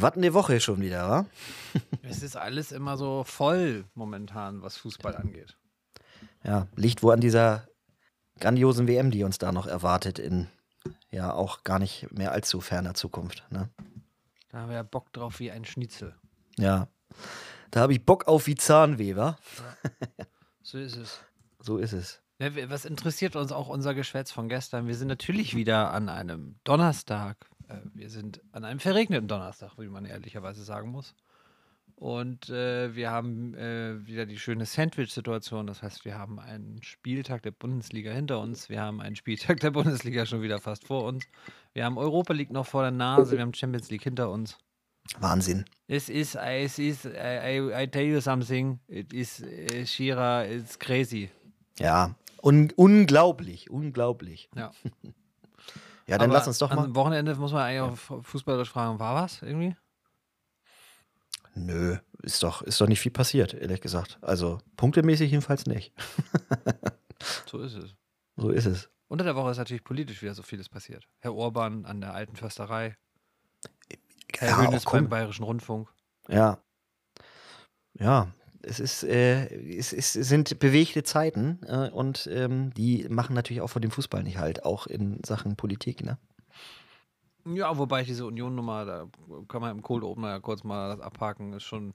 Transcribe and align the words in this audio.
Was 0.00 0.14
eine 0.14 0.34
Woche 0.34 0.60
schon 0.60 0.80
wieder, 0.80 1.08
wa? 1.08 1.26
es 2.02 2.22
ist 2.22 2.36
alles 2.36 2.72
immer 2.72 2.96
so 2.96 3.24
voll 3.24 3.84
momentan, 3.94 4.62
was 4.62 4.76
Fußball 4.76 5.16
angeht. 5.16 5.56
Ja, 6.44 6.66
liegt 6.76 7.02
wo 7.02 7.10
an 7.10 7.20
dieser 7.20 7.68
grandiosen 8.40 8.86
WM, 8.86 9.10
die 9.10 9.24
uns 9.24 9.38
da 9.38 9.52
noch 9.52 9.66
erwartet 9.66 10.18
in 10.18 10.48
ja 11.10 11.32
auch 11.32 11.64
gar 11.64 11.78
nicht 11.78 12.10
mehr 12.12 12.32
allzu 12.32 12.60
ferner 12.60 12.94
Zukunft. 12.94 13.44
Ne? 13.50 13.68
Da 14.50 14.58
haben 14.58 14.68
wir 14.68 14.76
ja 14.76 14.82
Bock 14.82 15.12
drauf 15.12 15.40
wie 15.40 15.50
ein 15.50 15.64
Schnitzel. 15.64 16.14
Ja, 16.58 16.88
da 17.70 17.80
habe 17.80 17.92
ich 17.92 18.04
Bock 18.04 18.26
auf 18.28 18.46
wie 18.46 18.54
Zahnweh, 18.54 19.16
wa? 19.16 19.38
Ja. 19.58 20.26
So 20.62 20.78
ist 20.78 20.96
es. 20.96 21.20
So 21.60 21.78
ist 21.78 21.92
es. 21.92 22.22
Ja, 22.38 22.70
was 22.70 22.84
interessiert 22.84 23.34
uns 23.34 23.50
auch 23.50 23.68
unser 23.68 23.92
Geschwätz 23.92 24.30
von 24.30 24.48
gestern? 24.48 24.86
Wir 24.86 24.94
sind 24.94 25.08
natürlich 25.08 25.56
wieder 25.56 25.92
an 25.92 26.08
einem 26.08 26.54
Donnerstag. 26.62 27.36
Äh, 27.68 27.76
wir 27.94 28.10
sind 28.10 28.40
an 28.52 28.64
einem 28.64 28.80
verregneten 28.80 29.28
Donnerstag, 29.28 29.78
wie 29.78 29.88
man 29.88 30.04
ehrlicherweise 30.04 30.62
sagen 30.64 30.90
muss. 30.90 31.14
Und 31.96 32.48
äh, 32.48 32.94
wir 32.94 33.10
haben 33.10 33.54
äh, 33.54 34.06
wieder 34.06 34.24
die 34.24 34.38
schöne 34.38 34.66
Sandwich-Situation. 34.66 35.66
Das 35.66 35.82
heißt, 35.82 36.04
wir 36.04 36.16
haben 36.16 36.38
einen 36.38 36.80
Spieltag 36.82 37.42
der 37.42 37.50
Bundesliga 37.50 38.12
hinter 38.12 38.40
uns. 38.40 38.68
Wir 38.68 38.80
haben 38.80 39.00
einen 39.00 39.16
Spieltag 39.16 39.60
der 39.60 39.72
Bundesliga 39.72 40.24
schon 40.24 40.42
wieder 40.42 40.60
fast 40.60 40.86
vor 40.86 41.04
uns. 41.04 41.24
Wir 41.72 41.84
haben 41.84 41.98
Europa 41.98 42.32
League 42.32 42.52
noch 42.52 42.66
vor 42.66 42.82
der 42.82 42.92
Nase. 42.92 43.32
Wir 43.32 43.42
haben 43.42 43.54
Champions 43.54 43.90
League 43.90 44.04
hinter 44.04 44.30
uns. 44.30 44.56
Wahnsinn. 45.18 45.64
Es 45.88 46.08
ist, 46.08 46.36
es 46.36 46.78
ist, 46.78 47.06
I, 47.06 47.70
I 47.74 47.88
tell 47.88 48.04
you 48.04 48.20
something. 48.20 48.78
It 48.88 49.12
is, 49.12 49.42
uh, 49.42 49.84
Shira, 49.84 50.44
it's 50.44 50.78
crazy. 50.78 51.30
Ja, 51.78 52.14
Un 52.42 52.72
unglaublich, 52.76 53.70
unglaublich. 53.70 54.48
Ja. 54.54 54.72
ja, 56.08 56.16
dann 56.16 56.30
Aber 56.30 56.38
lass 56.38 56.46
uns 56.46 56.58
doch 56.58 56.74
mal. 56.74 56.86
Am 56.86 56.94
Wochenende 56.94 57.34
muss 57.34 57.52
man 57.52 57.62
eigentlich 57.62 57.80
auch 57.80 58.24
fußballerisch 58.24 58.70
fragen, 58.70 58.98
war 58.98 59.14
was 59.14 59.42
irgendwie? 59.42 59.76
Nö, 61.54 61.98
ist 62.22 62.42
doch, 62.42 62.62
ist 62.62 62.80
doch 62.80 62.86
nicht 62.86 63.00
viel 63.00 63.12
passiert, 63.12 63.52
ehrlich 63.52 63.82
gesagt. 63.82 64.18
Also 64.22 64.58
punktemäßig 64.76 65.30
jedenfalls 65.30 65.66
nicht. 65.66 65.92
so 67.46 67.58
ist 67.58 67.74
es. 67.74 67.94
So 68.36 68.50
ist 68.50 68.64
es. 68.64 68.88
Unter 69.08 69.24
der 69.24 69.36
Woche 69.36 69.50
ist 69.50 69.58
natürlich 69.58 69.84
politisch 69.84 70.22
wieder 70.22 70.34
so 70.34 70.42
vieles 70.42 70.70
passiert. 70.70 71.06
Herr 71.18 71.34
Orban 71.34 71.84
an 71.84 72.00
der 72.00 72.14
alten 72.14 72.36
Försterei. 72.36 72.96
Herr 74.38 74.48
ja, 74.48 74.62
Hönes 74.62 74.84
beim 74.84 75.08
Bayerischen 75.10 75.44
Rundfunk. 75.44 75.92
Ja. 76.28 76.62
Ja, 77.94 78.32
es 78.62 78.80
ist, 78.80 79.04
äh, 79.04 79.46
es, 79.76 79.92
es 79.92 80.12
sind 80.12 80.58
bewegte 80.58 81.02
Zeiten 81.02 81.60
äh, 81.66 81.90
und 81.90 82.28
ähm, 82.32 82.72
die 82.74 83.06
machen 83.08 83.34
natürlich 83.34 83.60
auch 83.60 83.70
vor 83.70 83.80
dem 83.80 83.90
Fußball 83.90 84.22
nicht 84.22 84.38
halt, 84.38 84.64
auch 84.64 84.86
in 84.86 85.20
Sachen 85.24 85.56
Politik, 85.56 86.04
ne? 86.04 86.18
Ja, 87.46 87.78
wobei 87.78 88.02
diese 88.02 88.26
Union-Nummer, 88.26 88.84
da 88.84 89.06
kann 89.48 89.62
man 89.62 89.70
im 89.70 89.82
Cold 89.82 90.04
Opener 90.04 90.28
ja 90.28 90.40
kurz 90.40 90.64
mal 90.64 91.00
abhaken, 91.00 91.54
ist 91.54 91.62
schon, 91.62 91.94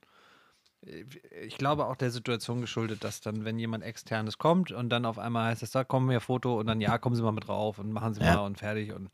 äh, 0.86 1.04
ich 1.46 1.58
glaube 1.58 1.86
auch 1.86 1.96
der 1.96 2.12
Situation 2.12 2.62
geschuldet, 2.62 3.04
dass 3.04 3.22
dann, 3.22 3.46
wenn 3.46 3.60
jemand 3.60 3.84
externes 3.84 4.38
kommt 4.38 4.72
und 4.72 4.90
dann 4.90 5.06
auf 5.06 5.20
einmal 5.20 5.52
heißt 5.52 5.64
es, 5.64 5.72
da 5.72 5.84
kommen 5.84 6.10
wir 6.10 6.22
Foto 6.22 6.60
und 6.60 6.68
dann 6.68 6.82
ja, 6.82 6.98
kommen 6.98 7.16
Sie 7.16 7.22
mal 7.22 7.32
mit 7.32 7.48
drauf 7.48 7.78
und 7.78 7.92
machen 7.92 8.14
Sie 8.14 8.22
ja. 8.22 8.36
mal 8.36 8.46
und 8.46 8.58
fertig 8.58 8.94
und 8.94 9.10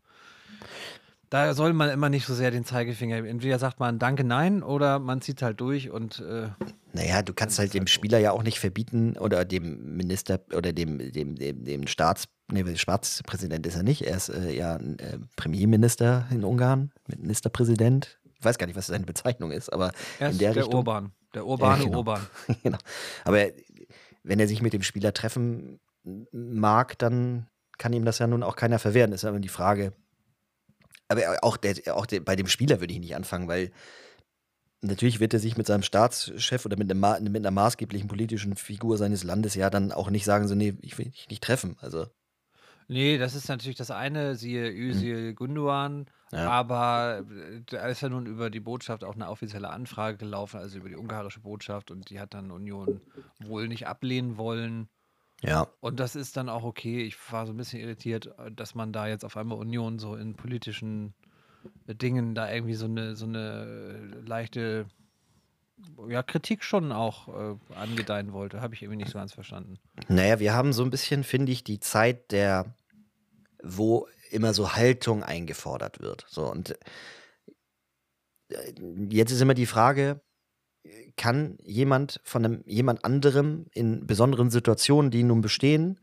da 1.30 1.54
soll 1.54 1.74
man 1.74 1.90
immer 1.90 2.10
nicht 2.10 2.26
so 2.26 2.34
sehr 2.34 2.52
den 2.52 2.66
Zeigefinger. 2.66 3.18
Entweder 3.18 3.60
sagt 3.60 3.80
man 3.80 4.00
Danke, 4.00 4.24
nein 4.24 4.64
oder 4.64 5.00
man 5.00 5.22
zieht 5.22 5.42
halt 5.42 5.62
durch 5.62 5.90
und. 5.90 6.20
Äh, 6.20 6.50
naja, 6.94 7.22
du 7.22 7.34
kannst 7.34 7.60
halt 7.60 7.74
dem 7.74 7.82
halt 7.82 7.90
Spieler 7.92 8.18
ja 8.18 8.32
auch 8.32 8.42
nicht 8.42 8.60
verbieten 8.60 9.16
oder 9.18 9.46
dem 9.46 9.96
Minister 9.96 10.40
oder 10.56 10.74
dem, 10.74 10.98
dem, 11.12 11.36
dem, 11.36 11.64
dem 11.64 11.88
Staats. 11.88 12.26
Nee, 12.52 12.76
Staatspräsident 12.76 13.68
ist 13.68 13.76
er 13.76 13.84
nicht. 13.84 14.02
Er 14.02 14.18
ist 14.18 14.30
äh, 14.30 14.52
ja 14.52 14.78
äh, 14.78 15.20
Premierminister 15.36 16.26
in 16.32 16.44
Ungarn, 16.44 16.92
Ministerpräsident. 17.08 18.20
Ich 18.40 18.44
weiß 18.44 18.58
gar 18.58 18.66
nicht, 18.66 18.76
was 18.76 18.88
seine 18.88 19.06
Bezeichnung 19.06 19.52
ist, 19.52 19.72
aber 19.72 19.92
er 20.20 20.30
ist 20.30 20.34
in 20.34 20.40
der, 20.40 20.54
der 20.54 20.64
Richtung. 20.64 20.80
Urban. 20.80 21.12
Der 21.36 21.46
urbane 21.46 21.84
ja, 21.84 21.86
genau. 21.86 21.98
Urban. 22.00 22.22
genau. 22.64 22.78
Aber 23.24 23.46
wenn 24.24 24.40
er 24.40 24.48
sich 24.48 24.64
mit 24.64 24.74
dem 24.74 24.82
Spieler 24.82 25.14
treffen 25.14 25.80
mag, 26.32 26.98
dann 26.98 27.48
kann 27.78 27.94
ihm 27.94 28.06
das 28.06 28.18
ja 28.18 28.26
nun 28.26 28.42
auch 28.42 28.56
keiner 28.56 28.80
verwehren. 28.80 29.12
Ist 29.12 29.26
aber 29.26 29.40
die 29.40 29.48
Frage, 29.48 29.94
aber 31.10 31.44
auch, 31.44 31.58
der, 31.58 31.96
auch 31.96 32.06
der, 32.06 32.22
bei 32.22 32.36
dem 32.36 32.48
Spieler 32.48 32.80
würde 32.80 32.94
ich 32.94 33.00
nicht 33.00 33.16
anfangen, 33.16 33.48
weil 33.48 33.72
natürlich 34.82 35.20
wird 35.20 35.34
er 35.34 35.40
sich 35.40 35.58
mit 35.58 35.68
seinem 35.68 35.84
Staatschef 35.84 36.66
oder 36.66 36.78
mit, 36.78 36.90
einem, 36.90 37.32
mit 37.32 37.42
einer 37.42 37.52
maßgeblichen 37.52 38.08
politischen 38.08 38.56
Figur 38.56 38.98
seines 38.98 39.24
Landes 39.24 39.56
ja 39.56 39.70
dann 39.70 39.92
auch 39.92 40.10
nicht 40.10 40.26
sagen, 40.26 40.48
so, 40.48 40.56
nee, 40.56 40.76
ich 40.82 40.98
will 40.98 41.06
dich 41.06 41.28
nicht 41.30 41.44
treffen. 41.44 41.76
Also. 41.82 42.08
Nee, 42.88 43.18
das 43.18 43.36
ist 43.36 43.50
natürlich 43.50 43.78
das 43.78 43.92
eine, 43.92 44.36
siehe 44.36 44.72
Özil 44.72 45.30
hm. 45.30 45.36
Gunduan, 45.36 46.06
ja. 46.32 46.50
aber 46.50 47.24
äh, 47.30 47.62
da 47.66 47.88
ist 47.88 48.02
ja 48.02 48.10
nun 48.10 48.26
über 48.26 48.50
die 48.50 48.60
Botschaft 48.60 49.04
auch 49.04 49.16
eine 49.16 49.30
offizielle 49.30 49.70
Anfrage 49.70 50.18
gelaufen, 50.18 50.60
also 50.60 50.78
über 50.78 50.90
die 50.90 50.96
ungarische 50.96 51.40
Botschaft 51.40 51.92
und 51.92 52.10
die 52.10 52.20
hat 52.20 52.34
dann 52.34 52.52
Union 52.52 53.02
wohl 53.40 53.68
nicht 53.68 53.88
ablehnen 53.88 54.38
wollen. 54.38 54.90
Ja. 55.42 55.68
Und 55.80 56.00
das 56.00 56.16
ist 56.16 56.38
dann 56.38 56.50
auch 56.50 56.64
okay. 56.64 57.04
Ich 57.04 57.16
war 57.32 57.46
so 57.46 57.54
ein 57.54 57.58
bisschen 57.58 57.80
irritiert, 57.80 58.34
dass 58.52 58.76
man 58.76 58.92
da 58.92 59.08
jetzt 59.08 59.24
auf 59.24 59.38
einmal 59.38 59.58
Union 59.58 60.00
so 60.00 60.16
in 60.16 60.36
politischen 60.36 61.14
Dingen 61.88 62.36
da 62.36 62.52
irgendwie 62.52 62.76
so 62.76 62.86
eine, 62.86 63.16
so 63.16 63.26
eine 63.26 63.96
leichte 64.26 64.88
ja, 66.08 66.24
Kritik 66.24 66.64
schon 66.64 66.92
auch 66.92 67.28
äh, 67.28 67.56
angedeihen 67.76 68.34
wollte. 68.34 68.62
Habe 68.62 68.74
ich 68.74 68.82
irgendwie 68.82 68.98
nicht 68.98 69.12
so 69.12 69.18
ganz 69.18 69.34
verstanden. 69.34 69.80
Naja, 70.08 70.40
wir 70.40 70.54
haben 70.54 70.74
so 70.74 70.84
ein 70.84 70.90
bisschen, 70.90 71.24
finde 71.24 71.52
ich, 71.52 71.64
die 71.64 71.80
Zeit 71.80 72.32
der, 72.32 72.74
wo 73.64 74.08
immer 74.30 74.54
so 74.54 74.76
Haltung 74.76 75.24
eingefordert 75.24 76.02
wird. 76.02 76.26
So 76.28 76.50
und 76.50 76.78
äh, 78.50 78.74
jetzt 79.10 79.32
ist 79.32 79.42
immer 79.42 79.54
die 79.54 79.66
Frage, 79.66 80.22
kann 81.18 81.58
jemand 81.64 82.22
von 82.24 82.46
einem, 82.46 82.64
jemand 82.66 83.06
anderem 83.06 83.66
in 83.74 84.08
besonderen 84.08 84.50
Situationen, 84.50 85.12
die 85.12 85.24
nun 85.24 85.42
bestehen, 85.42 86.00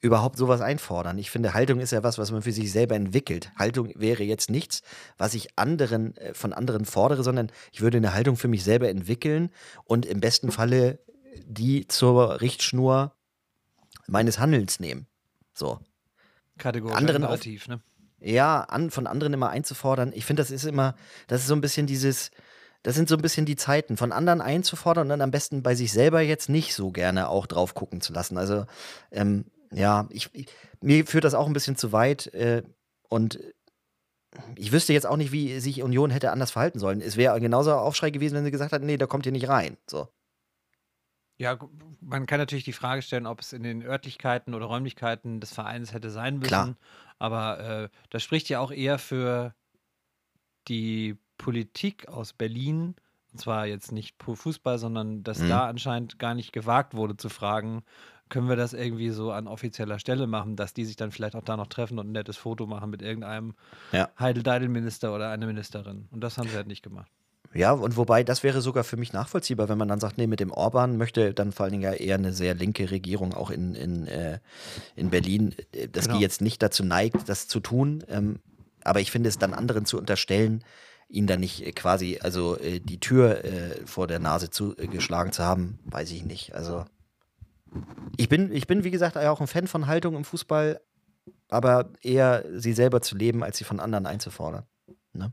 überhaupt 0.00 0.36
sowas 0.36 0.60
einfordern? 0.60 1.18
Ich 1.18 1.30
finde, 1.30 1.54
Haltung 1.54 1.80
ist 1.80 1.92
ja 1.92 2.02
was, 2.02 2.18
was 2.18 2.32
man 2.32 2.42
für 2.42 2.52
sich 2.52 2.72
selber 2.72 2.96
entwickelt. 2.96 3.52
Haltung 3.58 3.92
wäre 3.94 4.22
jetzt 4.22 4.50
nichts, 4.50 4.82
was 5.18 5.34
ich 5.34 5.58
anderen, 5.58 6.16
äh, 6.16 6.34
von 6.34 6.52
anderen 6.52 6.84
fordere, 6.84 7.22
sondern 7.22 7.50
ich 7.72 7.80
würde 7.80 7.98
eine 7.98 8.14
Haltung 8.14 8.36
für 8.36 8.48
mich 8.48 8.64
selber 8.64 8.88
entwickeln 8.88 9.50
und 9.84 10.06
im 10.06 10.20
besten 10.20 10.50
Falle 10.50 10.98
die 11.44 11.86
zur 11.86 12.40
Richtschnur 12.40 13.14
meines 14.06 14.38
Handelns 14.38 14.80
nehmen. 14.80 15.06
So. 15.52 15.80
Kategorisch 16.58 16.96
anderen 16.96 17.24
relativ, 17.24 17.68
ne? 17.68 17.80
Ja, 18.18 18.62
an, 18.62 18.90
von 18.90 19.06
anderen 19.06 19.34
immer 19.34 19.50
einzufordern. 19.50 20.12
Ich 20.14 20.24
finde, 20.24 20.40
das 20.40 20.50
ist 20.50 20.64
immer, 20.64 20.94
das 21.26 21.42
ist 21.42 21.48
so 21.48 21.54
ein 21.54 21.60
bisschen 21.60 21.86
dieses, 21.86 22.30
das 22.86 22.94
sind 22.94 23.08
so 23.08 23.16
ein 23.16 23.20
bisschen 23.20 23.46
die 23.46 23.56
Zeiten, 23.56 23.96
von 23.96 24.12
anderen 24.12 24.40
einzufordern 24.40 25.06
und 25.06 25.08
dann 25.08 25.20
am 25.20 25.32
besten 25.32 25.60
bei 25.60 25.74
sich 25.74 25.90
selber 25.90 26.20
jetzt 26.20 26.48
nicht 26.48 26.72
so 26.72 26.92
gerne 26.92 27.28
auch 27.28 27.46
drauf 27.46 27.74
gucken 27.74 28.00
zu 28.00 28.12
lassen. 28.12 28.38
Also, 28.38 28.64
ähm, 29.10 29.46
ja, 29.72 30.06
ich, 30.10 30.30
ich, 30.32 30.46
mir 30.80 31.04
führt 31.04 31.24
das 31.24 31.34
auch 31.34 31.48
ein 31.48 31.52
bisschen 31.52 31.74
zu 31.74 31.90
weit 31.90 32.28
äh, 32.28 32.62
und 33.08 33.40
ich 34.54 34.70
wüsste 34.70 34.92
jetzt 34.92 35.04
auch 35.04 35.16
nicht, 35.16 35.32
wie 35.32 35.58
sich 35.58 35.82
Union 35.82 36.10
hätte 36.10 36.30
anders 36.30 36.52
verhalten 36.52 36.78
sollen. 36.78 37.00
Es 37.00 37.16
wäre 37.16 37.40
genauso 37.40 37.72
Aufschrei 37.72 38.10
gewesen, 38.10 38.36
wenn 38.36 38.44
sie 38.44 38.52
gesagt 38.52 38.70
hätten, 38.70 38.86
nee, 38.86 38.98
da 38.98 39.06
kommt 39.06 39.26
ihr 39.26 39.32
nicht 39.32 39.48
rein. 39.48 39.76
So. 39.90 40.06
Ja, 41.38 41.58
man 42.00 42.26
kann 42.26 42.38
natürlich 42.38 42.64
die 42.64 42.72
Frage 42.72 43.02
stellen, 43.02 43.26
ob 43.26 43.40
es 43.40 43.52
in 43.52 43.64
den 43.64 43.82
Örtlichkeiten 43.82 44.54
oder 44.54 44.66
Räumlichkeiten 44.66 45.40
des 45.40 45.52
Vereins 45.52 45.92
hätte 45.92 46.10
sein 46.10 46.34
müssen. 46.38 46.46
Klar. 46.46 46.76
Aber 47.18 47.58
äh, 47.58 47.88
das 48.10 48.22
spricht 48.22 48.48
ja 48.48 48.60
auch 48.60 48.70
eher 48.70 49.00
für 49.00 49.56
die 50.68 51.16
Politik 51.38 52.08
aus 52.08 52.32
Berlin, 52.32 52.94
und 53.32 53.40
zwar 53.40 53.66
jetzt 53.66 53.92
nicht 53.92 54.18
pro 54.18 54.34
Fußball, 54.34 54.78
sondern 54.78 55.22
dass 55.22 55.38
mhm. 55.38 55.48
da 55.48 55.66
anscheinend 55.66 56.18
gar 56.18 56.34
nicht 56.34 56.52
gewagt 56.52 56.94
wurde 56.94 57.16
zu 57.16 57.28
fragen, 57.28 57.82
können 58.28 58.48
wir 58.48 58.56
das 58.56 58.72
irgendwie 58.72 59.10
so 59.10 59.30
an 59.30 59.46
offizieller 59.46 59.98
Stelle 59.98 60.26
machen, 60.26 60.56
dass 60.56 60.74
die 60.74 60.84
sich 60.84 60.96
dann 60.96 61.12
vielleicht 61.12 61.36
auch 61.36 61.44
da 61.44 61.56
noch 61.56 61.68
treffen 61.68 61.98
und 61.98 62.08
ein 62.08 62.12
nettes 62.12 62.36
Foto 62.36 62.66
machen 62.66 62.90
mit 62.90 63.02
irgendeinem 63.02 63.54
ja. 63.92 64.08
Heidel-Deidel-Minister 64.18 65.14
oder 65.14 65.30
einer 65.30 65.46
Ministerin. 65.46 66.08
Und 66.10 66.20
das 66.22 66.36
haben 66.38 66.48
sie 66.48 66.56
halt 66.56 66.66
nicht 66.66 66.82
gemacht. 66.82 67.10
Ja, 67.54 67.72
und 67.72 67.96
wobei, 67.96 68.24
das 68.24 68.42
wäre 68.42 68.60
sogar 68.60 68.84
für 68.84 68.96
mich 68.96 69.12
nachvollziehbar, 69.12 69.68
wenn 69.68 69.78
man 69.78 69.88
dann 69.88 70.00
sagt, 70.00 70.18
nee, 70.18 70.26
mit 70.26 70.40
dem 70.40 70.50
Orban 70.50 70.96
möchte 70.96 71.32
dann 71.32 71.52
vor 71.52 71.64
allen 71.64 71.72
Dingen 71.72 71.84
ja 71.84 71.92
eher 71.92 72.16
eine 72.16 72.32
sehr 72.32 72.54
linke 72.54 72.90
Regierung 72.90 73.32
auch 73.32 73.50
in, 73.50 73.74
in, 73.74 74.06
äh, 74.06 74.40
in 74.94 75.10
Berlin, 75.10 75.54
äh, 75.72 75.88
dass 75.88 76.06
genau. 76.06 76.16
die 76.16 76.22
jetzt 76.22 76.40
nicht 76.40 76.62
dazu 76.62 76.84
neigt, 76.84 77.28
das 77.28 77.48
zu 77.48 77.60
tun. 77.60 78.04
Ähm, 78.08 78.40
aber 78.82 79.00
ich 79.00 79.10
finde 79.10 79.28
es 79.28 79.38
dann 79.38 79.54
anderen 79.54 79.86
zu 79.86 79.98
unterstellen, 79.98 80.64
ihn 81.08 81.26
dann 81.26 81.40
nicht 81.40 81.64
äh, 81.64 81.72
quasi, 81.72 82.18
also 82.22 82.58
äh, 82.58 82.80
die 82.80 83.00
Tür 83.00 83.44
äh, 83.44 83.86
vor 83.86 84.06
der 84.06 84.18
Nase 84.18 84.50
zugeschlagen 84.50 85.30
äh, 85.30 85.32
zu 85.32 85.44
haben, 85.44 85.78
weiß 85.84 86.10
ich 86.12 86.24
nicht. 86.24 86.54
Also 86.54 86.84
ich 88.16 88.28
bin, 88.28 88.52
ich 88.52 88.66
bin, 88.66 88.84
wie 88.84 88.90
gesagt, 88.90 89.16
auch 89.18 89.40
ein 89.40 89.46
Fan 89.46 89.66
von 89.66 89.86
Haltung 89.86 90.16
im 90.16 90.24
Fußball, 90.24 90.80
aber 91.48 91.90
eher 92.02 92.44
sie 92.54 92.72
selber 92.72 93.00
zu 93.00 93.16
leben, 93.16 93.42
als 93.42 93.58
sie 93.58 93.64
von 93.64 93.80
anderen 93.80 94.06
einzufordern. 94.06 94.64
Ne? 95.12 95.32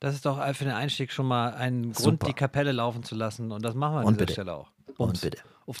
Das 0.00 0.14
ist 0.14 0.26
doch 0.26 0.42
für 0.54 0.64
den 0.64 0.74
Einstieg 0.74 1.12
schon 1.12 1.26
mal 1.26 1.54
ein 1.54 1.94
Super. 1.94 2.02
Grund, 2.02 2.26
die 2.28 2.32
Kapelle 2.34 2.72
laufen 2.72 3.02
zu 3.02 3.14
lassen. 3.14 3.50
Und 3.52 3.64
das 3.64 3.74
machen 3.74 3.94
wir 3.94 4.00
an 4.00 4.06
Und 4.06 4.14
dieser 4.14 4.26
bitte. 4.26 4.32
Stelle 4.34 4.54
auch. 4.54 4.70
Ums. 4.98 5.22
Und 5.24 5.30
bitte. 5.30 5.42
Auf 5.66 5.78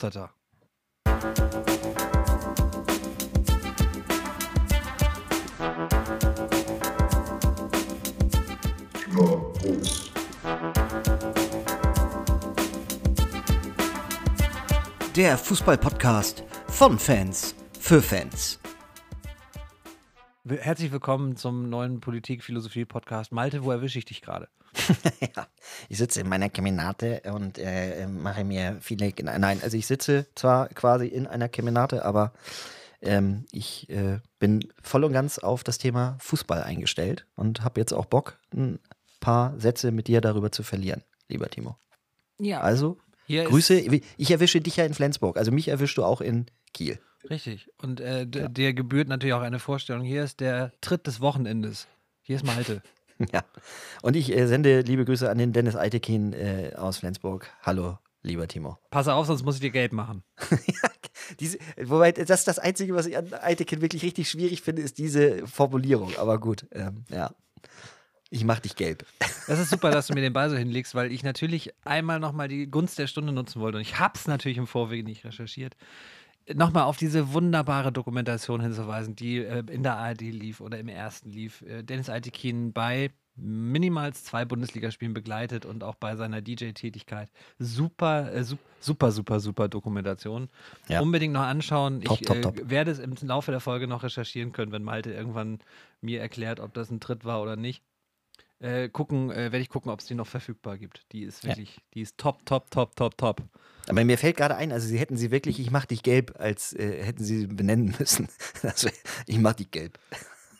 der 15.16 15.38
Fußball-Podcast 15.38 16.44
von 16.68 16.98
Fans 16.98 17.54
für 17.80 18.02
Fans. 18.02 18.58
Herzlich 20.46 20.92
willkommen 20.92 21.36
zum 21.36 21.70
neuen 21.70 22.00
Politik-Philosophie-Podcast. 22.00 23.32
Malte, 23.32 23.64
wo 23.64 23.70
erwische 23.70 23.98
ich 23.98 24.04
dich 24.04 24.20
gerade? 24.20 24.50
ja, 25.34 25.46
ich 25.88 25.96
sitze 25.96 26.20
in 26.20 26.28
meiner 26.28 26.50
Kemenate 26.50 27.22
und 27.32 27.56
äh, 27.56 28.06
mache 28.06 28.44
mir 28.44 28.76
viele. 28.82 29.10
Nein, 29.22 29.60
also 29.62 29.78
ich 29.78 29.86
sitze 29.86 30.26
zwar 30.34 30.68
quasi 30.68 31.06
in 31.06 31.26
einer 31.26 31.48
Kemenate, 31.48 32.04
aber 32.04 32.34
ähm, 33.00 33.46
ich 33.52 33.88
äh, 33.88 34.18
bin 34.38 34.70
voll 34.82 35.04
und 35.04 35.14
ganz 35.14 35.38
auf 35.38 35.64
das 35.64 35.78
Thema 35.78 36.18
Fußball 36.20 36.62
eingestellt 36.62 37.26
und 37.36 37.64
habe 37.64 37.80
jetzt 37.80 37.94
auch 37.94 38.04
Bock, 38.04 38.38
ein 38.52 38.80
paar 39.20 39.58
Sätze 39.58 39.92
mit 39.92 40.08
dir 40.08 40.20
darüber 40.20 40.52
zu 40.52 40.62
verlieren, 40.62 41.02
lieber 41.28 41.48
Timo. 41.48 41.78
Ja. 42.38 42.60
Also, 42.60 42.98
Grüße. 43.28 43.74
Ich 44.16 44.30
erwische 44.30 44.60
dich 44.60 44.76
ja 44.76 44.84
in 44.84 44.94
Flensburg, 44.94 45.36
also 45.36 45.52
mich 45.52 45.68
erwischst 45.68 45.96
du 45.98 46.04
auch 46.04 46.20
in 46.20 46.46
Kiel. 46.72 46.98
Richtig. 47.28 47.68
Und 47.82 48.00
äh, 48.00 48.26
ja. 48.32 48.48
dir 48.48 48.74
gebührt 48.74 49.08
natürlich 49.08 49.34
auch 49.34 49.40
eine 49.40 49.58
Vorstellung. 49.58 50.04
Hier 50.04 50.22
ist 50.22 50.40
der 50.40 50.72
Tritt 50.80 51.06
des 51.06 51.20
Wochenendes. 51.20 51.88
Hier 52.22 52.36
ist 52.36 52.44
Malte. 52.44 52.82
ja. 53.32 53.44
Und 54.02 54.16
ich 54.16 54.36
äh, 54.36 54.46
sende 54.46 54.80
liebe 54.80 55.04
Grüße 55.04 55.28
an 55.28 55.38
den 55.38 55.52
Dennis 55.52 55.76
Eitekin 55.76 56.32
äh, 56.32 56.72
aus 56.76 56.98
Flensburg. 56.98 57.50
Hallo, 57.62 57.98
lieber 58.22 58.46
Timo. 58.46 58.78
Pass 58.90 59.08
auf, 59.08 59.26
sonst 59.26 59.44
muss 59.44 59.56
ich 59.56 59.60
dir 59.60 59.70
gelb 59.70 59.92
machen. 59.92 60.22
diese, 61.40 61.58
wobei, 61.82 62.12
das 62.12 62.40
ist 62.40 62.48
das 62.48 62.58
Einzige, 62.58 62.94
was 62.94 63.06
ich 63.06 63.16
an 63.16 63.32
Eitekin 63.32 63.80
wirklich 63.80 64.02
richtig 64.02 64.28
schwierig 64.28 64.62
finde, 64.62 64.82
ist 64.82 64.98
diese 64.98 65.46
Formulierung. 65.46 66.16
Aber 66.18 66.38
gut, 66.38 66.66
ähm, 66.72 67.04
ja. 67.10 67.32
Ich 68.36 68.44
mach 68.44 68.60
dich 68.60 68.76
gelb. 68.76 69.06
Das 69.46 69.58
ist 69.58 69.70
super, 69.70 69.90
dass 69.90 70.08
du 70.08 70.14
mir 70.14 70.20
den 70.20 70.34
Ball 70.34 70.50
so 70.50 70.56
hinlegst, 70.58 70.94
weil 70.94 71.10
ich 71.10 71.22
natürlich 71.22 71.72
einmal 71.86 72.20
nochmal 72.20 72.48
die 72.48 72.70
Gunst 72.70 72.98
der 72.98 73.06
Stunde 73.06 73.32
nutzen 73.32 73.62
wollte. 73.62 73.78
Und 73.78 73.82
ich 73.82 73.98
hab's 73.98 74.26
natürlich 74.26 74.58
im 74.58 74.66
Vorweg 74.66 75.06
nicht 75.06 75.24
recherchiert. 75.24 75.74
Nochmal 76.54 76.82
auf 76.82 76.98
diese 76.98 77.32
wunderbare 77.32 77.92
Dokumentation 77.92 78.60
hinzuweisen, 78.60 79.16
die 79.16 79.38
äh, 79.38 79.64
in 79.70 79.82
der 79.82 79.96
ARD 79.96 80.20
lief 80.20 80.60
oder 80.60 80.78
im 80.78 80.88
ersten 80.88 81.30
lief. 81.30 81.62
Äh, 81.62 81.82
Dennis 81.82 82.10
Altekin 82.10 82.74
bei 82.74 83.10
minimals 83.36 84.24
zwei 84.24 84.44
Bundesligaspielen 84.44 85.14
begleitet 85.14 85.64
und 85.64 85.82
auch 85.82 85.94
bei 85.94 86.14
seiner 86.16 86.42
DJ-Tätigkeit. 86.42 87.30
Super, 87.58 88.32
äh, 88.34 88.44
super, 88.80 89.12
super, 89.12 89.40
super 89.40 89.68
Dokumentation. 89.68 90.50
Ja. 90.88 91.00
Unbedingt 91.00 91.32
noch 91.32 91.42
anschauen. 91.42 92.02
Top, 92.02 92.20
ich 92.20 92.26
top, 92.26 92.42
top. 92.42 92.60
Äh, 92.60 92.68
werde 92.68 92.90
es 92.90 92.98
im 92.98 93.14
Laufe 93.22 93.50
der 93.50 93.60
Folge 93.60 93.86
noch 93.86 94.02
recherchieren 94.02 94.52
können, 94.52 94.72
wenn 94.72 94.82
Malte 94.82 95.10
irgendwann 95.10 95.60
mir 96.02 96.20
erklärt, 96.20 96.60
ob 96.60 96.74
das 96.74 96.90
ein 96.90 97.00
Tritt 97.00 97.24
war 97.24 97.40
oder 97.40 97.56
nicht. 97.56 97.82
Äh, 98.58 98.88
gucken, 98.88 99.30
äh, 99.30 99.52
werde 99.52 99.58
ich 99.58 99.68
gucken, 99.68 99.90
ob 99.90 100.00
es 100.00 100.06
die 100.06 100.14
noch 100.14 100.26
verfügbar 100.26 100.78
gibt. 100.78 101.12
Die 101.12 101.24
ist 101.24 101.44
wirklich, 101.44 101.76
ja. 101.76 101.82
die 101.94 102.00
ist 102.00 102.16
top, 102.16 102.46
top, 102.46 102.70
top, 102.70 102.96
top, 102.96 103.18
top. 103.18 103.42
Aber 103.86 104.04
mir 104.04 104.16
fällt 104.16 104.38
gerade 104.38 104.56
ein, 104.56 104.72
also 104.72 104.88
sie 104.88 104.98
hätten 104.98 105.18
sie 105.18 105.30
wirklich, 105.30 105.60
ich 105.60 105.70
mach 105.70 105.84
dich 105.84 106.02
gelb, 106.02 106.34
als 106.38 106.72
äh, 106.72 107.04
hätten 107.04 107.22
sie 107.22 107.46
benennen 107.46 107.94
müssen. 107.98 108.28
Also, 108.62 108.88
ich 109.26 109.38
mach 109.38 109.52
dich 109.52 109.70
gelb. 109.70 109.98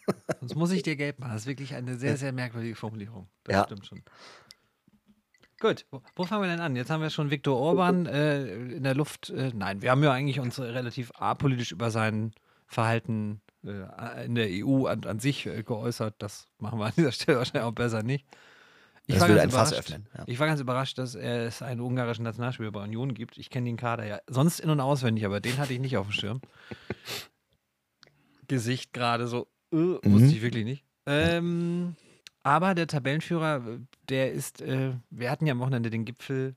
Sonst 0.41 0.55
muss 0.55 0.71
ich 0.73 0.83
dir 0.83 0.97
gelb 0.97 1.19
machen. 1.19 1.33
Das 1.33 1.43
ist 1.43 1.47
wirklich 1.47 1.75
eine 1.75 1.97
sehr, 1.97 2.17
sehr 2.19 2.33
merkwürdige 2.33 2.77
Formulierung. 2.77 3.29
Das 3.45 3.55
ja. 3.55 3.65
stimmt 3.65 3.87
schon. 3.87 4.03
Gut, 5.59 5.87
wo, 5.91 6.03
wo, 6.15 6.25
fangen 6.25 6.43
wir 6.43 6.51
denn 6.51 6.61
an? 6.61 6.77
Jetzt 6.77 6.91
haben 6.91 7.01
wir 7.01 7.09
schon 7.09 7.31
Viktor 7.31 7.57
Orban 7.57 8.05
äh, 8.05 8.47
in 8.47 8.83
der 8.83 8.95
Luft. 8.95 9.31
Äh, 9.31 9.53
nein, 9.55 9.81
wir 9.81 9.91
haben 9.91 10.05
ja 10.05 10.13
eigentlich 10.13 10.39
uns 10.39 10.61
relativ 10.61 11.13
apolitisch 11.13 11.73
über 11.73 11.91
sein 11.91 12.33
Verhalten 12.67 13.41
in 14.25 14.35
der 14.35 14.49
EU 14.51 14.87
an, 14.87 15.05
an 15.05 15.19
sich 15.19 15.47
äh, 15.47 15.63
geäußert. 15.63 16.15
Das 16.19 16.49
machen 16.59 16.79
wir 16.79 16.87
an 16.87 16.93
dieser 16.97 17.13
Stelle 17.13 17.39
wahrscheinlich 17.39 17.65
auch 17.65 17.73
besser 17.73 18.03
nicht. 18.03 18.27
Ich 19.07 19.15
das 19.15 19.29
würde 19.29 19.41
ein 19.41 19.51
Fass 19.51 19.73
öffnen. 19.73 20.09
Ja. 20.17 20.25
Ich 20.27 20.41
war 20.41 20.49
ganz 20.49 20.61
überrascht, 20.61 20.99
dass 20.99 21.15
es 21.15 21.63
einen 21.63 21.81
ungarischen 21.81 22.25
Nationalspieler 22.25 22.73
bei 22.73 22.83
Union 22.83 23.15
gibt. 23.15 23.39
Ich 23.39 23.51
kenne 23.51 23.67
den 23.67 23.77
Kader 23.77 24.05
ja 24.05 24.19
sonst 24.27 24.59
in- 24.59 24.71
und 24.71 24.81
auswendig, 24.81 25.25
aber 25.25 25.41
den 25.41 25.59
hatte 25.59 25.73
ich 25.73 25.79
nicht 25.79 25.97
auf 25.97 26.09
dem 26.09 26.13
Schirm. 26.13 26.41
Gesicht 28.49 28.93
gerade 28.93 29.29
so, 29.29 29.47
uh, 29.73 29.99
mhm. 30.03 30.13
wusste 30.13 30.29
ich 30.29 30.43
wirklich 30.43 30.65
nicht. 30.65 30.85
Ähm, 31.07 31.95
aber 32.43 32.75
der 32.75 32.89
Tabellenführer, 32.89 33.63
der 34.09 34.33
ist, 34.33 34.61
äh, 34.61 34.93
wir 35.11 35.31
hatten 35.31 35.47
ja 35.47 35.53
am 35.53 35.61
Wochenende 35.61 35.91
den 35.91 36.05
Gipfel 36.05 36.57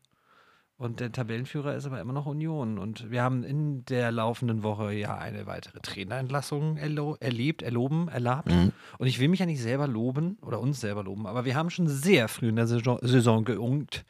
und 0.79 1.01
der 1.01 1.11
Tabellenführer 1.11 1.75
ist 1.75 1.85
aber 1.85 1.99
immer 1.99 2.13
noch 2.13 2.25
Union. 2.25 2.79
Und 2.79 3.11
wir 3.11 3.21
haben 3.21 3.43
in 3.43 3.83
der 3.83 4.13
laufenden 4.13 4.63
Woche 4.63 4.93
ja 4.93 5.17
eine 5.17 5.45
weitere 5.45 5.81
Trainerentlassung 5.81 6.77
erlebt, 6.77 7.61
erloben, 7.61 8.07
erlabt. 8.07 8.47
Mhm. 8.47 8.71
Und 8.97 9.07
ich 9.07 9.19
will 9.19 9.27
mich 9.27 9.41
ja 9.41 9.45
nicht 9.45 9.61
selber 9.61 9.87
loben 9.87 10.37
oder 10.41 10.61
uns 10.61 10.79
selber 10.79 11.03
loben, 11.03 11.27
aber 11.27 11.43
wir 11.43 11.55
haben 11.55 11.69
schon 11.69 11.89
sehr 11.89 12.29
früh 12.29 12.47
in 12.47 12.55
der 12.55 12.65
Saison, 12.65 12.97
Saison 13.01 13.43
geungt, 13.43 14.05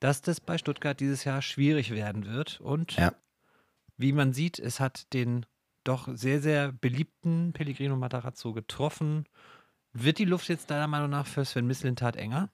dass 0.00 0.20
das 0.20 0.40
bei 0.40 0.58
Stuttgart 0.58 0.98
dieses 0.98 1.22
Jahr 1.22 1.42
schwierig 1.42 1.92
werden 1.92 2.26
wird. 2.26 2.60
Und 2.60 2.96
ja. 2.96 3.14
wie 3.96 4.12
man 4.12 4.32
sieht, 4.32 4.58
es 4.58 4.80
hat 4.80 5.12
den 5.14 5.46
doch 5.84 6.08
sehr, 6.12 6.40
sehr 6.40 6.72
beliebten 6.72 7.52
Pellegrino 7.52 7.94
Matarazzo 7.94 8.52
getroffen. 8.52 9.26
Wird 9.92 10.18
die 10.18 10.24
Luft 10.24 10.48
jetzt 10.48 10.72
deiner 10.72 10.88
Meinung 10.88 11.10
nach 11.10 11.28
für 11.28 11.44
Sven 11.44 11.68
Mislintat 11.68 12.16
enger? 12.16 12.50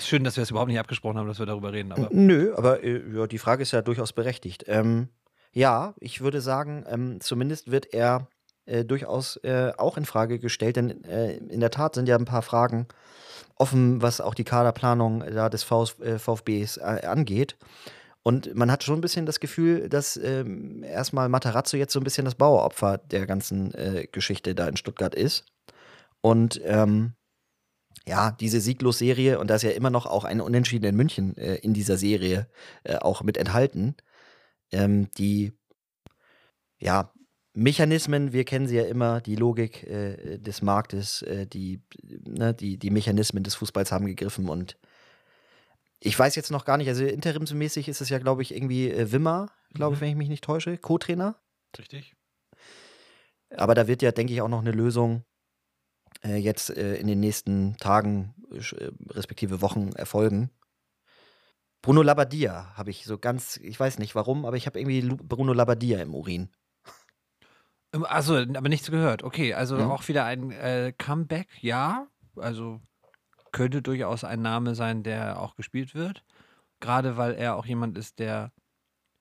Schön, 0.00 0.24
dass 0.24 0.36
wir 0.36 0.42
es 0.42 0.50
überhaupt 0.50 0.70
nicht 0.70 0.78
abgesprochen 0.78 1.18
haben, 1.18 1.28
dass 1.28 1.38
wir 1.38 1.46
darüber 1.46 1.72
reden. 1.72 1.92
Aber 1.92 2.08
Nö, 2.12 2.54
aber 2.56 2.82
äh, 2.82 3.02
ja, 3.14 3.26
die 3.26 3.38
Frage 3.38 3.62
ist 3.62 3.72
ja 3.72 3.82
durchaus 3.82 4.12
berechtigt. 4.12 4.64
Ähm, 4.68 5.08
ja, 5.52 5.94
ich 6.00 6.20
würde 6.20 6.40
sagen, 6.40 6.84
ähm, 6.88 7.20
zumindest 7.20 7.70
wird 7.70 7.92
er 7.92 8.28
äh, 8.66 8.84
durchaus 8.84 9.36
äh, 9.44 9.72
auch 9.76 9.96
in 9.96 10.04
Frage 10.04 10.38
gestellt, 10.38 10.76
denn 10.76 11.04
äh, 11.04 11.36
in 11.36 11.60
der 11.60 11.70
Tat 11.70 11.94
sind 11.94 12.08
ja 12.08 12.16
ein 12.16 12.24
paar 12.24 12.42
Fragen 12.42 12.86
offen, 13.56 14.00
was 14.02 14.20
auch 14.20 14.34
die 14.34 14.44
Kaderplanung 14.44 15.20
da 15.20 15.48
des 15.48 15.62
Vf 15.62 16.00
äh, 16.00 16.18
VfBs 16.18 16.78
äh, 16.78 17.06
angeht. 17.06 17.56
Und 18.22 18.54
man 18.54 18.70
hat 18.70 18.82
schon 18.82 18.96
ein 18.96 19.02
bisschen 19.02 19.26
das 19.26 19.38
Gefühl, 19.38 19.90
dass 19.90 20.16
ähm, 20.16 20.82
erstmal 20.82 21.28
Matarazzo 21.28 21.76
jetzt 21.76 21.92
so 21.92 22.00
ein 22.00 22.04
bisschen 22.04 22.24
das 22.24 22.36
Baueropfer 22.36 22.96
der 22.96 23.26
ganzen 23.26 23.70
Geschichte 24.12 24.54
da 24.54 24.66
in 24.66 24.78
Stuttgart 24.78 25.14
ist. 25.14 25.44
Und 26.22 26.58
ähm, 26.64 27.12
ja, 28.06 28.32
diese 28.32 28.60
Sieglos-Serie, 28.60 29.38
und 29.38 29.48
da 29.48 29.54
ist 29.56 29.62
ja 29.62 29.70
immer 29.70 29.90
noch 29.90 30.06
auch 30.06 30.24
ein 30.24 30.40
Unentschieden 30.40 30.84
in 30.86 30.96
München 30.96 31.36
äh, 31.36 31.56
in 31.56 31.72
dieser 31.72 31.96
Serie 31.96 32.48
äh, 32.84 32.96
auch 32.96 33.22
mit 33.22 33.36
enthalten, 33.36 33.96
ähm, 34.72 35.10
die, 35.16 35.52
ja, 36.78 37.12
Mechanismen, 37.54 38.32
wir 38.32 38.44
kennen 38.44 38.66
sie 38.66 38.76
ja 38.76 38.84
immer, 38.84 39.20
die 39.20 39.36
Logik 39.36 39.84
äh, 39.84 40.38
des 40.38 40.60
Marktes, 40.60 41.22
äh, 41.22 41.46
die, 41.46 41.82
ne, 42.02 42.52
die, 42.52 42.78
die 42.78 42.90
Mechanismen 42.90 43.44
des 43.44 43.54
Fußballs 43.54 43.92
haben 43.92 44.06
gegriffen 44.06 44.48
und 44.48 44.76
ich 46.00 46.18
weiß 46.18 46.34
jetzt 46.34 46.50
noch 46.50 46.66
gar 46.66 46.76
nicht, 46.76 46.88
also 46.88 47.04
interimsmäßig 47.04 47.88
ist 47.88 48.02
es 48.02 48.10
ja, 48.10 48.18
glaube 48.18 48.42
ich, 48.42 48.54
irgendwie 48.54 48.90
äh, 48.90 49.10
Wimmer, 49.10 49.50
glaube 49.72 49.94
ich, 49.94 50.00
mhm. 50.00 50.02
wenn 50.02 50.10
ich 50.10 50.16
mich 50.16 50.28
nicht 50.28 50.44
täusche, 50.44 50.76
Co-Trainer. 50.76 51.36
Richtig. 51.78 52.14
Aber 53.56 53.74
da 53.74 53.86
wird 53.86 54.02
ja, 54.02 54.12
denke 54.12 54.32
ich, 54.32 54.42
auch 54.42 54.48
noch 54.48 54.60
eine 54.60 54.72
Lösung 54.72 55.24
äh, 56.24 56.36
jetzt 56.36 56.70
äh, 56.70 56.96
in 56.96 57.06
den 57.06 57.20
nächsten 57.20 57.76
Tagen 57.76 58.34
äh, 58.50 58.90
respektive 59.10 59.60
Wochen 59.60 59.90
erfolgen. 59.92 60.50
Bruno 61.82 62.02
Labbadia 62.02 62.72
habe 62.76 62.90
ich 62.90 63.04
so 63.04 63.18
ganz, 63.18 63.58
ich 63.58 63.78
weiß 63.78 63.98
nicht 63.98 64.14
warum, 64.14 64.46
aber 64.46 64.56
ich 64.56 64.66
habe 64.66 64.80
irgendwie 64.80 65.02
Bruno 65.02 65.52
Labbadia 65.52 66.00
im 66.00 66.14
Urin. 66.14 66.48
Also, 67.92 68.36
aber 68.36 68.68
nichts 68.68 68.90
gehört. 68.90 69.22
Okay, 69.22 69.54
also 69.54 69.76
mhm. 69.76 69.90
auch 69.90 70.08
wieder 70.08 70.24
ein 70.24 70.50
äh, 70.50 70.92
Comeback, 70.96 71.48
ja. 71.60 72.08
Also 72.36 72.80
könnte 73.52 73.82
durchaus 73.82 74.24
ein 74.24 74.42
Name 74.42 74.74
sein, 74.74 75.04
der 75.04 75.40
auch 75.40 75.54
gespielt 75.54 75.94
wird. 75.94 76.24
Gerade 76.80 77.16
weil 77.16 77.34
er 77.34 77.54
auch 77.54 77.66
jemand 77.66 77.96
ist, 77.96 78.18
der 78.18 78.50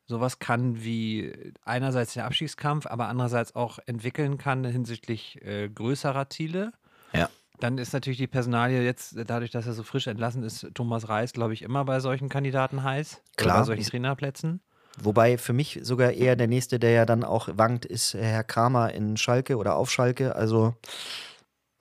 sowas 0.06 0.40
kann 0.40 0.84
wie 0.84 1.54
einerseits 1.64 2.14
den 2.14 2.24
Abschiedskampf, 2.24 2.88
aber 2.88 3.08
andererseits 3.08 3.56
auch 3.56 3.80
entwickeln 3.86 4.38
kann 4.38 4.64
hinsichtlich 4.66 5.42
äh, 5.44 5.70
größerer 5.70 6.30
Ziele. 6.30 6.74
Ja. 7.14 7.30
Dann 7.60 7.78
ist 7.78 7.94
natürlich 7.94 8.18
die 8.18 8.28
Personalie 8.28 8.84
jetzt, 8.84 9.16
dadurch, 9.28 9.52
dass 9.52 9.68
er 9.68 9.74
so 9.74 9.84
frisch 9.84 10.08
entlassen 10.08 10.44
ist, 10.44 10.68
Thomas 10.74 11.08
Reis, 11.08 11.34
glaube 11.34 11.54
ich, 11.54 11.62
immer 11.62 11.86
bei 11.86 12.00
solchen 12.00 12.28
Kandidaten 12.28 12.84
heiß. 12.84 13.22
Klar. 13.38 13.60
Bei 13.60 13.64
solchen 13.64 13.86
Trainerplätzen. 13.86 14.62
Wobei 15.00 15.38
für 15.38 15.54
mich 15.54 15.80
sogar 15.82 16.12
eher 16.12 16.36
der 16.36 16.48
nächste, 16.48 16.78
der 16.78 16.92
ja 16.92 17.06
dann 17.06 17.24
auch 17.24 17.50
wankt, 17.54 17.86
ist 17.86 18.14
Herr 18.14 18.44
Kramer 18.44 18.92
in 18.94 19.18
Schalke 19.18 19.58
oder 19.58 19.76
auf 19.76 19.92
Schalke. 19.92 20.36
Also, 20.36 20.76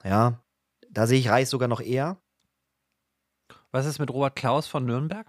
ja, 0.03 0.39
da 0.89 1.05
sehe 1.05 1.19
ich 1.19 1.29
Reis 1.29 1.49
sogar 1.49 1.67
noch 1.67 1.81
eher. 1.81 2.17
Was 3.71 3.85
ist 3.85 3.99
mit 3.99 4.11
Robert 4.11 4.35
Klaus 4.35 4.67
von 4.67 4.85
Nürnberg? 4.85 5.27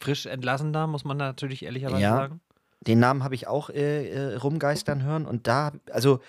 Frisch 0.00 0.26
entlassen 0.26 0.72
da, 0.72 0.86
muss 0.86 1.04
man 1.04 1.18
da 1.18 1.26
natürlich 1.26 1.64
ehrlicherweise 1.64 2.02
ja, 2.02 2.16
sagen. 2.16 2.40
Den 2.80 2.98
Namen 2.98 3.22
habe 3.22 3.34
ich 3.34 3.46
auch 3.46 3.70
äh, 3.70 4.08
äh, 4.08 4.34
rumgeistern 4.36 5.02
hören 5.02 5.26
und 5.26 5.46
da, 5.46 5.72
also 5.90 6.20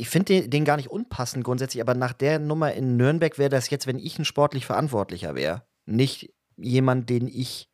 ich 0.00 0.08
finde 0.08 0.40
den, 0.40 0.50
den, 0.50 0.64
gar 0.64 0.76
nicht 0.76 0.90
unpassend 0.90 1.44
grundsätzlich, 1.44 1.82
aber 1.82 1.94
nach 1.94 2.14
der 2.14 2.38
Nummer 2.38 2.72
in 2.72 2.96
Nürnberg 2.96 3.38
wäre 3.38 3.50
das 3.50 3.68
jetzt, 3.68 3.86
wenn 3.86 3.98
ich 3.98 4.18
ein 4.18 4.24
sportlich 4.24 4.64
Verantwortlicher 4.64 5.34
wäre, 5.34 5.62
nicht 5.84 6.32
jemand, 6.56 7.10
den 7.10 7.28
ich. 7.28 7.68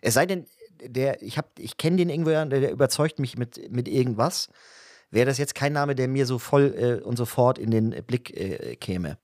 Es 0.00 0.14
sei 0.14 0.26
denn, 0.26 0.46
der, 0.80 1.22
ich, 1.22 1.38
ich 1.58 1.76
kenne 1.76 1.96
den 1.96 2.08
irgendwo, 2.08 2.30
der, 2.30 2.46
der 2.46 2.70
überzeugt 2.70 3.18
mich 3.18 3.36
mit, 3.36 3.70
mit 3.72 3.88
irgendwas. 3.88 4.48
Wäre 5.10 5.26
das 5.26 5.38
jetzt 5.38 5.54
kein 5.54 5.72
Name, 5.72 5.94
der 5.94 6.08
mir 6.08 6.24
so 6.24 6.38
voll 6.38 6.74
äh, 6.74 7.04
und 7.04 7.16
sofort 7.16 7.58
in 7.58 7.70
den 7.70 7.90
Blick 8.04 8.30
äh, 8.36 8.76
käme. 8.76 9.18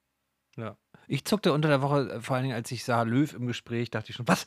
Ja. 1.08 1.14
Ich 1.14 1.24
zuckte 1.24 1.52
unter 1.52 1.68
der 1.68 1.80
Woche, 1.82 2.10
äh, 2.10 2.20
vor 2.20 2.36
allen 2.36 2.44
Dingen, 2.44 2.54
als 2.54 2.70
ich 2.70 2.84
sah 2.84 3.02
Löw 3.02 3.32
im 3.34 3.46
Gespräch, 3.46 3.90
dachte 3.90 4.10
ich 4.10 4.16
schon, 4.16 4.28
was? 4.28 4.46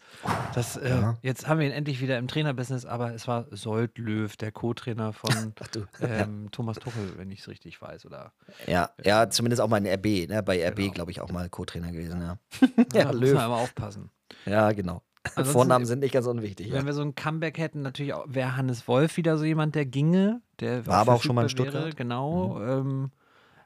Das, 0.53 0.77
äh, 0.77 0.89
Ja. 0.89 1.17
Jetzt 1.21 1.47
haben 1.47 1.59
wir 1.59 1.65
ihn 1.67 1.73
endlich 1.73 2.01
wieder 2.01 2.17
im 2.17 2.27
Trainerbusiness, 2.27 2.85
aber 2.85 3.13
es 3.13 3.27
war 3.27 3.45
Sold 3.51 3.97
Löw, 3.97 4.35
der 4.37 4.51
Co-Trainer 4.51 5.13
von 5.13 5.53
ähm, 6.01 6.49
Thomas 6.51 6.77
Tuchel, 6.77 7.13
wenn 7.17 7.31
ich 7.31 7.39
es 7.39 7.47
richtig 7.47 7.81
weiß. 7.81 8.05
Oder 8.05 8.31
Ja, 8.67 8.91
ja, 9.03 9.29
zumindest 9.29 9.61
auch 9.61 9.67
mal 9.67 9.77
in 9.85 9.87
RB, 9.91 10.27
ne? 10.29 10.43
Bei 10.43 10.65
RB, 10.67 10.75
Genau. 10.77 10.91
glaube 10.93 11.11
ich, 11.11 11.19
auch 11.21 11.31
mal 11.31 11.49
Co-Trainer 11.49 11.91
gewesen, 11.91 12.21
ja. 12.21 12.37
ja, 12.61 12.67
Ja, 12.93 13.05
muss 13.07 13.15
Löw. 13.21 13.33
man 13.33 13.45
immer 13.45 13.57
aufpassen. 13.57 14.09
Ja, 14.45 14.71
genau. 14.71 15.01
Ansonsten- 15.23 15.51
Vornamen 15.53 15.85
sind 15.85 15.99
nicht 15.99 16.13
ganz 16.13 16.25
unwichtig, 16.25 16.67
ja. 16.67 16.73
Wenn 16.75 16.85
wir 16.85 16.93
so 16.93 17.01
ein 17.01 17.13
Comeback 17.15 17.57
hätten, 17.57 17.81
natürlich 17.81 18.13
auch- 18.13 18.25
wäre 18.27 18.55
Hannes 18.55 18.87
Wolf 18.87 19.17
wieder 19.17 19.37
so 19.37 19.45
jemand, 19.45 19.75
der 19.75 19.85
ginge. 19.85 20.41
Der 20.59 20.85
War 20.87 20.97
aber 20.99 21.13
auch 21.13 21.23
schon 21.23 21.35
mal 21.35 21.43
in 21.43 21.49
verfügbar 21.49 21.73
wäre, 21.73 21.81
Stuttgart. 21.91 21.97
Genau. 21.97 22.61
Ähm, 22.61 23.11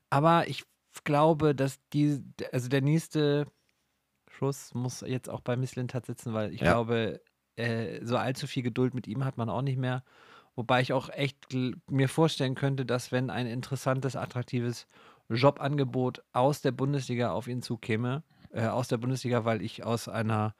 aber 0.09 0.47
ich 0.47 0.63
glaube, 1.03 1.55
dass 1.55 1.79
die, 1.93 2.23
also 2.51 2.69
der 2.69 2.81
nächste 2.81 3.47
Schuss 4.29 4.73
muss 4.73 5.01
jetzt 5.01 5.29
auch 5.29 5.41
bei 5.41 5.55
Miss 5.55 5.75
Lintat 5.75 6.05
sitzen, 6.05 6.33
weil 6.33 6.53
ich 6.53 6.61
Ja. 6.61 6.73
glaube, 6.73 7.21
äh, 7.55 8.03
so 8.03 8.17
allzu 8.17 8.47
viel 8.47 8.63
Geduld 8.63 8.93
mit 8.93 9.07
ihm 9.07 9.23
hat 9.25 9.37
man 9.37 9.49
auch 9.49 9.61
nicht 9.61 9.77
mehr. 9.77 10.03
Wobei 10.55 10.81
ich 10.81 10.93
auch 10.93 11.09
echt 11.09 11.37
mir 11.89 12.07
vorstellen 12.09 12.55
könnte, 12.55 12.85
dass 12.85 13.11
wenn 13.11 13.29
ein 13.29 13.47
interessantes, 13.47 14.15
attraktives 14.15 14.87
Jobangebot 15.29 16.23
aus 16.31 16.61
der 16.61 16.71
Bundesliga 16.71 17.31
auf 17.31 17.47
ihn 17.47 17.61
zukäme, 17.61 18.23
äh, 18.51 18.67
aus 18.67 18.87
der 18.87 18.97
Bundesliga, 18.97 19.43
weil 19.45 19.61
ich 19.61 19.83
aus 19.83 20.07
einer 20.07 20.55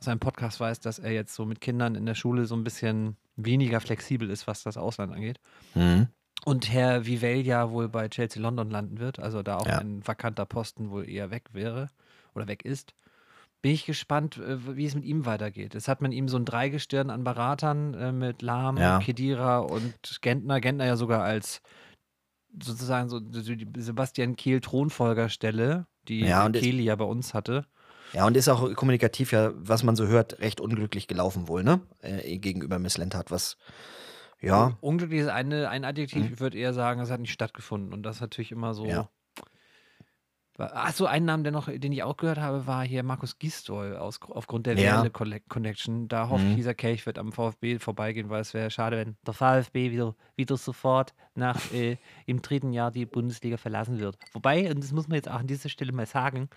aus 0.00 0.08
einem 0.08 0.20
Podcast 0.20 0.58
weiß, 0.58 0.80
dass 0.80 0.98
er 0.98 1.12
jetzt 1.12 1.32
so 1.32 1.44
mit 1.44 1.60
Kindern 1.60 1.94
in 1.94 2.06
der 2.06 2.16
Schule 2.16 2.44
so 2.46 2.56
ein 2.56 2.64
bisschen 2.64 3.16
weniger 3.36 3.80
flexibel 3.80 4.30
ist, 4.30 4.48
was 4.48 4.64
das 4.64 4.76
Ausland 4.76 5.12
angeht. 5.12 5.38
Mhm. 5.76 6.08
Und 6.44 6.72
Herr 6.72 7.06
Vivell 7.06 7.46
ja 7.46 7.70
wohl 7.70 7.88
bei 7.88 8.08
Chelsea 8.08 8.42
London 8.42 8.70
landen 8.70 8.98
wird, 8.98 9.20
also 9.20 9.42
da 9.42 9.58
auch 9.58 9.66
Ja. 9.66 9.78
ein 9.78 10.06
vakanter 10.06 10.44
Posten 10.44 10.90
wohl 10.90 11.08
eher 11.08 11.30
weg 11.30 11.50
wäre 11.52 11.88
oder 12.34 12.48
weg 12.48 12.64
ist. 12.64 12.94
Bin 13.60 13.72
ich 13.72 13.86
gespannt, 13.86 14.38
äh, 14.38 14.76
wie 14.76 14.86
es 14.86 14.96
mit 14.96 15.04
ihm 15.04 15.24
weitergeht. 15.24 15.74
Jetzt 15.74 15.86
hat 15.86 16.00
man 16.00 16.10
ihm 16.10 16.28
so 16.28 16.36
ein 16.36 16.44
Dreigestirn 16.44 17.10
an 17.10 17.22
Beratern 17.22 17.94
äh, 17.94 18.10
mit 18.10 18.42
Lahm, 18.42 18.76
Ja. 18.76 18.98
Kedira 18.98 19.58
und 19.60 19.94
Gentner. 20.20 20.60
Gentner 20.60 20.86
ja 20.86 20.96
sogar 20.96 21.22
als 21.22 21.62
sozusagen 22.60 23.08
so 23.08 23.20
die 23.20 23.66
Sebastian 23.80 24.34
Kehl 24.36 24.60
Thronfolgerstelle, 24.60 25.86
die 26.08 26.20
Ja, 26.20 26.48
Kehli 26.50 26.82
ja 26.82 26.96
bei 26.96 27.04
uns 27.04 27.34
hatte. 27.34 27.66
Ja, 28.12 28.26
und 28.26 28.36
ist 28.36 28.48
auch 28.48 28.74
kommunikativ 28.74 29.32
ja, 29.32 29.52
was 29.54 29.84
man 29.84 29.96
so 29.96 30.06
hört, 30.06 30.40
recht 30.40 30.60
unglücklich 30.60 31.06
gelaufen 31.06 31.48
wohl, 31.48 31.62
ne? 31.64 31.80
Äh, 32.00 32.38
gegenüber 32.38 32.78
Miss 32.78 32.98
Lentat, 32.98 33.30
was, 33.30 33.56
ja, 34.42 34.76
Unglücklich 34.80 35.20
ist 35.20 35.28
eine, 35.28 35.68
ein 35.68 35.84
Adjektiv, 35.84 36.24
Mhm. 36.26 36.32
ich 36.34 36.40
würde 36.40 36.58
eher 36.58 36.74
sagen, 36.74 37.00
es 37.00 37.10
hat 37.10 37.20
nicht 37.20 37.32
stattgefunden. 37.32 37.92
Und 37.92 38.02
das 38.02 38.16
ist 38.16 38.20
natürlich 38.22 38.52
immer 38.52 38.74
so. 38.74 38.86
Ja. 38.86 39.08
Achso, 40.58 41.06
ein 41.06 41.24
Name, 41.24 41.42
der 41.44 41.50
noch, 41.50 41.68
den 41.70 41.92
ich 41.92 42.02
auch 42.02 42.16
gehört 42.18 42.38
habe, 42.38 42.66
war 42.66 42.84
hier 42.84 43.02
Markus 43.02 43.38
Gisdol 43.38 43.96
aus, 43.96 44.20
aufgrund 44.28 44.66
der 44.66 44.78
Ja. 44.78 45.04
Connection. 45.48 46.08
Da 46.08 46.28
hoffe 46.28 46.44
Mhm. 46.44 46.50
ich, 46.50 46.56
dieser 46.56 46.74
Kelch 46.74 47.06
wird 47.06 47.18
am 47.18 47.32
VfB 47.32 47.78
vorbeigehen, 47.78 48.28
weil 48.28 48.42
es 48.42 48.52
wäre 48.52 48.70
schade, 48.70 48.98
wenn 48.98 49.16
der 49.26 49.32
VfB 49.34 49.90
wieder, 49.90 50.14
wieder 50.36 50.56
sofort 50.58 51.14
nach 51.34 51.56
äh, 51.72 51.96
im 52.26 52.42
dritten 52.42 52.72
Jahr 52.72 52.90
die 52.90 53.06
Bundesliga 53.06 53.56
verlassen 53.56 53.98
wird. 53.98 54.18
Wobei, 54.34 54.70
und 54.70 54.84
das 54.84 54.92
muss 54.92 55.08
man 55.08 55.16
jetzt 55.16 55.28
auch 55.30 55.40
an 55.40 55.46
dieser 55.46 55.70
Stelle 55.70 55.92
mal 55.92 56.06
sagen, 56.06 56.48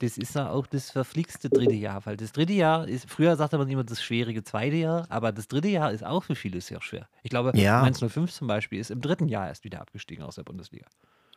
das 0.00 0.16
ist 0.18 0.34
ja 0.34 0.50
auch 0.50 0.66
das 0.66 0.90
verflixte 0.90 1.48
dritte 1.50 1.74
Jahr, 1.74 2.04
weil 2.06 2.16
das 2.16 2.32
dritte 2.32 2.52
Jahr 2.52 2.86
ist, 2.88 3.08
früher 3.10 3.36
sagte 3.36 3.58
man 3.58 3.68
immer 3.68 3.84
das 3.84 4.02
schwierige 4.02 4.44
zweite 4.44 4.76
Jahr, 4.76 5.06
aber 5.10 5.32
das 5.32 5.48
dritte 5.48 5.68
Jahr 5.68 5.92
ist 5.92 6.04
auch 6.04 6.24
für 6.24 6.34
viele 6.34 6.60
sehr 6.60 6.80
schwer. 6.82 7.08
Ich 7.22 7.30
glaube, 7.30 7.52
Ja. 7.54 7.80
Mainz 7.82 7.98
05 8.00 8.32
zum 8.32 8.46
Beispiel 8.48 8.78
ist 8.80 8.90
im 8.90 9.00
dritten 9.00 9.28
Jahr 9.28 9.48
erst 9.48 9.64
wieder 9.64 9.80
abgestiegen 9.80 10.24
aus 10.24 10.36
der 10.36 10.44
Bundesliga. 10.44 10.86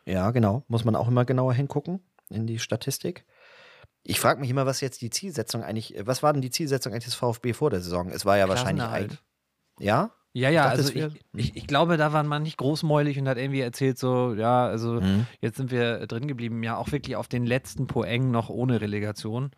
ja, 0.04 0.30
genau. 0.30 0.64
Muss 0.68 0.84
man 0.84 0.96
auch 0.96 1.08
immer 1.08 1.24
genauer 1.24 1.54
hingucken 1.54 2.00
in 2.28 2.46
die 2.46 2.58
Statistik. 2.58 3.24
Ich 4.04 4.18
frage 4.18 4.40
mich 4.40 4.50
immer, 4.50 4.66
was 4.66 4.80
jetzt 4.80 5.00
die 5.00 5.10
Zielsetzung 5.10 5.62
eigentlich, 5.62 5.94
was 6.00 6.22
war 6.22 6.32
denn 6.32 6.42
die 6.42 6.50
Zielsetzung 6.50 6.92
eigentlich 6.92 7.04
des 7.04 7.14
VfB 7.14 7.52
vor 7.52 7.70
der 7.70 7.80
Saison? 7.80 8.08
Es 8.08 8.24
war 8.24 8.36
ja 8.36 8.48
wahrscheinlich 8.48 8.84
ein, 8.84 9.18
ja? 9.78 10.10
Ja, 10.34 10.48
ja, 10.48 10.64
dachte, 10.64 10.78
also 10.82 10.92
ich, 10.94 11.24
ich, 11.34 11.56
ich 11.56 11.66
glaube, 11.66 11.98
da 11.98 12.12
war 12.14 12.22
man 12.22 12.42
nicht 12.42 12.56
großmäulig 12.56 13.18
und 13.18 13.28
hat 13.28 13.36
irgendwie 13.36 13.60
erzählt, 13.60 13.98
so, 13.98 14.32
ja, 14.34 14.66
also 14.66 14.94
Mhm. 15.00 15.26
jetzt 15.42 15.58
sind 15.58 15.70
wir 15.70 16.06
drin 16.06 16.26
geblieben, 16.26 16.62
ja, 16.62 16.76
auch 16.78 16.90
wirklich 16.90 17.16
auf 17.16 17.28
den 17.28 17.44
letzten 17.44 17.86
Poeng 17.86 18.30
noch 18.30 18.48
ohne 18.48 18.80
Relegation. 18.80 19.50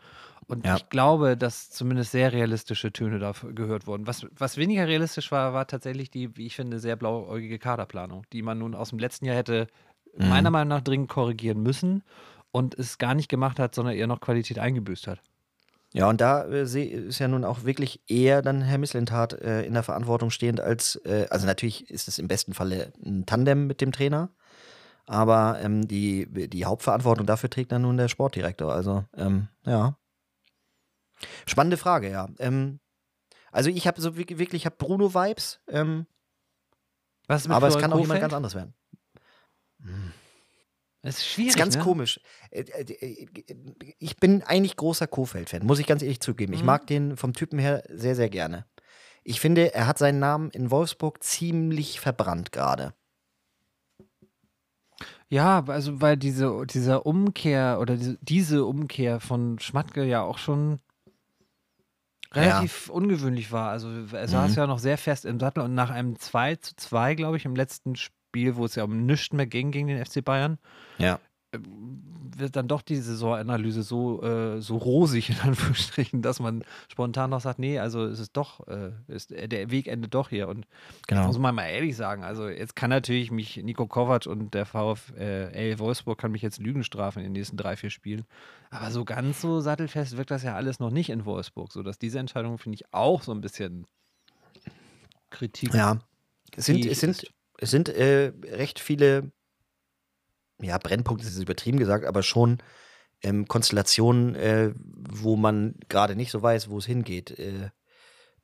Und 0.47 0.67
Ja. 0.67 0.77
ich 0.77 0.89
glaube, 0.89 1.37
dass 1.37 1.71
zumindest 1.71 2.11
sehr 2.11 2.33
realistische 2.33 2.93
Töne 2.93 3.19
da 3.19 3.33
gehört 3.55 3.87
wurden. 3.87 4.07
Was, 4.07 4.27
was 4.37 4.57
weniger 4.57 4.87
realistisch 4.89 5.31
war, 5.33 5.55
war 5.55 5.67
tatsächlich 5.67 6.11
die, 6.11 6.37
wie 6.37 6.47
ich 6.47 6.57
finde, 6.57 6.81
sehr 6.81 6.97
blauäugige 6.97 7.59
Kaderplanung, 7.59 8.27
die 8.33 8.43
man 8.43 8.59
nun 8.59 8.75
aus 8.75 8.91
dem 8.91 8.99
letzten 8.99 9.27
Jahr 9.27 9.37
hätte 9.37 9.69
Mhm. 10.17 10.29
meiner 10.29 10.51
Meinung 10.51 10.69
nach 10.69 10.81
dringend 10.83 11.09
korrigieren 11.09 11.63
müssen 11.63 12.03
und 12.53 12.79
es 12.79 12.99
gar 12.99 13.15
nicht 13.15 13.29
gemacht 13.29 13.59
hat, 13.59 13.75
sondern 13.75 13.95
eher 13.97 14.07
noch 14.07 14.21
Qualität 14.21 14.59
eingebüßt 14.61 15.07
hat. 15.09 15.21
Ja, 15.97 16.09
und 16.09 16.21
da 16.21 16.43
äh, 16.47 16.63
ist 16.65 17.21
ja 17.21 17.29
nun 17.29 17.45
auch 17.45 17.63
wirklich 17.63 18.03
eher 18.11 18.43
dann 18.43 18.63
Herr 18.63 18.79
Misslintat 18.79 19.33
äh, 19.35 19.63
in 19.63 19.75
der 19.75 19.85
Verantwortung 19.85 20.31
stehend 20.31 20.61
als, 20.61 20.97
äh, 21.05 21.29
also 21.31 21.47
natürlich 21.47 21.89
ist 21.89 22.09
es 22.09 22.19
im 22.19 22.27
besten 22.27 22.53
Falle 22.53 22.93
ein 23.07 23.27
Tandem 23.27 23.69
mit 23.69 23.81
dem 23.81 23.93
Trainer, 23.93 24.31
aber 25.07 25.61
ähm, 25.63 25.87
die, 25.87 26.27
die 26.49 26.65
Hauptverantwortung 26.65 27.27
dafür 27.27 27.49
trägt 27.49 27.71
dann 27.71 27.83
nun 27.83 27.97
der 27.97 28.09
Sportdirektor. 28.09 28.73
Also, 28.73 29.05
ähm, 29.17 29.47
ja. 29.65 29.97
Spannende 31.47 31.77
Frage, 31.77 32.11
ja. 32.11 32.29
Ähm, 32.41 32.81
also 33.53 33.71
ich 33.71 33.87
habe 33.87 34.01
so 34.01 34.17
wirk- 34.17 34.37
wirklich, 34.39 34.63
ich 34.63 34.67
habe 34.67 34.77
Bruno-Vibes, 34.77 35.61
ähm, 35.69 36.07
Was 37.29 37.43
ist 37.43 37.49
mit 37.49 37.57
aber 37.57 37.69
es 37.69 37.75
Florian 37.75 37.91
kann 37.91 37.97
auch 37.97 38.03
jemand 38.03 38.21
ganz 38.21 38.35
anderes 38.35 38.57
werden. 38.57 38.75
Es 41.07 41.19
ist 41.19 41.27
schwierig. 41.27 41.51
ist 41.51 41.59
ganz 41.59 41.77
ne? 41.77 41.83
komisch. 41.83 42.19
Äh, 42.51 42.63
äh, 42.63 43.27
Ich 43.99 44.17
bin 44.17 44.43
eigentlich 44.43 44.77
großer 44.77 45.07
Kofeld-Fan, 45.07 45.65
muss 45.67 45.79
ich 45.79 45.87
ganz 45.87 46.03
ehrlich 46.03 46.21
zugeben. 46.21 46.53
Ich 46.55 46.61
Mhm. 46.61 46.67
mag 46.67 46.87
den 46.87 47.17
vom 47.17 47.33
Typen 47.35 47.59
her 47.59 47.83
sehr, 47.91 48.17
sehr 48.17 48.31
gerne. 48.31 48.65
Ich 49.23 49.41
finde, 49.41 49.75
er 49.75 49.87
hat 49.87 49.99
seinen 49.99 50.19
Namen 50.19 50.51
in 50.51 50.71
Wolfsburg 50.71 51.23
ziemlich 51.23 52.01
verbrannt 52.01 52.53
gerade. 52.53 52.95
Ja, 55.29 55.65
also 55.67 56.01
weil 56.01 56.17
diese, 56.17 56.65
dieser 56.67 57.07
Umkehr 57.07 57.79
oder 57.81 57.97
diese, 57.97 58.19
diese 58.21 58.65
Umkehr 58.65 59.21
von 59.21 59.59
Schmatke 59.59 60.05
ja 60.05 60.23
auch 60.23 60.39
schon 60.39 60.79
relativ 62.33 62.89
ungewöhnlich 62.91 63.53
war. 63.53 63.71
Also 63.71 63.89
er 64.13 64.29
saß 64.29 64.51
Mhm. 64.53 64.57
ja 64.57 64.67
noch 64.67 64.79
sehr 64.79 64.99
fest 64.99 65.25
im 65.25 65.39
Sattel 65.41 65.61
und 65.63 65.75
nach 65.75 65.91
einem 65.91 66.19
2 66.19 66.57
zu 66.57 66.75
2, 66.77 67.15
glaube 67.15 67.37
ich, 67.37 67.45
im 67.45 67.55
letzten 67.57 67.95
Spiel, 67.97 68.15
wo 68.57 68.65
es 68.65 68.75
ja 68.75 68.85
um 68.85 69.07
nichts 69.07 69.33
mehr 69.33 69.47
ging 69.47 69.71
gegen 69.71 69.87
den 69.89 70.05
FC 70.05 70.23
Bayern, 70.25 70.59
Ja. 70.99 71.19
wird 72.37 72.57
dann 72.57 72.67
doch 72.67 72.83
die 72.83 72.97
Saisonanalyse 72.97 73.85
so, 73.85 74.21
äh, 74.25 74.61
so 74.61 74.77
rosig 74.77 75.31
in 75.31 75.39
Anführungsstrichen, 75.41 76.21
dass 76.21 76.41
man 76.41 76.65
spontan 76.91 77.31
noch 77.31 77.41
sagt, 77.41 77.61
nee, 77.61 77.79
also 77.79 78.05
es 78.07 78.19
ist 78.19 78.37
doch, 78.37 78.67
äh, 78.67 78.91
ist, 79.07 79.31
der 79.31 79.71
Weg 79.71 79.87
endet 79.87 80.15
doch 80.15 80.31
hier. 80.31 80.49
Und 80.49 80.67
Genau. 81.07 81.29
muss 81.29 81.39
man 81.39 81.55
mal 81.55 81.67
ehrlich 81.69 81.95
sagen, 81.97 82.25
also 82.25 82.49
jetzt 82.49 82.75
kann 82.75 82.91
natürlich 82.91 83.31
mich 83.31 83.57
Nico 83.59 83.87
Kovac 83.87 84.27
und 84.27 84.53
der 84.53 84.67
VfL 84.67 85.79
Wolfsburg 85.79 86.19
kann 86.19 86.33
mich 86.33 86.43
jetzt 86.43 86.59
Lügen 86.59 86.83
strafen 86.83 87.21
in 87.21 87.27
den 87.27 87.33
nächsten 87.35 87.57
drei, 87.57 87.77
vier 87.77 87.91
Spielen. 87.91 88.25
Aber 88.71 88.91
so 88.91 89.05
ganz 89.05 89.41
so 89.41 89.61
sattelfest 89.61 90.17
wirkt 90.17 90.33
das 90.33 90.43
ja 90.43 90.57
alles 90.57 90.81
noch 90.81 90.91
nicht 90.91 91.11
in 91.11 91.25
Wolfsburg, 91.25 91.71
sodass 91.71 92.01
diese 92.01 92.19
Entscheidung, 92.19 92.59
finde 92.59 92.75
ich, 92.75 92.93
auch 92.93 93.23
so 93.23 93.31
ein 93.31 93.41
bisschen 93.41 93.87
Kritik. 95.31 95.73
Ja. 95.75 95.99
Es 96.57 96.67
sind, 96.67 96.85
es 96.85 97.01
sind. 97.01 97.25
Es 97.59 97.71
sind 97.71 97.89
äh, 97.89 98.33
recht 98.45 98.81
viele, 98.81 99.33
ja, 100.61 100.79
Brennpunkte 100.79 101.27
ist 101.27 101.39
übertrieben 101.39 101.79
gesagt, 101.79 102.05
aber 102.05 102.23
schon 102.23 102.59
ähm, 103.23 103.49
Konstellationen, 103.49 104.35
äh, 104.35 104.73
wo 104.77 105.37
man 105.37 105.77
gerade 105.89 106.17
nicht 106.17 106.31
so 106.31 106.43
weiß, 106.43 106.69
wo 106.69 106.79
es 106.79 106.87
hingeht. 106.87 107.39
Äh, 107.39 107.71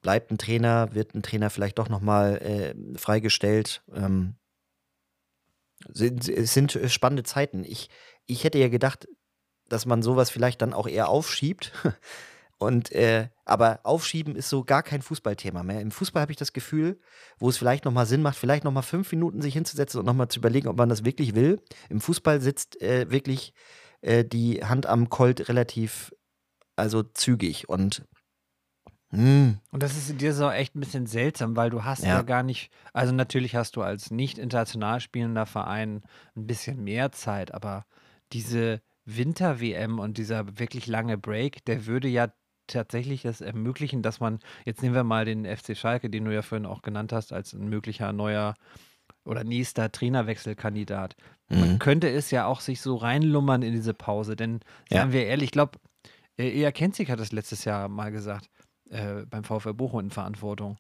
bleibt 0.01 0.31
ein 0.31 0.39
Trainer, 0.39 0.95
wird 0.95 1.15
ein 1.15 1.23
Trainer 1.23 1.51
vielleicht 1.51 1.79
doch 1.79 1.89
nochmal 1.89 2.39
äh, 2.39 2.99
freigestellt. 2.99 3.83
Ähm, 3.95 4.37
sind, 5.89 6.29
es 6.29 6.55
sind 6.55 6.75
äh, 6.77 6.89
spannende 6.89 7.23
Zeiten. 7.23 7.65
Ich, 7.65 7.91
ich 8.27 8.45
hätte 8.45 8.59
ja 8.59 8.69
gedacht, 8.69 9.09
dass 9.69 9.87
man 9.87 10.03
sowas 10.03 10.31
vielleicht 10.31 10.63
dann 10.63 10.73
auch 10.73 10.89
eher 10.89 11.09
aufschiebt. 11.09 11.73
Und 12.61 12.93
äh, 12.93 13.31
aber 13.47 13.81
aufschieben 13.85 14.37
ist 14.37 14.51
so 14.51 14.65
gar 14.65 14.83
kein 14.83 15.01
Fußballthema 15.01 15.63
mehr. 15.63 15.81
Im 15.81 15.91
Fußball 15.91 16.21
habe 16.21 16.33
ich 16.33 16.37
das 16.37 16.53
Gefühl, 16.53 17.01
wo 17.39 17.49
es 17.49 17.57
vielleicht 17.57 17.87
nochmal 17.87 18.05
Sinn 18.05 18.21
macht, 18.21 18.37
vielleicht 18.37 18.65
nochmal 18.65 18.83
fünf 18.83 19.11
Minuten 19.13 19.41
sich 19.41 19.55
hinzusetzen 19.55 19.99
und 19.99 20.05
nochmal 20.05 20.29
zu 20.29 20.41
überlegen, 20.41 20.69
ob 20.69 20.77
man 20.77 20.91
das 20.91 21.03
wirklich 21.03 21.35
will. 21.35 21.63
Im 21.89 22.03
Fußball 22.03 22.43
sitzt 22.43 22.81
äh, 22.83 23.11
wirklich 23.11 23.55
äh, 24.03 24.27
die 24.27 24.63
Hand 24.63 24.85
am 24.85 25.09
Colt 25.09 25.49
relativ, 25.49 26.15
also 26.77 27.03
zügig 27.03 27.71
und 27.71 28.05
hm, 29.13 29.59
Und 29.71 29.83
das 29.83 29.97
ist 29.97 30.11
in 30.11 30.19
dieser 30.19 30.35
Saison 30.35 30.53
echt 30.53 30.77
ein 30.77 30.81
bisschen 30.81 31.07
seltsam, 31.07 31.57
weil 31.57 31.71
du 31.71 31.83
hast 31.83 32.05
ja. 32.05 32.11
Ja. 32.11 32.23
gar 32.23 32.43
nicht, 32.43 32.71
also 32.93 33.13
natürlich 33.13 33.57
hast 33.57 33.75
du 33.75 33.83
als 33.83 34.11
nicht 34.11 34.37
international 34.39 35.01
spielender 35.01 35.47
Verein 35.47 36.03
ein 36.37 36.47
bisschen 36.47 36.85
mehr 36.85 37.11
Zeit, 37.11 37.53
aber 37.55 37.87
diese 38.33 38.83
Winter-WM 39.07 39.99
und 39.99 40.19
dieser 40.19 40.59
wirklich 40.59 40.87
lange 40.87 41.19
Break, 41.19 41.65
der 41.65 41.87
würde 41.87 42.07
ja 42.07 42.33
tatsächlich 42.73 43.25
es 43.25 43.41
ermöglichen, 43.41 44.03
dass 44.03 44.21
man, 44.21 44.41
jetzt 44.65 44.83
nehmen 44.83 44.95
wir 44.95 45.05
mal 45.05 45.25
den 45.25 45.45
FC 45.45 45.77
Schalke, 45.77 46.11
den 46.11 46.25
du 46.25 46.35
ja 46.35 46.43
vorhin 46.43 46.67
auch 46.67 46.83
genannt 46.83 47.13
hast, 47.13 47.33
als 47.33 47.53
ein 47.53 47.69
möglicher 47.69 48.13
neuer 48.13 48.55
oder 49.25 49.45
nächster 49.45 49.93
Trainerwechselkandidat. 49.93 51.17
Mhm. 51.49 51.61
Man 51.61 51.79
könnte 51.79 52.09
es 52.09 52.31
ja 52.31 52.47
auch 52.47 52.61
sich 52.61 52.81
so 52.81 52.97
reinlummern 52.97 53.63
in 53.63 53.73
diese 53.73 53.95
Pause, 53.95 54.37
denn 54.37 54.61
seien 54.89 55.09
ja. 55.09 55.13
wir 55.13 55.27
ehrlich, 55.27 55.47
ich 55.47 55.53
glaube, 55.53 55.79
äh, 56.39 56.49
Ea 56.49 56.73
Kenzig 56.73 57.11
hat 57.11 57.21
das 57.21 57.33
letztes 57.33 57.65
Jahr 57.65 57.89
mal 57.89 58.11
gesagt, 58.11 58.51
äh, 58.91 59.27
beim 59.27 59.45
VfL 59.45 59.75
Bochum 59.75 60.01
in 60.01 60.11
Verantwortung. 60.11 60.79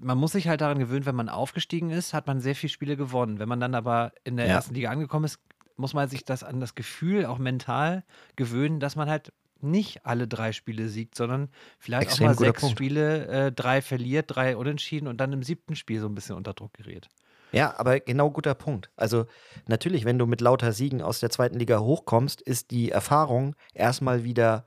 Man 0.00 0.18
muss 0.18 0.32
sich 0.32 0.48
halt 0.48 0.60
daran 0.60 0.78
gewöhnen, 0.78 1.06
wenn 1.06 1.14
man 1.14 1.28
aufgestiegen 1.28 1.90
ist, 1.90 2.14
hat 2.14 2.26
man 2.26 2.40
sehr 2.40 2.54
viele 2.54 2.70
Spiele 2.70 2.96
gewonnen. 2.96 3.38
Wenn 3.38 3.48
man 3.48 3.60
dann 3.60 3.74
aber 3.74 4.12
in 4.24 4.36
der 4.36 4.46
ja. 4.46 4.54
ersten 4.54 4.74
Liga 4.74 4.90
angekommen 4.90 5.24
ist, 5.24 5.38
muss 5.76 5.94
man 5.94 6.08
sich 6.08 6.24
das 6.24 6.44
an 6.44 6.60
das 6.60 6.74
Gefühl 6.74 7.26
auch 7.26 7.38
mental 7.38 8.04
gewöhnen, 8.36 8.80
dass 8.80 8.96
man 8.96 9.08
halt 9.08 9.32
nicht 9.62 10.04
alle 10.06 10.28
drei 10.28 10.52
Spiele 10.52 10.88
siegt, 10.88 11.14
sondern 11.14 11.48
vielleicht 11.78 12.08
Extrem 12.08 12.28
auch 12.28 12.30
mal 12.34 12.38
sechs 12.38 12.60
Punkt. 12.60 12.76
Spiele, 12.76 13.26
äh, 13.26 13.52
drei 13.52 13.82
verliert, 13.82 14.26
drei 14.28 14.56
unentschieden 14.56 15.08
und 15.08 15.20
dann 15.20 15.32
im 15.32 15.42
siebten 15.42 15.76
Spiel 15.76 16.00
so 16.00 16.06
ein 16.06 16.14
bisschen 16.14 16.36
unter 16.36 16.54
Druck 16.54 16.74
gerät. 16.74 17.08
Ja, 17.52 17.78
aber 17.78 18.00
genau 18.00 18.30
guter 18.30 18.54
Punkt. 18.54 18.90
Also 18.96 19.26
natürlich, 19.66 20.04
wenn 20.04 20.18
du 20.18 20.26
mit 20.26 20.40
lauter 20.40 20.72
Siegen 20.72 21.02
aus 21.02 21.20
der 21.20 21.30
zweiten 21.30 21.58
Liga 21.58 21.80
hochkommst, 21.80 22.40
ist 22.40 22.70
die 22.70 22.90
Erfahrung 22.90 23.54
erstmal 23.74 24.24
wieder 24.24 24.66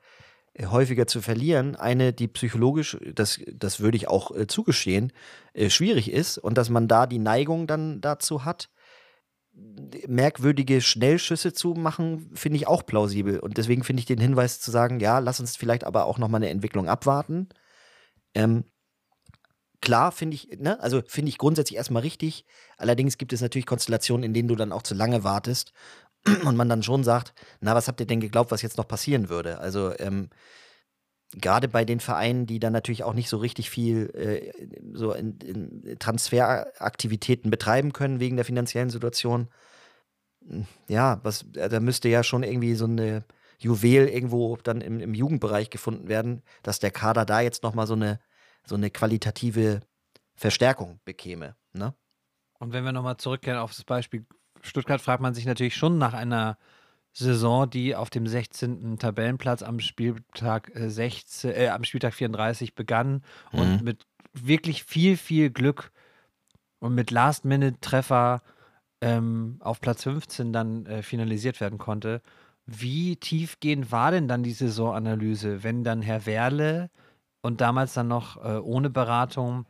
äh, 0.54 0.68
häufiger 0.68 1.08
zu 1.08 1.22
verlieren, 1.22 1.76
eine, 1.76 2.14
die 2.14 2.28
psychologisch, 2.28 2.98
das, 3.14 3.40
das 3.52 3.80
würde 3.80 3.98
ich 3.98 4.08
auch 4.08 4.36
äh, 4.36 4.48
zugestehen, 4.48 5.12
äh, 5.54 5.70
schwierig 5.70 6.12
ist 6.12 6.38
und 6.38 6.58
dass 6.58 6.70
man 6.70 6.88
da 6.88 7.08
die 7.08 7.20
Neigung 7.20 7.66
dann 7.68 8.02
dazu 8.02 8.46
hat, 8.46 8.70
merkwürdige 10.08 10.82
Schnellschüsse 10.82 11.54
zu 11.54 11.74
machen, 11.74 12.30
finde 12.34 12.58
ich 12.58 12.68
auch 12.68 12.86
plausibel. 12.86 13.40
Und 13.40 13.58
deswegen 13.58 13.84
finde 13.84 14.02
ich 14.02 14.06
den 14.06 14.20
Hinweis 14.20 14.60
zu 14.60 14.72
sagen, 14.72 15.00
ja, 15.00 15.20
lass 15.20 15.40
uns 15.40 15.56
vielleicht 15.56 15.84
aber 15.84 16.06
auch 16.06 16.18
nochmal 16.18 16.40
eine 16.40 16.50
Entwicklung 16.50 16.90
abwarten. 16.90 17.50
Ähm, 18.34 18.66
klar, 19.82 20.12
finde 20.12 20.36
ich, 20.36 20.50
ne, 20.60 20.80
also 20.82 21.02
finde 21.08 21.30
ich 21.30 21.38
grundsätzlich 21.38 21.78
erstmal 21.78 22.02
richtig. 22.02 22.46
Allerdings 22.78 23.18
gibt 23.18 23.34
es 23.34 23.42
natürlich 23.42 23.66
Konstellationen, 23.66 24.24
in 24.24 24.34
denen 24.34 24.48
du 24.48 24.56
dann 24.56 24.72
auch 24.72 24.84
zu 24.84 24.96
lange 24.96 25.24
wartest 25.24 25.72
und 26.46 26.56
man 26.56 26.70
dann 26.70 26.84
schon 26.84 27.04
sagt, 27.04 27.34
na, 27.62 27.76
was 27.76 27.88
habt 27.88 28.00
ihr 28.00 28.08
denn 28.08 28.20
geglaubt, 28.20 28.52
was 28.52 28.62
jetzt 28.62 28.78
noch 28.78 28.88
passieren 28.88 29.30
würde? 29.30 29.60
Also, 29.60 29.98
ähm, 30.00 30.30
gerade 31.36 31.68
bei 31.68 31.86
den 31.86 32.00
Vereinen, 32.00 32.46
die 32.46 32.60
dann 32.60 32.74
natürlich 32.74 33.04
auch 33.04 33.14
nicht 33.14 33.30
so 33.30 33.38
richtig 33.38 33.70
viel 33.70 34.10
äh, 34.16 34.52
so 34.94 35.12
in, 35.14 35.38
in 35.40 36.00
Transferaktivitäten 36.00 37.52
betreiben 37.52 37.94
können 37.94 38.20
wegen 38.20 38.36
der 38.36 38.46
finanziellen 38.46 38.90
Situation. 38.90 39.50
Ja, 40.88 41.20
was, 41.24 41.46
äh, 41.56 41.70
da 41.70 41.80
müsste 41.80 42.10
ja 42.10 42.24
schon 42.24 42.44
irgendwie 42.44 42.76
so 42.76 42.86
eine 42.86 43.26
Juwel 43.60 44.08
irgendwo 44.08 44.58
dann 44.58 44.82
im, 44.82 45.00
im 45.00 45.14
Jugendbereich 45.14 45.70
gefunden 45.70 46.08
werden, 46.08 46.42
dass 46.64 46.80
der 46.80 46.92
Kader 46.92 47.26
da 47.26 47.42
jetzt 47.42 47.64
nochmal 47.64 47.88
so 47.88 47.94
eine, 47.94 48.20
so 48.66 48.76
eine 48.76 48.90
qualitative 48.90 49.82
Verstärkung 50.36 51.00
bekäme. 51.06 51.56
Ne? 51.74 51.94
Und 52.60 52.74
wenn 52.74 52.84
wir 52.84 52.92
nochmal 52.92 53.18
zurückkehren 53.18 53.60
auf 53.60 53.72
das 53.76 53.84
Beispiel 53.84 54.26
Stuttgart, 54.62 55.02
fragt 55.02 55.22
man 55.22 55.34
sich 55.34 55.46
natürlich 55.46 55.76
schon 55.76 55.98
nach 55.98 56.14
einer 56.14 56.58
Saison, 57.18 57.70
die 57.70 57.96
auf 57.96 58.10
dem 58.10 58.28
16. 58.28 59.00
Tabellenplatz 59.00 59.64
am 59.64 59.80
Spieltag 59.80 60.72
16, 60.76 61.50
äh, 61.50 61.66
äh, 61.66 61.70
am 61.70 61.86
Spieltag 61.86 62.14
34 62.14 62.76
begann 62.76 63.24
mhm. 63.52 63.60
und 63.60 63.84
mit 63.84 64.06
wirklich 64.34 64.84
viel, 64.84 65.16
viel 65.16 65.50
Glück 65.50 65.92
und 66.80 66.94
mit 66.94 67.12
Last-Minute-Treffer 67.12 68.42
ähm, 69.00 69.58
auf 69.62 69.80
Platz 69.80 70.04
15 70.04 70.52
dann 70.52 70.86
äh, 70.88 71.04
finalisiert 71.04 71.62
werden 71.62 71.78
konnte. 71.78 72.22
Wie 72.66 73.16
tiefgehend 73.16 73.94
war 73.94 74.12
denn 74.12 74.28
dann 74.28 74.44
die 74.44 74.52
Saisonanalyse, 74.52 75.64
wenn 75.64 75.86
dann 75.86 76.02
Herr 76.02 76.26
Werle 76.26 76.90
und 77.42 77.62
damals 77.62 77.94
dann 77.94 78.10
noch 78.10 78.44
äh, 78.44 78.58
ohne 78.58 78.90
Beratung 78.90 79.66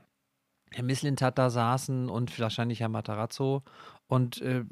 Herr 0.71 0.83
Misslintat 0.83 1.37
da 1.37 1.49
saßen 1.49 2.09
und 2.09 2.37
wahrscheinlich 2.39 2.79
Herr 2.79 2.89
Matarazzo 2.89 3.63
und 4.07 4.41
äh, 4.41 4.63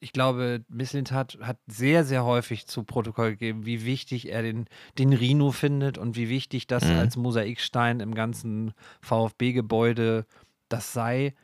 ich 0.00 0.12
glaube, 0.12 0.64
Misslint 0.68 1.12
hat, 1.12 1.38
hat 1.42 1.58
sehr, 1.66 2.04
sehr 2.04 2.24
häufig 2.24 2.66
zu 2.66 2.84
Protokoll 2.84 3.32
gegeben, 3.32 3.66
wie 3.66 3.84
wichtig 3.84 4.30
er 4.30 4.42
den, 4.42 4.66
den 4.98 5.12
Rhino 5.12 5.50
findet 5.50 5.98
und 5.98 6.16
wie 6.16 6.28
wichtig 6.28 6.66
das 6.66 6.84
mhm. 6.84 6.98
als 6.98 7.16
Mosaikstein 7.16 8.00
im 8.00 8.14
ganzen 8.14 8.72
VfB-Gebäude 9.02 10.26
das 10.68 10.92
sei. 10.92 11.34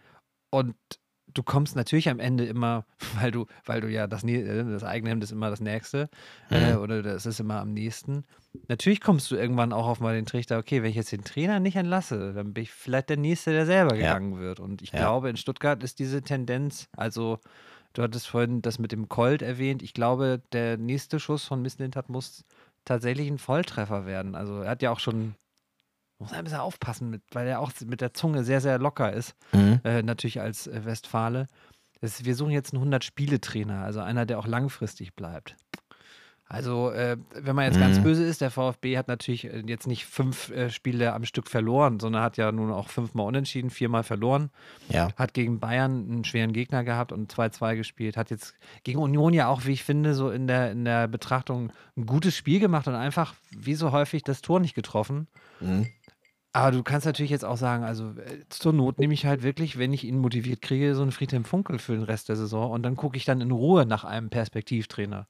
Und 0.50 0.74
du 1.38 1.44
kommst 1.44 1.76
natürlich 1.76 2.08
am 2.08 2.18
Ende 2.18 2.44
immer, 2.44 2.84
weil 3.20 3.30
du, 3.30 3.46
weil 3.64 3.80
du 3.80 3.88
ja 3.88 4.06
das, 4.06 4.24
äh, 4.24 4.64
das 4.64 4.82
eigene 4.82 5.10
Hemd 5.10 5.22
ist 5.22 5.30
immer 5.30 5.50
das 5.50 5.60
nächste 5.60 6.10
äh, 6.50 6.58
mhm. 6.58 6.72
äh, 6.72 6.76
oder 6.76 7.02
das 7.02 7.26
ist 7.26 7.38
immer 7.38 7.60
am 7.60 7.72
nächsten. 7.72 8.24
Natürlich 8.66 9.00
kommst 9.00 9.30
du 9.30 9.36
irgendwann 9.36 9.72
auch 9.72 9.86
auf 9.86 10.00
mal 10.00 10.14
den 10.14 10.26
Trichter, 10.26 10.58
okay, 10.58 10.82
wenn 10.82 10.90
ich 10.90 10.96
jetzt 10.96 11.12
den 11.12 11.22
Trainer 11.22 11.60
nicht 11.60 11.76
entlasse, 11.76 12.32
dann 12.32 12.52
bin 12.52 12.64
ich 12.64 12.72
vielleicht 12.72 13.08
der 13.08 13.16
Nächste, 13.16 13.52
der 13.52 13.66
selber 13.66 13.94
ja. 13.94 14.14
gegangen 14.14 14.38
wird. 14.38 14.58
Und 14.58 14.82
ich 14.82 14.90
ja. 14.90 14.98
glaube, 14.98 15.30
in 15.30 15.36
Stuttgart 15.36 15.82
ist 15.84 16.00
diese 16.00 16.22
Tendenz, 16.22 16.88
also 16.96 17.38
du 17.92 18.02
hattest 18.02 18.26
vorhin 18.26 18.60
das 18.60 18.78
mit 18.80 18.90
dem 18.90 19.08
Colt 19.08 19.42
erwähnt, 19.42 19.82
ich 19.82 19.94
glaube, 19.94 20.42
der 20.52 20.76
nächste 20.76 21.20
Schuss 21.20 21.44
von 21.44 21.62
Misslintat 21.62 22.08
muss 22.08 22.44
tatsächlich 22.84 23.28
ein 23.28 23.38
Volltreffer 23.38 24.06
werden. 24.06 24.34
Also 24.34 24.62
er 24.62 24.70
hat 24.70 24.82
ja 24.82 24.90
auch 24.90 25.00
schon 25.00 25.34
muss 26.18 26.32
ein 26.32 26.44
bisschen 26.44 26.60
aufpassen, 26.60 27.10
mit, 27.10 27.22
weil 27.32 27.46
er 27.46 27.60
auch 27.60 27.72
mit 27.86 28.00
der 28.00 28.14
Zunge 28.14 28.44
sehr, 28.44 28.60
sehr 28.60 28.78
locker 28.78 29.12
ist. 29.12 29.34
Mhm. 29.52 29.80
Äh, 29.84 30.02
natürlich 30.02 30.40
als 30.40 30.66
äh, 30.66 30.84
Westfale. 30.84 31.46
Das, 32.00 32.24
wir 32.24 32.34
suchen 32.34 32.50
jetzt 32.52 32.74
einen 32.74 32.92
100-Spiele-Trainer, 32.92 33.82
also 33.82 34.00
einer, 34.00 34.26
der 34.26 34.38
auch 34.38 34.46
langfristig 34.46 35.14
bleibt. 35.14 35.56
Also, 36.50 36.90
äh, 36.90 37.18
wenn 37.34 37.54
man 37.54 37.66
jetzt 37.66 37.76
mhm. 37.76 37.80
ganz 37.80 38.02
böse 38.02 38.24
ist, 38.24 38.40
der 38.40 38.50
VfB 38.50 38.96
hat 38.96 39.06
natürlich 39.06 39.44
äh, 39.44 39.62
jetzt 39.66 39.86
nicht 39.86 40.06
fünf 40.06 40.50
äh, 40.50 40.70
Spiele 40.70 41.12
am 41.12 41.26
Stück 41.26 41.46
verloren, 41.46 42.00
sondern 42.00 42.22
hat 42.22 42.38
ja 42.38 42.50
nun 42.52 42.72
auch 42.72 42.88
fünfmal 42.88 43.26
unentschieden, 43.26 43.68
viermal 43.68 44.02
verloren. 44.02 44.48
Ja. 44.88 45.08
Hat 45.16 45.34
gegen 45.34 45.60
Bayern 45.60 46.06
einen 46.10 46.24
schweren 46.24 46.54
Gegner 46.54 46.84
gehabt 46.84 47.12
und 47.12 47.30
2-2 47.30 47.76
gespielt. 47.76 48.16
Hat 48.16 48.30
jetzt 48.30 48.54
gegen 48.82 48.98
Union 48.98 49.34
ja 49.34 49.48
auch, 49.48 49.66
wie 49.66 49.72
ich 49.72 49.84
finde, 49.84 50.14
so 50.14 50.30
in 50.30 50.46
der, 50.46 50.72
in 50.72 50.86
der 50.86 51.06
Betrachtung 51.06 51.70
ein 51.98 52.06
gutes 52.06 52.34
Spiel 52.34 52.60
gemacht 52.60 52.88
und 52.88 52.94
einfach, 52.94 53.34
wie 53.50 53.74
so 53.74 53.92
häufig, 53.92 54.22
das 54.22 54.40
Tor 54.40 54.58
nicht 54.58 54.74
getroffen. 54.74 55.28
Mhm. 55.60 55.88
Aber 56.54 56.70
du 56.72 56.82
kannst 56.82 57.04
natürlich 57.04 57.30
jetzt 57.30 57.44
auch 57.44 57.58
sagen, 57.58 57.84
also 57.84 58.12
äh, 58.12 58.44
zur 58.48 58.72
Not 58.72 58.98
nehme 58.98 59.12
ich 59.12 59.26
halt 59.26 59.42
wirklich, 59.42 59.78
wenn 59.78 59.92
ich 59.92 60.04
ihn 60.04 60.18
motiviert 60.18 60.62
kriege, 60.62 60.94
so 60.94 61.02
einen 61.02 61.12
Friedhelm 61.12 61.44
Funkel 61.44 61.78
für 61.78 61.92
den 61.92 62.04
Rest 62.04 62.30
der 62.30 62.36
Saison 62.36 62.70
und 62.70 62.82
dann 62.84 62.96
gucke 62.96 63.18
ich 63.18 63.26
dann 63.26 63.42
in 63.42 63.50
Ruhe 63.50 63.84
nach 63.84 64.04
einem 64.04 64.30
Perspektivtrainer. 64.30 65.28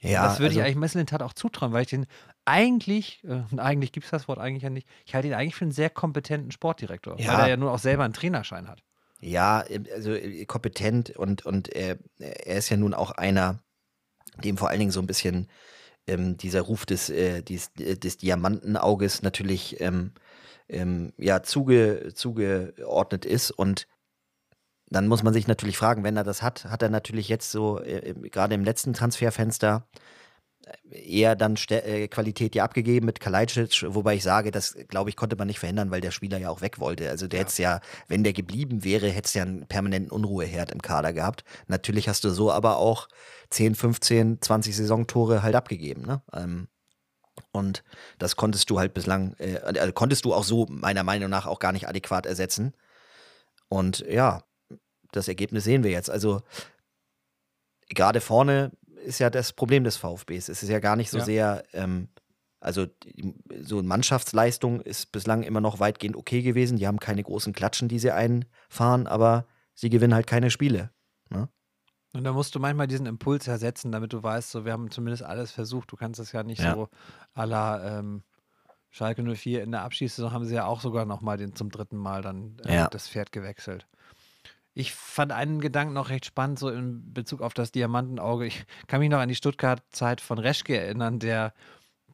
Ja, 0.00 0.24
das 0.24 0.38
würde 0.38 0.50
also, 0.50 0.60
ich 0.60 0.64
eigentlich 0.64 0.76
Messelintat 0.76 1.22
auch 1.22 1.32
zutrauen, 1.32 1.72
weil 1.72 1.82
ich 1.82 1.88
den 1.88 2.06
eigentlich, 2.44 3.22
äh, 3.24 3.42
eigentlich 3.58 3.92
gibt 3.92 4.04
es 4.04 4.10
das 4.10 4.28
Wort 4.28 4.38
eigentlich 4.38 4.62
ja 4.62 4.70
nicht, 4.70 4.88
ich 5.04 5.14
halte 5.14 5.28
ihn 5.28 5.34
eigentlich 5.34 5.56
für 5.56 5.64
einen 5.64 5.72
sehr 5.72 5.90
kompetenten 5.90 6.50
Sportdirektor, 6.50 7.18
ja. 7.18 7.32
weil 7.32 7.40
er 7.40 7.48
ja 7.48 7.56
nur 7.56 7.72
auch 7.72 7.78
selber 7.78 8.04
einen 8.04 8.14
Trainerschein 8.14 8.68
hat. 8.68 8.82
Ja, 9.20 9.64
also 9.92 10.12
äh, 10.12 10.44
kompetent 10.44 11.10
und, 11.10 11.44
und 11.44 11.68
er, 11.68 11.98
er 12.18 12.56
ist 12.56 12.68
ja 12.68 12.76
nun 12.76 12.94
auch 12.94 13.10
einer, 13.10 13.58
dem 14.42 14.56
vor 14.56 14.68
allen 14.68 14.78
Dingen 14.78 14.92
so 14.92 15.00
ein 15.00 15.06
bisschen 15.08 15.48
ähm, 16.06 16.36
dieser 16.36 16.62
Ruf 16.62 16.86
des, 16.86 17.10
äh, 17.10 17.42
des, 17.42 17.72
des 17.74 18.16
Diamantenauges 18.16 19.22
natürlich 19.22 19.80
ähm, 19.80 20.12
ähm, 20.68 21.12
ja, 21.16 21.42
zuge, 21.42 22.12
zugeordnet 22.14 23.24
ist. 23.24 23.50
Und 23.50 23.86
dann 24.90 25.06
muss 25.06 25.22
man 25.22 25.32
sich 25.32 25.46
natürlich 25.46 25.76
fragen, 25.76 26.04
wenn 26.04 26.16
er 26.16 26.24
das 26.24 26.42
hat, 26.42 26.64
hat 26.66 26.82
er 26.82 26.88
natürlich 26.88 27.28
jetzt 27.28 27.50
so, 27.50 27.80
äh, 27.80 28.14
gerade 28.30 28.54
im 28.54 28.64
letzten 28.64 28.94
Transferfenster, 28.94 29.86
äh, 30.90 31.20
eher 31.20 31.36
dann 31.36 31.56
äh, 31.70 32.08
Qualität 32.08 32.54
ja 32.54 32.64
abgegeben 32.64 33.06
mit 33.06 33.20
Kalajdzic, 33.20 33.84
wobei 33.88 34.14
ich 34.14 34.22
sage, 34.22 34.50
das 34.50 34.76
glaube 34.88 35.10
ich 35.10 35.16
konnte 35.16 35.36
man 35.36 35.46
nicht 35.46 35.58
verhindern, 35.58 35.90
weil 35.90 36.00
der 36.00 36.10
Spieler 36.10 36.38
ja 36.38 36.50
auch 36.50 36.62
weg 36.62 36.78
wollte. 36.78 37.10
Also 37.10 37.28
der 37.28 37.40
ja. 37.40 37.46
hätte 37.46 37.62
ja, 37.62 37.80
wenn 38.08 38.24
der 38.24 38.32
geblieben 38.32 38.84
wäre, 38.84 39.08
hätte 39.08 39.26
es 39.26 39.34
ja 39.34 39.42
einen 39.42 39.66
permanenten 39.66 40.10
Unruheherd 40.10 40.72
im 40.72 40.80
Kader 40.82 41.12
gehabt. 41.12 41.44
Natürlich 41.66 42.08
hast 42.08 42.24
du 42.24 42.30
so 42.30 42.50
aber 42.50 42.78
auch 42.78 43.08
10, 43.50 43.74
15, 43.74 44.40
20 44.40 44.76
Saisontore 44.76 45.42
halt 45.42 45.54
abgegeben. 45.54 46.02
Ne? 46.02 46.22
Ähm, 46.32 46.68
und 47.52 47.84
das 48.18 48.36
konntest 48.36 48.70
du 48.70 48.78
halt 48.78 48.94
bislang, 48.94 49.34
äh, 49.38 49.54
äh, 49.54 49.92
konntest 49.92 50.24
du 50.24 50.34
auch 50.34 50.44
so 50.44 50.66
meiner 50.68 51.04
Meinung 51.04 51.30
nach 51.30 51.46
auch 51.46 51.58
gar 51.58 51.72
nicht 51.72 51.88
adäquat 51.88 52.26
ersetzen. 52.26 52.74
Und 53.68 54.00
ja, 54.08 54.42
das 55.12 55.28
Ergebnis 55.28 55.64
sehen 55.64 55.84
wir 55.84 55.90
jetzt. 55.90 56.10
Also 56.10 56.42
gerade 57.88 58.20
vorne 58.20 58.72
ist 59.04 59.18
ja 59.18 59.30
das 59.30 59.52
Problem 59.52 59.84
des 59.84 59.96
VfBs. 59.96 60.48
Es 60.48 60.62
ist 60.62 60.68
ja 60.68 60.80
gar 60.80 60.96
nicht 60.96 61.10
so 61.10 61.18
ja. 61.18 61.24
sehr, 61.24 61.64
ähm, 61.72 62.08
also 62.60 62.86
so 63.62 63.82
Mannschaftsleistung 63.82 64.80
ist 64.80 65.12
bislang 65.12 65.42
immer 65.42 65.60
noch 65.60 65.80
weitgehend 65.80 66.16
okay 66.16 66.42
gewesen. 66.42 66.78
Die 66.78 66.86
haben 66.86 67.00
keine 67.00 67.22
großen 67.22 67.52
Klatschen, 67.52 67.88
die 67.88 67.98
sie 67.98 68.10
einfahren, 68.10 69.06
aber 69.06 69.46
sie 69.74 69.90
gewinnen 69.90 70.14
halt 70.14 70.26
keine 70.26 70.50
Spiele. 70.50 70.90
Ne? 71.30 71.48
Und 72.12 72.24
da 72.24 72.32
musst 72.32 72.54
du 72.54 72.58
manchmal 72.58 72.88
diesen 72.88 73.06
Impuls 73.06 73.46
ersetzen, 73.46 73.92
damit 73.92 74.12
du 74.12 74.22
weißt, 74.22 74.50
so, 74.50 74.64
wir 74.64 74.72
haben 74.72 74.90
zumindest 74.90 75.22
alles 75.22 75.52
versucht. 75.52 75.92
Du 75.92 75.96
kannst 75.96 76.18
es 76.20 76.32
ja 76.32 76.42
nicht 76.42 76.62
ja. 76.62 76.74
so 76.74 76.88
à 77.34 77.46
la 77.46 77.98
ähm, 77.98 78.22
Schalke 78.90 79.22
04 79.22 79.62
in 79.62 79.70
der 79.70 79.82
Abschießsaison 79.82 80.32
haben 80.32 80.44
sie 80.44 80.54
ja 80.54 80.64
auch 80.64 80.80
sogar 80.80 81.04
nochmal 81.04 81.38
zum 81.52 81.70
dritten 81.70 81.96
Mal 81.96 82.22
dann 82.22 82.56
äh, 82.64 82.74
ja. 82.74 82.88
das 82.88 83.08
Pferd 83.08 83.32
gewechselt. 83.32 83.86
Ich 84.78 84.94
fand 84.94 85.32
einen 85.32 85.60
Gedanken 85.60 85.94
noch 85.94 86.08
recht 86.08 86.24
spannend, 86.24 86.60
so 86.60 86.68
in 86.68 87.12
Bezug 87.12 87.40
auf 87.40 87.52
das 87.52 87.72
Diamantenauge. 87.72 88.46
Ich 88.46 88.64
kann 88.86 89.00
mich 89.00 89.10
noch 89.10 89.18
an 89.18 89.28
die 89.28 89.34
Stuttgart-Zeit 89.34 90.20
von 90.20 90.38
Reschke 90.38 90.78
erinnern, 90.78 91.18
der 91.18 91.52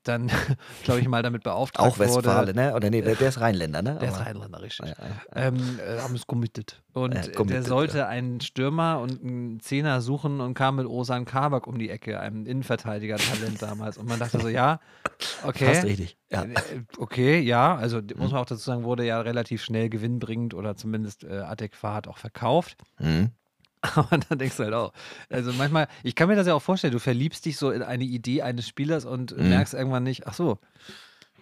dann, 0.09 0.31
glaube 0.85 1.01
ich, 1.01 1.09
mal 1.09 1.23
damit 1.23 1.43
beauftragt 1.43 1.87
Auch 1.87 1.99
Westfale, 1.99 2.49
wurde. 2.49 2.55
ne? 2.55 2.75
Oder 2.75 2.91
nee, 2.91 3.03
der 3.03 3.21
ist 3.21 3.41
Rheinländer, 3.41 3.83
ne? 3.83 3.99
Der 4.01 4.11
ist 4.11 4.21
Rheinländer, 4.21 4.63
richtig. 4.63 4.87
Ja, 4.87 4.95
ja. 4.99 5.49
Ähm, 5.49 5.79
äh, 5.79 6.01
haben 6.01 6.15
es 6.15 6.27
committed. 6.27 6.83
Und 6.93 7.15
committed, 7.35 7.51
der 7.51 7.63
sollte 7.65 8.07
einen 8.07 8.41
Stürmer 8.41 9.01
und 9.01 9.23
einen 9.23 9.61
Zehner 9.61 10.01
suchen 10.01 10.41
und 10.41 10.55
kam 10.55 10.77
mit 10.77 10.87
Osan 10.87 11.25
Kabak 11.25 11.67
um 11.67 11.79
die 11.79 11.91
Ecke, 11.91 12.21
einem 12.21 12.47
Innenverteidiger-Talent 12.47 13.61
damals. 13.61 13.99
Und 13.99 14.09
man 14.09 14.19
dachte 14.19 14.41
so, 14.41 14.49
ja, 14.49 14.81
okay. 15.45 15.67
Fast 15.67 15.85
richtig. 15.85 16.17
Ja. 16.31 16.45
Äh, 16.45 16.55
okay, 16.99 17.41
ja. 17.41 17.75
Also 17.75 18.01
muss 18.17 18.31
man 18.31 18.41
auch 18.41 18.47
dazu 18.47 18.63
sagen, 18.63 18.85
wurde 18.85 19.05
ja 19.05 19.21
relativ 19.21 19.65
schnell 19.65 19.89
gewinnbringend 19.89 20.55
oder 20.55 20.77
zumindest 20.77 21.25
äh, 21.25 21.39
adäquat 21.39 22.09
auch 22.09 22.19
verkauft. 22.19 22.77
Mhm. 22.99 23.31
Aber 23.95 24.19
dann 24.19 24.39
denkst 24.39 24.57
du 24.57 24.65
halt 24.65 24.75
auch. 24.75 24.93
Also 25.29 25.53
manchmal, 25.53 25.89
ich 26.03 26.15
kann 26.15 26.29
mir 26.29 26.37
das 26.37 26.47
ja 26.47 26.55
auch 26.55 26.63
vorstellen, 26.63 26.93
du 26.93 26.99
verliebst 26.99 27.45
dich 27.45 27.57
so 27.57 27.71
in 27.71 27.83
eine 27.83 28.05
Idee 28.05 28.43
eines 28.43 28.67
Spielers 28.67 29.05
und 29.05 29.37
mhm. 29.37 29.51
merkst 29.51 29.75
irgendwann 29.75 30.05
nicht, 30.05 30.27
ach 30.27 30.35
so, 30.35 30.59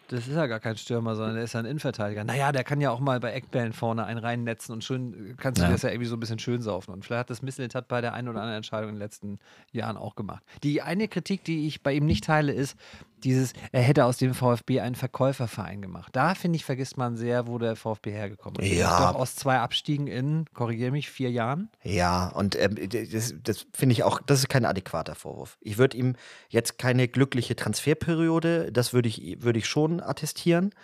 das 0.09 0.29
ist 0.29 0.35
ja 0.35 0.47
gar 0.47 0.61
kein 0.61 0.77
Stürmer, 0.77 1.15
sondern 1.17 1.37
der 1.37 1.45
ist 1.45 1.55
ja 1.55 1.61
ein 1.61 1.67
Innenverteidiger. 1.67 2.25
Naja, 2.25 2.53
der 2.53 2.65
kann 2.65 2.81
ja 2.81 2.91
auch 2.91 3.01
mal 3.01 3.21
bei 3.21 3.33
Eckbällen 3.33 3.73
vorne 3.73 4.05
einen 4.05 4.19
reinnetzen 4.19 4.73
und 4.73 4.85
schön 4.85 5.35
kannst 5.39 5.61
du 5.61 5.65
ja. 5.65 5.71
das 5.71 5.83
ja 5.83 5.91
irgendwie 5.91 6.09
so 6.09 6.17
ein 6.17 6.21
bisschen 6.21 6.39
schön 6.39 6.63
saufen. 6.63 6.93
Und 6.93 7.05
vielleicht 7.05 7.21
hat 7.21 7.31
das 7.31 7.43
Misseltat 7.43 7.89
bei 7.89 8.01
der 8.01 8.15
einen 8.15 8.29
oder 8.29 8.41
anderen 8.41 8.59
Entscheidung 8.59 8.91
in 8.91 8.97
den 8.97 9.01
letzten 9.01 9.39
Jahren 9.73 9.97
auch 9.97 10.15
gemacht. 10.15 10.43
Die 10.63 10.83
eine 10.83 11.09
Kritik, 11.09 11.45
die 11.45 11.67
ich 11.67 11.83
bei 11.83 11.93
ihm 11.93 12.07
nicht 12.07 12.25
teile, 12.25 12.53
ist, 12.53 12.77
dieses, 13.25 13.53
er 13.71 13.83
hätte 13.83 14.05
aus 14.05 14.17
dem 14.17 14.35
VfB 14.35 14.81
einen 14.81 14.95
Verkäuferverein 14.95 15.81
gemacht. 15.81 16.11
Da 16.13 16.35
finde 16.35 16.57
ich, 16.57 16.65
vergisst 16.65 16.97
man 16.97 17.17
sehr, 17.17 17.47
wo 17.47 17.59
der 17.59 17.77
VfB 17.77 18.11
hergekommen 18.11 18.61
ist. 18.61 18.73
Ja. 18.73 19.13
Doch 19.13 19.19
aus 19.19 19.37
zwei 19.37 19.59
Abstiegen 19.59 20.07
in, 20.07 20.47
korrigiere 20.55 20.91
mich, 20.91 21.11
vier 21.11 21.31
Jahren. 21.31 21.71
Ja, 21.83 22.29
und 22.29 22.57
ähm, 22.61 22.77
das, 22.89 23.35
das 23.43 23.67
finde 23.73 23.93
ich 23.93 24.03
auch, 24.03 24.21
das 24.27 24.41
ist 24.41 24.49
kein 24.49 24.65
adäquater 24.65 25.15
Vorwurf. 25.15 25.57
Ich 25.61 25.79
würde 25.79 25.97
ihm 25.97 26.17
jetzt 26.49 26.79
keine 26.79 27.09
glückliche 27.09 27.57
Transferperiode, 27.57 28.73
das 28.73 28.93
würde 28.93 29.09
ich, 29.09 29.43
würd 29.43 29.57
ich 29.57 29.67
schon 29.67 30.01
attestieren. 30.03 30.75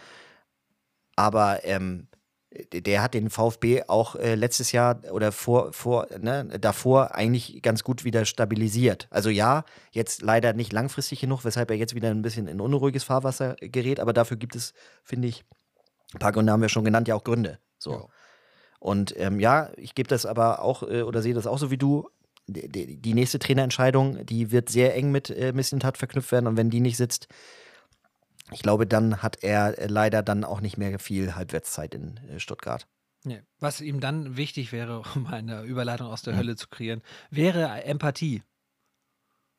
Aber 1.17 1.65
ähm, 1.65 2.09
der 2.73 3.03
hat 3.03 3.15
den 3.15 3.29
VfB 3.29 3.85
auch 3.89 4.17
äh, 4.17 4.35
letztes 4.35 4.73
Jahr 4.73 5.01
oder 5.11 5.33
vor, 5.33 5.73
vor, 5.73 6.07
ne, 6.19 6.47
davor 6.61 7.15
eigentlich 7.15 7.61
ganz 7.63 7.85
gut 7.85 8.05
wieder 8.05 8.25
stabilisiert. 8.25 9.07
Also 9.11 9.29
ja, 9.29 9.65
jetzt 9.91 10.23
leider 10.23 10.55
nicht 10.55 10.73
langfristig 10.73 11.21
genug, 11.21 11.45
weshalb 11.45 11.71
er 11.71 11.77
jetzt 11.77 11.95
wieder 11.95 12.11
ein 12.11 12.23
bisschen 12.23 12.49
in 12.49 12.61
unruhiges 12.61 13.05
Fahrwasser 13.05 13.57
gerät, 13.61 14.01
aber 14.01 14.13
dafür 14.13 14.39
gibt 14.39 14.57
es, 14.57 14.73
finde 15.03 15.29
ich, 15.29 15.45
ein 16.15 16.21
paar 16.21 16.33
Gründe 16.33 16.53
haben 16.53 16.63
wir 16.63 16.71
schon 16.71 16.85
genannt, 16.85 17.07
ja 17.07 17.15
auch 17.15 17.25
Gründe. 17.25 17.59
So. 17.79 17.93
Ja. 17.93 18.07
Und 18.81 19.15
ähm, 19.19 19.41
ja, 19.41 19.71
ich 19.77 19.95
gebe 19.95 20.09
das 20.09 20.25
aber 20.25 20.63
auch 20.63 20.83
äh, 20.83 21.03
oder 21.03 21.21
sehe 21.21 21.35
das 21.35 21.47
auch 21.47 21.59
so 21.59 21.71
wie 21.71 21.79
du. 21.79 22.09
Die, 22.47 22.97
die, 22.97 23.13
nächste 23.13 23.39
Trainerentscheidung, 23.39 24.25
die 24.25 24.51
wird 24.51 24.71
sehr 24.71 24.95
eng 24.95 25.11
mit 25.11 25.29
äh, 25.29 25.53
Missentat 25.53 25.99
verknüpft 25.99 26.33
werden 26.33 26.47
und 26.47 26.57
wenn 26.57 26.71
die 26.71 26.81
nicht 26.81 26.97
sitzt, 26.97 27.29
ich 28.53 28.63
glaube, 28.63 28.87
dann 28.87 29.23
hat 29.23 29.43
er 29.43 29.79
äh, 29.79 29.87
leider 29.87 30.23
dann 30.23 30.45
auch 30.45 30.61
nicht 30.61 30.79
mehr 30.79 30.99
viel 30.99 31.35
Halbwertszeit 31.35 31.95
in 31.95 32.17
äh, 32.29 32.41
Stuttgart. 32.41 32.87
Nee. 33.25 33.43
Was 33.59 33.81
ihm 33.81 34.01
dann 34.01 34.37
wichtig 34.37 34.73
wäre, 34.73 35.03
um 35.15 35.27
eine 35.27 35.63
Überleitung 35.63 36.09
aus 36.09 36.23
der 36.23 36.35
ja. 36.35 36.39
Hölle 36.39 36.57
zu 36.57 36.69
kreieren, 36.69 37.03
wäre 37.31 37.83
Empathie. 37.85 38.43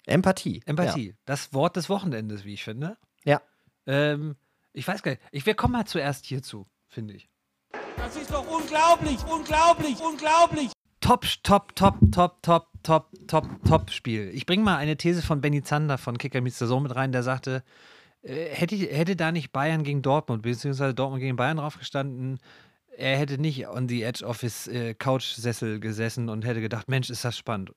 Empathie. 0.06 0.62
Empathie. 0.66 1.10
Ja. 1.10 1.16
Das 1.26 1.54
Wort 1.54 1.76
des 1.76 1.90
Wochenendes, 1.90 2.46
wie 2.46 2.54
ich 2.54 2.64
finde. 2.64 2.98
Ja. 3.24 3.42
Ähm, 3.86 4.36
ich 4.74 4.88
weiß 4.88 5.04
gar 5.04 5.12
nicht. 5.12 5.22
Ich, 5.32 5.46
wir 5.46 5.56
kommen 5.56 5.74
mal 5.74 5.86
zuerst 5.86 6.26
hierzu, 6.26 6.66
finde 6.88 7.14
ich. 7.14 7.30
Das 7.98 8.16
ist 8.16 8.32
doch 8.32 8.48
unglaublich, 8.48 9.20
unglaublich, 9.26 10.00
unglaublich. 10.00 10.72
Top, 11.02 11.26
top, 11.44 11.76
top, 11.76 11.98
top, 12.12 12.42
top, 12.42 12.68
top, 12.84 13.12
top, 13.28 13.46
top 13.66 13.92
Spiel. 13.92 14.30
Ich 14.34 14.46
bringe 14.46 14.64
mal 14.64 14.78
eine 14.78 14.98
These 14.98 15.22
von 15.22 15.42
Benny 15.42 15.62
Zander 15.64 15.98
von 15.98 16.18
Kicker 16.18 16.42
Meets 16.42 16.60
the 16.60 16.80
mit 16.80 16.96
rein, 16.96 17.12
der 17.12 17.24
sagte, 17.24 17.64
hätte, 18.24 18.76
hätte 18.76 19.16
da 19.16 19.32
nicht 19.32 19.52
Bayern 19.52 19.84
gegen 19.84 20.02
Dortmund, 20.02 20.44
beziehungsweise 20.44 20.94
Dortmund 20.94 21.22
gegen 21.22 21.36
Bayern 21.36 21.58
draufgestanden, 21.58 22.40
er 23.00 23.18
hätte 23.18 23.40
nicht 23.40 23.68
on 23.68 23.88
the 23.88 24.04
edge 24.04 24.26
of 24.26 24.42
his 24.42 24.68
äh, 24.68 24.94
Couchsessel 24.94 25.80
gesessen 25.80 26.30
und 26.30 26.46
hätte 26.46 26.62
gedacht, 26.62 26.90
Mensch, 26.90 27.10
ist 27.10 27.24
das 27.24 27.38
spannend. 27.38 27.72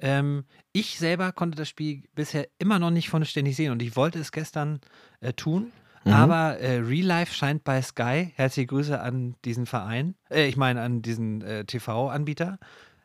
Ähm, 0.00 0.44
ich 0.72 0.98
selber 0.98 1.32
konnte 1.32 1.56
das 1.56 1.68
Spiel 1.68 2.04
bisher 2.14 2.46
immer 2.58 2.78
noch 2.78 2.90
nicht 2.90 3.10
vollständig 3.10 3.56
sehen 3.56 3.72
und 3.72 3.82
ich 3.82 3.96
wollte 3.96 4.18
es 4.18 4.32
gestern 4.32 4.80
äh, 5.20 5.32
tun. 5.32 5.72
Mhm. 6.04 6.12
Aber 6.12 6.58
äh, 6.58 6.78
Real 6.78 7.04
Life 7.04 7.34
scheint 7.34 7.64
bei 7.64 7.82
Sky, 7.82 8.32
herzliche 8.34 8.68
Grüße 8.68 9.00
an 9.00 9.34
diesen 9.44 9.66
Verein, 9.66 10.14
äh, 10.30 10.46
ich 10.46 10.56
meine 10.56 10.80
an 10.80 11.02
diesen 11.02 11.42
äh, 11.42 11.64
TV-Anbieter, 11.64 12.58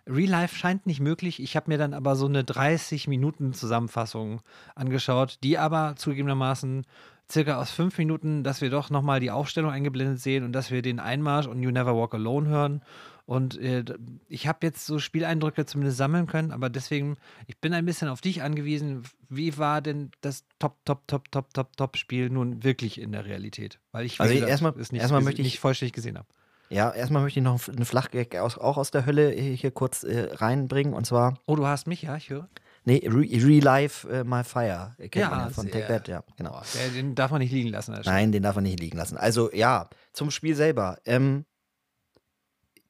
Real 0.07 0.29
Life 0.29 0.55
scheint 0.55 0.85
nicht 0.85 0.99
möglich. 0.99 1.41
Ich 1.41 1.55
habe 1.55 1.71
mir 1.71 1.77
dann 1.77 1.93
aber 1.93 2.15
so 2.15 2.27
eine 2.27 2.43
30-Minuten-Zusammenfassung 2.43 4.41
angeschaut, 4.75 5.39
die 5.43 5.57
aber 5.57 5.95
zugegebenermaßen 5.95 6.85
circa 7.31 7.59
aus 7.59 7.71
fünf 7.71 7.97
Minuten, 7.97 8.43
dass 8.43 8.61
wir 8.61 8.69
doch 8.69 8.89
nochmal 8.89 9.19
die 9.19 9.31
Aufstellung 9.31 9.71
eingeblendet 9.71 10.19
sehen 10.19 10.43
und 10.43 10.53
dass 10.53 10.71
wir 10.71 10.81
den 10.81 10.99
Einmarsch 10.99 11.47
und 11.47 11.61
You 11.61 11.71
Never 11.71 11.95
Walk 11.95 12.13
Alone 12.13 12.49
hören. 12.49 12.81
Und 13.25 13.59
äh, 13.59 13.83
ich 14.29 14.47
habe 14.47 14.59
jetzt 14.61 14.85
so 14.85 14.99
Spieleindrücke 14.99 15.65
zumindest 15.65 15.97
sammeln 15.97 16.27
können, 16.27 16.51
aber 16.51 16.69
deswegen, 16.69 17.17
ich 17.47 17.57
bin 17.57 17.73
ein 17.73 17.85
bisschen 17.85 18.07
auf 18.07 18.21
dich 18.21 18.43
angewiesen. 18.43 19.01
Wie 19.29 19.57
war 19.57 19.81
denn 19.81 20.11
das 20.21 20.45
Top, 20.59 20.77
Top, 20.85 21.07
Top, 21.07 21.31
Top, 21.31 21.51
Top, 21.51 21.75
Top 21.75 21.97
Spiel 21.97 22.29
nun 22.29 22.63
wirklich 22.63 23.01
in 23.01 23.11
der 23.11 23.25
Realität? 23.25 23.79
Weil 23.91 24.05
ich, 24.05 24.21
also 24.21 24.31
erstmal, 24.35 24.75
erstmal 24.77 25.21
möchte 25.21 25.41
ich 25.41 25.47
nicht 25.47 25.59
vollständig 25.59 25.93
gesehen 25.93 26.19
habe. 26.19 26.27
Ja, 26.69 26.91
erstmal 26.91 27.21
möchte 27.21 27.39
ich 27.39 27.43
noch 27.43 27.67
einen 27.67 27.85
Flachgag 27.85 28.35
aus, 28.37 28.57
auch 28.57 28.77
aus 28.77 28.91
der 28.91 29.05
Hölle 29.05 29.31
hier 29.31 29.71
kurz 29.71 30.03
äh, 30.03 30.29
reinbringen 30.31 30.93
und 30.93 31.05
zwar. 31.05 31.39
Oh, 31.45 31.55
du 31.55 31.65
hast 31.65 31.87
mich, 31.87 32.01
ja, 32.03 32.15
ich 32.15 32.29
höre. 32.29 32.49
Nee, 32.85 33.01
Relive 33.07 34.07
äh, 34.09 34.23
My 34.23 34.43
Fire. 34.43 34.95
Kennt 34.97 35.15
ja, 35.15 35.29
man 35.29 35.51
von 35.51 35.69
Take 35.69 35.87
That, 35.87 36.07
ja, 36.07 36.23
genau. 36.37 36.61
Oh, 36.61 36.93
den 36.95 37.15
darf 37.15 37.31
man 37.31 37.39
nicht 37.39 37.51
liegen 37.51 37.69
lassen. 37.69 37.99
Nein, 38.05 38.31
den 38.31 38.43
darf 38.43 38.55
man 38.55 38.63
nicht 38.63 38.79
liegen 38.79 38.97
lassen. 38.97 39.17
Also 39.17 39.51
ja, 39.53 39.89
zum 40.13 40.29
Spiel 40.29 40.55
selber. 40.55 40.99
Ähm, 41.05 41.45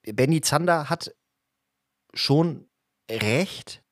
Benny 0.04 0.42
Zander 0.42 0.90
hat 0.90 1.16
schon 2.14 2.68
recht. 3.10 3.84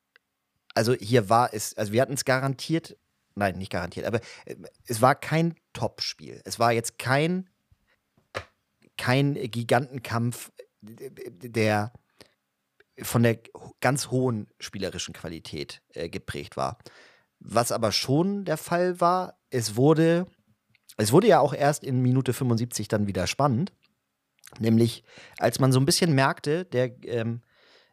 Also 0.74 0.92
hier 0.92 1.30
war 1.30 1.54
es, 1.54 1.76
also 1.76 1.92
wir 1.92 2.02
hatten 2.02 2.14
es 2.14 2.24
garantiert, 2.24 2.96
nein, 3.34 3.56
nicht 3.56 3.70
garantiert, 3.70 4.06
aber 4.06 4.20
äh, 4.44 4.56
es 4.86 5.00
war 5.00 5.14
kein 5.14 5.54
Top-Spiel. 5.72 6.42
Es 6.44 6.58
war 6.58 6.72
jetzt 6.72 6.98
kein 6.98 7.48
kein 8.96 9.34
Gigantenkampf, 9.34 10.52
der 10.80 11.92
von 13.02 13.22
der 13.22 13.38
ganz 13.80 14.10
hohen 14.10 14.46
spielerischen 14.60 15.14
Qualität 15.14 15.82
äh, 15.94 16.08
geprägt 16.08 16.56
war. 16.56 16.78
Was 17.40 17.72
aber 17.72 17.92
schon 17.92 18.44
der 18.44 18.56
Fall 18.56 19.00
war, 19.00 19.38
es 19.50 19.76
wurde, 19.76 20.26
es 20.96 21.12
wurde 21.12 21.26
ja 21.26 21.40
auch 21.40 21.54
erst 21.54 21.84
in 21.84 22.00
Minute 22.00 22.32
75 22.32 22.88
dann 22.88 23.06
wieder 23.06 23.26
spannend. 23.26 23.72
Nämlich, 24.60 25.02
als 25.38 25.58
man 25.58 25.72
so 25.72 25.80
ein 25.80 25.86
bisschen 25.86 26.14
merkte, 26.14 26.64
der 26.64 26.92
ähm, 27.06 27.42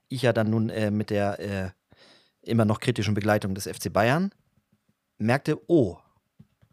ich 0.08 0.22
ja 0.22 0.34
dann 0.34 0.50
nun 0.50 0.70
äh, 0.70 0.92
mit 0.92 1.10
der 1.10 1.40
äh, 1.40 1.70
immer 2.42 2.66
noch 2.66 2.80
kritischen 2.80 3.14
Begleitung 3.14 3.56
des 3.56 3.68
FC 3.68 3.92
Bayern 3.92 4.32
merkte, 5.18 5.60
oh, 5.68 5.98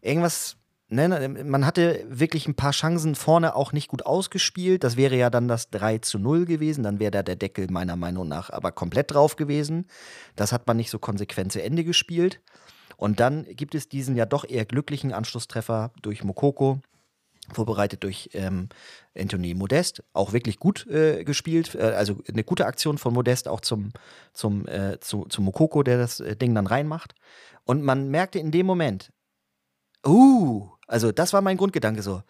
irgendwas 0.01 0.57
Ne, 0.91 1.07
ne, 1.07 1.43
man 1.43 1.67
hatte 1.67 2.03
wirklich 2.09 2.47
ein 2.47 2.55
paar 2.55 2.71
Chancen 2.71 3.13
vorne 3.13 3.55
auch 3.55 3.73
nicht 3.73 3.89
gut 3.89 4.07
ausgespielt. 4.07 4.83
Das 4.83 4.97
wäre 4.97 5.15
ja 5.15 5.29
dann 5.29 5.47
das 5.47 5.69
3 5.69 5.99
zu 5.99 6.17
0 6.17 6.45
gewesen. 6.45 6.83
Dann 6.83 6.99
wäre 6.99 7.11
da 7.11 7.21
der 7.21 7.35
Deckel 7.35 7.67
meiner 7.69 7.95
Meinung 7.95 8.27
nach 8.27 8.49
aber 8.49 8.71
komplett 8.71 9.13
drauf 9.13 9.35
gewesen. 9.35 9.85
Das 10.35 10.51
hat 10.51 10.65
man 10.65 10.77
nicht 10.77 10.89
so 10.89 10.97
konsequent 10.97 11.51
zu 11.51 11.61
Ende 11.61 11.83
gespielt. 11.83 12.41
Und 12.97 13.19
dann 13.19 13.45
gibt 13.45 13.75
es 13.75 13.87
diesen 13.87 14.15
ja 14.15 14.25
doch 14.25 14.49
eher 14.49 14.65
glücklichen 14.65 15.13
Anschlusstreffer 15.13 15.91
durch 16.01 16.23
Mokoko, 16.23 16.81
vorbereitet 17.53 18.03
durch 18.03 18.31
ähm, 18.33 18.69
Anthony 19.15 19.53
Modest. 19.53 20.03
Auch 20.13 20.33
wirklich 20.33 20.57
gut 20.57 20.87
äh, 20.87 21.23
gespielt. 21.23 21.75
Äh, 21.75 21.83
also 21.83 22.17
eine 22.27 22.43
gute 22.43 22.65
Aktion 22.65 22.97
von 22.97 23.13
Modest 23.13 23.47
auch 23.47 23.61
zum, 23.61 23.93
zum, 24.33 24.67
äh, 24.67 24.99
zu, 25.01 25.25
zum 25.25 25.45
Mokoko, 25.45 25.83
der 25.83 25.99
das 25.99 26.19
äh, 26.19 26.35
Ding 26.35 26.55
dann 26.55 26.65
reinmacht. 26.65 27.13
Und 27.63 27.83
man 27.83 28.09
merkte 28.09 28.39
in 28.39 28.49
dem 28.49 28.65
Moment, 28.65 29.11
uh, 30.05 30.69
also, 30.89 31.11
das 31.11 31.33
war 31.33 31.41
mein 31.41 31.57
Grundgedanke 31.57 32.01
so. 32.01 32.23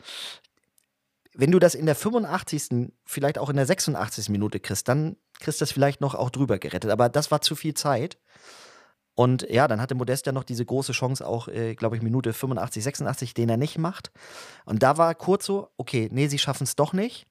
Wenn 1.33 1.51
du 1.51 1.59
das 1.59 1.75
in 1.75 1.85
der 1.85 1.95
85., 1.95 2.91
vielleicht 3.05 3.37
auch 3.37 3.49
in 3.49 3.55
der 3.55 3.65
86. 3.65 4.29
Minute 4.29 4.59
kriegst, 4.59 4.87
dann 4.89 5.15
kriegst 5.39 5.61
du 5.61 5.63
das 5.63 5.71
vielleicht 5.71 6.01
noch 6.01 6.13
auch 6.13 6.29
drüber 6.29 6.59
gerettet. 6.59 6.91
Aber 6.91 7.07
das 7.07 7.31
war 7.31 7.39
zu 7.41 7.55
viel 7.55 7.73
Zeit. 7.73 8.17
Und 9.15 9.45
ja, 9.49 9.67
dann 9.67 9.79
hatte 9.79 9.95
Modest 9.95 10.25
ja 10.25 10.31
noch 10.33 10.43
diese 10.43 10.65
große 10.65 10.91
Chance, 10.91 11.25
auch, 11.25 11.47
äh, 11.47 11.75
glaube 11.75 11.95
ich, 11.95 12.01
Minute 12.01 12.33
85, 12.33 12.83
86, 12.83 13.33
den 13.33 13.49
er 13.49 13.57
nicht 13.57 13.77
macht. 13.77 14.11
Und 14.65 14.83
da 14.83 14.97
war 14.97 15.15
kurz 15.15 15.45
so, 15.45 15.69
okay, 15.77 16.09
nee, 16.11 16.27
sie 16.27 16.39
schaffen 16.39 16.63
es 16.63 16.75
doch 16.75 16.91
nicht. 16.91 17.27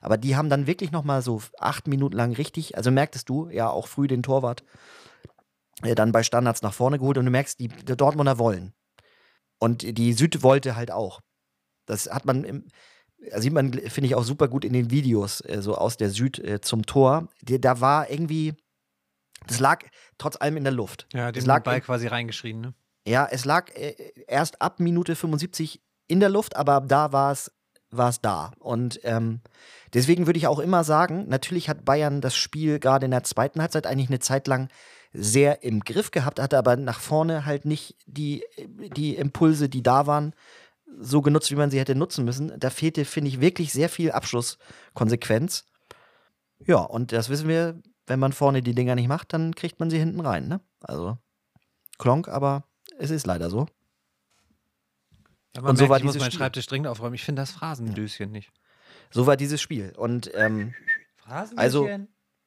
Aber 0.00 0.16
die 0.16 0.36
haben 0.36 0.50
dann 0.50 0.66
wirklich 0.66 0.90
noch 0.90 1.04
mal 1.04 1.22
so 1.22 1.40
acht 1.58 1.86
Minuten 1.86 2.16
lang 2.16 2.32
richtig, 2.32 2.76
also 2.76 2.90
merktest 2.90 3.28
du 3.28 3.48
ja 3.48 3.70
auch 3.70 3.86
früh 3.86 4.06
den 4.06 4.22
Torwart 4.22 4.64
äh, 5.82 5.94
dann 5.94 6.12
bei 6.12 6.22
Standards 6.22 6.62
nach 6.62 6.74
vorne 6.74 6.98
geholt 6.98 7.18
und 7.18 7.24
du 7.24 7.30
merkst, 7.30 7.58
die, 7.58 7.68
die 7.68 7.96
Dortmunder 7.96 8.38
wollen. 8.38 8.74
Und 9.58 9.82
die 9.82 10.12
Süd 10.12 10.42
wollte 10.42 10.76
halt 10.76 10.90
auch. 10.90 11.20
Das 11.86 12.10
hat 12.10 12.24
man, 12.24 12.44
im, 12.44 12.64
sieht 13.36 13.52
man, 13.52 13.72
finde 13.72 14.06
ich, 14.06 14.14
auch 14.14 14.24
super 14.24 14.48
gut 14.48 14.64
in 14.64 14.72
den 14.72 14.90
Videos, 14.90 15.40
äh, 15.42 15.62
so 15.62 15.76
aus 15.76 15.96
der 15.96 16.10
Süd 16.10 16.38
äh, 16.38 16.60
zum 16.60 16.86
Tor. 16.86 17.28
Die, 17.42 17.60
da 17.60 17.80
war 17.80 18.10
irgendwie, 18.10 18.54
das 19.46 19.60
lag 19.60 19.84
trotz 20.18 20.36
allem 20.40 20.56
in 20.56 20.64
der 20.64 20.72
Luft. 20.72 21.06
Ja, 21.12 21.32
den 21.32 21.44
lag 21.44 21.62
Ball 21.62 21.80
quasi 21.80 22.06
reingeschrien, 22.06 22.60
ne? 22.60 22.74
Ja, 23.06 23.28
es 23.30 23.44
lag 23.44 23.70
äh, 23.74 23.94
erst 24.26 24.62
ab 24.62 24.80
Minute 24.80 25.14
75 25.14 25.82
in 26.08 26.20
der 26.20 26.30
Luft, 26.30 26.56
aber 26.56 26.74
ab 26.74 26.84
da 26.88 27.12
war 27.12 27.32
es 27.32 27.50
war 27.96 28.08
es 28.08 28.20
da. 28.20 28.52
Und 28.58 29.00
ähm, 29.04 29.40
deswegen 29.92 30.26
würde 30.26 30.38
ich 30.38 30.46
auch 30.46 30.58
immer 30.58 30.84
sagen, 30.84 31.26
natürlich 31.28 31.68
hat 31.68 31.84
Bayern 31.84 32.20
das 32.20 32.36
Spiel 32.36 32.78
gerade 32.78 33.04
in 33.04 33.10
der 33.10 33.24
zweiten 33.24 33.60
Halbzeit 33.60 33.86
eigentlich 33.86 34.08
eine 34.08 34.18
Zeit 34.18 34.46
lang 34.46 34.68
sehr 35.14 35.62
im 35.62 35.80
Griff 35.80 36.10
gehabt, 36.10 36.40
hatte 36.40 36.58
aber 36.58 36.76
nach 36.76 36.98
vorne 37.00 37.46
halt 37.46 37.64
nicht 37.64 37.96
die, 38.06 38.44
die 38.96 39.14
Impulse, 39.14 39.68
die 39.68 39.82
da 39.82 40.06
waren, 40.06 40.34
so 40.98 41.22
genutzt, 41.22 41.50
wie 41.50 41.56
man 41.56 41.70
sie 41.70 41.78
hätte 41.78 41.94
nutzen 41.94 42.24
müssen. 42.24 42.52
Da 42.58 42.68
fehlte, 42.70 43.04
finde 43.04 43.28
ich, 43.28 43.40
wirklich 43.40 43.72
sehr 43.72 43.88
viel 43.88 44.10
Abschlusskonsequenz. 44.12 45.64
Ja, 46.66 46.78
und 46.78 47.12
das 47.12 47.28
wissen 47.28 47.48
wir, 47.48 47.80
wenn 48.06 48.18
man 48.18 48.32
vorne 48.32 48.60
die 48.62 48.74
Dinger 48.74 48.94
nicht 48.96 49.08
macht, 49.08 49.32
dann 49.32 49.54
kriegt 49.54 49.80
man 49.80 49.88
sie 49.88 49.98
hinten 49.98 50.20
rein. 50.20 50.48
Ne? 50.48 50.60
Also 50.80 51.16
Klonk, 51.98 52.28
aber 52.28 52.64
es 52.98 53.10
ist 53.10 53.26
leider 53.26 53.50
so. 53.50 53.66
Ja, 55.54 55.62
man 55.62 55.70
Und 55.70 55.76
so 55.76 55.82
merkt, 55.84 55.90
war 55.90 55.98
ich 55.98 56.04
muss 56.04 56.18
meinen. 56.18 56.32
Schreibtisch 56.32 56.66
dringend 56.66 56.88
aufräumen. 56.88 57.14
Ich 57.14 57.24
finde 57.24 57.42
das 57.42 57.52
Phrasendöschen 57.52 58.30
nicht. 58.32 58.52
So 59.10 59.26
war 59.26 59.36
dieses 59.36 59.60
Spiel. 59.60 59.92
Und 59.96 60.30
ähm, 60.34 60.74
Phrasendöschen? 61.16 61.58
Also- 61.58 61.88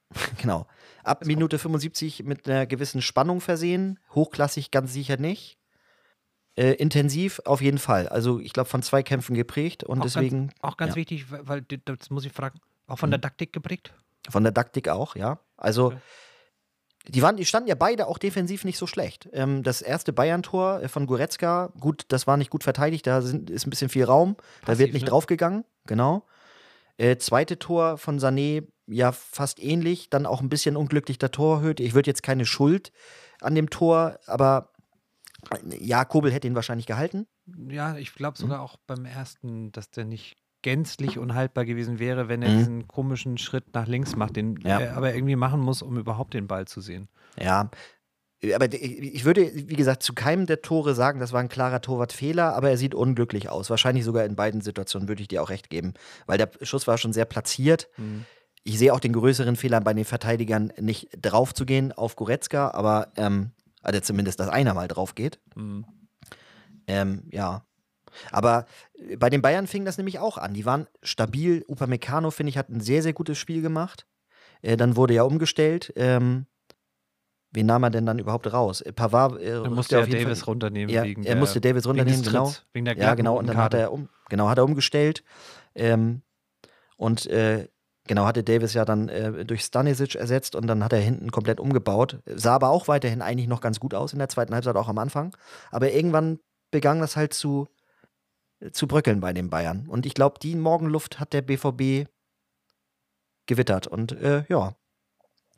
genau. 0.42 0.68
Ab 1.08 1.26
Minute 1.26 1.58
75 1.58 2.24
mit 2.24 2.48
einer 2.48 2.66
gewissen 2.66 3.02
Spannung 3.02 3.42
versehen. 3.42 4.00
Hochklassig 4.14 4.72
ganz 4.72 4.94
sicher 4.94 5.18
nicht. 5.18 5.58
Äh, 6.56 6.72
intensiv 6.74 7.40
auf 7.46 7.62
jeden 7.62 7.78
Fall. 7.78 8.08
Also 8.10 8.40
ich 8.40 8.52
glaube 8.52 8.68
von 8.70 8.82
zwei 8.82 9.04
Kämpfen 9.04 9.36
geprägt 9.36 9.84
und 9.84 10.00
Auch 10.00 10.04
deswegen 10.04 10.48
Ganz, 10.48 10.60
auch 10.62 10.78
ganz 10.78 10.92
ja. 10.92 10.96
wichtig, 10.96 11.26
weil, 11.30 11.62
das 11.62 12.10
muss 12.10 12.26
ich 12.26 12.34
fragen, 12.34 12.60
auch 12.88 12.98
von 12.98 13.12
der 13.12 13.22
Taktik 13.22 13.54
geprägt? 13.54 13.94
von 14.30 14.44
der 14.44 14.54
Taktik 14.54 14.90
auch, 14.90 15.16
ja. 15.16 15.40
Also 15.56 15.88
Okay. 15.88 15.98
die, 17.10 17.22
waren, 17.22 17.38
die 17.38 17.46
standen 17.46 17.70
ja 17.70 17.76
beide 17.76 18.08
auch 18.08 18.18
defensiv 18.18 18.66
nicht 18.66 18.78
so 18.78 18.88
schlecht. 18.88 19.30
Ähm, 19.32 19.64
das 19.64 19.82
erste 19.82 20.12
Bayern-Tor 20.12 20.82
äh, 20.82 20.88
von 20.90 21.06
Goretzka, 21.06 21.72
gut, 21.80 22.06
das 22.10 22.28
war 22.28 22.36
nicht 22.38 22.50
gut 22.50 22.64
verteidigt, 22.64 23.08
da 23.08 23.22
sind, 23.22 23.50
ist 23.50 23.66
ein 23.66 23.70
bisschen 23.70 23.90
viel 23.90 24.04
Raum, 24.04 24.36
da 24.62 24.66
Passiv, 24.68 24.80
wird 24.80 24.94
nicht 24.94 25.04
ne? 25.04 25.10
draufgegangen, 25.10 25.64
genau. 25.86 26.26
Äh, 26.98 27.18
zweite 27.18 27.60
Tor 27.60 27.98
von 27.98 28.20
Sané, 28.20 28.68
ja, 28.88 29.12
fast 29.12 29.62
ähnlich, 29.62 30.10
dann 30.10 30.26
auch 30.26 30.42
ein 30.42 30.50
bisschen 30.50 30.76
unglücklich 30.78 31.18
der 31.18 31.32
Torhüter. 31.32 31.84
Ich 31.84 31.94
würde 31.94 32.10
jetzt 32.10 32.24
keine 32.24 32.46
Schuld 32.46 32.92
an 33.42 33.54
dem 33.56 33.70
Tor, 33.70 34.20
aber 34.26 34.72
äh, 35.52 35.84
ja, 35.84 36.06
Kobel 36.06 36.32
hätte 36.32 36.48
ihn 36.48 36.56
wahrscheinlich 36.56 36.86
gehalten. 36.88 37.28
Ja, 37.70 37.98
ich 37.98 38.12
Mhm. 38.12 38.16
glaube 38.16 38.38
sogar 38.38 38.62
auch 38.62 38.78
beim 38.88 39.06
ersten, 39.06 39.72
dass 39.72 39.90
der 39.90 40.06
nicht 40.06 40.38
gänzlich 40.62 41.18
unhaltbar 41.18 41.66
gewesen 41.66 42.00
wäre, 42.00 42.28
wenn 42.28 42.42
er 42.42 42.50
Mhm. 42.52 42.58
diesen 42.58 42.88
komischen 42.88 43.38
Schritt 43.38 43.74
nach 43.74 43.88
links 43.88 44.16
macht, 44.16 44.36
den 44.36 44.60
Ja. 44.62 44.80
er 44.80 44.98
aber 44.98 45.14
irgendwie 45.14 45.36
machen 45.36 45.62
muss, 45.62 45.82
um 45.82 45.98
überhaupt 45.98 46.34
den 46.34 46.48
Ball 46.48 46.66
zu 46.68 46.82
sehen. 46.82 47.08
Ja, 47.40 47.70
äh, 48.42 48.54
aber 48.54 48.72
ich 48.74 49.24
würde, 49.24 49.52
wie 49.54 49.76
gesagt, 49.76 50.04
zu 50.04 50.14
keinem 50.14 50.46
der 50.46 50.62
Tore 50.62 50.96
sagen, 50.96 51.20
das 51.20 51.32
war 51.32 51.40
ein 51.40 51.50
klarer 51.50 51.82
Torwartfehler, 51.82 52.56
aber 52.56 52.70
er 52.70 52.78
sieht 52.78 52.96
unglücklich 52.96 53.50
aus. 53.50 53.70
Wahrscheinlich 53.70 54.04
sogar 54.04 54.26
in 54.26 54.36
beiden 54.36 54.62
Situationen 54.62 55.08
würde 55.08 55.22
ich 55.22 55.28
dir 55.28 55.42
auch 55.44 55.50
recht 55.50 55.70
geben, 55.70 55.94
weil 56.26 56.38
der 56.38 56.50
Schuss 56.64 56.88
war 56.88 56.98
schon 56.98 57.14
sehr 57.14 57.26
platziert. 57.26 57.88
Mhm. 57.98 58.26
Ich 58.68 58.78
sehe 58.78 58.94
auch 58.94 59.00
den 59.00 59.14
größeren 59.14 59.56
Fehler 59.56 59.80
bei 59.80 59.94
den 59.94 60.04
Verteidigern, 60.04 60.74
nicht 60.78 61.08
drauf 61.22 61.54
zu 61.54 61.66
gehen 61.66 61.94
auf 61.94 62.18
Goretzka, 62.18 62.72
aber 62.72 63.14
ähm, 63.16 63.52
also 63.82 64.02
zumindest, 64.02 64.42
dass 64.42 64.50
einer 64.50 64.74
mal 64.74 64.90
drauf 64.90 65.16
geht. 65.16 65.40
Mhm. 65.56 65.86
Ähm, 66.86 67.24
ja. 67.32 67.66
Aber 68.30 68.66
äh, 68.96 69.16
bei 69.16 69.30
den 69.30 69.42
Bayern 69.42 69.68
fing 69.68 69.86
das 69.86 69.98
nämlich 69.98 70.20
auch 70.20 70.38
an. 70.38 70.54
Die 70.54 70.66
waren 70.66 70.86
stabil. 71.02 71.64
Upamecano, 71.70 72.30
finde 72.30 72.50
ich, 72.50 72.58
hat 72.58 72.68
ein 72.68 72.82
sehr, 72.82 73.02
sehr 73.02 73.14
gutes 73.14 73.38
Spiel 73.38 73.62
gemacht. 73.62 74.06
Äh, 74.62 74.76
dann 74.76 74.98
wurde 74.98 75.14
ja 75.14 75.24
umgestellt. 75.24 75.94
Ähm, 75.96 76.46
wen 77.52 77.68
nahm 77.68 77.84
er 77.84 77.90
denn 77.90 78.06
dann 78.06 78.20
überhaupt 78.20 78.52
raus? 78.52 78.82
Äh, 78.82 78.92
Pavard 78.92 79.40
äh, 79.40 79.62
Er 79.62 79.70
musste 79.70 79.98
ja 79.98 80.06
Davis 80.06 80.40
Fall, 80.40 80.52
runternehmen 80.52 80.94
ja, 80.94 81.04
wegen 81.04 81.24
er 81.24 81.36
der, 81.36 81.36
musste 81.38 81.62
Davis 81.62 81.86
wegen 81.86 82.00
runternehmen, 82.00 82.22
genau. 82.22 82.46
Tritts, 82.48 82.66
wegen 82.74 82.84
der 82.84 82.96
Ja, 82.96 83.00
glatten 83.00 83.18
genau. 83.20 83.38
Und 83.38 83.48
dann 83.48 83.56
hat 83.56 83.74
er 83.74 83.94
um, 83.94 84.10
genau, 84.28 84.50
hat 84.50 84.58
er 84.58 84.66
umgestellt. 84.66 85.24
Ähm, 85.74 86.22
und 86.98 87.28
äh, 87.28 87.70
genau, 88.08 88.26
hatte 88.26 88.44
Davis 88.44 88.74
ja 88.74 88.86
dann 88.86 89.10
äh, 89.10 89.46
durch 89.46 89.62
Stanisic 89.64 90.16
ersetzt 90.16 90.56
und 90.56 90.68
dann 90.68 90.84
hat 90.84 90.94
er 90.94 91.00
hinten 91.00 91.32
komplett 91.32 91.60
umgebaut. 91.60 92.20
Sah 92.26 92.56
aber 92.56 92.70
auch 92.70 92.88
weiterhin 92.88 93.22
eigentlich 93.22 93.48
noch 93.48 93.62
ganz 93.62 93.80
gut 93.80 93.94
aus 93.94 94.14
in 94.14 94.20
der 94.20 94.30
zweiten 94.30 94.54
Halbzeit, 94.54 94.76
auch 94.76 94.88
am 94.90 94.98
Anfang. 94.98 95.36
Aber 95.72 95.92
irgendwann 95.92 96.40
begann 96.72 97.00
das 97.00 97.16
halt 97.16 97.34
zu, 97.34 97.68
zu 98.72 98.88
bröckeln 98.88 99.20
bei 99.20 99.34
den 99.34 99.50
Bayern. 99.50 99.88
Und 99.88 100.06
ich 100.06 100.14
glaube, 100.14 100.40
die 100.42 100.56
Morgenluft 100.56 101.20
hat 101.20 101.34
der 101.34 101.42
BVB 101.42 102.08
gewittert. 103.46 103.88
Und 103.88 104.12
äh, 104.14 104.44
ja, 104.50 104.76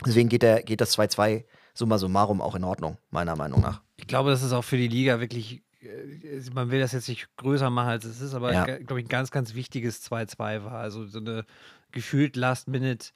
deswegen 0.05 0.29
geht, 0.29 0.43
der, 0.43 0.63
geht 0.63 0.81
das 0.81 0.97
2-2 0.97 1.45
summa 1.73 1.97
summarum 1.97 2.41
auch 2.41 2.55
in 2.55 2.63
Ordnung, 2.63 2.97
meiner 3.09 3.35
Meinung 3.35 3.61
nach. 3.61 3.81
Ich 3.97 4.07
glaube, 4.07 4.29
das 4.29 4.43
ist 4.43 4.51
auch 4.53 4.63
für 4.63 4.77
die 4.77 4.87
Liga 4.87 5.19
wirklich, 5.19 5.63
äh, 5.81 6.41
man 6.53 6.71
will 6.71 6.79
das 6.79 6.91
jetzt 6.91 7.07
nicht 7.09 7.27
größer 7.37 7.69
machen, 7.69 7.89
als 7.89 8.05
es 8.05 8.21
ist, 8.21 8.33
aber 8.33 8.53
Ja. 8.53 8.65
glaube 8.65 8.99
ich, 8.99 9.05
ein 9.05 9.09
ganz, 9.09 9.31
ganz 9.31 9.53
wichtiges 9.53 10.03
2-2 10.03 10.63
war. 10.63 10.73
Also 10.73 11.05
so 11.05 11.19
eine 11.19 11.45
gefühlt 11.91 12.35
Last-Minute, 12.35 13.09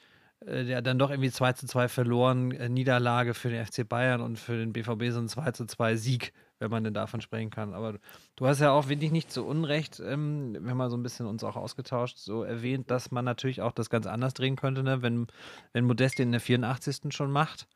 äh, 0.46 0.66
der 0.66 0.82
dann 0.82 1.00
doch 1.00 1.10
irgendwie 1.10 1.32
2 1.32 1.54
zu 1.54 1.68
2 1.68 1.88
verloren, 1.88 2.52
äh, 2.52 2.70
Niederlage 2.70 3.34
für 3.34 3.50
den 3.50 3.66
FC 3.66 3.88
Bayern 3.88 4.22
und 4.22 4.38
für 4.40 4.58
den 4.58 4.74
BVB 4.74 5.12
so 5.12 5.20
ein 5.20 5.30
2 5.30 5.52
zu 5.52 5.66
2 5.66 5.96
Sieg, 5.96 6.34
wenn 6.64 6.72
man 6.72 6.84
denn 6.84 6.94
davon 6.94 7.22
sprechen 7.22 7.52
kann. 7.52 7.74
Aber 7.74 8.00
du 8.36 8.48
hast 8.48 8.60
ja 8.60 8.72
auch, 8.72 8.86
finde 8.86 9.06
ich, 9.06 9.12
nicht 9.12 9.32
so 9.32 9.46
unrecht, 9.46 10.02
ähm, 10.04 10.58
wir 10.60 10.72
haben 10.72 10.78
mal 10.78 10.90
so 10.90 10.98
ein 10.98 11.04
bisschen 11.04 11.28
uns 11.28 11.44
auch 11.44 11.56
ausgetauscht, 11.56 12.18
so 12.18 12.44
erwähnt, 12.44 12.90
dass 12.90 13.12
man 13.12 13.26
natürlich 13.26 13.62
auch 13.62 13.72
das 13.72 13.90
ganz 13.90 14.08
anders 14.08 14.34
drehen 14.34 14.56
könnte, 14.56 14.82
ne? 14.82 15.02
wenn, 15.02 15.28
wenn 15.74 15.86
Modest 15.86 16.18
den 16.20 16.30
in 16.30 16.32
der 16.32 16.42
84. 16.42 17.14
schon 17.14 17.32
macht 17.32 17.68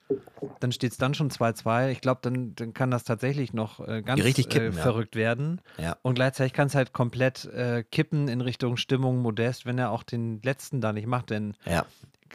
dann 0.60 0.72
steht 0.72 0.92
es 0.92 0.98
dann 0.98 1.14
schon 1.14 1.30
2-2. 1.30 1.90
Ich 1.90 2.02
glaube, 2.02 2.20
dann, 2.24 2.56
dann 2.56 2.74
kann 2.74 2.92
das 2.92 3.04
tatsächlich 3.04 3.54
noch 3.54 3.86
äh, 3.86 4.02
ganz 4.02 4.22
kippen, 4.24 4.62
äh, 4.62 4.66
ja. 4.66 4.72
verrückt 4.72 5.16
werden. 5.16 5.62
Ja. 5.78 5.98
Und 6.02 6.16
gleichzeitig 6.16 6.54
kann 6.54 6.68
es 6.68 6.76
halt 6.76 6.94
komplett 6.94 7.46
äh, 7.46 7.84
kippen 7.84 8.28
in 8.28 8.42
Richtung 8.42 8.78
Stimmung 8.78 9.22
Modest, 9.22 9.66
wenn 9.66 9.78
er 9.78 9.92
auch 9.92 10.04
den 10.04 10.42
letzten 10.42 10.82
da 10.82 10.94
nicht 10.94 11.08
macht. 11.08 11.30
Denn 11.30 11.56
Ja. 11.66 11.86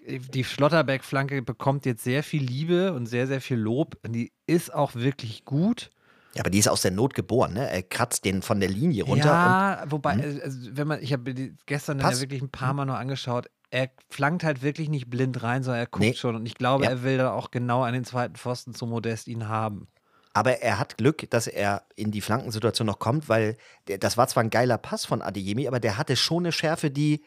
die 0.07 0.45
Schlotterbeck-Flanke 0.45 1.43
bekommt 1.43 1.87
jetzt 1.87 2.05
sehr 2.05 2.23
viel 2.23 2.43
Liebe 2.43 2.93
und 2.93 3.07
sehr, 3.07 3.27
sehr 3.27 3.41
viel 3.41 3.59
Lob. 3.59 3.99
Und 4.05 4.13
die 4.13 4.33
ist 4.47 4.73
auch 4.73 4.95
wirklich 4.95 5.45
gut. 5.45 5.91
Ja, 6.35 6.41
aber 6.41 6.51
die 6.51 6.59
ist 6.59 6.69
aus 6.69 6.83
der 6.83 6.91
Not 6.93 7.15
geboren, 7.15 7.53
ne? 7.53 7.69
Er 7.71 7.83
kratzt 7.83 8.25
den 8.25 8.41
von 8.43 8.59
der 8.61 8.69
Linie 8.71 9.05
runter 9.05 9.33
und 9.33 9.51
ja, 9.53 9.85
wobei, 9.89 10.17
Mhm. 10.17 10.39
äh, 10.39 10.43
also, 10.43 10.59
wenn 10.73 10.89
man, 10.89 11.03
ich 11.03 11.13
habe 11.13 11.35
gestern 11.67 11.99
ja 12.01 12.21
wirklich 12.21 12.41
ein 12.43 12.49
paar 12.51 12.73
Mal 12.73 12.87
nur 12.87 12.97
angeschaut. 12.99 13.51
Er 13.71 13.91
flankt 14.11 14.45
halt 14.45 14.63
wirklich 14.63 14.89
nicht 14.91 15.09
blind 15.09 15.43
rein, 15.43 15.63
sondern 15.63 15.81
er 15.83 15.87
guckt 15.87 16.05
Nee. 16.05 16.15
schon. 16.15 16.37
Und 16.37 16.45
ich 16.47 16.55
glaube, 16.55 16.85
Ja. 16.85 16.91
er 16.91 17.03
will 17.03 17.17
da 17.19 17.33
auch 17.33 17.51
genau 17.51 17.83
an 17.83 17.95
den 17.95 18.05
zweiten 18.05 18.37
Pfosten 18.37 18.75
zu 18.75 18.87
Modest 18.87 19.29
ihn 19.29 19.49
haben. 19.49 19.89
Aber 20.35 20.61
er 20.63 20.79
hat 20.79 20.97
Glück, 20.97 21.29
dass 21.31 21.47
er 21.47 21.83
in 21.95 22.11
die 22.11 22.21
Flankensituation 22.23 22.87
noch 22.87 22.99
kommt, 22.99 23.29
weil 23.29 23.57
der, 23.89 23.99
das 23.99 24.17
war 24.17 24.27
zwar 24.29 24.43
ein 24.43 24.51
geiler 24.51 24.79
Pass 24.79 25.05
von 25.05 25.21
Adeyemi, 25.23 25.69
aber 25.69 25.81
der 25.81 25.99
hatte 25.99 26.17
schon 26.17 26.45
eine 26.45 26.53
Schärfe, 26.53 26.91
die 26.91 27.23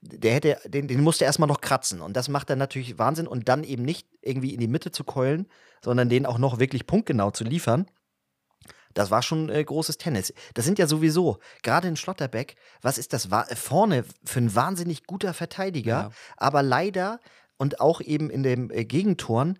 der 0.00 0.32
hätte, 0.34 0.58
den, 0.64 0.86
den 0.86 1.00
musste 1.00 1.24
er 1.24 1.26
erstmal 1.26 1.48
noch 1.48 1.60
kratzen. 1.60 2.00
Und 2.00 2.16
das 2.16 2.28
macht 2.28 2.50
dann 2.50 2.58
natürlich 2.58 2.98
Wahnsinn. 2.98 3.26
Und 3.26 3.48
dann 3.48 3.64
eben 3.64 3.82
nicht 3.82 4.06
irgendwie 4.22 4.54
in 4.54 4.60
die 4.60 4.68
Mitte 4.68 4.92
zu 4.92 5.02
keulen, 5.02 5.48
sondern 5.84 6.08
den 6.08 6.24
auch 6.26 6.38
noch 6.38 6.60
wirklich 6.60 6.86
punktgenau 6.86 7.32
zu 7.32 7.42
liefern. 7.42 7.86
Das 8.94 9.10
war 9.10 9.22
schon 9.22 9.48
äh, 9.50 9.62
großes 9.62 9.98
Tennis. 9.98 10.32
Das 10.54 10.64
sind 10.64 10.78
ja 10.78 10.86
sowieso, 10.86 11.38
gerade 11.62 11.88
in 11.88 11.96
Schlotterbeck, 11.96 12.56
was 12.82 12.98
ist 12.98 13.12
das 13.12 13.28
vorne 13.54 14.04
für 14.24 14.40
ein 14.40 14.54
wahnsinnig 14.54 15.04
guter 15.04 15.34
Verteidiger, 15.34 15.90
Ja. 15.90 16.10
aber 16.36 16.62
leider 16.62 17.20
und 17.56 17.80
auch 17.80 18.00
eben 18.00 18.30
in 18.30 18.42
den 18.42 18.70
äh, 18.70 18.84
Gegentoren 18.84 19.58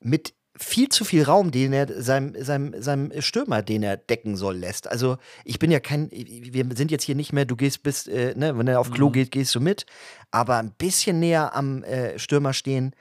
mit 0.00 0.34
viel 0.58 0.88
zu 0.88 1.04
viel 1.04 1.22
Raum, 1.22 1.50
den 1.50 1.74
er 1.74 2.02
seinem, 2.02 2.34
seinem, 2.42 2.80
seinem 2.82 3.20
Stürmer, 3.20 3.60
den 3.62 3.82
er 3.82 3.98
decken 3.98 4.36
soll, 4.36 4.56
lässt. 4.56 4.88
Also 4.90 5.18
ich 5.44 5.58
bin 5.58 5.70
ja 5.70 5.80
kein, 5.80 6.10
wir 6.10 6.66
sind 6.74 6.90
jetzt 6.90 7.04
hier 7.04 7.14
nicht 7.14 7.32
mehr, 7.34 7.44
du 7.44 7.56
gehst 7.56 7.82
bis, 7.82 8.06
äh, 8.06 8.34
ne, 8.36 8.56
wenn 8.56 8.66
er 8.66 8.80
auf 8.80 8.90
Klo 8.90 9.08
Mhm. 9.08 9.12
geht, 9.12 9.30
gehst 9.32 9.54
du 9.54 9.60
mit, 9.60 9.84
aber 10.30 10.56
ein 10.56 10.72
bisschen 10.72 11.20
näher 11.20 11.54
am 11.54 11.82
äh, 11.84 12.18
Stürmer 12.18 12.54
stehen, 12.54 12.94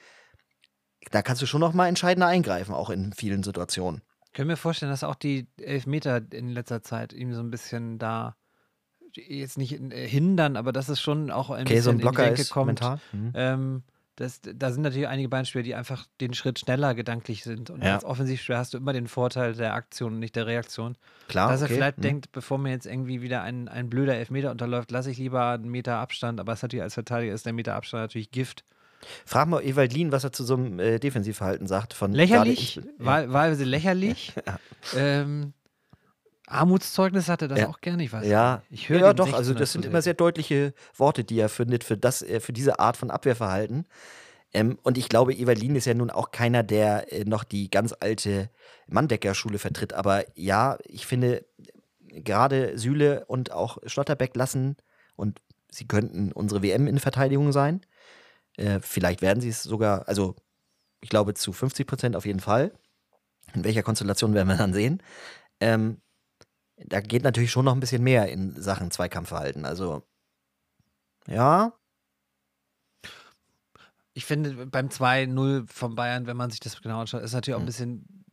da 1.11 1.21
kannst 1.21 1.41
du 1.41 1.45
schon 1.45 1.61
noch 1.61 1.73
mal 1.73 1.87
entscheidender 1.87 2.27
eingreifen, 2.27 2.73
auch 2.73 2.89
in 2.89 3.13
vielen 3.13 3.43
Situationen. 3.43 4.01
Ich 4.35 4.37
kann 4.37 4.47
mir 4.47 4.57
vorstellen, 4.57 4.91
dass 4.91 5.05
auch 5.05 5.15
die 5.15 5.47
Elfmeter 5.61 6.21
in 6.33 6.49
letzter 6.49 6.83
Zeit 6.83 7.13
ihm 7.13 7.33
so 7.33 7.39
ein 7.39 7.51
bisschen 7.51 7.99
da 7.99 8.35
jetzt 9.13 9.57
nicht 9.57 9.71
äh, 9.71 10.05
hindern, 10.05 10.57
aber 10.57 10.73
dass 10.73 10.89
es 10.89 10.99
schon 10.99 11.31
auch 11.31 11.51
ein 11.51 11.61
Okay, 11.61 11.79
so 11.79 11.89
ein 11.91 11.99
bisschen 11.99 12.09
in 12.09 12.11
die 12.11 12.17
Denke 12.17 12.41
ist 12.41 12.49
kommt. 12.49 12.67
mental. 12.67 12.99
Mhm. 13.13 13.31
Ähm, 13.33 13.83
das, 14.17 14.41
da 14.43 14.73
sind 14.73 14.81
natürlich 14.81 15.07
einige 15.07 15.29
Beinspieler, 15.29 15.63
die 15.63 15.73
einfach 15.73 16.05
den 16.19 16.33
Schritt 16.33 16.59
schneller 16.59 16.95
gedanklich 16.95 17.45
sind. 17.45 17.69
Und 17.69 17.81
Ja. 17.81 17.93
als 17.95 18.03
Offensivspieler 18.03 18.57
hast 18.57 18.73
du 18.73 18.77
immer 18.77 18.91
den 18.91 19.07
Vorteil 19.07 19.53
der 19.53 19.73
Aktion 19.73 20.15
und 20.15 20.19
nicht 20.19 20.35
der 20.35 20.47
Reaktion. 20.47 20.97
Klar, 21.29 21.49
dass 21.49 21.61
er 21.61 21.67
okay. 21.67 21.75
vielleicht 21.75 21.99
Mhm. 21.99 22.01
denkt, 22.01 22.31
bevor 22.33 22.57
mir 22.57 22.71
jetzt 22.71 22.87
irgendwie 22.87 23.21
wieder 23.21 23.41
ein, 23.41 23.69
ein 23.69 23.89
blöder 23.89 24.15
Elfmeter 24.15 24.51
unterläuft, 24.51 24.91
lasse 24.91 25.11
ich 25.11 25.17
lieber 25.17 25.51
einen 25.51 25.69
Meter 25.69 25.95
Abstand. 25.99 26.41
Aber 26.41 26.51
es 26.51 26.59
ist 26.59 26.63
natürlich 26.63 26.83
als 26.83 26.93
Verteidiger 26.95 27.33
ist 27.33 27.45
der 27.45 27.53
Meter 27.53 27.75
Abstand 27.75 28.03
natürlich 28.03 28.31
Gift. 28.31 28.65
Frag 29.25 29.47
mal 29.47 29.63
Ewald 29.63 29.93
Lien, 29.93 30.11
was 30.11 30.23
er 30.23 30.31
zu 30.31 30.43
so 30.43 30.55
einem 30.55 30.79
äh, 30.79 30.99
Defensivverhalten 30.99 31.67
sagt. 31.67 31.93
Von 31.93 32.11
Lächerlich, 32.13 32.75
ja. 32.77 32.81
wahl- 32.99 33.31
wahlweise 33.33 33.63
lächerlich. 33.63 34.33
ähm, 34.95 35.53
Armutszeugnis 36.47 37.27
hatte 37.27 37.47
das 37.47 37.59
Ja. 37.59 37.67
auch 37.69 37.81
gerne, 37.81 38.03
ich 38.03 38.13
weiß 38.13 38.25
Ja. 38.27 38.61
Ich 38.69 38.89
höre 38.89 38.99
ja 38.99 39.13
doch, 39.13 39.33
also 39.33 39.53
16er 39.53 39.57
das 39.57 39.71
sind 39.71 39.85
immer 39.85 40.01
sehr 40.01 40.13
deutliche 40.13 40.73
Worte, 40.95 41.23
die 41.23 41.39
er 41.39 41.49
findet 41.49 41.83
für, 41.83 41.97
das, 41.97 42.21
äh, 42.21 42.39
für 42.39 42.53
diese 42.53 42.79
Art 42.79 42.97
von 42.97 43.09
Abwehrverhalten. 43.09 43.87
Ähm, 44.53 44.77
und 44.83 44.97
ich 44.97 45.09
glaube, 45.09 45.35
Evalin 45.35 45.75
ist 45.75 45.85
ja 45.85 45.93
nun 45.95 46.11
auch 46.11 46.31
keiner, 46.31 46.61
der 46.63 47.11
äh, 47.11 47.25
noch 47.25 47.43
die 47.43 47.69
ganz 47.69 47.93
alte 47.99 48.49
Manndecker-Schule 48.87 49.57
vertritt. 49.57 49.93
Aber 49.93 50.23
ja, 50.35 50.77
ich 50.85 51.05
finde, 51.07 51.43
gerade 52.09 52.77
Süle 52.77 53.25
und 53.25 53.51
auch 53.51 53.79
Schlotterbeck 53.85 54.35
lassen 54.35 54.77
und 55.15 55.41
sie 55.71 55.87
könnten 55.87 56.31
unsere 56.31 56.61
WM 56.61 56.87
in 56.87 56.99
Verteidigung 56.99 57.51
sein. 57.51 57.81
Äh, 58.57 58.79
vielleicht 58.79 59.21
werden 59.21 59.41
sie 59.41 59.49
es 59.49 59.63
sogar, 59.63 60.07
also 60.07 60.35
ich 61.01 61.09
glaube 61.09 61.33
zu 61.33 61.53
50 61.53 61.87
Prozent 61.87 62.15
auf 62.15 62.25
jeden 62.25 62.39
Fall. 62.39 62.71
In 63.53 63.63
welcher 63.63 63.83
Konstellation 63.83 64.33
werden 64.33 64.47
wir 64.47 64.57
dann 64.57 64.73
sehen. 64.73 65.01
Ähm, 65.59 66.01
da 66.77 66.99
geht 66.99 67.23
natürlich 67.23 67.51
schon 67.51 67.65
noch 67.65 67.73
ein 67.73 67.79
bisschen 67.79 68.03
mehr 68.03 68.29
in 68.29 68.59
Sachen 68.61 68.91
Zweikampfverhalten. 68.91 69.65
Also, 69.65 70.03
ja. 71.27 71.73
Ich 74.13 74.25
finde, 74.25 74.65
beim 74.67 74.87
2-0 74.87 75.67
von 75.67 75.95
Bayern, 75.95 76.27
wenn 76.27 76.37
man 76.37 76.49
sich 76.49 76.59
das 76.59 76.81
genau 76.81 77.01
anschaut, 77.01 77.21
ist 77.21 77.33
natürlich 77.33 77.55
auch 77.55 77.59
ein 77.59 77.67
hm. 77.67 77.67
bisschen, 77.67 78.25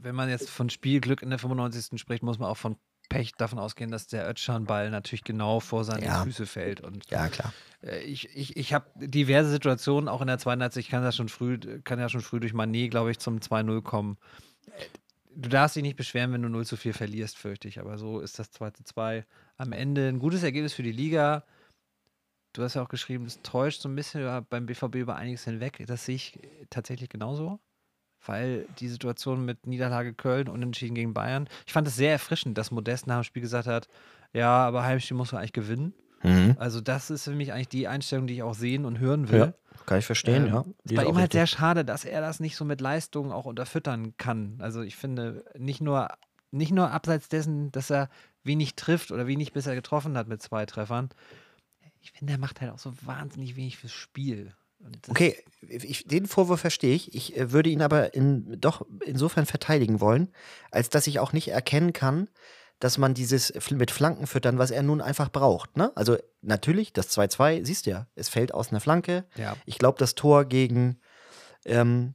wenn 0.00 0.14
man 0.14 0.28
jetzt 0.28 0.50
von 0.50 0.70
Spielglück 0.70 1.22
in 1.22 1.30
der 1.30 1.38
95. 1.38 2.00
spricht, 2.00 2.22
muss 2.22 2.38
man 2.38 2.48
auch 2.48 2.56
von 2.56 2.76
Pech 3.12 3.34
davon 3.34 3.58
ausgehen, 3.58 3.90
dass 3.90 4.06
der 4.06 4.28
Ötschan-Ball 4.28 4.90
natürlich 4.90 5.24
genau 5.24 5.60
vor 5.60 5.84
seine 5.84 6.06
ja. 6.06 6.22
Füße 6.24 6.46
fällt. 6.46 6.80
Und 6.80 7.08
ja, 7.10 7.28
klar. 7.28 7.52
Äh, 7.82 8.00
ich, 8.00 8.34
ich, 8.36 8.56
ich 8.56 8.72
habe 8.72 8.86
diverse 8.96 9.50
Situationen, 9.50 10.08
auch 10.08 10.20
in 10.20 10.26
der 10.26 10.38
82, 10.38 10.86
ich 10.86 10.90
kann 10.90 11.02
ja 11.02 11.12
schon 11.12 11.28
früh, 11.28 11.58
kann 11.84 11.98
ja 11.98 12.08
schon 12.08 12.20
früh 12.20 12.40
durch 12.40 12.54
Manet, 12.54 12.90
glaube 12.90 13.10
ich, 13.10 13.18
zum 13.18 13.38
2-0 13.38 13.82
kommen. 13.82 14.18
Du 15.34 15.48
darfst 15.48 15.76
dich 15.76 15.82
nicht 15.82 15.96
beschweren, 15.96 16.32
wenn 16.32 16.42
du 16.42 16.48
0 16.48 16.66
zu 16.66 16.76
4 16.76 16.94
verlierst, 16.94 17.38
fürchte 17.38 17.68
ich. 17.68 17.80
Aber 17.80 17.98
so 17.98 18.20
ist 18.20 18.38
das 18.38 18.50
2 18.50 18.70
zu 18.70 18.84
2 18.84 19.24
am 19.56 19.72
Ende 19.72 20.08
ein 20.08 20.18
gutes 20.18 20.42
Ergebnis 20.42 20.72
für 20.72 20.82
die 20.82 20.92
Liga. 20.92 21.44
Du 22.52 22.62
hast 22.62 22.74
ja 22.74 22.82
auch 22.82 22.88
geschrieben, 22.88 23.24
es 23.24 23.40
täuscht 23.42 23.80
so 23.80 23.88
ein 23.88 23.94
bisschen 23.94 24.44
beim 24.50 24.66
BVB 24.66 24.96
über 24.96 25.16
einiges 25.16 25.44
hinweg. 25.44 25.82
Das 25.86 26.04
sehe 26.04 26.16
ich 26.16 26.38
tatsächlich 26.68 27.08
genauso 27.08 27.60
weil 28.26 28.66
die 28.78 28.88
Situation 28.88 29.44
mit 29.44 29.66
Niederlage 29.66 30.14
Köln 30.14 30.48
und 30.48 30.54
Unentschieden 30.54 30.94
gegen 30.94 31.14
Bayern, 31.14 31.48
ich 31.66 31.72
fand 31.72 31.86
es 31.88 31.96
sehr 31.96 32.12
erfrischend, 32.12 32.56
dass 32.58 32.70
Modest 32.70 33.06
nach 33.06 33.20
dem 33.20 33.24
Spiel 33.24 33.42
gesagt 33.42 33.66
hat, 33.66 33.88
ja, 34.32 34.66
aber 34.66 34.84
Heimspiel 34.84 35.16
muss 35.16 35.32
man 35.32 35.40
eigentlich 35.40 35.52
gewinnen. 35.52 35.94
Mhm. 36.22 36.56
Also 36.58 36.80
das 36.80 37.10
ist 37.10 37.24
für 37.24 37.34
mich 37.34 37.52
eigentlich 37.52 37.68
die 37.68 37.88
Einstellung, 37.88 38.26
die 38.26 38.34
ich 38.34 38.42
auch 38.42 38.54
sehen 38.54 38.84
und 38.84 38.98
hören 38.98 39.28
will. 39.30 39.40
Ja, 39.40 39.54
kann 39.86 39.98
ich 39.98 40.06
verstehen, 40.06 40.46
ähm, 40.46 40.52
ja. 40.52 40.64
Ist 40.84 40.94
bei 40.94 41.04
ihm 41.04 41.16
halt 41.16 41.32
sehr 41.32 41.46
schade, 41.46 41.84
dass 41.84 42.04
er 42.04 42.20
das 42.20 42.40
nicht 42.40 42.56
so 42.56 42.64
mit 42.64 42.80
Leistungen 42.80 43.32
auch 43.32 43.44
unterfüttern 43.44 44.16
kann. 44.16 44.56
Also 44.60 44.82
ich 44.82 44.96
finde, 44.96 45.44
nicht 45.58 45.80
nur, 45.80 46.08
nicht 46.50 46.72
nur 46.72 46.90
abseits 46.90 47.28
dessen, 47.28 47.72
dass 47.72 47.90
er 47.90 48.08
wenig 48.44 48.74
trifft 48.76 49.10
oder 49.10 49.26
wenig 49.26 49.52
bisher 49.52 49.74
getroffen 49.74 50.16
hat 50.16 50.28
mit 50.28 50.42
zwei 50.42 50.64
Treffern. 50.66 51.10
Ich 52.00 52.12
finde, 52.12 52.34
er 52.34 52.38
macht 52.38 52.60
halt 52.60 52.72
auch 52.72 52.78
so 52.78 52.92
wahnsinnig 53.02 53.56
wenig 53.56 53.78
fürs 53.78 53.92
Spiel. 53.92 54.54
Okay, 55.08 55.36
ich, 55.68 56.06
den 56.06 56.26
Vorwurf 56.26 56.60
verstehe 56.60 56.94
ich. 56.94 57.14
Ich 57.14 57.36
äh, 57.36 57.52
würde 57.52 57.70
ihn 57.70 57.82
aber 57.82 58.14
in, 58.14 58.60
doch 58.60 58.84
insofern 59.04 59.46
verteidigen 59.46 60.00
wollen, 60.00 60.28
als 60.70 60.90
dass 60.90 61.06
ich 61.06 61.18
auch 61.18 61.32
nicht 61.32 61.48
erkennen 61.48 61.92
kann, 61.92 62.28
dass 62.80 62.98
man 62.98 63.14
dieses 63.14 63.52
mit 63.70 63.90
Flanken 63.90 64.26
füttern, 64.26 64.58
was 64.58 64.72
er 64.72 64.82
nun 64.82 65.00
einfach 65.00 65.30
braucht. 65.30 65.76
Ne? 65.76 65.92
Also 65.94 66.18
natürlich, 66.40 66.92
das 66.92 67.16
2-2, 67.16 67.64
siehst 67.64 67.86
du 67.86 67.90
ja, 67.90 68.06
es 68.16 68.28
fällt 68.28 68.52
aus 68.52 68.70
einer 68.70 68.80
Flanke. 68.80 69.24
Ja. 69.36 69.56
Ich 69.66 69.78
glaube, 69.78 69.98
das 69.98 70.16
Tor 70.16 70.44
gegen 70.44 70.98
ähm, 71.64 72.14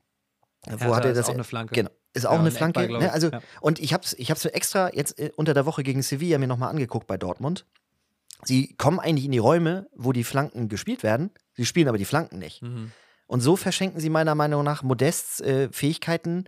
wo 0.69 0.95
hat 0.95 1.05
er 1.05 1.13
das? 1.13 1.19
Ist 1.19 1.29
auch 1.29 1.33
eine 1.33 1.43
Flanke. 1.43 1.75
Genau. 1.75 1.89
Ist 2.13 2.25
auch 2.25 2.33
ja, 2.33 2.39
eine 2.39 2.51
Flanke. 2.51 2.81
Eckball, 2.81 2.99
ne? 2.99 3.11
Also, 3.11 3.29
ja. 3.29 3.41
Und 3.61 3.79
ich 3.79 3.93
habe 3.93 4.03
es 4.03 4.13
ich 4.13 4.31
hab's 4.31 4.45
extra 4.45 4.93
jetzt 4.93 5.19
äh, 5.19 5.31
unter 5.35 5.53
der 5.53 5.65
Woche 5.65 5.83
gegen 5.83 6.01
Sevilla 6.01 6.37
mir 6.37 6.47
nochmal 6.47 6.69
angeguckt 6.69 7.07
bei 7.07 7.17
Dortmund. 7.17 7.65
Sie 8.43 8.75
kommen 8.75 8.99
eigentlich 8.99 9.25
in 9.25 9.31
die 9.31 9.37
Räume, 9.37 9.87
wo 9.95 10.11
die 10.11 10.23
Flanken 10.23 10.69
gespielt 10.69 11.03
werden. 11.03 11.31
Sie 11.57 11.65
spielen 11.65 11.89
aber 11.89 11.97
die 11.97 12.05
Flanken 12.05 12.37
nicht. 12.37 12.61
Mhm. 12.61 12.91
Und 13.25 13.41
so 13.41 13.57
verschenken 13.57 13.99
sie 13.99 14.09
meiner 14.09 14.35
Meinung 14.35 14.63
nach 14.63 14.83
Modests 14.83 15.41
äh, 15.41 15.69
Fähigkeiten. 15.71 16.45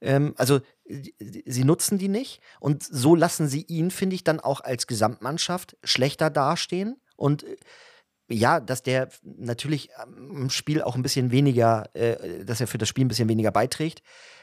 Ähm, 0.00 0.34
also 0.38 0.60
sie 0.86 1.64
nutzen 1.64 1.98
die 1.98 2.08
nicht. 2.08 2.40
Und 2.60 2.82
so 2.82 3.14
lassen 3.14 3.48
sie 3.48 3.62
ihn, 3.62 3.90
finde 3.90 4.16
ich, 4.16 4.24
dann 4.24 4.40
auch 4.40 4.60
als 4.60 4.86
Gesamtmannschaft 4.86 5.76
schlechter 5.84 6.30
dastehen. 6.30 6.96
Und 7.16 7.42
äh, 7.42 7.56
ja, 8.30 8.60
dass 8.60 8.82
der 8.82 9.10
natürlich 9.22 9.90
im 10.16 10.48
Spiel 10.48 10.80
auch 10.80 10.96
ein 10.96 11.02
bisschen 11.02 11.30
weniger, 11.30 11.94
äh, 11.94 12.44
dass 12.44 12.60
er 12.60 12.66
für 12.66 12.78
das 12.78 12.88
Spiel 12.88 13.04
ein 13.04 13.08
bisschen 13.08 13.28
weniger 13.28 13.50
beiträgt, 13.50 14.02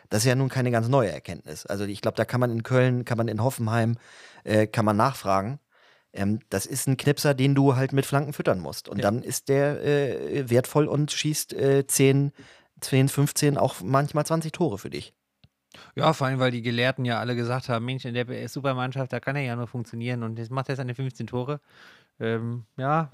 das 0.10 0.24
ist 0.24 0.28
ja 0.28 0.36
nun 0.36 0.50
keine 0.50 0.72
ganz 0.72 0.88
neue 0.88 1.10
Erkenntnis. 1.10 1.66
Also 1.66 1.86
ich 1.86 2.02
glaube, 2.02 2.18
da 2.18 2.26
kann 2.26 2.42
man 2.42 2.52
in 2.52 2.64
Köln, 2.64 3.06
kann 3.06 3.18
man 3.18 3.30
in 3.30 3.42
Hoffenheim, 3.42 3.98
äh, 4.44 4.68
kann 4.68 4.86
man 4.86 4.98
nachfragen. 4.98 5.60
Ähm, 6.14 6.40
das 6.50 6.66
ist 6.66 6.88
ein 6.88 6.98
Knipser, 6.98 7.34
den 7.34 7.56
du 7.56 7.76
halt 7.76 7.94
mit 7.94 8.06
Flanken 8.06 8.34
füttern 8.34 8.60
musst. 8.60 8.90
Und 8.90 8.98
ja. 8.98 9.04
dann 9.04 9.24
ist 9.24 9.50
der 9.50 9.84
äh, 9.84 10.50
wertvoll 10.50 10.88
und 10.88 11.12
schießt 11.12 11.54
äh, 11.54 11.88
10, 11.88 12.32
10, 12.82 13.10
15, 13.10 13.58
auch 13.58 13.82
manchmal 13.82 14.26
20 14.26 14.52
Tore 14.52 14.78
für 14.78 14.90
dich. 14.90 15.14
Ja, 15.96 16.12
vor 16.12 16.28
allem, 16.28 16.40
weil 16.40 16.52
die 16.52 16.62
Gelehrten 16.62 17.06
ja 17.06 17.20
alle 17.20 17.36
gesagt 17.36 17.70
haben, 17.70 17.86
Mensch, 17.86 18.04
in 18.04 18.14
der 18.14 18.50
Supermannschaft, 18.50 19.14
da 19.14 19.22
kann 19.22 19.38
er 19.38 19.44
ja 19.44 19.56
nur 19.56 19.68
funktionieren 19.68 20.24
und 20.24 20.38
jetzt 20.38 20.52
macht 20.52 20.68
er 20.68 20.76
seine 20.76 20.96
15 20.96 21.28
Tore. 21.28 21.62
Ähm, 22.20 22.66
ja, 22.78 23.10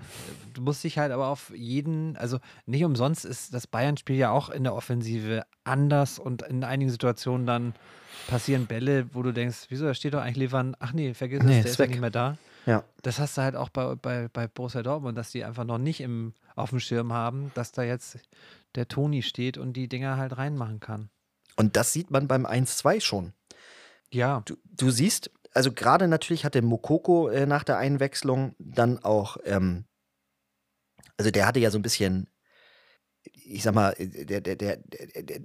du 0.53 0.61
musst 0.61 0.83
dich 0.83 0.97
halt 0.97 1.11
aber 1.11 1.27
auf 1.27 1.53
jeden, 1.55 2.17
also 2.17 2.39
nicht 2.65 2.83
umsonst 2.83 3.25
ist 3.25 3.53
das 3.53 3.65
Bayern-Spiel 3.65 4.17
ja 4.17 4.31
auch 4.31 4.49
in 4.49 4.63
der 4.63 4.75
Offensive 4.75 5.45
anders 5.63 6.19
und 6.19 6.41
in 6.41 6.63
einigen 6.63 6.89
Situationen 6.89 7.45
dann 7.45 7.73
passieren 8.27 8.65
Bälle, 8.65 9.07
wo 9.13 9.21
du 9.21 9.31
denkst, 9.31 9.67
wieso, 9.69 9.85
da 9.85 9.93
steht 9.93 10.13
doch 10.13 10.21
eigentlich 10.21 10.37
Levern, 10.37 10.75
ach 10.79 10.93
nee, 10.93 11.13
vergiss 11.13 11.43
nee, 11.43 11.59
es, 11.59 11.63
der 11.63 11.65
ist, 11.65 11.71
ist 11.71 11.79
ja 11.79 11.87
nicht 11.87 12.01
mehr 12.01 12.09
da. 12.09 12.37
Ja. 12.67 12.83
Das 13.01 13.17
hast 13.17 13.37
du 13.37 13.41
halt 13.41 13.55
auch 13.55 13.69
bei, 13.69 13.95
bei, 13.95 14.27
bei 14.27 14.47
Borussia 14.47 14.83
Dortmund, 14.83 15.17
dass 15.17 15.31
die 15.31 15.45
einfach 15.45 15.63
noch 15.63 15.77
nicht 15.77 16.01
im, 16.01 16.33
auf 16.55 16.71
dem 16.71 16.81
Schirm 16.81 17.13
haben, 17.13 17.49
dass 17.55 17.71
da 17.71 17.81
jetzt 17.81 18.19
der 18.75 18.89
Toni 18.89 19.23
steht 19.23 19.57
und 19.57 19.73
die 19.73 19.87
Dinger 19.87 20.17
halt 20.17 20.37
reinmachen 20.37 20.81
kann. 20.81 21.09
Und 21.55 21.77
das 21.77 21.93
sieht 21.93 22.11
man 22.11 22.27
beim 22.27 22.45
1-2 22.45 22.99
schon. 22.99 23.33
Ja. 24.11 24.43
Du, 24.45 24.57
du 24.65 24.91
siehst, 24.91 25.31
also 25.53 25.71
gerade 25.71 26.09
natürlich 26.09 26.43
hatte 26.43 26.61
Mokoko 26.61 27.29
äh, 27.29 27.45
nach 27.45 27.63
der 27.63 27.77
Einwechslung 27.77 28.53
dann 28.59 29.01
auch, 29.01 29.37
ähm, 29.45 29.85
also 31.15 31.31
der 31.31 31.47
hatte 31.47 31.61
ja 31.61 31.71
so 31.71 31.79
ein 31.79 31.83
bisschen, 31.83 32.27
ich 33.23 33.63
sag 33.63 33.73
mal, 33.73 33.95
der, 33.97 34.41
der, 34.41 34.57
der, 34.57 34.77
der 34.77 35.41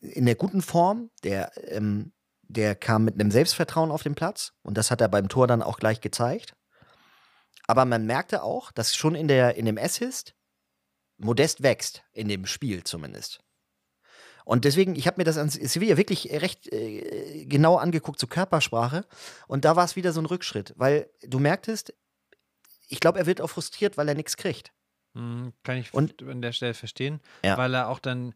in 0.00 0.26
der 0.26 0.34
guten 0.34 0.60
Form, 0.60 1.10
der 1.22 1.52
ähm, 1.68 2.12
der 2.42 2.74
kam 2.74 3.04
mit 3.04 3.14
einem 3.14 3.30
Selbstvertrauen 3.30 3.90
auf 3.90 4.02
den 4.02 4.14
Platz 4.14 4.52
und 4.62 4.76
das 4.76 4.90
hat 4.90 5.00
er 5.00 5.08
beim 5.08 5.28
Tor 5.28 5.46
dann 5.46 5.62
auch 5.62 5.78
gleich 5.78 6.00
gezeigt. 6.00 6.54
Aber 7.66 7.84
man 7.84 8.06
merkte 8.06 8.42
auch, 8.42 8.72
dass 8.72 8.96
schon 8.96 9.14
in, 9.14 9.28
der, 9.28 9.56
in 9.56 9.66
dem 9.66 9.78
Assist 9.78 10.34
Modest 11.18 11.62
wächst, 11.62 12.02
in 12.12 12.28
dem 12.28 12.46
Spiel 12.46 12.82
zumindest. 12.84 13.40
Und 14.44 14.64
deswegen, 14.64 14.96
ich 14.96 15.06
habe 15.06 15.20
mir 15.20 15.24
das 15.24 15.38
an 15.38 15.48
Sevilla 15.48 15.96
wirklich 15.96 16.30
recht 16.32 16.72
äh, 16.72 17.44
genau 17.46 17.76
angeguckt 17.76 18.18
zur 18.18 18.28
Körpersprache. 18.28 19.06
Und 19.46 19.64
da 19.64 19.76
war 19.76 19.84
es 19.84 19.94
wieder 19.94 20.12
so 20.12 20.20
ein 20.20 20.26
Rückschritt, 20.26 20.74
weil 20.76 21.08
du 21.22 21.38
merktest, 21.38 21.94
ich 22.88 22.98
glaube, 22.98 23.20
er 23.20 23.26
wird 23.26 23.40
auch 23.40 23.50
frustriert, 23.50 23.96
weil 23.96 24.08
er 24.08 24.14
nichts 24.14 24.36
kriegt. 24.36 24.72
Mhm, 25.14 25.52
kann 25.62 25.76
ich 25.76 25.94
und, 25.94 26.22
an 26.22 26.42
der 26.42 26.52
Stelle 26.52 26.74
verstehen, 26.74 27.20
ja. 27.44 27.56
weil 27.56 27.74
er 27.74 27.88
auch 27.88 28.00
dann 28.00 28.34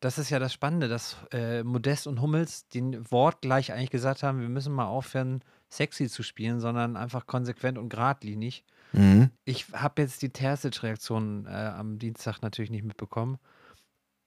das 0.00 0.18
ist 0.18 0.30
ja 0.30 0.38
das 0.38 0.52
Spannende, 0.52 0.88
dass 0.88 1.16
äh, 1.32 1.62
Modest 1.62 2.06
und 2.06 2.20
Hummels 2.20 2.68
den 2.68 3.10
Wort 3.10 3.42
gleich 3.42 3.72
eigentlich 3.72 3.90
gesagt 3.90 4.22
haben, 4.22 4.40
wir 4.40 4.48
müssen 4.48 4.72
mal 4.72 4.86
aufhören, 4.86 5.42
sexy 5.68 6.08
zu 6.08 6.22
spielen, 6.22 6.60
sondern 6.60 6.96
einfach 6.96 7.26
konsequent 7.26 7.78
und 7.78 7.88
geradlinig. 7.88 8.64
Mhm. 8.92 9.30
Ich 9.44 9.66
habe 9.72 10.02
jetzt 10.02 10.22
die 10.22 10.30
Terzic-Reaktion 10.30 11.46
äh, 11.46 11.50
am 11.50 11.98
Dienstag 11.98 12.40
natürlich 12.40 12.70
nicht 12.70 12.84
mitbekommen. 12.84 13.38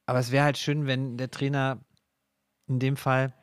Aber 0.05 0.19
es 0.19 0.31
wäre 0.31 0.45
halt 0.45 0.57
schön, 0.57 0.85
wenn 0.87 1.17
der 1.17 1.31
Trainer 1.31 1.79
in 2.67 2.79
dem 2.79 2.97
Fall, 2.97 3.33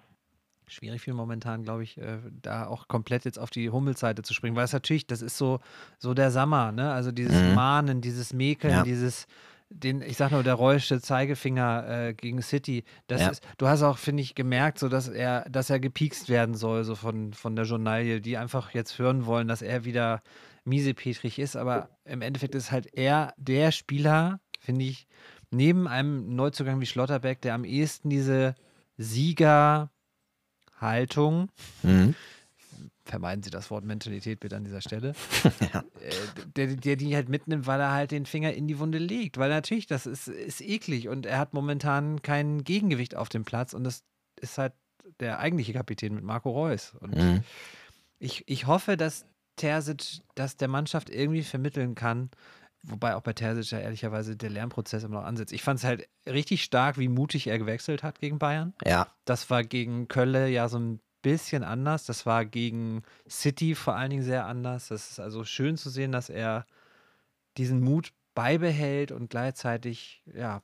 schwierig 0.67 1.01
viel 1.01 1.15
momentan, 1.15 1.63
glaube 1.63 1.83
ich, 1.83 1.99
äh, 1.99 2.19
da 2.31 2.67
auch 2.67 2.89
komplett 2.89 3.25
jetzt 3.25 3.39
auf 3.39 3.51
die 3.51 3.71
Hummels-Seite 3.71 4.23
zu 4.23 4.35
springen, 4.35 4.55
weil 4.55 4.65
es 4.65 4.73
natürlich, 4.73 5.07
das 5.07 5.23
ist 5.23 5.39
so, 5.39 5.61
so 5.99 6.15
der 6.15 6.31
Sommer, 6.31 6.73
ne? 6.73 6.93
Also 6.93 7.11
dieses 7.11 7.41
mhm. 7.43 7.55
Mahnen, 7.55 8.01
dieses 8.01 8.33
Mäkeln, 8.33 8.75
ja. 8.75 8.83
dieses 8.83 9.27
den, 9.71 10.03
ich 10.03 10.17
sag 10.17 10.31
nur, 10.31 10.43
der 10.43 10.55
räusche 10.55 11.01
Zeigefinger 11.01 12.09
äh, 12.09 12.15
gegen 12.15 12.43
City, 12.43 12.85
das 13.07 13.21
ja. 13.21 13.29
ist, 13.29 13.47
du 13.59 13.69
hast 13.69 13.83
auch, 13.83 13.99
finde 13.99 14.23
ich, 14.23 14.35
gemerkt, 14.35 14.79
so 14.79 14.89
dass 14.89 15.09
er, 15.09 15.49
dass 15.51 15.71
er 15.71 15.81
gepiekst 15.81 16.29
werden 16.29 16.55
soll, 16.55 16.85
so 16.85 16.95
von, 16.95 17.33
von 17.35 17.55
der 17.55 17.65
Journalie, 17.67 18.21
die 18.21 18.37
einfach 18.37 18.73
jetzt 18.73 18.99
hören 18.99 19.27
wollen, 19.27 19.49
dass 19.49 19.63
er 19.63 19.85
wieder 19.85 20.23
miesepetrig 20.65 21.39
ist, 21.39 21.57
aber 21.57 21.91
im 22.05 22.23
Endeffekt 22.23 22.55
ist 22.55 22.73
halt 22.73 22.95
er 22.95 23.35
der 23.37 23.73
Spieler, 23.73 24.41
finde 24.61 24.85
ich, 24.85 25.07
neben 25.51 25.89
einem 25.89 26.35
Neuzugang 26.35 26.81
wie 26.81 26.87
Schlotterbeck, 26.87 27.41
der 27.41 27.55
am 27.55 27.65
ehesten 27.65 28.11
diese 28.11 28.55
Siegerhaltung 28.97 29.91
mhm 31.83 32.15
vermeiden 33.09 33.43
Sie 33.43 33.51
das 33.51 33.71
Wort 33.71 33.85
Mentalität 33.85 34.41
bitte 34.41 34.57
an 34.57 34.65
dieser 34.65 34.81
Stelle, 34.81 35.15
ja. 35.73 35.81
Äh, 36.01 36.45
der, 36.57 36.67
der 36.77 36.97
die 36.97 37.15
halt 37.15 37.29
mitnimmt, 37.29 37.67
weil 37.67 37.81
er 37.81 37.93
halt 37.93 38.11
den 38.11 38.27
Finger 38.27 38.53
in 38.53 38.69
die 38.69 38.79
Wunde 38.79 38.99
legt. 38.99 39.39
Weil 39.39 39.51
natürlich, 39.51 39.87
das 39.87 40.07
ist, 40.07 40.29
ist 40.29 40.61
eklig 40.61 41.09
und 41.09 41.27
er 41.27 41.39
hat 41.39 41.55
momentan 41.55 42.23
kein 42.23 42.65
Gegengewicht 42.65 43.17
auf 43.17 43.29
dem 43.29 43.45
Platz 43.45 43.73
und 43.73 43.85
das 43.85 44.05
ist 44.41 44.59
halt 44.59 44.73
der 45.21 45.39
eigentliche 45.39 45.73
Kapitän 45.73 46.15
mit 46.15 46.25
Marco 46.25 46.51
Reus. 46.51 46.95
Und 47.01 47.17
mhm. 47.17 47.43
ich, 48.19 48.45
ich 48.47 48.67
hoffe, 48.67 48.97
dass 48.97 49.25
Terzic 49.57 50.21
das 50.35 50.57
der 50.57 50.69
Mannschaft 50.69 51.11
irgendwie 51.11 51.43
vermitteln 51.43 51.95
kann. 51.95 52.31
wobei 52.83 53.17
auch 53.17 53.23
bei 53.23 53.33
Terzic 53.33 53.71
ja 53.71 53.81
ehrlicherweise 53.81 54.37
der 54.37 54.51
Lernprozess 54.51 55.03
immer 55.03 55.21
noch 55.21 55.27
ansetzt. 55.27 55.53
Ich 55.53 55.63
fand 55.63 55.81
es 55.81 55.85
halt 55.85 56.09
richtig 56.27 56.63
stark, 56.63 56.99
wie 56.99 57.09
mutig 57.09 57.47
er 57.49 57.59
gewechselt 57.59 58.03
hat 58.03 58.21
gegen 58.21 58.39
Bayern. 58.39 58.75
Ja. 58.85 59.09
Das 59.25 59.51
war 59.51 59.65
gegen 59.65 60.09
Kölle 60.09 60.49
ja 60.49 60.69
so 60.69 60.79
ein 60.79 61.01
bisschen 61.23 61.65
anders. 61.65 62.05
Das 62.07 62.27
war 62.27 62.45
gegen 62.45 63.03
City 63.29 63.75
vor 63.75 63.97
allen 63.97 64.11
Dingen 64.11 64.23
sehr 64.23 64.47
anders. 64.47 64.89
Das 64.89 65.11
ist 65.11 65.21
also 65.21 65.45
schön 65.45 65.77
zu 65.77 65.91
sehen, 65.91 66.13
dass 66.13 66.29
er 66.29 66.67
diesen 67.57 67.81
Mut 67.81 68.13
beibehält 68.35 69.11
und 69.13 69.31
gleichzeitig 69.31 70.23
ja 70.33 70.63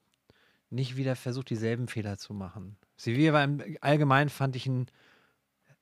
nicht 0.71 0.97
wieder 0.97 1.17
versucht, 1.17 1.51
dieselben 1.51 1.89
Fehler 1.89 2.19
zu 2.19 2.35
machen. 2.35 2.77
Sevilla 2.97 3.33
war 3.33 3.45
im 3.45 3.77
Allgemeinen, 3.81 4.31
fand 4.31 4.57
ich 4.57 4.67
ein 4.67 4.87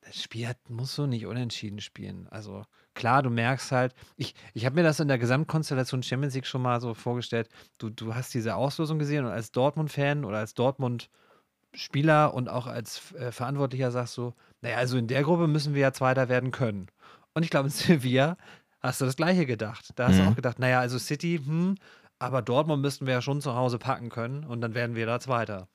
das 0.03 0.21
Spiel 0.21 0.49
hat, 0.49 0.59
muss 0.69 0.95
so 0.95 1.07
nicht 1.07 1.27
unentschieden 1.27 1.81
spielen. 1.81 2.27
Also 2.31 2.65
klar, 2.95 3.23
du 3.23 3.31
merkst 3.31 3.73
halt, 3.73 3.95
ich, 4.17 4.35
ich 4.53 4.67
habe 4.67 4.75
mir 4.75 4.83
das 4.83 5.01
in 5.01 5.09
der 5.09 5.19
Gesamtkonstellation 5.19 6.03
Champions 6.03 6.35
League 6.35 6.47
schon 6.47 6.63
mal 6.63 6.81
so 6.81 6.95
vorgestellt. 6.95 7.49
Du, 7.79 7.89
du 7.89 8.15
hast 8.15 8.35
diese 8.35 8.57
Auslosung 8.57 8.99
gesehen 8.99 9.25
und 9.25 9.31
als 9.31 9.53
Dortmund-Fan 9.53 10.25
oder 10.25 10.39
als 10.39 10.55
Dortmund-Spieler 10.55 12.35
und 12.35 12.49
auch 12.49 12.67
als 12.67 13.15
äh, 13.15 13.31
Verantwortlicher 13.31 13.93
sagst 13.93 14.17
du, 14.17 14.35
naja, 14.63 14.77
also 14.77 14.97
in 14.97 15.07
der 15.09 15.23
Gruppe 15.23 15.47
müssen 15.47 15.75
wir 15.75 15.83
ja 15.83 15.93
Zweiter 15.93 16.29
werden 16.29 16.51
können. 16.51 16.87
Und 17.35 17.43
ich 17.45 17.51
glaube, 17.51 17.67
in 17.69 17.71
Sevilla 18.03 18.37
hast 18.81 19.01
du 19.01 19.05
das 19.05 19.17
Gleiche 19.17 19.45
gedacht. 19.47 19.91
Da 19.97 20.09
hast 20.09 20.19
Mhm. 20.19 20.25
du 20.25 20.31
auch 20.31 20.35
gedacht, 20.37 20.59
naja, 20.59 20.81
also 20.81 20.99
City, 20.99 21.41
hm, 21.45 21.77
aber 22.19 22.41
Dortmund 22.43 22.81
müssten 22.83 23.07
wir 23.07 23.15
ja 23.15 23.23
schon 23.23 23.41
zu 23.41 23.55
Hause 23.55 23.79
packen 23.79 24.09
können 24.09 24.45
und 24.45 24.61
dann 24.61 24.75
werden 24.75 24.97
wir 24.97 25.07
da 25.07 25.21
Zweiter. 25.21 25.69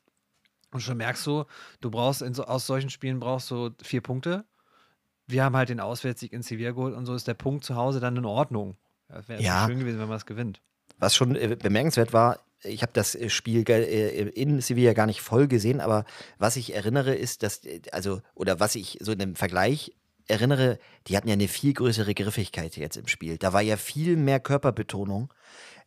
Und 0.71 0.81
schon 0.81 0.97
merkst 0.97 1.25
du, 1.27 1.45
du 1.81 1.89
brauchst 1.91 2.21
in 2.21 2.33
so, 2.33 2.43
aus 2.45 2.67
solchen 2.67 2.89
Spielen 2.89 3.19
brauchst 3.19 3.49
du 3.51 3.69
vier 3.81 4.01
Punkte. 4.01 4.45
Wir 5.25 5.43
haben 5.43 5.55
halt 5.55 5.69
den 5.69 5.79
Auswärtssieg 5.79 6.31
in 6.33 6.41
Sevilla 6.41 6.71
geholt 6.71 6.95
und 6.95 7.05
so 7.05 7.13
ist 7.13 7.27
der 7.27 7.33
Punkt 7.33 7.63
zu 7.65 7.75
Hause 7.75 7.99
dann 7.99 8.15
in 8.17 8.25
Ordnung. 8.25 8.77
Das 9.09 9.27
wäre 9.29 9.41
Ja. 9.41 9.65
schön 9.65 9.79
gewesen, 9.79 9.99
wenn 9.99 10.07
man 10.09 10.17
es 10.17 10.25
gewinnt. 10.25 10.61
Was 10.99 11.15
schon 11.15 11.35
äh, 11.35 11.55
bemerkenswert 11.61 12.11
war, 12.13 12.39
ich 12.63 12.81
habe 12.81 12.91
das 12.93 13.15
äh, 13.15 13.29
Spiel 13.29 13.63
ge- 13.63 13.83
äh, 13.83 14.29
in 14.29 14.61
Sevilla 14.61 14.93
gar 14.93 15.05
nicht 15.05 15.21
voll 15.21 15.47
gesehen, 15.47 15.81
aber 15.81 16.05
was 16.37 16.55
ich 16.55 16.73
erinnere 16.73 17.15
ist, 17.15 17.43
dass, 17.43 17.63
äh, 17.65 17.81
also, 17.91 18.21
oder 18.33 18.59
was 18.59 18.75
ich 18.75 18.97
so 19.01 19.11
in 19.11 19.21
einem 19.21 19.35
Vergleich 19.35 19.93
erinnere, 20.27 20.77
die 21.07 21.15
hatten 21.15 21.27
ja 21.27 21.33
eine 21.33 21.47
viel 21.47 21.73
größere 21.73 22.13
Griffigkeit 22.13 22.75
jetzt 22.75 22.97
im 22.97 23.07
Spiel. 23.07 23.37
Da 23.37 23.53
war 23.53 23.61
ja 23.61 23.77
viel 23.77 24.17
mehr 24.17 24.39
Körperbetonung. 24.39 25.33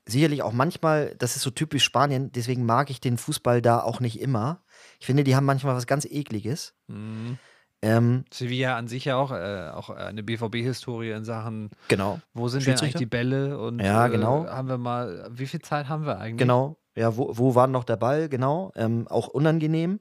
Sicherlich 0.07 0.43
auch 0.43 0.53
manchmal, 0.53 1.15
das 1.19 1.37
ist 1.37 1.43
so 1.43 1.51
typisch 1.51 1.85
Spanien, 1.85 2.33
deswegen 2.33 2.65
mag 2.65 2.89
ich 2.91 3.01
den 3.01 3.19
Fußball 3.19 3.61
da 3.61 3.83
auch 3.83 4.01
nicht 4.01 4.19
immer. 4.19 4.65
Ich 4.99 5.07
finde, 5.07 5.25
die 5.25 5.37
haben 5.37 5.45
manchmal 5.45 5.77
was 5.77 5.87
ganz 5.87 6.07
Ekliges. 6.07 6.75
Mhm. 6.87 7.39
Ähm, 7.83 8.25
Sevilla 8.33 8.77
an 8.77 8.89
sich 8.89 9.07
ja 9.07 9.17
auch, 9.17 9.31
äh, 9.31 9.71
auch 9.73 9.89
eine 9.89 10.23
BVB-Historie 10.23 11.13
in 11.13 11.25
Sachen, 11.25 11.71
genau, 11.89 12.21
wo 12.35 12.49
sind 12.49 12.67
denn 12.67 12.79
eigentlich 12.79 12.95
die 12.95 13.07
Bälle 13.07 13.59
und 13.59 13.81
Ja, 13.81 14.07
äh, 14.07 14.11
genau. 14.11 14.47
haben 14.47 14.69
wir 14.69 14.77
mal, 14.77 15.29
wie 15.33 15.47
viel 15.47 15.63
Zeit 15.63 15.89
haben 15.89 16.05
wir 16.05 16.19
eigentlich? 16.19 16.39
genau. 16.39 16.77
Ja, 16.97 17.17
wo, 17.17 17.39
wo 17.39 17.55
war 17.55 17.69
noch 17.69 17.85
der 17.85 17.97
Ball? 17.97 18.29
Genau. 18.29 18.73
Ähm, 18.75 19.07
auch 19.09 19.29
unangenehm. 19.29 20.01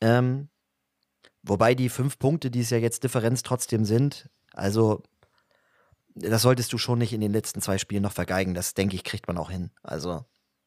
Ähm, 0.00 0.48
wobei 1.42 1.74
die 1.74 1.88
fünf 1.88 2.18
Punkte, 2.18 2.50
die 2.50 2.60
es 2.60 2.70
ja 2.70 2.78
jetzt 2.78 3.04
Differenz 3.04 3.42
trotzdem 3.42 3.84
sind, 3.84 4.28
also 4.52 5.02
das 6.14 6.42
solltest 6.42 6.72
du 6.72 6.78
schon 6.78 6.98
nicht 6.98 7.12
in 7.12 7.20
den 7.22 7.32
letzten 7.32 7.62
zwei 7.62 7.78
Spielen 7.78 8.02
noch 8.02 8.12
vergeigen. 8.12 8.52
Das 8.52 8.74
denke 8.74 8.96
ich, 8.96 9.04
kriegt 9.04 9.28
man 9.28 9.38
auch 9.38 9.48
hin. 9.50 9.70
Also 9.82 10.24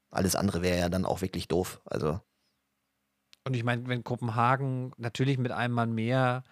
alles 0.10 0.36
andere 0.36 0.62
wäre 0.64 0.80
ja 0.80 0.90
dann 0.90 1.06
auch 1.06 1.22
wirklich 1.22 1.48
doof. 1.48 1.82
Also 1.86 2.20
Und 3.48 3.56
ich 3.56 3.64
meine, 3.64 3.88
wenn 3.88 4.04
Kopenhagen 4.04 4.92
natürlich 4.98 5.38
mit 5.38 5.52
einem 5.52 5.74
Mann 5.76 5.94
mehr 5.94 6.44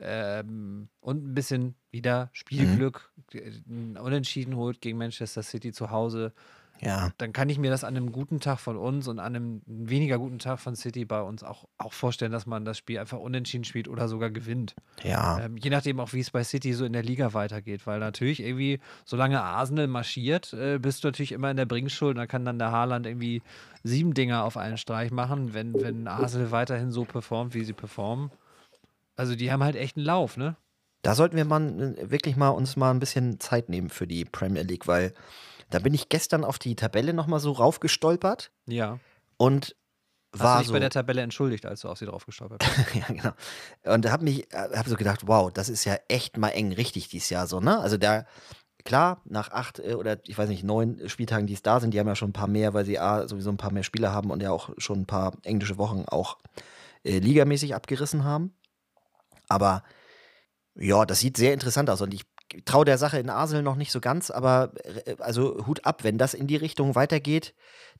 ähm, 0.00 0.88
und 1.00 1.24
ein 1.24 1.34
bisschen 1.34 1.74
wieder 1.90 2.30
Spielglück 2.32 3.12
Mhm. 3.34 3.96
äh, 3.96 3.98
Unentschieden 4.00 4.56
holt 4.56 4.80
gegen 4.80 4.98
Manchester 4.98 5.42
City 5.42 5.72
zu 5.72 5.90
Hause, 5.90 6.32
ja, 6.80 7.10
dann 7.18 7.32
kann 7.32 7.48
ich 7.48 7.58
mir 7.58 7.70
das 7.70 7.84
an 7.84 7.96
einem 7.96 8.12
guten 8.12 8.40
Tag 8.40 8.58
von 8.58 8.76
uns 8.76 9.06
und 9.08 9.18
an 9.18 9.36
einem 9.36 9.62
weniger 9.66 10.18
guten 10.18 10.38
Tag 10.38 10.60
von 10.60 10.76
City 10.76 11.04
bei 11.04 11.20
uns 11.20 11.42
auch, 11.42 11.66
auch 11.78 11.92
vorstellen, 11.92 12.32
dass 12.32 12.46
man 12.46 12.64
das 12.64 12.78
Spiel 12.78 12.98
einfach 12.98 13.18
unentschieden 13.18 13.64
spielt 13.64 13.88
oder 13.88 14.08
sogar 14.08 14.30
gewinnt. 14.30 14.74
ja, 15.02 15.38
Ähm, 15.40 15.56
je 15.56 15.70
nachdem 15.70 16.00
auch, 16.00 16.12
wie 16.12 16.20
es 16.20 16.30
bei 16.30 16.42
City 16.44 16.72
so 16.72 16.84
in 16.84 16.92
der 16.92 17.02
Liga 17.02 17.34
weitergeht, 17.34 17.86
weil 17.86 17.98
natürlich 17.98 18.40
irgendwie, 18.40 18.80
solange 19.04 19.42
Arsenal 19.42 19.86
marschiert, 19.86 20.52
äh, 20.52 20.78
bist 20.78 21.04
du 21.04 21.08
natürlich 21.08 21.32
immer 21.32 21.50
in 21.50 21.56
der 21.56 21.66
Bringschuld. 21.66 22.16
Da 22.16 22.26
kann 22.26 22.44
dann 22.44 22.58
der 22.58 22.72
Haaland 22.72 23.06
irgendwie 23.06 23.42
sieben 23.82 24.14
Dinger 24.14 24.44
auf 24.44 24.56
einen 24.56 24.78
Streich 24.78 25.10
machen, 25.10 25.54
wenn, 25.54 25.80
wenn 25.82 26.08
Arsenal 26.08 26.50
weiterhin 26.50 26.90
so 26.90 27.04
performt, 27.04 27.54
wie 27.54 27.64
sie 27.64 27.72
performen. 27.72 28.30
Also 29.16 29.36
die 29.36 29.52
haben 29.52 29.62
halt 29.62 29.76
echt 29.76 29.96
einen 29.96 30.06
Lauf, 30.06 30.36
ne? 30.36 30.56
Da 31.02 31.14
sollten 31.14 31.36
wir 31.36 31.44
mal 31.44 31.96
äh, 31.98 32.10
wirklich 32.10 32.36
mal 32.36 32.48
uns 32.48 32.76
mal 32.76 32.90
ein 32.90 33.00
bisschen 33.00 33.40
Zeit 33.40 33.68
nehmen 33.68 33.90
für 33.90 34.06
die 34.06 34.24
Premier 34.24 34.62
League, 34.62 34.86
weil 34.86 35.12
da 35.70 35.78
bin 35.78 35.94
ich 35.94 36.08
gestern 36.08 36.44
auf 36.44 36.58
die 36.58 36.76
Tabelle 36.76 37.12
nochmal 37.14 37.40
so 37.40 37.52
raufgestolpert 37.52 38.50
Ja. 38.66 38.98
und 39.36 39.76
Hast 40.34 40.42
war 40.44 40.54
du 40.56 40.60
dich 40.60 40.66
so. 40.68 40.72
bei 40.74 40.78
der 40.80 40.90
Tabelle 40.90 41.22
entschuldigt, 41.22 41.66
als 41.66 41.80
du 41.80 41.88
auf 41.88 41.98
sie 41.98 42.06
drauf 42.06 42.24
gestolpert 42.26 42.60
bist? 42.60 42.94
ja, 42.94 43.06
genau. 43.08 43.32
Und 43.94 44.08
habe 44.10 44.22
mich, 44.24 44.46
habe 44.52 44.88
so 44.88 44.94
gedacht, 44.96 45.26
wow, 45.26 45.52
das 45.52 45.68
ist 45.68 45.84
ja 45.84 45.96
echt 46.08 46.36
mal 46.36 46.50
eng 46.50 46.72
richtig 46.72 47.08
dieses 47.08 47.30
Jahr 47.30 47.46
so, 47.48 47.58
ne? 47.58 47.80
Also 47.80 47.96
da, 47.96 48.26
klar, 48.84 49.20
nach 49.24 49.50
acht 49.50 49.80
äh, 49.80 49.94
oder 49.94 50.18
ich 50.28 50.38
weiß 50.38 50.48
nicht, 50.48 50.62
neun 50.62 51.08
Spieltagen, 51.08 51.46
die 51.48 51.54
es 51.54 51.62
da 51.62 51.80
sind, 51.80 51.92
die 51.94 51.98
haben 51.98 52.06
ja 52.06 52.14
schon 52.14 52.30
ein 52.30 52.34
paar 52.34 52.46
mehr, 52.46 52.74
weil 52.74 52.84
sie 52.84 52.98
A, 53.00 53.26
sowieso 53.26 53.50
ein 53.50 53.56
paar 53.56 53.72
mehr 53.72 53.82
Spieler 53.82 54.12
haben 54.12 54.30
und 54.30 54.40
ja 54.40 54.52
auch 54.52 54.70
schon 54.78 55.00
ein 55.00 55.06
paar 55.06 55.32
englische 55.42 55.78
Wochen 55.78 56.04
auch 56.06 56.38
äh, 57.02 57.18
ligamäßig 57.18 57.74
abgerissen 57.74 58.22
haben. 58.22 58.54
Aber 59.48 59.82
ja, 60.76 61.04
das 61.04 61.18
sieht 61.18 61.36
sehr 61.36 61.52
interessant 61.52 61.90
aus 61.90 62.00
und 62.02 62.14
ich 62.14 62.29
traue 62.64 62.84
der 62.84 62.98
Sache 62.98 63.18
in 63.18 63.30
Arsenal 63.30 63.62
noch 63.62 63.76
nicht 63.76 63.92
so 63.92 64.00
ganz, 64.00 64.30
aber 64.30 64.72
äh, 65.06 65.16
also 65.20 65.66
Hut 65.66 65.84
ab, 65.84 66.04
wenn 66.04 66.18
das 66.18 66.34
in 66.34 66.46
die 66.46 66.56
Richtung 66.56 66.94
weitergeht. 66.94 67.54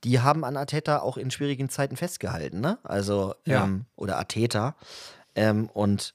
Die 0.05 0.21
haben 0.21 0.45
an 0.45 0.57
Ateta 0.57 1.01
auch 1.01 1.17
in 1.17 1.31
schwierigen 1.31 1.69
Zeiten 1.69 1.97
festgehalten, 1.97 2.61
ne? 2.61 2.79
Also, 2.83 3.35
Ja. 3.45 3.65
ähm, 3.65 3.87
oder 3.97 4.19
Ateta. 4.19 4.77
Ähm, 5.35 5.69
und 5.73 6.15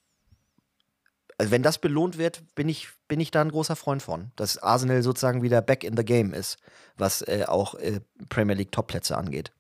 also 1.38 1.51
wenn 1.51 1.63
das 1.63 1.79
belohnt 1.79 2.17
wird, 2.17 2.43
bin 2.55 2.69
ich, 2.69 2.88
bin 3.07 3.19
ich 3.19 3.29
da 3.29 3.41
ein 3.41 3.51
großer 3.51 3.75
Freund 3.75 4.01
von, 4.01 4.31
dass 4.38 4.57
Arsenal 4.57 5.03
sozusagen 5.03 5.41
wieder 5.43 5.61
back 5.61 5.83
in 5.83 5.97
the 5.97 6.05
game 6.05 6.33
ist, 6.33 6.57
was 6.97 7.21
äh, 7.23 7.43
auch 7.47 7.75
äh, 7.75 7.99
Premier 8.29 8.55
League 8.55 8.71
Topplätze 8.71 9.17
angeht. 9.17 9.51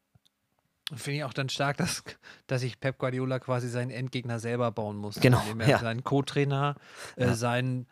Finde 0.95 1.17
ich 1.17 1.23
auch 1.23 1.33
dann 1.33 1.49
stark, 1.49 1.77
dass, 1.77 2.03
dass 2.47 2.61
sich 2.61 2.79
Pep 2.79 2.97
Guardiola 2.99 3.39
quasi 3.39 3.67
seinen 3.69 3.89
Endgegner 3.91 4.39
selber 4.39 4.71
bauen 4.71 4.97
muss. 4.97 5.19
Genau, 5.19 5.41
er 5.59 5.67
ja. 5.67 5.79
seinen 5.79 6.03
Co-Trainer, 6.03 6.75
äh, 7.17 7.25
Ja. 7.25 7.33
seinen 7.35 7.87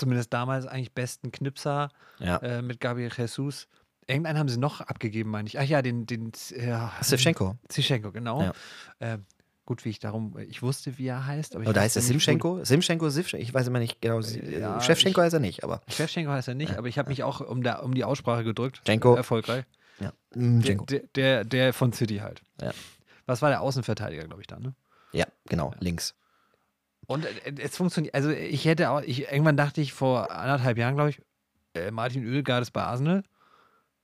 zumindest 0.00 0.32
damals 0.32 0.66
eigentlich 0.66 0.92
besten 0.92 1.30
Knipser 1.30 1.90
Ja. 2.18 2.38
äh, 2.38 2.62
mit 2.62 2.80
Gabriel 2.80 3.10
Jesus. 3.16 3.68
Irgendeinen 4.06 4.38
haben 4.38 4.48
sie 4.48 4.58
noch 4.58 4.80
abgegeben, 4.80 5.30
meine 5.30 5.46
ich. 5.46 5.58
Ach 5.60 5.64
ja, 5.64 5.82
den, 5.82 6.06
den 6.06 6.32
ja, 6.56 6.92
Shevchenko. 7.02 7.56
Zischenko, 7.68 8.10
genau. 8.10 8.42
Ja. 8.42 8.52
Äh, 8.98 9.18
gut, 9.66 9.84
wie 9.84 9.90
ich 9.90 10.00
darum, 10.00 10.36
ich 10.38 10.62
wusste, 10.62 10.98
wie 10.98 11.06
er 11.06 11.26
heißt, 11.26 11.54
aber 11.54 11.62
Oder 11.62 11.68
wusste 11.68 11.80
heißt 11.82 11.96
er 11.96 12.02
Simchenko? 12.02 12.64
Simchenko, 12.64 13.08
Sivchenko? 13.08 13.42
Ich 13.44 13.54
weiß 13.54 13.68
immer 13.68 13.78
nicht 13.78 14.00
genau. 14.00 14.18
Äh, 14.20 14.58
ja, 14.60 14.80
Chefchenko 14.80 15.20
ich- 15.20 15.24
heißt 15.26 15.34
er 15.34 15.40
nicht, 15.40 15.62
aber. 15.62 15.80
Shevchenko 15.88 16.32
heißt 16.32 16.48
er 16.48 16.54
nicht, 16.54 16.76
aber 16.76 16.88
ich 16.88 16.98
habe 16.98 17.08
mich 17.10 17.22
auch 17.22 17.40
um, 17.40 17.62
der, 17.62 17.84
um 17.84 17.94
die 17.94 18.02
Aussprache 18.02 18.42
gedrückt. 18.42 18.80
Schenko. 18.84 19.14
Erfolgreich. 19.14 19.64
Ja. 20.00 20.12
Der, 20.34 21.00
der, 21.14 21.44
der 21.44 21.72
von 21.72 21.92
City 21.92 22.16
halt. 22.16 22.42
Ja. 22.60 22.72
Was 23.26 23.42
war 23.42 23.50
der 23.50 23.60
Außenverteidiger, 23.60 24.24
glaube 24.24 24.40
ich, 24.40 24.48
da, 24.48 24.58
ne? 24.58 24.74
Ja, 25.12 25.26
genau, 25.46 25.72
links. 25.78 26.14
Und 27.10 27.24
äh, 27.24 27.54
es 27.60 27.76
funktioniert, 27.76 28.14
also 28.14 28.30
ich 28.30 28.64
hätte 28.64 28.90
auch, 28.90 29.02
ich, 29.02 29.32
irgendwann 29.32 29.56
dachte 29.56 29.80
ich 29.80 29.92
vor 29.92 30.30
anderthalb 30.30 30.78
Jahren, 30.78 30.94
glaube 30.94 31.10
ich, 31.10 31.20
äh, 31.74 31.90
Martin 31.90 32.24
Oedegaard 32.24 32.62
ist 32.62 32.70
bei 32.70 32.82
Arsenal. 32.82 33.24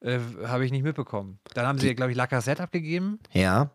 Äh, 0.01 0.19
Habe 0.45 0.65
ich 0.65 0.73
nicht 0.73 0.83
mitbekommen. 0.83 1.39
Dann 1.55 1.67
haben 1.67 1.79
sie, 1.79 1.95
glaube 1.95 2.11
ich, 2.11 2.17
Lacazette 2.17 2.63
abgegeben. 2.63 3.21
Ja. 3.33 3.71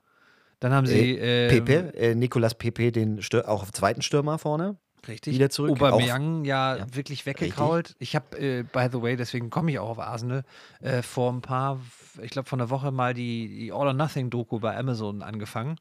Dann 0.59 0.73
haben 0.73 0.85
sie. 0.85 1.17
ähm, 1.17 1.49
Pepe, 1.49 1.93
äh, 1.95 2.13
Nicolas 2.13 2.55
Pepe, 2.55 2.91
den 2.91 3.21
Stür 3.21 3.47
auch 3.47 3.63
auf 3.63 3.71
zweiten 3.71 4.01
Stürmer 4.01 4.37
vorne. 4.37 4.77
Richtig. 5.07 5.33
wieder 5.33 5.49
zurück. 5.49 5.71
Aubameyang 5.71 6.43
ja, 6.43 6.75
Ja, 6.75 6.85
wirklich 6.93 7.25
weggekrault. 7.25 7.95
Ich 7.99 8.15
habe, 8.15 8.37
äh, 8.37 8.63
by 8.63 8.89
the 8.91 9.01
way, 9.01 9.15
deswegen 9.15 9.49
komme 9.49 9.71
ich 9.71 9.79
auch 9.79 9.89
auf 9.89 9.99
Arsenal, 9.99 10.43
äh, 10.81 11.01
vor 11.01 11.31
ein 11.31 11.41
paar, 11.41 11.79
ich 12.21 12.31
glaube 12.31 12.47
vor 12.49 12.59
einer 12.59 12.69
Woche 12.69 12.91
mal 12.91 13.13
die, 13.13 13.47
die 13.47 13.71
All 13.71 13.87
or 13.87 13.93
Nothing 13.93 14.29
Doku 14.29 14.59
bei 14.59 14.77
Amazon 14.77 15.23
angefangen, 15.23 15.77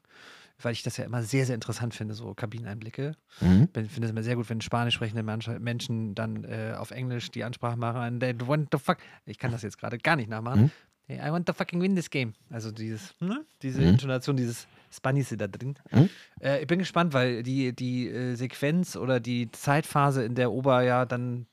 weil 0.65 0.73
ich 0.73 0.83
das 0.83 0.97
ja 0.97 1.05
immer 1.05 1.23
sehr, 1.23 1.45
sehr 1.45 1.55
interessant 1.55 1.93
finde, 1.93 2.13
so 2.13 2.33
Kabineneinblicke. 2.33 3.15
Mhm. 3.39 3.69
Ich 3.75 3.91
finde 3.91 4.05
es 4.05 4.11
immer 4.11 4.23
sehr 4.23 4.35
gut, 4.35 4.49
wenn 4.49 4.61
spanisch 4.61 4.95
sprechende 4.95 5.23
Mensch- 5.23 5.47
Menschen 5.59 6.15
dann 6.15 6.43
äh, 6.43 6.73
auf 6.77 6.91
Englisch 6.91 7.31
die 7.31 7.43
Ansprache 7.43 7.77
machen. 7.77 8.19
They 8.19 8.35
want 8.45 8.69
the 8.71 8.77
fuck. 8.79 8.97
Ich 9.25 9.37
kann 9.39 9.51
das 9.51 9.61
jetzt 9.63 9.77
gerade 9.77 9.97
gar 9.97 10.15
nicht 10.15 10.29
nachmachen. 10.29 10.61
Mhm. 10.63 10.71
Hey, 11.07 11.19
I 11.27 11.31
want 11.31 11.45
to 11.47 11.53
fucking 11.53 11.81
win 11.81 11.95
this 11.95 12.09
game. 12.09 12.33
Also 12.49 12.71
dieses, 12.71 13.13
ne? 13.19 13.43
diese 13.61 13.81
Mhm. 13.81 13.87
Intonation, 13.89 14.37
dieses 14.37 14.67
Spanise 14.91 15.35
da 15.37 15.47
drin. 15.47 15.75
Mhm. 15.91 16.09
Äh, 16.41 16.61
ich 16.61 16.67
bin 16.67 16.79
gespannt, 16.79 17.13
weil 17.13 17.43
die, 17.43 17.73
die 17.75 18.07
äh, 18.07 18.35
Sequenz 18.35 18.95
oder 18.95 19.19
die 19.19 19.51
Zeitphase, 19.51 20.23
in 20.23 20.35
der 20.35 20.51
Ober 20.51 20.83
ja 20.83 21.05
dann, 21.05 21.47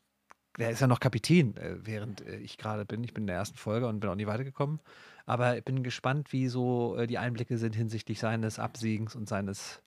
der 0.58 0.70
ist 0.70 0.80
ja 0.80 0.86
noch 0.86 1.00
Kapitän, 1.00 1.56
äh, 1.56 1.76
während 1.84 2.20
äh, 2.26 2.36
ich 2.38 2.58
gerade 2.58 2.84
bin. 2.84 3.02
Ich 3.04 3.14
bin 3.14 3.22
in 3.24 3.28
der 3.28 3.36
ersten 3.36 3.56
Folge 3.56 3.86
und 3.88 4.00
bin 4.00 4.10
auch 4.10 4.14
nie 4.16 4.26
weitergekommen. 4.26 4.80
Aber 5.28 5.58
ich 5.58 5.64
bin 5.64 5.82
gespannt, 5.82 6.32
wie 6.32 6.48
so 6.48 6.96
äh, 6.96 7.06
die 7.06 7.18
Einblicke 7.18 7.58
sind 7.58 7.76
hinsichtlich 7.76 8.18
seines 8.18 8.58
Absiegens 8.58 9.14
und 9.14 9.28
seines 9.28 9.82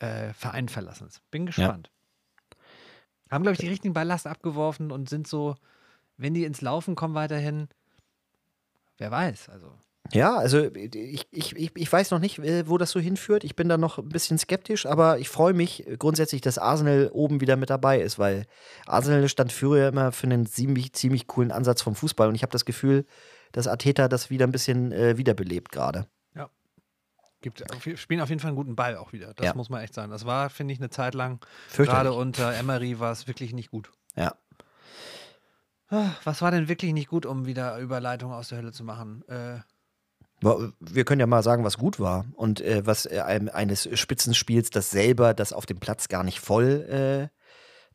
äh, 0.00 0.32
Vereinverlassens. 0.32 1.20
Bin 1.30 1.46
gespannt. 1.46 1.92
Haben, 3.30 3.44
glaube 3.44 3.54
ich, 3.54 3.60
die 3.60 3.68
richtigen 3.68 3.94
Ballast 3.94 4.26
abgeworfen 4.26 4.90
und 4.90 5.08
sind 5.08 5.28
so, 5.28 5.54
wenn 6.16 6.34
die 6.34 6.44
ins 6.44 6.60
Laufen 6.60 6.96
kommen 6.96 7.14
weiterhin, 7.14 7.68
wer 8.98 9.12
weiß. 9.12 9.48
Also 9.48 9.70
Ja, 10.12 10.34
also 10.34 10.64
ich, 10.74 11.28
ich, 11.30 11.54
ich, 11.54 11.70
ich 11.72 11.92
weiß 11.92 12.10
noch 12.10 12.18
nicht, 12.18 12.40
äh, 12.40 12.68
wo 12.68 12.76
das 12.76 12.90
so 12.90 12.98
hinführt. 12.98 13.44
Ich 13.44 13.54
bin 13.54 13.68
da 13.68 13.78
noch 13.78 13.98
ein 13.98 14.08
bisschen 14.08 14.38
skeptisch, 14.38 14.86
aber 14.86 15.20
ich 15.20 15.28
freue 15.28 15.54
mich 15.54 15.86
grundsätzlich, 16.00 16.40
dass 16.40 16.58
Arsenal 16.58 17.10
oben 17.12 17.40
wieder 17.40 17.54
mit 17.54 17.70
dabei 17.70 18.00
ist, 18.00 18.18
weil 18.18 18.44
Arsenal 18.86 19.28
stand 19.28 19.52
früher 19.52 19.86
immer 19.86 20.10
für 20.10 20.26
einen 20.26 20.46
ziemlich, 20.46 20.94
ziemlich 20.94 21.28
coolen 21.28 21.52
Ansatz 21.52 21.80
vom 21.80 21.94
Fußball 21.94 22.28
und 22.28 22.34
ich 22.34 22.42
habe 22.42 22.50
das 22.50 22.64
Gefühl, 22.64 23.06
dass 23.54 23.66
Arteta 23.68 24.08
das 24.08 24.28
wieder 24.30 24.46
ein 24.46 24.52
bisschen 24.52 24.92
äh, 24.92 25.16
wiederbelebt 25.16 25.70
gerade. 25.72 26.06
gibt, 27.40 27.62
auf- 27.74 27.86
spielen 28.00 28.22
auf 28.22 28.30
jeden 28.30 28.40
Fall 28.40 28.48
einen 28.48 28.56
guten 28.56 28.74
Ball 28.74 28.96
auch 28.96 29.12
wieder. 29.12 29.34
Das 29.34 29.44
Ja. 29.48 29.54
muss 29.54 29.68
man 29.68 29.82
echt 29.82 29.92
sagen. 29.92 30.10
Das 30.10 30.24
war, 30.24 30.48
finde 30.48 30.72
ich, 30.72 30.80
eine 30.80 30.88
Zeit 30.88 31.12
lang, 31.14 31.40
gerade 31.76 32.14
unter 32.14 32.54
Emery 32.54 32.98
war 33.00 33.12
es 33.12 33.26
wirklich 33.26 33.52
nicht 33.52 33.70
gut. 33.70 33.90
Ja. 34.16 34.34
Ah, 35.90 36.12
Was 36.24 36.40
war 36.40 36.50
denn 36.50 36.68
wirklich 36.68 36.94
nicht 36.94 37.08
gut, 37.08 37.26
um 37.26 37.44
wieder 37.44 37.78
Überleitung 37.78 38.32
aus 38.32 38.48
der 38.48 38.56
Hölle 38.58 38.72
zu 38.72 38.82
machen? 38.82 39.22
Äh, 39.28 39.58
Wir 40.80 41.04
können 41.04 41.20
ja 41.20 41.26
mal 41.26 41.42
sagen, 41.42 41.64
was 41.64 41.76
gut 41.76 42.00
war 42.00 42.24
und 42.32 42.62
äh, 42.62 42.86
was 42.86 43.04
äh, 43.04 43.20
eines 43.20 43.90
Spitzenspiels, 43.92 44.70
das 44.70 44.90
selber 44.90 45.34
das 45.34 45.52
auf 45.52 45.66
dem 45.66 45.78
Platz 45.80 46.08
gar 46.08 46.24
nicht 46.24 46.40
voll 46.40 47.30
äh, 47.30 47.43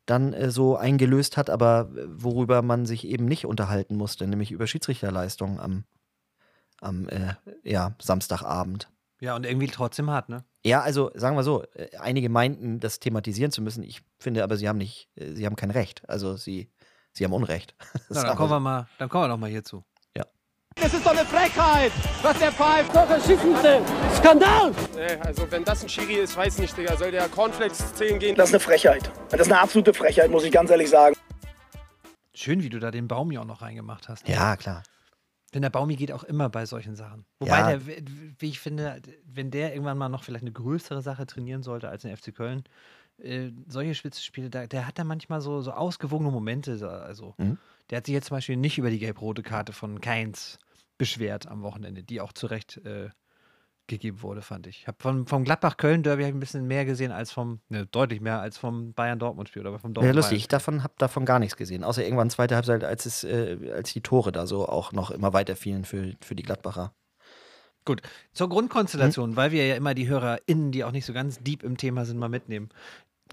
dann 0.06 0.32
äh, 0.32 0.50
so 0.50 0.76
eingelöst 0.76 1.36
hat, 1.36 1.50
aber 1.50 1.90
äh, 1.94 2.04
worüber 2.08 2.62
man 2.62 2.86
sich 2.86 3.06
eben 3.06 3.26
nicht 3.26 3.46
unterhalten 3.46 3.96
musste, 3.96 4.26
nämlich 4.26 4.50
über 4.52 4.66
Schiedsrichterleistungen 4.66 5.60
am, 5.60 5.84
am 6.80 7.08
äh, 7.08 7.34
ja, 7.62 7.94
Samstagabend. 8.00 8.90
ja, 9.20 9.36
und 9.36 9.44
irgendwie 9.46 9.68
trotzdem 9.68 10.10
hart, 10.10 10.28
ne? 10.28 10.44
Ja, 10.64 10.82
also 10.82 11.10
sagen 11.14 11.36
wir 11.36 11.42
so, 11.42 11.64
äh, 11.74 11.96
einige 11.98 12.28
meinten, 12.28 12.80
das 12.80 13.00
thematisieren 13.00 13.52
zu 13.52 13.62
müssen. 13.62 13.82
Ich 13.82 14.02
finde 14.18 14.44
aber, 14.44 14.56
sie 14.56 14.68
haben 14.68 14.78
nicht, 14.78 15.08
äh, 15.14 15.32
sie 15.32 15.46
haben 15.46 15.56
kein 15.56 15.70
Recht. 15.70 16.08
Also 16.08 16.36
sie, 16.36 16.70
sie 17.12 17.24
haben 17.24 17.32
Unrecht. 17.32 17.74
Na, 18.10 18.24
dann 18.24 18.36
kommen 18.36 18.50
wir 18.50 18.60
mal, 18.60 18.88
dann 18.98 19.08
kommen 19.08 19.24
wir 19.24 19.28
doch 19.28 19.38
mal 19.38 19.50
hierzu. 19.50 19.84
Das 20.76 20.94
ist 20.94 21.04
doch 21.04 21.10
eine 21.12 21.24
Frechheit, 21.26 21.92
was 22.22 22.38
der 22.38 22.52
pfeift. 22.52 22.94
Doch, 22.94 23.08
ein 23.08 23.20
Schiedsrichter. 23.20 23.80
Skandal! 24.16 24.72
Nee, 24.94 25.16
also 25.26 25.50
wenn 25.50 25.64
das 25.64 25.82
ein 25.82 25.88
Schiri 25.88 26.14
ist, 26.14 26.36
weiß 26.36 26.58
nicht, 26.58 26.76
Digga. 26.76 26.96
Soll 26.96 27.10
der 27.10 27.28
Cornflakes 27.28 27.94
10 27.94 28.18
gehen? 28.18 28.36
Das 28.36 28.48
ist 28.50 28.54
eine 28.54 28.60
Frechheit. 28.60 29.10
Das 29.30 29.40
ist 29.40 29.46
eine 29.52 29.60
absolute 29.60 29.92
Frechheit, 29.92 30.30
muss 30.30 30.44
ich 30.44 30.52
ganz 30.52 30.70
ehrlich 30.70 30.88
sagen. 30.88 31.16
Schön, 32.34 32.62
wie 32.62 32.70
du 32.70 32.78
da 32.78 32.90
den 32.90 33.08
Baumi 33.08 33.36
auch 33.38 33.44
noch 33.44 33.60
reingemacht 33.62 34.08
hast. 34.08 34.26
Ja, 34.28 34.56
klar. 34.56 34.82
Denn 35.52 35.62
der 35.62 35.70
Baumi 35.70 35.96
geht 35.96 36.12
auch 36.12 36.22
immer 36.24 36.48
bei 36.48 36.64
solchen 36.64 36.94
Sachen. 36.94 37.26
Wobei 37.40 37.58
Ja. 37.58 37.76
der, 37.76 37.80
wie 38.38 38.48
ich 38.48 38.60
finde, 38.60 39.02
wenn 39.24 39.50
der 39.50 39.72
irgendwann 39.72 39.98
mal 39.98 40.08
noch 40.08 40.22
vielleicht 40.22 40.44
eine 40.44 40.52
größere 40.52 41.02
Sache 41.02 41.26
trainieren 41.26 41.62
sollte 41.62 41.88
als 41.88 42.02
den 42.02 42.16
FC 42.16 42.32
Köln, 42.34 42.62
äh, 43.18 43.50
solche 43.66 43.94
Spitzenspiele, 43.94 44.48
da, 44.48 44.66
der 44.66 44.86
hat 44.86 44.98
da 44.98 45.04
manchmal 45.04 45.40
so, 45.40 45.60
so 45.60 45.72
ausgewogene 45.72 46.30
Momente. 46.30 46.78
so- 46.78 46.88
Also, 46.88 47.34
Mhm. 47.38 47.58
Der 47.90 47.98
hat 47.98 48.06
sich 48.06 48.14
jetzt 48.14 48.28
zum 48.28 48.36
Beispiel 48.36 48.56
nicht 48.56 48.78
über 48.78 48.90
die 48.90 48.98
gelb-rote 48.98 49.42
Karte 49.42 49.72
von 49.72 50.00
Keins 50.00 50.58
beschwert 50.98 51.48
am 51.48 51.62
Wochenende, 51.62 52.02
die 52.02 52.20
auch 52.20 52.32
zu 52.32 52.46
Recht 52.46 52.78
äh, 52.84 53.08
gegeben 53.86 54.22
wurde, 54.22 54.42
fand 54.42 54.66
ich. 54.66 54.80
Ich 54.82 54.86
habe 54.86 54.96
vom, 55.00 55.26
vom 55.26 55.44
Gladbach-Köln-Derby 55.44 56.22
hab 56.22 56.28
ich 56.28 56.36
ein 56.36 56.40
bisschen 56.40 56.66
mehr 56.66 56.84
gesehen 56.84 57.10
als 57.10 57.32
vom, 57.32 57.60
ne, 57.68 57.86
deutlich 57.86 58.20
mehr 58.20 58.40
als 58.40 58.56
vom 58.56 58.92
Bayern-Dortmund-Spiel 58.94 59.66
oder 59.66 59.78
vom 59.78 59.90
Ja, 59.90 59.94
Dortmund. 59.94 60.14
lustig. 60.16 60.38
Ich 60.38 60.48
davon, 60.48 60.82
habe 60.84 60.94
davon 60.98 61.24
gar 61.24 61.38
nichts 61.38 61.56
gesehen. 61.56 61.82
Außer 61.84 62.04
irgendwann 62.04 62.30
zweite 62.30 62.54
Halbzeit, 62.54 62.84
als, 62.84 63.06
es, 63.06 63.24
äh, 63.24 63.72
als 63.74 63.92
die 63.92 64.00
Tore 64.00 64.30
da 64.30 64.46
so 64.46 64.68
auch 64.68 64.92
noch 64.92 65.10
immer 65.10 65.32
weiter 65.32 65.56
fielen 65.56 65.84
für, 65.84 66.14
für 66.20 66.34
die 66.36 66.44
Gladbacher. 66.44 66.94
Gut, 67.84 68.02
zur 68.32 68.48
Grundkonstellation, 68.50 69.36
weil 69.36 69.52
wir 69.52 69.66
ja 69.66 69.74
immer 69.74 69.94
die 69.94 70.06
HörerInnen, 70.06 70.70
die 70.70 70.84
auch 70.84 70.92
nicht 70.92 71.06
so 71.06 71.12
ganz 71.12 71.38
deep 71.40 71.62
im 71.62 71.76
Thema 71.76 72.04
sind, 72.04 72.18
mal 72.18 72.28
mitnehmen. 72.28 72.68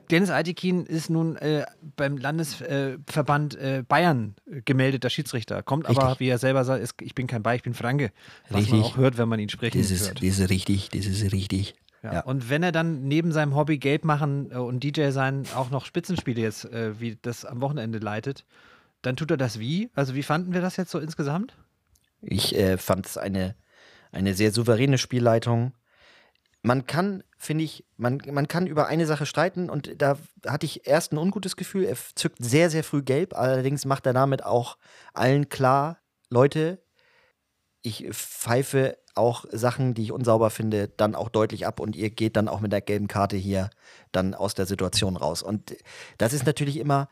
Dennis 0.10 0.30
Altekin 0.30 0.86
ist 0.86 1.10
nun 1.10 1.36
äh, 1.36 1.66
beim 1.96 2.18
Landesverband 2.18 3.56
äh, 3.56 3.84
Bayern 3.88 4.36
gemeldeter 4.66 5.10
Schiedsrichter. 5.10 5.64
Kommt 5.64 5.86
aber, 5.86 6.04
Richtig. 6.04 6.20
wie 6.20 6.30
er 6.30 6.38
selber 6.38 6.64
sagt, 6.64 6.82
ist, 6.82 6.96
ich 7.02 7.14
bin 7.14 7.28
kein 7.28 7.44
Bayer, 7.44 7.56
ich 7.56 7.64
bin 7.64 7.74
Franke. 7.74 8.12
Was 8.50 8.62
Richtig. 8.62 8.74
man 8.74 8.84
auch 8.84 8.98
hört, 8.98 9.18
wenn 9.18 9.28
man 9.28 9.40
ihn 9.40 9.50
sprechen 9.50 9.82
Das 9.82 9.92
ist, 9.92 10.16
das 10.16 10.24
ist 10.24 10.50
richtig, 10.50 10.90
das 10.90 11.06
ist 11.06 11.32
richtig. 11.32 11.76
Ja. 12.04 12.14
ja. 12.14 12.20
Und 12.22 12.50
wenn 12.50 12.64
er 12.64 12.72
dann 12.72 13.08
neben 13.08 13.32
seinem 13.32 13.56
Hobby 13.56 13.78
Gelb 13.78 14.06
machen 14.06 14.52
äh, 14.52 14.56
und 14.58 14.84
DJ 14.84 15.10
sein 15.10 15.44
auch 15.56 15.70
noch 15.70 15.86
Spitzenspiele 15.86 16.42
jetzt, 16.42 16.66
äh, 16.66 17.00
wie 17.00 17.18
das 17.22 17.46
am 17.46 17.62
Wochenende 17.62 18.00
leitet, 18.00 18.46
dann 19.02 19.16
tut 19.16 19.32
er 19.32 19.38
das 19.38 19.60
wie? 19.60 19.90
Also 19.94 20.16
wie 20.16 20.24
fanden 20.24 20.54
wir 20.54 20.62
das 20.62 20.78
jetzt 20.78 20.92
so 20.92 21.00
insgesamt? 21.00 21.56
Ich 22.22 22.56
äh, 22.56 22.78
fand 22.78 23.06
es 23.06 23.18
eine, 23.18 23.56
eine 24.12 24.34
sehr 24.34 24.52
souveräne 24.52 24.98
Spielleitung. 24.98 25.74
Man 26.68 26.86
kann, 26.86 27.24
finde 27.38 27.64
ich, 27.64 27.86
man, 27.96 28.22
man 28.30 28.50
kann 28.50 28.68
über 28.68 28.88
eine 28.88 29.06
Sache 29.06 29.26
streiten 29.26 29.70
und 29.70 30.02
da 30.02 30.18
hatte 30.46 30.66
ich 30.66 30.86
erst 30.86 31.14
ein 31.14 31.18
ungutes 31.18 31.56
Gefühl. 31.56 31.86
Er 31.86 31.96
zückt 32.16 32.44
sehr, 32.44 32.70
sehr 32.70 32.84
früh 32.84 33.02
gelb, 33.04 33.34
allerdings 33.38 33.86
macht 33.86 34.06
er 34.06 34.12
damit 34.12 34.44
auch 34.44 34.78
allen 35.14 35.48
klar, 35.48 36.00
Leute, 36.30 36.84
ich 37.84 38.06
pfeife 38.12 38.98
auch 39.16 39.46
Sachen, 39.50 39.94
die 39.94 40.04
ich 40.04 40.12
unsauber 40.12 40.50
finde, 40.50 40.90
dann 40.90 41.16
auch 41.16 41.30
deutlich 41.30 41.66
ab 41.66 41.80
und 41.80 41.96
ihr 41.96 42.10
geht 42.10 42.36
dann 42.36 42.50
auch 42.50 42.60
mit 42.60 42.74
der 42.74 42.82
gelben 42.82 43.08
Karte 43.08 43.38
hier 43.38 43.70
dann 44.12 44.34
aus 44.34 44.54
der 44.54 44.66
Situation 44.66 45.16
raus. 45.16 45.44
Und 45.44 45.74
das 46.18 46.34
ist 46.34 46.46
natürlich 46.46 46.76
immer, 46.76 47.08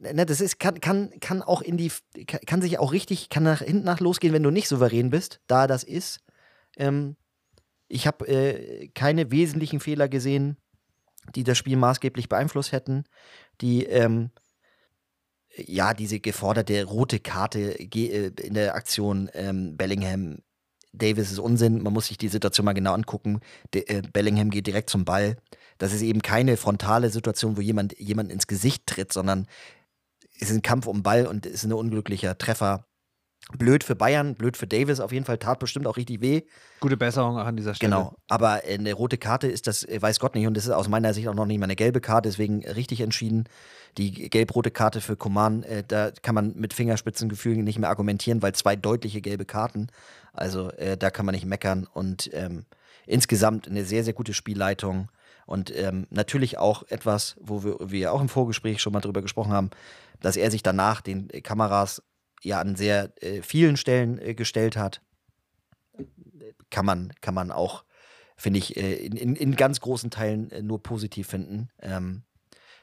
ne, 0.00 0.26
das 0.26 0.40
ist, 0.40 0.58
kann, 0.58 0.80
kann, 0.80 1.12
kann 1.20 1.42
auch 1.42 1.62
in 1.62 1.76
die, 1.76 1.92
kann, 2.26 2.40
kann 2.40 2.60
sich 2.60 2.80
auch 2.80 2.90
richtig, 2.90 3.28
kann 3.28 3.44
nach 3.44 3.60
hinten 3.60 3.84
nach 3.84 4.00
losgehen, 4.00 4.34
wenn 4.34 4.42
du 4.42 4.50
nicht 4.50 4.66
souverän 4.66 5.10
bist, 5.10 5.38
da 5.46 5.68
das 5.68 5.84
ist. 5.84 6.24
Ähm, 6.76 7.14
ich 7.88 8.06
habe 8.06 8.26
äh, 8.26 8.88
keine 8.88 9.30
wesentlichen 9.30 9.80
Fehler 9.80 10.08
gesehen, 10.08 10.56
die 11.34 11.44
das 11.44 11.58
Spiel 11.58 11.76
maßgeblich 11.76 12.28
beeinflusst 12.28 12.72
hätten. 12.72 13.04
Die, 13.60 13.84
ähm, 13.84 14.30
ja, 15.56 15.94
diese 15.94 16.20
geforderte 16.20 16.84
rote 16.84 17.20
Karte 17.20 17.78
äh, 17.78 18.30
in 18.40 18.54
der 18.54 18.74
Aktion 18.74 19.30
ähm, 19.34 19.76
Bellingham. 19.76 20.38
Davis 20.92 21.30
ist 21.30 21.38
Unsinn, 21.38 21.82
man 21.82 21.92
muss 21.92 22.06
sich 22.06 22.16
die 22.16 22.28
Situation 22.28 22.64
mal 22.64 22.72
genau 22.72 22.94
angucken. 22.94 23.40
De, 23.74 23.84
äh, 23.86 24.02
Bellingham 24.12 24.50
geht 24.50 24.66
direkt 24.66 24.90
zum 24.90 25.04
Ball. 25.04 25.36
Das 25.78 25.92
ist 25.92 26.02
eben 26.02 26.22
keine 26.22 26.56
frontale 26.56 27.10
Situation, 27.10 27.56
wo 27.56 27.60
jemand 27.60 27.98
jemand 27.98 28.32
ins 28.32 28.46
Gesicht 28.46 28.86
tritt, 28.86 29.12
sondern 29.12 29.46
es 30.40 30.50
ist 30.50 30.56
ein 30.56 30.62
Kampf 30.62 30.86
um 30.86 30.98
den 30.98 31.02
Ball 31.02 31.26
und 31.26 31.44
es 31.46 31.54
ist 31.54 31.64
ein 31.64 31.72
unglücklicher 31.72 32.38
Treffer. 32.38 32.86
Blöd 33.52 33.84
für 33.84 33.94
Bayern, 33.94 34.34
blöd 34.34 34.56
für 34.56 34.66
Davis, 34.66 34.98
auf 34.98 35.12
jeden 35.12 35.24
Fall 35.24 35.38
tat 35.38 35.60
bestimmt 35.60 35.86
auch 35.86 35.96
richtig 35.96 36.20
weh. 36.20 36.42
Gute 36.80 36.96
Besserung 36.96 37.38
auch 37.38 37.44
an 37.44 37.56
dieser 37.56 37.76
Stelle. 37.76 37.94
Genau, 37.94 38.16
aber 38.28 38.62
eine 38.68 38.92
rote 38.92 39.18
Karte 39.18 39.46
ist 39.46 39.68
das, 39.68 39.84
äh, 39.84 40.02
weiß 40.02 40.18
Gott 40.18 40.34
nicht, 40.34 40.48
und 40.48 40.56
das 40.56 40.64
ist 40.64 40.72
aus 40.72 40.88
meiner 40.88 41.14
Sicht 41.14 41.28
auch 41.28 41.34
noch 41.34 41.46
nicht 41.46 41.58
mal 41.58 41.64
eine 41.64 41.76
gelbe 41.76 42.00
Karte, 42.00 42.28
deswegen 42.28 42.66
richtig 42.66 43.02
entschieden. 43.02 43.44
Die 43.98 44.28
gelb-rote 44.30 44.72
Karte 44.72 45.00
für 45.00 45.16
Koman, 45.16 45.62
äh, 45.62 45.84
da 45.86 46.10
kann 46.22 46.34
man 46.34 46.54
mit 46.56 46.74
Fingerspitzengefühlen 46.74 47.62
nicht 47.62 47.78
mehr 47.78 47.88
argumentieren, 47.88 48.42
weil 48.42 48.52
zwei 48.52 48.74
deutliche 48.74 49.20
gelbe 49.20 49.44
Karten. 49.44 49.88
Also 50.32 50.70
äh, 50.72 50.96
da 50.96 51.10
kann 51.10 51.24
man 51.24 51.34
nicht 51.34 51.46
meckern 51.46 51.86
und 51.92 52.28
ähm, 52.32 52.66
insgesamt 53.06 53.68
eine 53.68 53.84
sehr, 53.84 54.02
sehr 54.02 54.12
gute 54.12 54.34
Spielleitung. 54.34 55.08
Und 55.46 55.72
ähm, 55.74 56.08
natürlich 56.10 56.58
auch 56.58 56.82
etwas, 56.88 57.36
wo 57.40 57.62
wir, 57.62 57.76
wir 57.80 58.12
auch 58.12 58.20
im 58.20 58.28
Vorgespräch 58.28 58.82
schon 58.82 58.92
mal 58.92 59.00
drüber 59.00 59.22
gesprochen 59.22 59.52
haben, 59.52 59.70
dass 60.20 60.36
er 60.36 60.50
sich 60.50 60.64
danach 60.64 61.00
den 61.00 61.30
äh, 61.30 61.40
Kameras 61.40 62.02
ja 62.42 62.60
an 62.60 62.76
sehr 62.76 63.12
äh, 63.22 63.42
vielen 63.42 63.76
Stellen 63.76 64.18
äh, 64.18 64.34
gestellt 64.34 64.76
hat 64.76 65.00
kann 66.70 66.86
man, 66.86 67.12
kann 67.20 67.34
man 67.34 67.50
auch, 67.50 67.84
finde 68.36 68.58
ich, 68.58 68.76
äh, 68.76 68.94
in, 68.96 69.16
in, 69.16 69.36
in 69.36 69.56
ganz 69.56 69.80
großen 69.80 70.10
Teilen 70.10 70.50
äh, 70.50 70.62
nur 70.62 70.82
positiv 70.82 71.28
finden. 71.28 71.68
Ähm, 71.80 72.22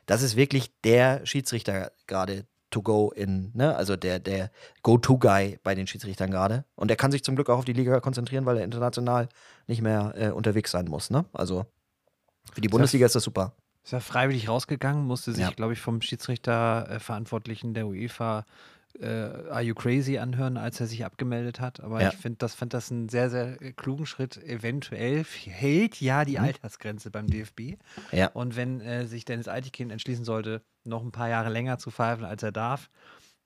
das 0.06 0.22
ist 0.22 0.36
wirklich 0.36 0.72
der 0.82 1.26
Schiedsrichter 1.26 1.92
gerade 2.08 2.46
to 2.70 2.82
go 2.82 3.12
in, 3.12 3.52
ne? 3.54 3.76
Also 3.76 3.96
der, 3.96 4.20
der 4.20 4.52
Go-To-Guy 4.82 5.60
bei 5.64 5.76
den 5.76 5.86
Schiedsrichtern 5.86 6.32
gerade. 6.32 6.66
Und 6.76 6.90
er 6.90 6.98
kann 6.98 7.12
sich 7.12 7.24
zum 7.24 7.36
Glück 7.36 7.50
auch 7.50 7.60
auf 7.60 7.66
die 7.66 7.74
Liga 7.74 8.00
konzentrieren, 8.00 8.46
weil 8.46 8.58
er 8.58 8.64
international 8.64 9.30
nicht 9.68 9.82
mehr 9.82 10.14
äh, 10.18 10.30
unterwegs 10.32 10.72
sein 10.72 10.86
muss, 10.86 11.10
ne? 11.10 11.26
Also 11.34 11.66
für 12.52 12.62
die 12.62 12.68
Bundesliga 12.68 13.06
ist 13.06 13.16
das 13.16 13.24
super. 13.24 13.56
Ist 13.84 13.94
er 13.94 14.02
freiwillig 14.02 14.50
rausgegangen, 14.50 15.06
musste 15.06 15.34
sich, 15.34 15.44
Ja. 15.44 15.52
glaube 15.52 15.74
ich, 15.74 15.82
vom 15.82 16.02
Schiedsrichterverantwortlichen 16.02 17.74
der 17.74 17.88
UEFA 17.88 18.46
äh, 19.00 19.06
Are 19.50 19.62
You 19.62 19.74
Crazy 19.76 20.18
anhören, 20.18 20.58
als 20.58 20.80
er 20.80 20.88
sich 20.88 21.04
abgemeldet 21.06 21.60
hat. 21.60 21.80
Aber 21.82 22.02
Ja. 22.02 22.10
ich 22.10 22.16
finde 22.18 22.38
das, 22.38 22.54
fand 22.56 22.74
das 22.74 22.92
einen 22.92 23.10
sehr, 23.10 23.30
sehr 23.30 23.62
äh, 23.62 23.72
klugen 23.74 24.06
Schritt. 24.06 24.38
Eventuell 24.44 25.24
hält 25.24 26.00
ja 26.02 26.26
die 26.26 26.40
Altersgrenze 26.40 27.10
beim 27.12 27.28
DFB. 27.28 27.60
Mhm. 27.60 27.78
Ja. 28.12 28.28
Und 28.28 28.56
wenn 28.56 28.82
äh, 28.82 29.06
sich 29.08 29.26
Dennis 29.26 29.48
Eitikin 29.48 29.90
entschließen 29.90 30.26
sollte, 30.26 30.62
noch 30.84 31.04
ein 31.04 31.12
paar 31.12 31.30
Jahre 31.30 31.50
länger 31.50 31.78
zu 31.78 31.92
pfeifen, 31.92 32.26
als 32.26 32.44
er 32.44 32.52
darf, 32.52 32.90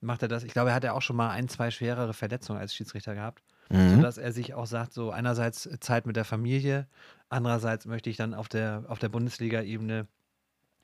macht 0.01 0.21
er 0.21 0.27
das. 0.27 0.43
Ich 0.43 0.51
glaube, 0.53 0.69
er 0.71 0.75
hat 0.75 0.83
ja 0.83 0.93
auch 0.93 1.01
schon 1.01 1.15
mal 1.15 1.29
ein, 1.31 1.47
zwei 1.49 1.71
schwerere 1.71 2.13
Verletzungen 2.13 2.59
als 2.59 2.73
Schiedsrichter 2.75 3.15
gehabt. 3.15 3.43
Mhm. 3.69 3.95
Sodass 3.95 4.17
er 4.17 4.31
sich 4.31 4.53
auch 4.53 4.65
sagt, 4.65 4.93
so 4.93 5.11
einerseits 5.11 5.67
Zeit 5.81 6.05
mit 6.05 6.15
der 6.15 6.23
Familie, 6.25 6.87
andererseits 7.29 7.85
möchte 7.85 8.09
ich 8.09 8.15
dann 8.17 8.33
auf 8.33 8.47
der, 8.47 8.85
auf 8.87 8.99
der 8.99 9.09
Bundesliga-Ebene 9.09 10.07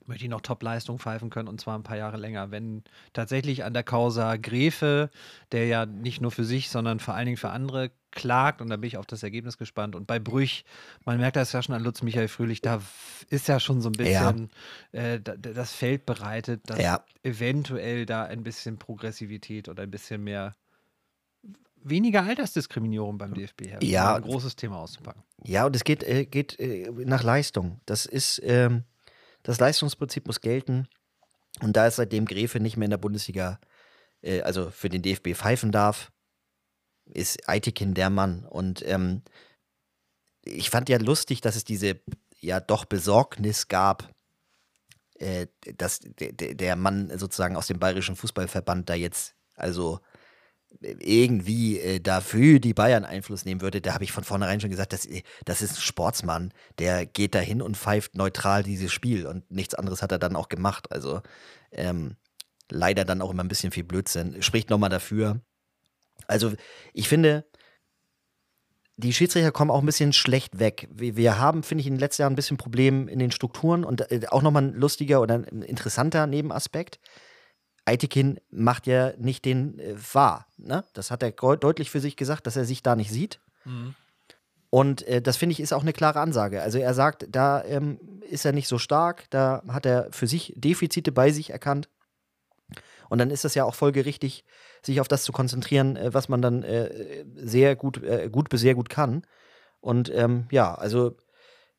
möchte 0.06 0.24
ich 0.24 0.30
noch 0.30 0.40
Top-Leistung 0.40 0.98
pfeifen 0.98 1.30
können 1.30 1.48
und 1.48 1.60
zwar 1.60 1.78
ein 1.78 1.82
paar 1.82 1.96
Jahre 1.96 2.16
länger. 2.16 2.50
Wenn 2.50 2.84
tatsächlich 3.12 3.64
an 3.64 3.72
der 3.74 3.82
Causa 3.82 4.36
Gräfe, 4.36 5.10
der 5.52 5.66
ja 5.66 5.86
nicht 5.86 6.20
nur 6.20 6.30
für 6.30 6.44
sich, 6.44 6.68
sondern 6.70 7.00
vor 7.00 7.14
allen 7.14 7.26
Dingen 7.26 7.36
für 7.38 7.50
andere 7.50 7.90
klagt, 8.10 8.60
und 8.60 8.68
da 8.70 8.76
bin 8.76 8.86
ich 8.86 8.96
auf 8.96 9.06
das 9.06 9.22
Ergebnis 9.24 9.58
gespannt. 9.58 9.96
Und 9.96 10.06
bei 10.06 10.18
Brüch, 10.20 10.64
man 11.04 11.18
merkt 11.18 11.36
das 11.36 11.52
ja 11.52 11.62
schon 11.62 11.74
an 11.74 11.82
Lutz 11.82 12.02
Michael 12.02 12.28
Fröhlich, 12.28 12.60
da 12.62 12.80
ist 13.30 13.48
ja 13.48 13.58
schon 13.58 13.80
so 13.80 13.88
ein 13.88 13.94
Ja. 14.04 14.30
bisschen 14.30 14.50
äh, 14.92 15.20
da, 15.20 15.36
da- 15.36 15.52
das 15.52 15.72
Feld 15.72 16.06
bereitet, 16.06 16.62
dass 16.70 16.78
Ja. 16.78 17.04
eventuell 17.22 18.06
da 18.06 18.24
ein 18.24 18.44
bisschen 18.44 18.78
Progressivität 18.78 19.68
oder 19.68 19.82
ein 19.82 19.90
bisschen 19.90 20.22
mehr 20.22 20.54
weniger 21.82 22.22
Altersdiskriminierung 22.22 23.18
beim 23.18 23.34
DFB 23.34 23.66
her. 23.66 23.78
Ja. 23.82 24.14
Ein 24.16 24.22
großes 24.22 24.56
Thema 24.56 24.78
auszupacken. 24.78 25.22
Ja, 25.44 25.66
und 25.66 25.76
es 25.76 25.84
geht, 25.84 26.02
äh, 26.02 26.24
geht 26.24 26.58
äh, 26.58 26.90
nach 27.04 27.22
Leistung. 27.22 27.80
Das 27.84 28.06
ist, 28.06 28.40
ähm, 28.44 28.84
das 29.44 29.60
Leistungsprinzip 29.60 30.26
muss 30.26 30.40
gelten. 30.40 30.88
Und 31.60 31.76
da 31.76 31.86
ist 31.86 31.96
seitdem 31.96 32.24
Gräfe 32.24 32.58
nicht 32.58 32.76
mehr 32.76 32.86
in 32.86 32.90
der 32.90 32.98
Bundesliga, 32.98 33.60
äh, 34.22 34.42
also 34.42 34.70
für 34.70 34.88
den 34.88 35.02
DFB 35.02 35.34
pfeifen 35.34 35.70
darf, 35.70 36.10
ist 37.04 37.48
Eitikin 37.48 37.94
der 37.94 38.10
Mann. 38.10 38.44
Und 38.44 38.82
ähm, 38.86 39.22
ich 40.42 40.70
fand 40.70 40.88
ja 40.88 40.98
lustig, 40.98 41.40
dass 41.40 41.54
es 41.54 41.64
diese 41.64 42.00
ja 42.40 42.58
doch 42.58 42.86
Besorgnis 42.86 43.68
gab, 43.68 44.12
äh, 45.18 45.46
dass 45.76 46.00
der, 46.02 46.76
Mann 46.76 47.16
sozusagen 47.16 47.56
aus 47.56 47.68
dem 47.68 47.78
Bayerischen 47.78 48.16
Fußballverband 48.16 48.88
da 48.88 48.94
jetzt 48.94 49.34
also 49.54 50.00
irgendwie 50.80 51.78
äh, 51.78 52.00
dafür 52.00 52.58
die 52.58 52.74
Bayern 52.74 53.04
Einfluss 53.04 53.44
nehmen 53.44 53.60
würde, 53.60 53.80
da 53.80 53.94
habe 53.94 54.04
ich 54.04 54.12
von 54.12 54.24
vornherein 54.24 54.60
schon 54.60 54.70
gesagt, 54.70 54.92
das, 54.92 55.06
äh, 55.06 55.22
das 55.44 55.62
ist 55.62 55.76
ein 55.76 55.80
Sportsmann, 55.80 56.52
der 56.78 57.06
geht 57.06 57.34
dahin 57.34 57.62
und 57.62 57.76
pfeift 57.76 58.14
neutral 58.14 58.62
dieses 58.62 58.92
Spiel 58.92 59.26
und 59.26 59.50
nichts 59.50 59.74
anderes 59.74 60.02
hat 60.02 60.12
er 60.12 60.18
dann 60.18 60.36
auch 60.36 60.48
gemacht. 60.48 60.90
Also 60.92 61.22
ähm, 61.70 62.16
leider 62.70 63.04
dann 63.04 63.22
auch 63.22 63.30
immer 63.30 63.44
ein 63.44 63.48
bisschen 63.48 63.72
viel 63.72 63.84
Blödsinn. 63.84 64.42
Spricht 64.42 64.70
nochmal 64.70 64.90
dafür. 64.90 65.40
Also 66.26 66.52
ich 66.92 67.08
finde, 67.08 67.44
die 68.96 69.12
Schiedsrichter 69.12 69.52
kommen 69.52 69.70
auch 69.70 69.80
ein 69.80 69.86
bisschen 69.86 70.12
schlecht 70.12 70.58
weg. 70.58 70.88
Wir, 70.92 71.38
haben, 71.38 71.62
finde 71.62 71.80
ich, 71.80 71.86
in 71.86 71.94
den 71.94 72.00
letzten 72.00 72.22
Jahren 72.22 72.34
ein 72.34 72.36
bisschen 72.36 72.56
Problem 72.56 73.08
in 73.08 73.18
den 73.18 73.32
Strukturen 73.32 73.84
und 73.84 74.10
äh, 74.12 74.26
auch 74.28 74.42
nochmal 74.42 74.62
ein 74.62 74.74
lustiger 74.74 75.20
oder 75.20 75.34
ein 75.34 75.62
interessanter 75.62 76.26
Nebenaspekt. 76.26 77.00
Aitekin 77.84 78.40
macht 78.50 78.86
ja 78.86 79.12
nicht 79.18 79.44
den 79.44 79.78
äh, 79.78 79.94
wahr. 80.12 80.46
Ne? 80.56 80.84
Das 80.94 81.10
hat 81.10 81.22
er 81.22 81.30
deutlich 81.32 81.90
für 81.90 82.00
sich 82.00 82.16
gesagt, 82.16 82.46
dass 82.46 82.56
er 82.56 82.64
sich 82.64 82.82
da 82.82 82.96
nicht 82.96 83.10
sieht. 83.10 83.40
Und 84.70 85.06
äh, 85.06 85.22
das 85.22 85.36
finde 85.36 85.52
ich 85.52 85.60
ist 85.60 85.72
auch 85.72 85.82
eine 85.82 85.92
klare 85.92 86.20
Ansage. 86.20 86.62
Also 86.62 86.78
er 86.78 86.94
sagt, 86.94 87.26
da 87.30 87.62
ähm, 87.64 88.00
ist 88.28 88.44
er 88.44 88.52
nicht 88.52 88.68
so 88.68 88.78
stark, 88.78 89.30
da 89.30 89.62
hat 89.68 89.86
er 89.86 90.08
für 90.10 90.26
sich 90.26 90.52
Defizite 90.56 91.12
bei 91.12 91.30
sich 91.30 91.50
erkannt. 91.50 91.88
Und 93.08 93.18
dann 93.18 93.30
ist 93.30 93.44
es 93.44 93.54
ja 93.54 93.64
auch 93.64 93.74
folgerichtig, 93.74 94.44
sich 94.82 95.00
auf 95.00 95.08
das 95.08 95.22
zu 95.22 95.32
konzentrieren, 95.32 95.96
äh, 95.96 96.12
was 96.12 96.28
man 96.28 96.42
dann 96.42 96.62
äh, 96.62 97.24
sehr 97.36 97.76
gut, 97.76 98.02
äh, 98.02 98.28
gut 98.32 98.48
bis 98.48 98.62
sehr 98.62 98.74
gut 98.74 98.88
kann. 98.88 99.26
Und 99.80 100.10
ähm, 100.12 100.46
ja, 100.50 100.74
also 100.74 101.16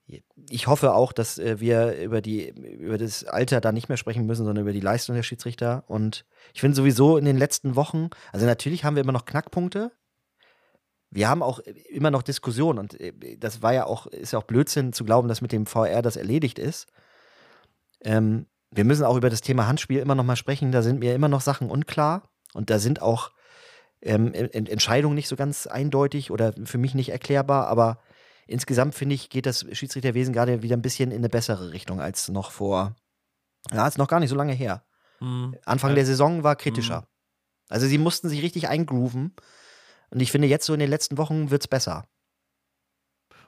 ich 0.07 0.67
hoffe 0.67 0.93
auch, 0.93 1.11
dass 1.13 1.39
äh, 1.39 1.59
wir 1.59 1.97
über, 1.97 2.21
die, 2.21 2.49
über 2.49 2.97
das 2.97 3.23
Alter 3.23 3.59
da 3.61 3.71
nicht 3.71 3.89
mehr 3.89 3.97
sprechen 3.97 4.25
müssen, 4.25 4.45
sondern 4.45 4.63
über 4.63 4.73
die 4.73 4.79
Leistung 4.81 5.15
der 5.15 5.23
Schiedsrichter. 5.23 5.83
Und 5.87 6.25
ich 6.53 6.61
finde 6.61 6.75
sowieso 6.75 7.17
in 7.17 7.25
den 7.25 7.37
letzten 7.37 7.75
Wochen, 7.75 8.09
also 8.31 8.45
natürlich 8.45 8.83
haben 8.83 8.95
wir 8.95 9.03
immer 9.03 9.11
noch 9.11 9.25
Knackpunkte. 9.25 9.91
Wir 11.09 11.29
haben 11.29 11.41
auch 11.41 11.59
immer 11.89 12.11
noch 12.11 12.23
Diskussionen 12.23 12.77
und 12.79 12.99
äh, 12.99 13.37
das 13.37 13.61
war 13.61 13.73
ja 13.73 13.85
auch, 13.85 14.05
ist 14.07 14.33
ja 14.33 14.39
auch 14.39 14.43
Blödsinn 14.43 14.93
zu 14.93 15.05
glauben, 15.05 15.27
dass 15.27 15.41
mit 15.41 15.51
dem 15.51 15.65
VR 15.65 16.01
das 16.01 16.17
erledigt 16.17 16.59
ist. 16.59 16.87
Ähm, 18.03 18.45
wir 18.69 18.83
müssen 18.83 19.05
auch 19.05 19.15
über 19.15 19.29
das 19.29 19.41
Thema 19.41 19.67
Handspiel 19.67 19.99
immer 19.99 20.15
noch 20.15 20.23
mal 20.23 20.35
sprechen. 20.35 20.71
Da 20.71 20.81
sind 20.81 20.99
mir 20.99 21.15
immer 21.15 21.29
noch 21.29 21.41
Sachen 21.41 21.69
unklar 21.71 22.29
und 22.53 22.69
da 22.69 22.77
sind 22.77 23.01
auch 23.01 23.31
ähm, 24.01 24.33
Ent- 24.33 24.69
Entscheidungen 24.69 25.15
nicht 25.15 25.29
so 25.29 25.35
ganz 25.35 25.65
eindeutig 25.65 26.29
oder 26.29 26.53
für 26.65 26.77
mich 26.77 26.93
nicht 26.93 27.09
erklärbar, 27.09 27.67
aber 27.67 27.99
insgesamt 28.47 28.95
finde 28.95 29.15
ich, 29.15 29.29
geht 29.29 29.45
das 29.45 29.65
Schiedsrichterwesen 29.71 30.33
gerade 30.33 30.61
wieder 30.61 30.75
ein 30.77 30.81
bisschen 30.81 31.11
in 31.11 31.17
eine 31.17 31.29
bessere 31.29 31.71
Richtung 31.71 31.99
als 32.01 32.29
noch 32.29 32.51
vor, 32.51 32.95
ja, 33.71 33.87
ist 33.87 33.97
noch 33.97 34.07
gar 34.07 34.19
nicht 34.19 34.29
so 34.29 34.35
lange 34.35 34.53
her. 34.53 34.83
Mhm. 35.19 35.55
Anfang 35.65 35.95
der 35.95 36.05
Saison 36.05 36.43
war 36.43 36.55
kritischer. 36.55 37.07
Also 37.69 37.87
sie 37.87 37.97
mussten 37.97 38.29
sich 38.29 38.41
richtig 38.43 38.67
eingrooven 38.67 39.33
und 40.11 40.19
ich 40.21 40.31
finde 40.31 40.47
jetzt 40.47 40.65
so 40.65 40.73
in 40.73 40.79
den 40.79 40.89
letzten 40.89 41.17
Wochen 41.17 41.49
wird 41.49 41.63
es 41.63 41.67
besser. 41.67 42.07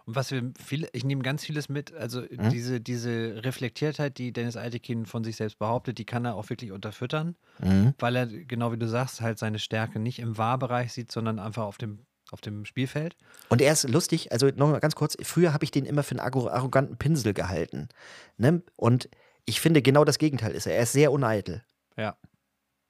Und 0.05 0.15
was 0.15 0.31
wir 0.31 0.53
viele, 0.57 0.87
ich 0.93 1.03
nehme 1.03 1.21
ganz 1.21 1.43
vieles 1.43 1.67
mit, 1.67 1.93
also 1.93 2.21
Mhm. 2.21 2.49
diese, 2.49 2.79
diese 2.79 3.43
Reflektiertheit, 3.43 4.17
die 4.17 4.31
Dennis 4.31 4.55
Eitekin 4.55 5.05
von 5.05 5.23
sich 5.25 5.35
selbst 5.35 5.59
behauptet, 5.59 5.97
die 5.97 6.05
kann 6.05 6.23
er 6.23 6.35
auch 6.35 6.49
wirklich 6.49 6.71
unterfüttern, 6.71 7.35
Mhm. 7.59 7.93
weil 7.99 8.15
er, 8.15 8.25
genau 8.27 8.71
wie 8.71 8.77
du 8.77 8.87
sagst, 8.87 9.19
halt 9.19 9.37
seine 9.37 9.59
Stärke 9.59 9.99
nicht 9.99 10.19
im 10.19 10.37
Wahrbereich 10.37 10.93
sieht, 10.93 11.11
sondern 11.11 11.39
einfach 11.39 11.63
auf 11.63 11.77
dem, 11.77 12.05
auf 12.31 12.41
dem 12.41 12.65
Spielfeld. 12.65 13.15
Und 13.49 13.61
er 13.61 13.71
ist 13.73 13.87
lustig, 13.89 14.31
also 14.31 14.47
noch 14.47 14.69
mal 14.69 14.79
ganz 14.79 14.95
kurz, 14.95 15.15
früher 15.21 15.53
habe 15.53 15.63
ich 15.63 15.71
den 15.71 15.85
immer 15.85 16.03
für 16.03 16.19
einen 16.19 16.27
arro- 16.29 16.49
arroganten 16.49 16.97
Pinsel 16.97 17.33
gehalten. 17.33 17.89
Ne? 18.37 18.61
Und 18.75 19.09
ich 19.45 19.61
finde 19.61 19.81
genau 19.81 20.03
das 20.03 20.17
Gegenteil 20.17 20.51
ist 20.51 20.67
er. 20.67 20.75
Er 20.75 20.83
ist 20.83 20.91
sehr 20.91 21.11
uneitel. 21.11 21.63
Ja, 21.95 22.17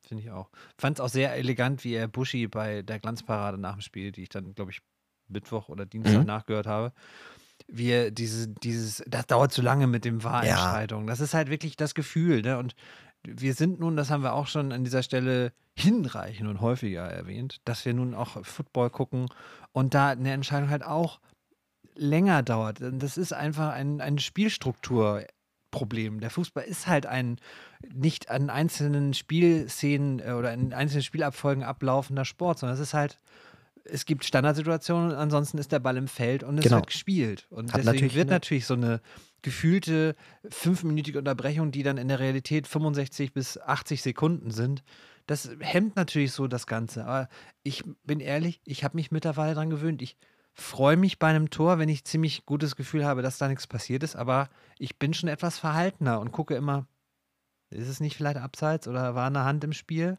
finde 0.07 0.23
ich 0.23 0.31
auch. 0.31 0.49
Fand 0.77 0.97
es 0.97 1.01
auch 1.01 1.09
sehr 1.09 1.35
elegant, 1.35 1.83
wie 1.83 1.93
er 1.93 2.07
Buschi 2.07 2.47
bei 2.47 2.81
der 2.81 2.99
Glanzparade 2.99 3.57
nach 3.57 3.73
dem 3.73 3.81
Spiel, 3.81 4.11
die 4.11 4.23
ich 4.23 4.29
dann, 4.29 4.55
glaube 4.55 4.71
ich, 4.71 4.81
Mittwoch 5.27 5.69
oder 5.69 5.85
Dienstag 5.85 6.19
Mhm. 6.21 6.25
nachgehört 6.25 6.67
habe, 6.67 6.93
wie 7.67 7.89
er 7.89 8.11
dieses, 8.11 8.47
dieses, 8.63 9.03
das 9.07 9.27
dauert 9.27 9.51
zu 9.51 9.61
lange 9.61 9.87
mit 9.87 10.05
dem 10.05 10.23
Wahrentscheidung. 10.23 11.05
Das 11.05 11.19
ist 11.19 11.33
halt 11.33 11.49
wirklich 11.49 11.75
das 11.75 11.93
Gefühl, 11.95 12.41
ne? 12.41 12.57
Und 12.57 12.75
wir 13.35 13.53
sind 13.53 13.79
nun, 13.79 13.95
das 13.97 14.09
haben 14.09 14.23
wir 14.23 14.33
auch 14.33 14.47
schon 14.47 14.71
an 14.71 14.83
dieser 14.83 15.03
Stelle 15.03 15.51
hinreichend 15.75 16.49
und 16.49 16.61
häufiger 16.61 17.03
erwähnt, 17.03 17.57
dass 17.65 17.85
wir 17.85 17.93
nun 17.93 18.15
auch 18.15 18.43
Football 18.45 18.89
gucken 18.89 19.27
und 19.73 19.93
da 19.93 20.09
eine 20.09 20.31
Entscheidung 20.31 20.69
halt 20.69 20.83
auch 20.83 21.19
länger 21.95 22.43
dauert. 22.43 22.79
Das 22.81 23.17
ist 23.17 23.33
einfach 23.33 23.73
ein, 23.73 24.01
ein 24.01 24.19
Spielstrukturproblem. 24.19 26.19
Der 26.19 26.29
Fußball 26.29 26.63
ist 26.63 26.87
halt 26.87 27.05
ein 27.05 27.37
nicht 27.93 28.29
an 28.29 28.49
einzelnen 28.49 29.13
Spielszenen 29.13 30.19
äh, 30.19 30.31
oder 30.31 30.53
in 30.53 30.73
einzelnen 30.73 31.03
Spielabfolgen 31.03 31.63
ablaufender 31.63 32.25
Sport, 32.25 32.59
sondern 32.59 32.75
es 32.75 32.81
ist 32.81 32.93
halt, 32.93 33.19
es 33.83 34.05
gibt 34.05 34.25
Standardsituationen 34.25 35.11
und 35.11 35.17
ansonsten 35.17 35.57
ist 35.57 35.71
der 35.71 35.79
Ball 35.79 35.97
im 35.97 36.07
Feld 36.07 36.43
und 36.43 36.57
es 36.57 36.63
Genau. 36.63 36.77
wird 36.77 36.87
gespielt. 36.87 37.47
Und 37.49 37.73
Hat 37.73 37.79
deswegen 37.79 37.85
natürlich 37.85 38.15
wird 38.15 38.29
natürlich 38.29 38.65
so 38.65 38.73
eine 38.73 39.01
gefühlte 39.41 40.15
fünfminütige 40.49 41.19
Unterbrechung, 41.19 41.71
die 41.71 41.83
dann 41.83 41.97
in 41.97 42.07
der 42.07 42.19
Realität 42.19 42.67
65 42.67 43.33
bis 43.33 43.57
80 43.57 44.01
Sekunden 44.01 44.51
sind, 44.51 44.83
das 45.27 45.49
hemmt 45.59 45.95
natürlich 45.95 46.31
so 46.31 46.47
das 46.47 46.67
Ganze. 46.67 47.05
Aber 47.05 47.29
ich 47.63 47.83
bin 48.03 48.19
ehrlich, 48.19 48.61
ich 48.65 48.83
habe 48.83 48.95
mich 48.97 49.11
mittlerweile 49.11 49.53
daran 49.53 49.69
gewöhnt. 49.69 50.01
Ich 50.01 50.17
freue 50.53 50.97
mich 50.97 51.19
bei 51.19 51.27
einem 51.27 51.49
Tor, 51.49 51.77
wenn 51.77 51.89
ich 51.89 52.05
ziemlich 52.05 52.45
gutes 52.45 52.75
Gefühl 52.75 53.05
habe, 53.05 53.21
dass 53.21 53.37
da 53.37 53.47
nichts 53.47 53.67
passiert 53.67 54.03
ist, 54.03 54.15
aber 54.15 54.49
ich 54.79 54.97
bin 54.97 55.13
schon 55.13 55.29
etwas 55.29 55.59
verhaltener 55.59 56.19
und 56.19 56.31
gucke 56.31 56.55
immer, 56.55 56.87
ist 57.69 57.89
es 57.89 57.99
nicht 57.99 58.15
vielleicht 58.15 58.37
abseits 58.37 58.87
oder 58.87 59.13
war 59.13 59.27
eine 59.27 59.43
Hand 59.43 59.63
im 59.63 59.73
Spiel? 59.73 60.17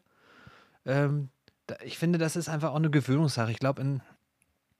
Ähm, 0.85 1.29
ich 1.83 1.97
finde, 1.97 2.19
das 2.19 2.35
ist 2.35 2.47
einfach 2.47 2.71
auch 2.71 2.75
eine 2.75 2.89
Gewöhnungssache. 2.89 3.51
Ich 3.51 3.59
glaube, 3.59 3.81
in, 3.81 4.01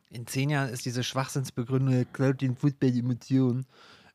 in 0.10 0.28
zehn 0.28 0.50
Jahren 0.50 0.70
ist 0.70 0.86
diese 0.86 1.04
Schwachsinnsbegründung, 1.04 2.06
glaubt 2.14 2.42
den 2.42 2.56
Fußball 2.56 2.92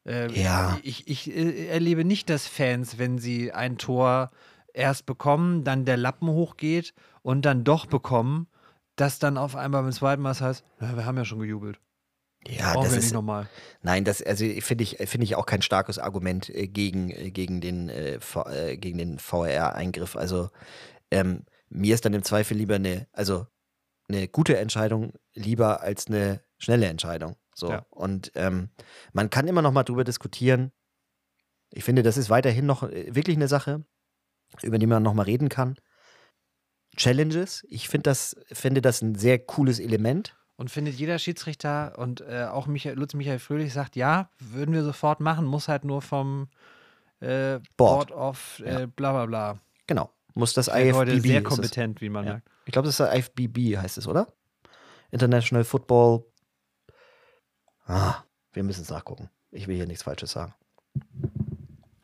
Ähm, 0.06 0.30
Ja. 0.34 0.78
Ich, 0.82 1.08
ich 1.08 1.34
äh, 1.34 1.68
erlebe 1.68 2.04
nicht, 2.04 2.28
dass 2.30 2.46
Fans, 2.46 2.98
wenn 2.98 3.18
sie 3.18 3.52
ein 3.52 3.78
Tor 3.78 4.30
erst 4.72 5.06
bekommen, 5.06 5.64
dann 5.64 5.84
der 5.84 5.96
Lappen 5.96 6.28
hochgeht 6.28 6.94
und 7.22 7.42
dann 7.44 7.64
doch 7.64 7.86
bekommen, 7.86 8.48
dass 8.96 9.18
dann 9.18 9.38
auf 9.38 9.56
einmal 9.56 9.82
beim 9.82 9.92
zweiten 9.92 10.22
Mal 10.22 10.32
es 10.32 10.40
heißt, 10.40 10.64
ja, 10.80 10.96
wir 10.96 11.06
haben 11.06 11.16
ja 11.16 11.24
schon 11.24 11.38
gejubelt. 11.40 11.78
Ja, 12.46 12.74
das 12.74 12.92
wir 12.92 12.98
ist, 12.98 13.12
nochmal. 13.14 13.48
nein, 13.80 14.04
das 14.04 14.22
also 14.22 14.44
finde 14.60 14.84
ich, 14.84 14.98
finde 15.08 15.24
ich 15.24 15.34
auch 15.34 15.46
kein 15.46 15.62
starkes 15.62 15.98
Argument 15.98 16.50
äh, 16.50 16.66
gegen, 16.66 17.10
äh, 17.10 17.30
gegen 17.30 17.62
den, 17.62 17.88
äh, 17.88 18.20
V- 18.20 18.46
äh, 18.48 18.76
gegen 18.76 18.98
den 18.98 19.18
VR-Eingriff. 19.18 20.14
Also 20.14 20.50
ähm, 21.10 21.44
mir 21.70 21.94
ist 21.94 22.04
dann 22.04 22.12
im 22.12 22.22
Zweifel 22.22 22.56
lieber 22.56 22.74
eine, 22.74 23.06
also 23.12 23.46
eine 24.08 24.28
gute 24.28 24.58
Entscheidung 24.58 25.14
lieber 25.32 25.80
als 25.80 26.08
eine 26.08 26.42
schnelle 26.58 26.86
Entscheidung. 26.86 27.36
So. 27.54 27.70
Ja. 27.70 27.86
Und 27.90 28.32
ähm, 28.34 28.68
man 29.12 29.30
kann 29.30 29.48
immer 29.48 29.62
noch 29.62 29.72
mal 29.72 29.84
drüber 29.84 30.04
diskutieren. 30.04 30.72
Ich 31.70 31.84
finde, 31.84 32.02
das 32.02 32.16
ist 32.16 32.30
weiterhin 32.30 32.66
noch 32.66 32.82
äh, 32.84 33.14
wirklich 33.14 33.36
eine 33.36 33.48
Sache, 33.48 33.84
über 34.62 34.78
die 34.78 34.86
man 34.86 35.02
noch 35.02 35.14
mal 35.14 35.22
reden 35.22 35.48
kann. 35.48 35.76
Challenges, 36.96 37.64
ich 37.68 37.88
finde 37.88 38.10
das, 38.10 38.36
finde 38.52 38.80
das 38.80 39.02
ein 39.02 39.14
sehr 39.16 39.38
cooles 39.38 39.80
Element. 39.80 40.36
Und 40.56 40.70
findet 40.70 40.94
jeder 40.94 41.18
Schiedsrichter 41.18 41.98
und 41.98 42.20
äh, 42.20 42.44
auch 42.44 42.66
Michael, 42.68 42.96
Lutz 42.96 43.14
Michael 43.14 43.40
Fröhlich 43.40 43.72
sagt, 43.72 43.96
ja, 43.96 44.30
würden 44.38 44.72
wir 44.72 44.84
sofort 44.84 45.18
machen, 45.18 45.44
muss 45.44 45.66
halt 45.66 45.84
nur 45.84 46.00
vom 46.02 46.48
äh, 47.18 47.58
Board. 47.76 48.08
Board 48.08 48.12
of 48.12 48.62
Ja. 48.64 48.80
äh, 48.80 48.86
bla 48.86 49.10
bla 49.12 49.26
bla. 49.26 49.60
Genau. 49.88 50.10
Muss 50.34 50.52
das 50.54 50.66
bin 50.72 50.94
heute 50.94 51.12
IFBB 51.12 51.26
sehr 51.26 51.42
kompetent, 51.42 52.00
wie 52.00 52.08
man 52.08 52.24
Ja. 52.24 52.32
merkt. 52.34 52.48
Ich 52.66 52.72
glaube, 52.72 52.86
das 52.86 53.00
ist 53.00 53.00
der 53.00 53.16
IFBB, 53.16 53.76
heißt 53.76 53.98
es, 53.98 54.06
oder? 54.06 54.32
International 55.10 55.64
Football. 55.64 56.24
Ah, 57.86 58.22
wir 58.52 58.62
müssen 58.62 58.82
es 58.82 58.90
nachgucken. 58.90 59.30
Ich 59.50 59.66
will 59.68 59.76
hier 59.76 59.86
nichts 59.86 60.02
Falsches 60.02 60.32
sagen. 60.32 60.54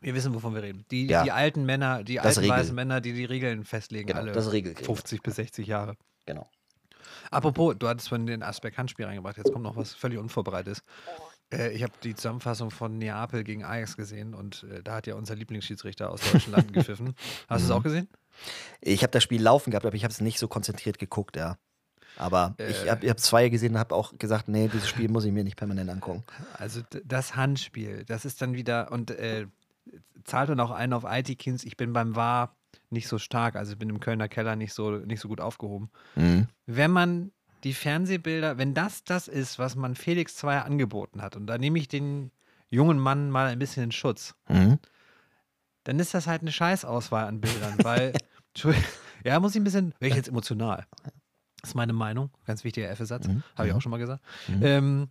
Wir 0.01 0.15
wissen, 0.15 0.35
wovon 0.35 0.55
wir 0.55 0.63
reden. 0.63 0.85
Die, 0.91 1.07
Ja. 1.07 1.23
die 1.25 1.33
alten 1.33 1.65
Männer, 1.65 2.03
die 2.05 2.17
Das 2.17 2.27
alten 2.27 2.41
Regel. 2.41 2.57
weißen 2.57 2.75
Männer, 2.75 3.01
die 3.01 3.13
die 3.13 3.25
Regeln 3.25 3.65
festlegen, 3.65 4.09
Genau, 4.09 4.21
alle 4.21 4.33
das 4.33 4.51
Regel. 4.53 4.75
50 4.75 5.23
bis 5.23 5.37
60 5.37 5.67
Jahre. 5.67 5.97
Genau. 6.27 6.49
Apropos, 7.31 7.77
du 7.79 7.89
hattest 7.89 8.09
von 8.09 8.27
den 8.27 8.43
Aspekt 8.43 8.79
Handspiel 8.79 9.05
reingebracht, 9.07 9.37
jetzt 9.37 9.53
kommt 9.53 9.65
noch 9.65 9.77
was 9.77 9.93
völlig 9.95 10.19
unvorbereitetes. 10.19 10.83
Äh, 11.53 11.73
ich 11.73 11.83
habe 11.83 11.93
die 12.03 12.15
Zusammenfassung 12.15 12.71
von 12.71 12.97
Neapel 12.99 13.45
gegen 13.45 13.65
Ajax 13.65 13.97
gesehen 13.97 14.35
und 14.35 14.65
äh, 14.71 14.83
da 14.83 14.95
hat 14.97 15.07
ja 15.07 15.15
unser 15.17 15.35
Lieblingsschiedsrichter 15.35 16.11
aus 16.11 16.21
deutschen 16.31 16.53
Landen 16.53 16.73
gepfiffen. 16.73 17.15
Hast 17.49 17.63
du 17.63 17.65
es 17.65 17.69
Mhm. 17.71 17.77
auch 17.77 17.83
gesehen? 17.83 18.09
Ich 18.81 19.03
habe 19.03 19.11
das 19.11 19.23
Spiel 19.23 19.43
laufen 19.43 19.71
gehabt, 19.71 19.85
aber 19.87 19.97
ich 19.97 20.05
habe 20.05 20.13
es 20.13 20.21
nicht 20.21 20.39
so 20.39 20.49
konzentriert 20.49 20.99
geguckt, 20.99 21.37
ja. 21.37 21.59
Aber 22.17 22.55
ich 22.59 22.89
habe 22.89 23.05
ich 23.05 23.11
hab 23.11 23.19
zwei 23.19 23.49
gesehen 23.49 23.73
und 23.75 23.79
habe 23.79 23.95
auch 23.95 24.19
gesagt, 24.19 24.49
nee, 24.49 24.69
dieses 24.69 24.89
Spiel 24.89 25.09
muss 25.09 25.25
ich 25.25 25.33
mir 25.33 25.45
nicht 25.45 25.57
permanent 25.57 25.89
angucken. 25.89 26.23
Also 26.59 26.83
das 27.05 27.35
Handspiel, 27.37 28.05
das 28.05 28.25
ist 28.25 28.43
dann 28.43 28.55
wieder, 28.55 28.93
und 28.93 29.11
äh, 29.11 29.47
zahlt 30.25 30.51
dann 30.51 30.61
auch 30.61 30.71
ein 30.71 30.93
auf 30.93 31.05
IT-Kins, 31.09 31.65
ich 31.65 31.77
bin 31.77 31.93
beim 31.93 32.15
VAR 32.15 32.55
nicht 32.91 33.09
so 33.09 33.19
stark, 33.19 33.57
also 33.57 33.73
ich 33.73 33.79
bin 33.79 33.89
im 33.89 34.01
Kölner 34.01 34.29
Keller 34.29 34.55
nicht 34.57 34.75
so, 34.75 34.91
nicht 34.91 35.21
so 35.21 35.29
gut 35.29 35.41
aufgehoben. 35.41 35.91
Mhm. 36.15 36.47
Wenn 36.67 36.91
man 36.91 37.33
die 37.65 37.75
Fernsehbilder, 37.75 38.59
wenn 38.59 38.75
das 38.75 39.05
das 39.05 39.29
ist, 39.29 39.59
was 39.59 39.77
man 39.77 39.95
Felix 39.95 40.37
Zweier 40.37 40.65
angeboten 40.65 41.23
hat, 41.23 41.37
und 41.37 41.47
da 41.47 41.57
nehme 41.59 41.79
ich 41.79 41.89
den 41.89 42.31
jungen 42.69 42.99
Mann 42.99 43.31
mal 43.31 43.47
ein 43.49 43.59
bisschen 43.59 43.85
in 43.85 43.93
Schutz, 43.93 44.35
Mhm. 44.49 44.79
dann 45.85 45.99
ist 45.99 46.13
das 46.15 46.27
halt 46.27 46.43
eine 46.43 46.53
Scheißauswahl 46.53 47.27
an 47.27 47.41
Bildern, 47.41 47.83
weil, 47.83 48.13
ja, 49.25 49.41
muss 49.41 49.55
ich 49.55 49.61
ein 49.61 49.65
bisschen, 49.65 49.95
wäre 49.99 50.11
ich 50.11 50.17
jetzt 50.17 50.29
emotional. 50.29 50.87
Das 51.61 51.71
ist 51.71 51.75
meine 51.75 51.93
Meinung, 51.93 52.31
ganz 52.47 52.65
wichtiger 52.65 52.89
F-Satz, 52.91 53.29
Mhm. 53.29 53.43
habe 53.57 53.69
ich 53.69 53.73
Mhm. 53.75 53.79
auch 53.79 53.83
schon 53.83 53.91
mal 53.91 53.99
gesagt. 53.99 54.23
Mhm. 54.49 54.63
Ähm, 54.63 55.09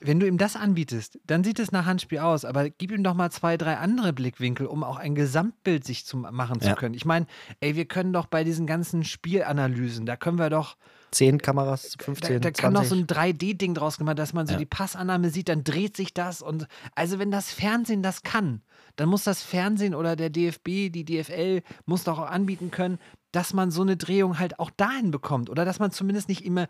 wenn 0.00 0.20
du 0.20 0.26
ihm 0.26 0.36
das 0.36 0.54
anbietest, 0.54 1.18
dann 1.26 1.44
sieht 1.44 1.58
es 1.58 1.72
nach 1.72 1.86
Handspiel 1.86 2.18
aus, 2.18 2.44
aber 2.44 2.68
gib 2.68 2.92
ihm 2.92 3.02
doch 3.02 3.14
mal 3.14 3.30
zwei, 3.30 3.56
drei 3.56 3.78
andere 3.78 4.12
Blickwinkel, 4.12 4.66
um 4.66 4.84
auch 4.84 4.98
ein 4.98 5.14
Gesamtbild 5.14 5.84
sich 5.84 6.04
zu 6.04 6.18
machen 6.18 6.60
zu 6.60 6.68
Ja. 6.68 6.74
können. 6.74 6.94
Ich 6.94 7.06
meine, 7.06 7.26
ey, 7.60 7.74
wir 7.74 7.86
können 7.86 8.12
doch 8.12 8.26
bei 8.26 8.44
diesen 8.44 8.66
ganzen 8.66 9.02
Spielanalysen, 9.02 10.04
da 10.04 10.16
können 10.16 10.38
wir 10.38 10.50
doch, 10.50 10.76
Zehn 11.10 11.38
Kameras, 11.38 11.94
da, 11.98 12.04
15, 12.04 12.40
da 12.40 12.50
kann 12.50 12.72
doch 12.74 12.84
so 12.84 12.94
20. 12.96 13.02
ein 13.02 13.06
3D-Ding 13.32 13.74
draus 13.74 13.98
gemacht, 13.98 14.18
dass 14.18 14.32
man 14.34 14.46
so 14.46 14.52
Ja. 14.54 14.58
die 14.58 14.66
Passannahme 14.66 15.30
sieht, 15.30 15.48
dann 15.48 15.62
dreht 15.64 15.96
sich 15.96 16.12
das 16.14 16.42
und 16.42 16.66
also 16.94 17.18
wenn 17.18 17.30
das 17.30 17.50
Fernsehen 17.52 18.02
das 18.02 18.22
kann, 18.22 18.62
dann 18.96 19.08
muss 19.08 19.24
das 19.24 19.42
Fernsehen 19.42 19.94
oder 19.94 20.16
der 20.16 20.28
DFB, 20.30 20.90
die 20.90 21.04
DFL 21.04 21.62
muss 21.86 22.04
doch 22.04 22.18
auch 22.18 22.30
anbieten 22.30 22.70
können, 22.70 22.98
dass 23.32 23.52
man 23.54 23.70
so 23.70 23.82
eine 23.82 23.96
Drehung 23.96 24.38
halt 24.38 24.58
auch 24.60 24.70
dahin 24.70 25.10
bekommt 25.10 25.50
oder 25.50 25.64
dass 25.64 25.78
man 25.78 25.90
zumindest 25.90 26.28
nicht 26.28 26.44
immer, 26.44 26.68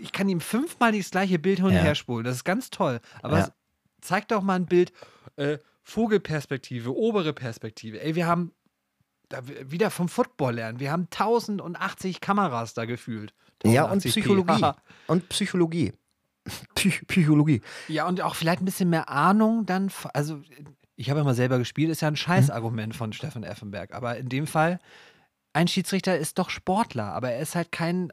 ich 0.00 0.12
kann 0.12 0.28
ihm 0.28 0.40
fünfmal 0.40 0.92
das 0.92 1.10
gleiche 1.10 1.38
Bild 1.38 1.58
hin 1.58 1.66
und 1.66 1.72
Ja. 1.74 1.80
her 1.80 1.94
spulen, 1.94 2.24
das 2.24 2.36
ist 2.36 2.44
ganz 2.44 2.70
toll, 2.70 3.00
aber 3.22 3.38
Ja. 3.38 3.44
es- 3.44 3.52
zeig 4.02 4.28
doch 4.28 4.42
mal 4.42 4.56
ein 4.56 4.66
Bild, 4.66 4.92
äh, 5.36 5.58
Vogelperspektive, 5.82 6.94
obere 6.94 7.32
Perspektive, 7.32 8.00
ey, 8.02 8.14
wir 8.14 8.26
haben 8.26 8.52
wieder 9.64 9.90
vom 9.90 10.08
Football 10.10 10.56
lernen. 10.56 10.78
Wir 10.78 10.92
haben 10.92 11.08
1080 11.08 12.20
Kameras 12.20 12.74
da 12.74 12.84
gefühlt. 12.84 13.32
Ja, 13.64 13.84
und 13.84 14.02
1080p. 14.02 14.10
Psychologie. 14.10 14.72
Und 15.06 15.28
Psychologie. 15.30 15.92
Psych 16.74 17.06
Psychologie. 17.06 17.62
Ja, 17.88 18.06
und 18.06 18.20
auch 18.20 18.34
vielleicht 18.34 18.60
ein 18.60 18.64
bisschen 18.66 18.90
mehr 18.90 19.08
Ahnung 19.08 19.64
dann. 19.64 19.90
Also, 20.12 20.42
ich 20.96 21.08
habe 21.08 21.20
ja 21.20 21.24
mal 21.24 21.34
selber 21.34 21.58
gespielt, 21.58 21.90
ist 21.90 22.02
ja 22.02 22.08
ein 22.08 22.16
Scheißargument 22.16 22.94
von 22.94 23.12
Steffen 23.14 23.42
Effenberg. 23.42 23.94
Aber 23.94 24.18
in 24.18 24.28
dem 24.28 24.46
Fall, 24.46 24.80
ein 25.52 25.68
Schiedsrichter 25.68 26.16
ist 26.16 26.38
doch 26.38 26.50
Sportler, 26.50 27.12
aber 27.12 27.30
er 27.30 27.40
ist 27.40 27.54
halt 27.54 27.72
kein 27.72 28.12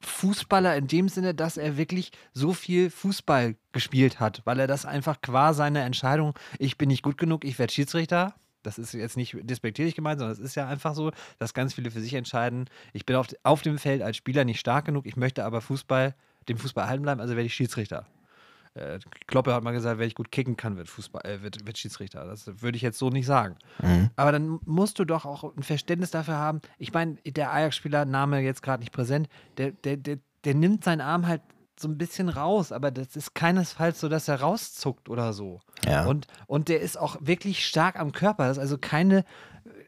Fußballer 0.00 0.76
in 0.76 0.86
dem 0.86 1.08
Sinne, 1.08 1.34
dass 1.34 1.56
er 1.56 1.76
wirklich 1.76 2.12
so 2.32 2.52
viel 2.52 2.90
Fußball 2.90 3.56
gespielt 3.72 4.20
hat, 4.20 4.42
weil 4.44 4.60
er 4.60 4.66
das 4.66 4.84
einfach 4.84 5.20
qua 5.20 5.54
seiner 5.54 5.84
Entscheidung, 5.84 6.34
ich 6.58 6.78
bin 6.78 6.88
nicht 6.88 7.02
gut 7.02 7.18
genug, 7.18 7.44
ich 7.44 7.58
werde 7.58 7.72
Schiedsrichter. 7.72 8.34
Das 8.62 8.78
ist 8.78 8.94
jetzt 8.94 9.16
nicht 9.16 9.36
despektierlich 9.42 9.94
gemeint, 9.94 10.18
sondern 10.18 10.36
es 10.36 10.40
ist 10.40 10.56
ja 10.56 10.66
einfach 10.66 10.94
so, 10.94 11.12
dass 11.38 11.54
ganz 11.54 11.74
viele 11.74 11.92
für 11.92 12.00
sich 12.00 12.14
entscheiden, 12.14 12.68
ich 12.92 13.06
bin 13.06 13.14
auf, 13.14 13.28
auf 13.44 13.62
dem 13.62 13.78
Feld 13.78 14.02
als 14.02 14.16
Spieler 14.16 14.44
nicht 14.44 14.58
stark 14.58 14.86
genug, 14.86 15.06
ich 15.06 15.16
möchte 15.16 15.44
aber 15.44 15.60
Fußball, 15.60 16.14
dem 16.48 16.58
Fußball 16.58 16.84
erhalten 16.84 17.02
bleiben, 17.02 17.20
also 17.20 17.36
werde 17.36 17.46
ich 17.46 17.54
Schiedsrichter. 17.54 18.06
Äh, 18.76 18.98
Kloppe 19.26 19.54
hat 19.54 19.64
mal 19.64 19.72
gesagt, 19.72 19.98
wer 19.98 20.06
ich 20.06 20.14
gut 20.14 20.30
kicken 20.30 20.56
kann, 20.56 20.76
wird, 20.76 20.88
Fußball, 20.88 21.24
äh, 21.24 21.42
wird, 21.42 21.66
wird 21.66 21.78
Schiedsrichter. 21.78 22.26
Das 22.26 22.62
würde 22.62 22.76
ich 22.76 22.82
jetzt 22.82 22.98
so 22.98 23.08
nicht 23.08 23.26
sagen. 23.26 23.56
Mhm. 23.82 24.10
Aber 24.16 24.32
dann 24.32 24.58
musst 24.64 24.98
du 24.98 25.04
doch 25.04 25.24
auch 25.24 25.56
ein 25.56 25.62
Verständnis 25.62 26.10
dafür 26.10 26.36
haben. 26.36 26.60
Ich 26.78 26.92
meine, 26.92 27.14
der 27.24 27.52
Ajax-Spieler, 27.52 28.04
Name 28.04 28.40
jetzt 28.40 28.62
gerade 28.62 28.82
nicht 28.82 28.92
präsent, 28.92 29.28
der, 29.56 29.72
der, 29.72 29.96
der, 29.96 30.18
der 30.44 30.54
nimmt 30.54 30.84
seinen 30.84 31.00
Arm 31.00 31.26
halt 31.26 31.40
so 31.78 31.88
ein 31.88 31.98
bisschen 31.98 32.28
raus, 32.28 32.72
aber 32.72 32.90
das 32.90 33.16
ist 33.16 33.34
keinesfalls 33.34 34.00
so, 34.00 34.08
dass 34.08 34.28
er 34.28 34.40
rauszuckt 34.40 35.08
oder 35.08 35.32
so. 35.32 35.60
Ja. 35.86 36.06
Und, 36.06 36.26
und 36.46 36.68
der 36.68 36.80
ist 36.80 36.98
auch 36.98 37.16
wirklich 37.20 37.66
stark 37.66 37.98
am 37.98 38.12
Körper. 38.12 38.48
Das 38.48 38.56
ist 38.56 38.62
also 38.62 38.78
keine, 38.78 39.24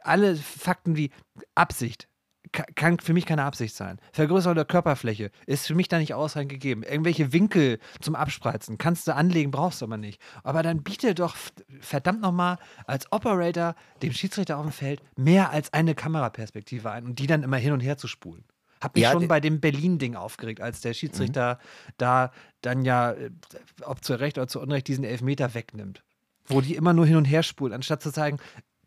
alle 0.02 0.36
Fakten 0.36 0.96
wie 0.96 1.10
Absicht. 1.54 2.07
Ka- 2.52 2.64
Kann 2.74 2.98
für 2.98 3.12
mich 3.12 3.26
keine 3.26 3.44
Absicht 3.44 3.74
sein. 3.74 3.98
Vergrößerung 4.12 4.54
der 4.54 4.64
Körperfläche 4.64 5.30
ist 5.46 5.66
für 5.66 5.74
mich 5.74 5.88
da 5.88 5.98
nicht 5.98 6.14
ausreichend 6.14 6.50
gegeben. 6.50 6.82
Irgendwelche 6.82 7.32
Winkel 7.32 7.78
zum 8.00 8.14
Abspreizen 8.14 8.78
kannst 8.78 9.06
du 9.08 9.14
anlegen, 9.14 9.50
brauchst 9.50 9.80
du 9.80 9.86
aber 9.86 9.96
nicht. 9.96 10.20
Aber 10.42 10.62
dann 10.62 10.82
biete 10.82 11.14
doch 11.14 11.36
verdammt 11.80 12.20
nochmal 12.20 12.58
als 12.86 13.10
Operator 13.12 13.74
dem 14.02 14.12
Schiedsrichter 14.12 14.58
auf 14.58 14.64
dem 14.64 14.72
Feld 14.72 15.00
mehr 15.16 15.50
als 15.50 15.72
eine 15.72 15.94
Kameraperspektive 15.94 16.90
ein 16.90 17.04
und 17.04 17.18
die 17.18 17.26
dann 17.26 17.42
immer 17.42 17.56
hin 17.58 17.72
und 17.72 17.80
her 17.80 17.96
zu 17.96 18.08
spulen. 18.08 18.44
Hab 18.80 18.94
mich 18.94 19.02
Ja, 19.02 19.10
schon 19.12 19.26
bei 19.26 19.40
dem 19.40 19.60
Berlin-Ding 19.60 20.14
aufgeregt, 20.14 20.60
als 20.60 20.80
der 20.80 20.94
Schiedsrichter 20.94 21.58
da 21.96 22.30
dann 22.62 22.84
ja, 22.84 23.10
äh, 23.12 23.30
ob 23.82 24.04
zu 24.04 24.14
Recht 24.14 24.38
oder 24.38 24.46
zu 24.46 24.60
Unrecht, 24.60 24.86
diesen 24.86 25.02
Elfmeter 25.04 25.54
wegnimmt. 25.54 26.04
Wo 26.46 26.60
die 26.60 26.76
immer 26.76 26.92
nur 26.94 27.04
hin 27.04 27.16
und 27.16 27.24
her 27.26 27.42
spulen, 27.42 27.74
anstatt 27.74 28.02
zu 28.02 28.10
zeigen, 28.12 28.38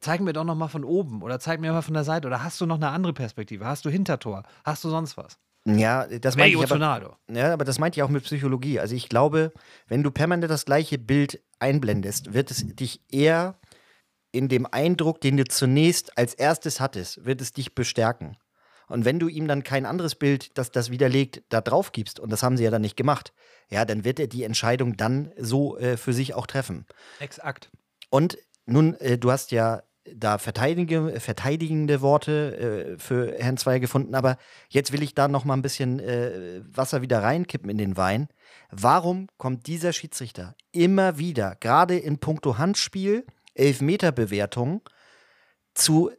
zeig 0.02 0.20
mir 0.20 0.34
doch 0.34 0.44
noch 0.44 0.56
mal 0.56 0.68
von 0.68 0.84
oben 0.84 1.22
oder 1.22 1.40
zeig 1.40 1.60
mir 1.62 1.72
mal 1.72 1.82
von 1.82 1.94
der 1.94 2.04
Seite 2.04 2.28
oder 2.28 2.44
hast 2.44 2.60
du 2.60 2.66
noch 2.66 2.76
eine 2.76 2.90
andere 2.90 3.14
Perspektive? 3.14 3.66
Hast 3.66 3.86
du 3.86 3.90
Hintertor? 3.90 4.44
Hast 4.66 4.84
du 4.84 4.90
sonst 4.90 5.16
was? 5.16 5.38
Ja, 5.66 6.08
das 6.08 6.36
meine 6.36 6.50
ich 6.50 6.72
aber, 6.72 7.18
ja, 7.32 7.54
aber 7.54 7.66
das 7.66 7.78
meinte 7.78 8.00
ich 8.00 8.04
auch 8.04 8.10
mit 8.10 8.24
Psychologie. 8.24 8.80
Also 8.80 8.96
ich 8.96 9.10
glaube, 9.10 9.54
wenn 9.88 10.02
du 10.02 10.10
permanent 10.10 10.50
das 10.50 10.66
gleiche 10.66 10.98
Bild 10.98 11.40
einblendest, 11.60 12.34
wird 12.34 12.50
es 12.50 12.66
dich 12.66 13.02
eher 13.12 13.60
in 14.32 14.50
dem 14.50 14.66
Eindruck, 14.66 15.22
den 15.22 15.38
du 15.38 15.44
zunächst 15.44 16.18
als 16.18 16.34
erstes 16.34 16.80
hattest, 16.80 17.26
wird 17.26 17.42
es 17.42 17.54
dich 17.54 17.76
bestärken. 17.76 18.38
Und 18.88 19.06
wenn 19.06 19.20
du 19.20 19.28
ihm 19.28 19.48
dann 19.48 19.64
kein 19.64 19.86
anderes 19.86 20.16
Bild, 20.16 20.58
das 20.58 20.72
das 20.72 20.90
widerlegt, 20.90 21.44
da 21.50 21.62
drauf 21.62 21.92
gibst, 21.92 22.20
und 22.20 22.32
das 22.32 22.42
haben 22.42 22.58
sie 22.58 22.64
ja 22.64 22.72
dann 22.72 22.82
nicht 22.82 22.98
gemacht, 22.98 23.32
ja, 23.70 23.86
dann 23.86 24.04
wird 24.04 24.20
er 24.20 24.28
die 24.28 24.44
Entscheidung 24.44 24.98
dann 24.98 25.32
so 25.38 25.78
äh, 25.78 25.96
für 25.96 26.12
sich 26.12 26.34
auch 26.34 26.48
treffen. 26.48 26.88
Exakt. 27.20 27.70
Und 28.10 28.38
nun, 28.66 28.96
äh, 28.96 29.18
du 29.18 29.32
hast 29.32 29.52
ja 29.52 29.84
da 30.16 30.38
verteidige, 30.38 31.20
verteidigende 31.20 32.02
Worte 32.02 32.96
äh, 32.96 32.98
für 32.98 33.34
Herrn 33.38 33.58
Zweier 33.58 33.80
gefunden, 33.80 34.16
aber 34.16 34.38
jetzt 34.70 34.92
will 34.92 35.04
ich 35.04 35.14
da 35.14 35.28
noch 35.28 35.46
mal 35.46 35.54
ein 35.54 35.62
bisschen 35.62 36.00
äh, 36.00 36.62
Wasser 36.66 37.02
wieder 37.02 37.24
reinkippen 37.24 37.70
in 37.70 37.78
den 37.78 37.98
Wein. 37.98 38.28
Warum 38.70 39.28
kommt 39.38 39.68
dieser 39.68 39.94
Schiedsrichter 39.94 40.56
immer 40.72 41.18
wieder, 41.18 41.56
gerade 41.60 41.98
in 41.98 42.20
puncto 42.20 42.58
Handspiel, 42.58 43.26
Elfmeterbewertung, 43.54 44.82
zu 45.74 46.12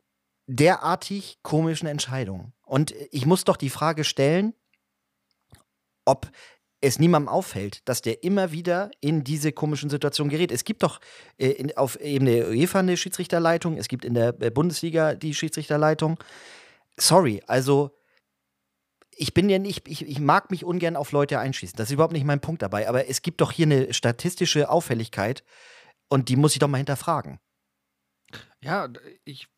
derartig 0.47 1.39
komischen 1.43 1.89
Entscheidungen? 1.89 2.53
Und 2.63 2.95
ich 3.11 3.27
muss 3.27 3.45
doch 3.45 3.57
die 3.57 3.71
Frage 3.71 4.05
stellen, 4.05 4.55
ob 6.05 6.31
es 6.83 6.99
niemandem 6.99 7.29
auffällt, 7.29 7.89
dass 7.89 8.03
der 8.03 8.25
immer 8.25 8.53
wieder 8.53 8.91
in 9.01 9.25
diese 9.25 9.53
komischen 9.53 9.89
Situationen 9.89 10.31
gerät. 10.31 10.51
Es 10.51 10.65
gibt 10.65 10.83
doch 10.83 11.01
äh, 11.39 11.49
in, 11.49 11.77
auf 11.77 11.99
Ebene 12.01 12.33
der 12.33 12.49
UEFA 12.49 12.81
eine 12.81 12.97
Schiedsrichterleitung, 12.97 13.79
es 13.79 13.89
gibt 13.89 14.05
in 14.05 14.15
der 14.15 14.35
äh, 14.41 14.51
Bundesliga 14.51 15.15
die 15.15 15.33
Schiedsrichterleitung. 15.33 16.19
Sorry, 16.99 17.41
also 17.47 17.97
ich 19.17 19.33
bin 19.33 19.49
ja 19.49 19.59
nicht, 19.59 19.87
ich, 19.89 20.07
ich 20.07 20.19
mag 20.19 20.51
mich 20.51 20.65
ungern 20.65 20.97
auf 20.97 21.13
Leute 21.13 21.39
einschießen. 21.39 21.77
Das 21.77 21.89
ist 21.89 21.93
überhaupt 21.93 22.13
nicht 22.13 22.25
mein 22.25 22.41
Punkt 22.41 22.63
dabei. 22.63 22.89
Aber 22.89 23.09
es 23.09 23.23
gibt 23.23 23.41
doch 23.41 23.53
hier 23.53 23.67
eine 23.67 23.95
statistische 23.95 24.69
Auffälligkeit 24.69 25.45
und 26.09 26.29
die 26.29 26.37
muss 26.37 26.55
ich 26.55 26.59
doch 26.59 26.69
mal 26.69 26.79
hinterfragen. 26.79 27.39
Ja, 28.61 28.89
ich, 29.25 29.49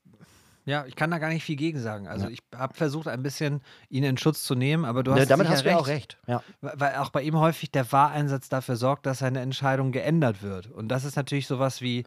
ja, 0.64 0.84
ich 0.86 0.96
kann 0.96 1.10
da 1.10 1.18
gar 1.18 1.28
nicht 1.28 1.44
viel 1.44 1.56
gegen 1.56 1.78
sagen. 1.78 2.08
Also 2.08 2.26
Ja. 2.26 2.30
ich 2.32 2.40
habe 2.56 2.74
versucht, 2.74 3.08
ein 3.08 3.22
bisschen 3.22 3.60
ihn 3.88 4.04
in 4.04 4.16
Schutz 4.16 4.44
zu 4.44 4.54
nehmen, 4.54 4.84
aber 4.84 5.02
du 5.02 5.12
hast 5.12 5.18
Ne, 5.20 5.26
damit 5.26 5.48
hast 5.48 5.64
du 5.64 5.68
ja 5.70 5.76
auch 5.76 5.86
recht. 5.86 6.18
Ja. 6.26 6.42
Weil 6.60 6.96
auch 6.96 7.10
bei 7.10 7.22
ihm 7.22 7.36
häufig 7.38 7.70
der 7.70 7.90
Wahreinsatz 7.92 8.48
dafür 8.48 8.76
sorgt, 8.76 9.06
dass 9.06 9.18
seine 9.18 9.40
Entscheidung 9.40 9.92
geändert 9.92 10.42
wird. 10.42 10.70
Und 10.70 10.88
das 10.88 11.04
ist 11.04 11.16
natürlich 11.16 11.46
sowas 11.46 11.80
wie, 11.80 12.04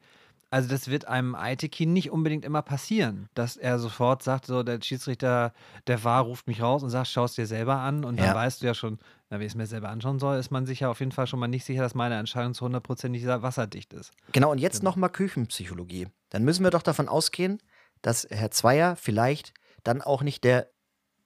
also 0.49 0.69
das 0.69 0.87
wird 0.87 1.07
einem 1.07 1.35
Aitekin 1.35 1.91
nicht 1.91 2.09
unbedingt 2.09 2.45
immer 2.45 2.61
passieren, 2.61 3.27
dass 3.33 3.57
er 3.57 3.79
sofort 3.79 4.23
sagt, 4.23 4.45
so 4.45 4.63
der 4.63 4.79
Schiedsrichter, 4.81 5.51
der 5.87 6.03
Wahr 6.05 6.23
ruft 6.23 6.47
mich 6.47 6.61
raus 6.61 6.83
und 6.83 6.89
sagt, 6.89 7.07
schau 7.09 7.25
es 7.25 7.33
dir 7.33 7.45
selber 7.45 7.75
an 7.75 8.05
und 8.05 8.17
dann 8.17 8.27
Ja. 8.27 8.33
weißt 8.35 8.61
du 8.61 8.65
ja 8.65 8.73
schon, 8.73 8.97
na, 9.29 9.39
wenn 9.39 9.45
ich 9.45 9.51
es 9.51 9.55
mir 9.57 9.65
selber 9.67 9.89
anschauen 9.89 10.19
soll, 10.19 10.37
ist 10.37 10.49
man 10.49 10.65
sich 10.65 10.79
ja 10.79 10.89
auf 10.89 10.99
jeden 11.01 11.11
Fall 11.11 11.27
schon 11.27 11.39
mal 11.39 11.47
nicht 11.49 11.65
sicher, 11.65 11.81
dass 11.81 11.95
meine 11.95 12.15
Entscheidung 12.17 12.53
zu 12.53 12.63
hundertprozentig 12.63 13.27
wasserdicht 13.27 13.93
ist. 13.93 14.11
Genau, 14.31 14.49
und 14.51 14.57
jetzt 14.59 14.79
Genau. 14.79 14.91
nochmal 14.91 15.09
Küchenpsychologie. 15.09 16.07
Dann 16.29 16.43
müssen 16.45 16.63
wir 16.63 16.71
doch 16.71 16.81
davon 16.81 17.09
ausgehen, 17.09 17.59
dass 18.01 18.27
Herr 18.29 18.51
Zweier 18.51 18.95
vielleicht 18.95 19.53
dann 19.83 20.01
auch 20.01 20.21
nicht 20.21 20.43
der 20.43 20.69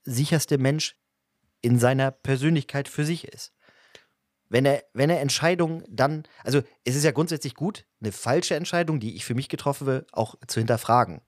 sicherste 0.03 0.57
Mensch 0.57 0.95
in 1.61 1.79
seiner 1.79 2.11
Persönlichkeit 2.11 2.87
für 2.87 3.05
sich 3.05 3.27
ist. 3.27 3.53
Wenn 4.49 4.65
er, 4.65 4.83
wenn 4.93 5.09
er 5.09 5.21
Entscheidungen 5.21 5.83
dann, 5.87 6.23
also 6.43 6.61
es 6.83 6.95
ist 6.95 7.05
ja 7.05 7.11
grundsätzlich 7.11 7.55
gut, 7.55 7.85
eine 8.01 8.11
falsche 8.11 8.55
Entscheidung, 8.55 8.99
die 8.99 9.15
ich 9.15 9.23
für 9.23 9.35
mich 9.35 9.47
getroffen 9.47 9.87
habe, 9.87 10.05
auch 10.11 10.35
zu 10.47 10.59
hinterfragen 10.59 11.21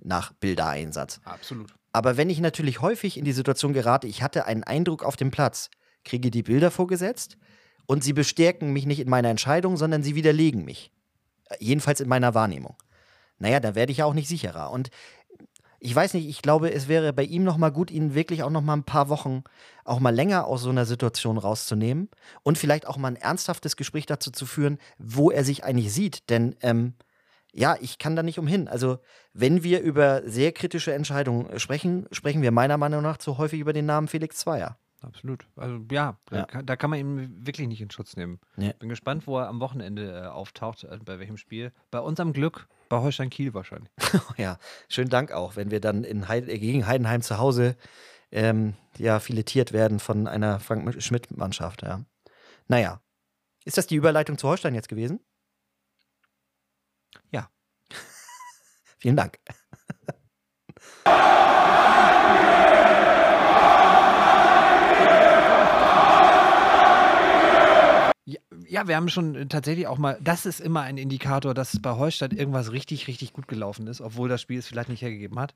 nach 0.00 0.32
Bildereinsatz. 0.34 1.20
Absolut. 1.24 1.74
Aber 1.92 2.16
wenn 2.16 2.30
ich 2.30 2.40
natürlich 2.40 2.80
häufig 2.80 3.16
in 3.16 3.24
die 3.24 3.32
Situation 3.32 3.72
gerate, 3.72 4.06
ich 4.06 4.22
hatte 4.22 4.44
einen 4.44 4.64
Eindruck 4.64 5.02
auf 5.02 5.16
dem 5.16 5.30
Platz, 5.30 5.70
kriege 6.04 6.30
die 6.30 6.42
Bilder 6.42 6.70
vorgesetzt 6.70 7.38
und 7.86 8.04
sie 8.04 8.12
bestärken 8.12 8.72
mich 8.72 8.86
nicht 8.86 9.00
in 9.00 9.08
meiner 9.08 9.30
Entscheidung, 9.30 9.76
sondern 9.76 10.02
sie 10.02 10.14
widerlegen 10.14 10.64
mich. 10.64 10.92
Äh, 11.46 11.56
Jedenfalls 11.60 12.00
in 12.00 12.08
meiner 12.08 12.34
Wahrnehmung. 12.34 12.76
Naja, 13.38 13.60
dann 13.60 13.74
werde 13.74 13.92
ich 13.92 13.98
ja 13.98 14.04
auch 14.04 14.14
nicht 14.14 14.28
sicherer. 14.28 14.70
Und 14.70 14.90
ich 15.80 15.94
weiß 15.94 16.14
nicht, 16.14 16.28
ich 16.28 16.42
glaube, 16.42 16.72
es 16.72 16.88
wäre 16.88 17.12
bei 17.12 17.22
ihm 17.22 17.44
nochmal 17.44 17.70
gut, 17.70 17.90
ihn 17.90 18.14
wirklich 18.14 18.42
auch 18.42 18.50
nochmal 18.50 18.76
ein 18.78 18.84
paar 18.84 19.08
Wochen 19.08 19.44
auch 19.84 20.00
mal 20.00 20.14
länger 20.14 20.46
aus 20.46 20.62
so 20.62 20.70
einer 20.70 20.84
Situation 20.84 21.38
rauszunehmen 21.38 22.08
und 22.42 22.58
vielleicht 22.58 22.86
auch 22.86 22.96
mal 22.96 23.08
ein 23.08 23.16
ernsthaftes 23.16 23.76
Gespräch 23.76 24.06
dazu 24.06 24.30
zu 24.32 24.44
führen, 24.44 24.78
wo 24.98 25.30
er 25.30 25.44
sich 25.44 25.62
eigentlich 25.64 25.92
sieht. 25.92 26.30
Denn 26.30 26.56
ähm, 26.62 26.94
ja, 27.54 27.76
ich 27.80 27.98
kann 27.98 28.16
da 28.16 28.22
nicht 28.22 28.38
umhin. 28.38 28.66
Also, 28.68 28.98
wenn 29.32 29.62
wir 29.62 29.80
über 29.80 30.22
sehr 30.28 30.52
kritische 30.52 30.92
Entscheidungen 30.92 31.58
sprechen, 31.60 32.06
sprechen 32.10 32.42
wir 32.42 32.50
meiner 32.50 32.76
Meinung 32.76 33.02
nach 33.02 33.16
zu 33.18 33.38
häufig 33.38 33.60
über 33.60 33.72
den 33.72 33.86
Namen 33.86 34.08
Felix 34.08 34.38
Zweier. 34.38 34.78
Absolut. 35.00 35.46
Also 35.54 35.78
ja, 35.92 36.16
Da, 36.26 36.36
Ja. 36.38 36.44
kann, 36.44 36.66
da 36.66 36.74
kann 36.74 36.90
man 36.90 36.98
ihn 36.98 37.46
wirklich 37.46 37.68
nicht 37.68 37.80
in 37.80 37.90
Schutz 37.90 38.16
nehmen. 38.16 38.40
Nee. 38.56 38.74
Bin 38.80 38.88
gespannt, 38.88 39.28
wo 39.28 39.38
er 39.38 39.46
am 39.48 39.60
Wochenende 39.60 40.24
äh, 40.24 40.26
auftaucht, 40.26 40.82
äh, 40.84 40.98
bei 41.04 41.20
welchem 41.20 41.36
Spiel. 41.36 41.72
Bei 41.92 42.00
unserem 42.00 42.32
Glück 42.32 42.66
bei 42.88 42.98
Holstein 42.98 43.30
Kiel 43.30 43.54
wahrscheinlich. 43.54 43.90
Ja, 44.36 44.58
schönen 44.88 45.10
Dank 45.10 45.32
auch, 45.32 45.56
wenn 45.56 45.70
wir 45.70 45.80
dann 45.80 46.04
in 46.04 46.28
Heid 46.28 46.46
gegen 46.46 46.86
Heidenheim 46.86 47.22
zu 47.22 47.38
Hause 47.38 47.76
ähm, 48.30 48.74
ja, 48.96 49.20
filetiert 49.20 49.72
werden 49.72 50.00
von 50.00 50.26
einer 50.26 50.60
Frank 50.60 51.02
Schmidt-Mannschaft. 51.02 51.82
Ja. 51.82 52.04
Naja, 52.66 53.00
ist 53.64 53.78
das 53.78 53.86
die 53.86 53.96
Überleitung 53.96 54.38
zu 54.38 54.48
Holstein 54.48 54.74
jetzt 54.74 54.88
gewesen? 54.88 55.20
Ja. 57.30 57.50
Vielen 58.98 59.16
Dank. 59.16 59.38
Ja, 68.68 68.86
wir 68.86 68.96
haben 68.96 69.08
schon 69.08 69.34
äh, 69.34 69.46
tatsächlich 69.46 69.86
auch 69.86 69.98
mal, 69.98 70.18
das 70.20 70.46
ist 70.46 70.60
immer 70.60 70.82
ein 70.82 70.98
Indikator, 70.98 71.54
dass 71.54 71.80
bei 71.80 71.92
Holstein 71.92 72.32
irgendwas 72.32 72.72
richtig, 72.72 73.08
richtig 73.08 73.32
gut 73.32 73.48
gelaufen 73.48 73.86
ist, 73.86 74.00
obwohl 74.00 74.28
das 74.28 74.42
Spiel 74.42 74.58
es 74.58 74.66
vielleicht 74.66 74.88
nicht 74.88 75.02
hergegeben 75.02 75.38
hat. 75.38 75.54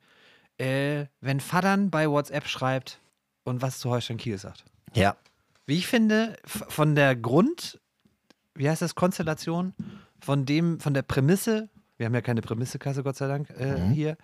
Äh, 0.58 1.06
wenn 1.20 1.40
Fadern 1.40 1.90
bei 1.90 2.08
WhatsApp 2.08 2.46
schreibt 2.46 3.00
und 3.44 3.62
was 3.62 3.78
zu 3.78 3.90
Holstein 3.90 4.16
Kiel 4.16 4.38
sagt. 4.38 4.64
Ja, 4.94 5.16
Wie 5.66 5.78
ich 5.78 5.86
finde, 5.86 6.36
von 6.44 6.94
der 6.94 7.16
Grund, 7.16 7.80
wie 8.54 8.68
heißt 8.68 8.82
das, 8.82 8.94
Konstellation, 8.94 9.74
von 10.20 10.44
dem, 10.44 10.80
von 10.80 10.94
der 10.94 11.02
Prämisse, 11.02 11.68
wir 11.96 12.06
haben 12.06 12.14
ja 12.14 12.20
keine 12.20 12.42
Prämissekasse, 12.42 13.02
Gott 13.02 13.16
sei 13.16 13.28
Dank, 13.28 13.50
äh, 13.50 13.78
hier. 13.92 14.16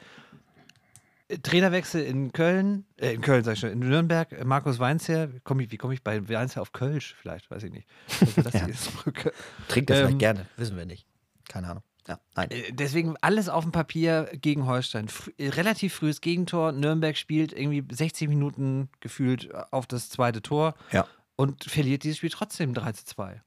Trainerwechsel 1.42 2.02
in 2.02 2.32
Köln, 2.32 2.86
äh, 2.96 3.12
in 3.12 3.20
Köln 3.20 3.44
sag 3.44 3.52
ich 3.54 3.60
schon, 3.60 3.70
in 3.70 3.80
Nürnberg, 3.80 4.44
Markus 4.46 4.78
Weinzer, 4.78 5.28
komm 5.44 5.60
ich, 5.60 5.70
wie 5.70 5.76
komme 5.76 5.92
ich 5.94 6.02
bei 6.02 6.26
Weinzer 6.28 6.62
auf 6.62 6.72
Kölsch 6.72 7.14
vielleicht, 7.20 7.50
weiß 7.50 7.62
ich 7.64 7.72
nicht. 7.72 7.86
Also 8.20 8.42
das 8.42 8.52
Ja. 8.54 9.32
trinkt 9.68 9.90
er 9.90 9.96
Ähm, 9.96 10.02
vielleicht 10.06 10.18
gerne, 10.18 10.46
wissen 10.56 10.76
wir 10.76 10.86
nicht. 10.86 11.06
Keine 11.48 11.68
Ahnung. 11.68 11.82
Ja, 12.06 12.18
nein. 12.34 12.50
Äh, 12.50 12.72
Deswegen 12.72 13.16
alles 13.20 13.50
auf 13.50 13.64
dem 13.64 13.72
Papier 13.72 14.30
gegen 14.40 14.66
Holstein. 14.66 15.06
F 15.08 15.30
äh, 15.36 15.48
relativ 15.50 15.92
frühes 15.94 16.22
Gegentor. 16.22 16.72
Nürnberg 16.72 17.16
spielt 17.18 17.52
irgendwie 17.52 17.84
60 17.94 18.28
Minuten 18.28 18.88
gefühlt 19.00 19.52
auf 19.72 19.86
das 19.86 20.08
zweite 20.08 20.40
Tor 20.40 20.74
Ja. 20.92 21.06
und 21.36 21.64
verliert 21.64 22.04
dieses 22.04 22.16
Spiel 22.18 22.30
trotzdem 22.30 22.72
3 22.72 22.92
zu 22.92 23.04
2. 23.04 23.42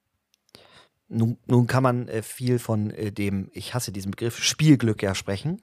Nun, 1.10 1.38
nun 1.48 1.68
kann 1.68 1.84
man 1.84 2.08
äh, 2.08 2.22
viel 2.22 2.60
von 2.60 2.92
äh, 2.92 3.12
dem, 3.12 3.50
ich 3.54 3.74
hasse 3.74 3.92
diesen 3.92 4.12
Begriff, 4.12 4.38
Spielglück 4.42 5.02
ja 5.04 5.14
sprechen, 5.16 5.60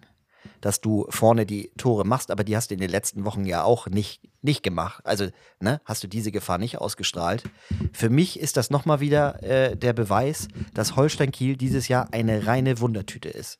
dass 0.60 0.80
du 0.80 1.06
vorne 1.08 1.46
die 1.46 1.70
Tore 1.76 2.04
machst, 2.04 2.30
aber 2.30 2.44
die 2.44 2.56
hast 2.56 2.70
du 2.70 2.74
in 2.74 2.80
den 2.80 2.90
letzten 2.90 3.24
Wochen 3.24 3.44
ja 3.44 3.62
auch 3.64 3.86
nicht, 3.86 4.22
nicht 4.42 4.62
gemacht. 4.62 5.04
Also, 5.06 5.28
ne, 5.60 5.80
hast 5.84 6.02
du 6.02 6.08
diese 6.08 6.32
Gefahr 6.32 6.58
nicht 6.58 6.78
ausgestrahlt. 6.78 7.44
Für 7.92 8.10
mich 8.10 8.38
ist 8.38 8.56
das 8.56 8.70
nochmal 8.70 9.00
wieder 9.00 9.42
äh, 9.42 9.76
der 9.76 9.92
Beweis, 9.92 10.48
dass 10.74 10.96
Holstein 10.96 11.32
Kiel 11.32 11.56
dieses 11.56 11.88
Jahr 11.88 12.12
eine 12.12 12.46
reine 12.46 12.80
Wundertüte 12.80 13.28
ist. 13.28 13.58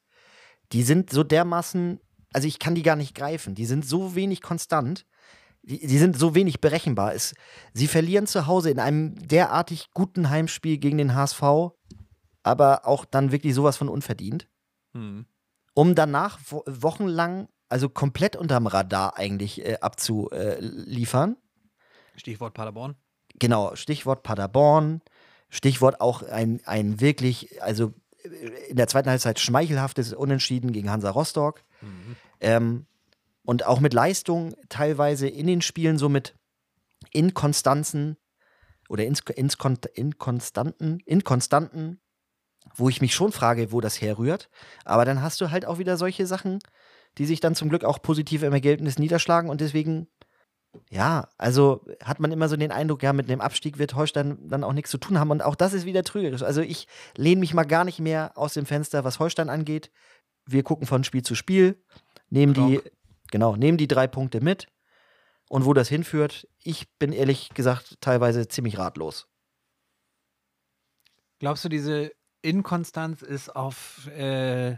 Die 0.73 0.83
sind 0.83 1.11
so 1.11 1.25
dermaßen, 1.25 2.01
also 2.33 2.47
ich 2.47 2.59
kann 2.59 2.75
die 2.75 2.83
gar 2.83 2.97
nicht 2.97 3.15
greifen, 3.15 3.55
die 3.55 3.67
sind 3.67 3.87
so 3.87 4.15
wenig 4.15 4.43
konstant. 4.43 5.07
Die, 5.63 5.87
die 5.87 5.99
sind 5.99 6.17
so 6.17 6.35
wenig 6.35 6.61
berechenbar. 6.61 7.15
Es, 7.15 7.35
sie 7.75 7.89
verlieren 7.89 8.27
zu 8.27 8.47
Hause 8.47 8.71
in 8.71 8.79
einem 8.79 9.17
derartig 9.29 9.89
guten 9.93 10.31
Heimspiel 10.31 10.79
gegen 10.79 10.99
den 10.99 11.15
HSV, 11.15 11.43
aber 12.43 12.87
auch 12.87 13.05
dann 13.05 13.33
wirklich 13.33 13.55
sowas 13.55 13.77
von 13.77 13.89
unverdient, 13.89 14.49
Hm. 14.95 15.27
Um 15.79 15.95
danach 15.95 16.41
wo 16.49 16.65
wochenlang, 16.67 17.47
also 17.69 17.89
komplett 17.89 18.35
unterm 18.35 18.67
Radar 18.67 19.17
eigentlich 19.17 19.65
äh, 19.65 19.79
abzuliefern. 19.81 21.37
Stichwort 22.17 22.55
Paderborn. 22.55 22.97
Genau, 23.39 23.77
Stichwort 23.77 24.25
Paderborn, 24.25 25.03
Stichwort 25.51 26.01
auch 26.01 26.25
ein, 26.25 26.61
ein 26.65 27.01
wirklich, 27.01 27.63
also 27.63 27.95
äh, 28.25 28.71
in 28.71 28.77
der 28.77 28.89
zweiten 28.89 29.09
Halbzeit 29.09 29.39
schmeichelhaftes 29.39 30.15
Unentschieden 30.15 30.73
gegen 30.73 30.91
Hansa 30.91 31.11
Rostock. 31.11 31.63
Ähm, 32.41 32.87
und 33.45 33.65
auch 33.65 33.79
mit 33.79 33.95
Leistung 33.95 34.57
teilweise 34.69 35.29
in 35.29 35.47
den 35.47 35.63
Spielen 35.63 35.97
so 35.97 36.09
mit 36.09 36.35
Inkonstanzen 37.13 38.17
oder 38.89 39.05
ins, 39.05 39.21
ins, 39.21 39.57
Inkonstanten, 39.95 40.99
Inkonstanten, 41.07 42.01
wo 42.79 42.89
ich 42.89 43.01
mich 43.01 43.15
schon 43.15 43.33
frage, 43.33 43.73
wo 43.73 43.81
das 43.81 44.01
herrührt. 44.01 44.49
Aber 44.85 45.05
dann 45.05 45.23
hast 45.23 45.41
du 45.41 45.51
halt 45.51 45.67
auch 45.67 45.79
wieder 45.79 45.97
solche 45.97 46.27
Sachen, 46.27 46.61
die 47.19 47.27
sich 47.27 47.41
dann 47.41 47.55
zum 47.55 47.69
Glück 47.69 47.85
auch 47.85 48.01
positiv 48.01 48.43
im 48.43 48.53
Ergebnis 48.53 48.99
niederschlagen 48.99 49.51
und 49.51 49.61
deswegen 49.61 50.09
ja, 50.91 51.29
also 51.39 51.85
hat 52.05 52.21
man 52.21 52.33
immer 52.33 52.49
so 52.49 52.57
den 52.57 52.73
Eindruck, 52.73 53.03
ja, 53.03 53.13
mit 53.13 53.29
dem 53.29 53.41
Abstieg 53.41 53.79
wird 53.79 53.95
Holstein 53.95 54.39
dann 54.49 54.65
auch 54.65 54.73
nichts 54.73 54.91
zu 54.91 54.99
tun 54.99 55.19
haben. 55.19 55.31
Und 55.31 55.43
auch 55.43 55.55
das 55.55 55.73
ist 55.73 55.87
wieder 55.87 56.05
trügerisch. 56.05 56.43
Also 56.43 56.61
ich 56.61 56.87
lehne 57.17 57.41
mich 57.41 57.55
mal 57.55 57.65
gar 57.65 57.85
nicht 57.85 58.01
mehr 58.01 58.33
aus 58.37 58.55
dem 58.55 58.67
Fenster, 58.67 59.05
was 59.05 59.19
Holstein 59.19 59.49
angeht. 59.49 59.91
Wir 60.47 60.63
gucken 60.63 60.87
von 60.87 61.05
Spiel 61.05 61.23
zu 61.23 61.35
Spiel, 61.35 61.83
nehmen 62.31 62.55
die, 62.55 62.81
genau, 63.31 63.57
nehmen 63.57 63.79
die 63.79 63.89
drei 63.89 64.07
Punkte 64.07 64.41
mit. 64.41 64.69
Und 65.49 65.65
wo 65.65 65.73
das 65.73 65.89
hinführt, 65.89 66.47
ich 66.63 66.91
bin 66.99 67.13
ehrlich 67.13 67.51
gesagt 67.55 68.01
teilweise 68.01 68.49
ziemlich 68.49 68.79
ratlos. 68.79 69.29
Glaubst 71.39 71.65
du, 71.65 71.69
diese 71.69 72.13
Inkonstanz 72.43 73.23
ist 73.23 73.55
auf. 73.55 74.09
Äh, 74.17 74.73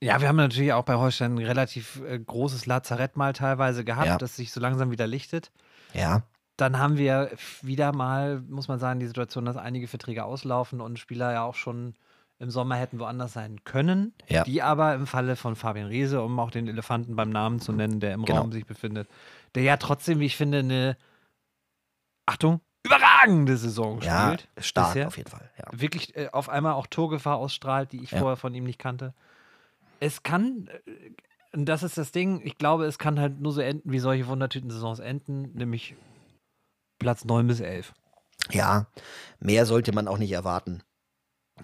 ja, 0.00 0.20
wir 0.20 0.28
haben 0.28 0.36
natürlich 0.36 0.72
auch 0.74 0.84
bei 0.84 0.94
Holstein 0.96 1.36
ein 1.36 1.44
relativ 1.44 2.02
äh, 2.06 2.18
großes 2.18 2.66
Lazarett 2.66 3.16
mal 3.16 3.32
teilweise 3.32 3.84
gehabt, 3.84 4.06
Ja. 4.06 4.18
das 4.18 4.36
sich 4.36 4.52
so 4.52 4.60
langsam 4.60 4.90
wieder 4.90 5.06
lichtet. 5.06 5.50
Ja, 5.94 6.22
Dann 6.58 6.78
haben 6.78 6.96
wir 6.98 7.30
wieder 7.62 7.92
mal, 7.92 8.40
muss 8.48 8.68
man 8.68 8.78
sagen, 8.78 9.00
die 9.00 9.06
Situation, 9.06 9.44
dass 9.44 9.56
einige 9.56 9.88
Verträge 9.88 10.24
auslaufen 10.24 10.80
und 10.80 10.98
Spieler 10.98 11.32
ja 11.32 11.42
auch 11.42 11.54
schon 11.54 11.94
im 12.38 12.50
Sommer 12.50 12.76
hätten 12.76 12.98
woanders 12.98 13.32
sein 13.32 13.64
können, 13.64 14.12
Ja. 14.28 14.44
die 14.44 14.60
aber 14.62 14.94
im 14.94 15.06
Falle 15.06 15.36
von 15.36 15.56
Fabian 15.56 15.86
Reese, 15.86 16.22
um 16.22 16.38
auch 16.38 16.50
den 16.50 16.68
Elefanten 16.68 17.16
beim 17.16 17.30
Namen 17.30 17.60
zu 17.60 17.72
nennen, 17.72 17.98
der 18.00 18.12
im 18.14 18.24
Genau. 18.26 18.40
Raum 18.40 18.52
sich 18.52 18.66
befindet, 18.66 19.08
der 19.54 19.62
ja 19.62 19.76
trotzdem, 19.78 20.20
wie 20.20 20.26
ich 20.26 20.36
finde, 20.36 20.58
eine 20.58 20.96
Achtung, 22.26 22.60
überragende 22.86 23.56
Saison 23.56 24.00
ja, 24.00 24.26
spielt. 24.38 24.48
stark 24.64 24.88
bisher. 24.94 25.06
auf 25.08 25.16
jeden 25.16 25.30
Fall. 25.30 25.50
Ja. 25.58 25.64
Wirklich 25.72 26.16
äh, 26.16 26.28
auf 26.32 26.48
einmal 26.48 26.72
auch 26.74 26.86
Torgefahr 26.86 27.36
ausstrahlt, 27.36 27.92
die 27.92 28.02
ich 28.02 28.10
Ja. 28.12 28.18
vorher 28.18 28.36
von 28.36 28.54
ihm 28.54 28.64
nicht 28.64 28.78
kannte. 28.78 29.12
Es 30.00 30.22
kann, 30.22 30.68
äh, 30.86 30.90
und 31.52 31.66
das 31.66 31.82
ist 31.82 31.96
das 31.98 32.12
Ding, 32.12 32.40
ich 32.44 32.58
glaube, 32.58 32.84
es 32.86 32.98
kann 32.98 33.18
halt 33.20 33.40
nur 33.40 33.52
so 33.52 33.60
enden, 33.60 33.90
wie 33.90 33.98
solche 33.98 34.26
Wundertüten-Saisons 34.26 34.98
enden, 35.00 35.52
nämlich 35.54 35.94
Platz 36.98 37.24
9 37.24 37.46
bis 37.46 37.60
11. 37.60 37.92
ja, 38.50 38.86
mehr 39.40 39.66
sollte 39.66 39.92
man 39.92 40.08
auch 40.08 40.18
nicht 40.18 40.32
erwarten. 40.32 40.82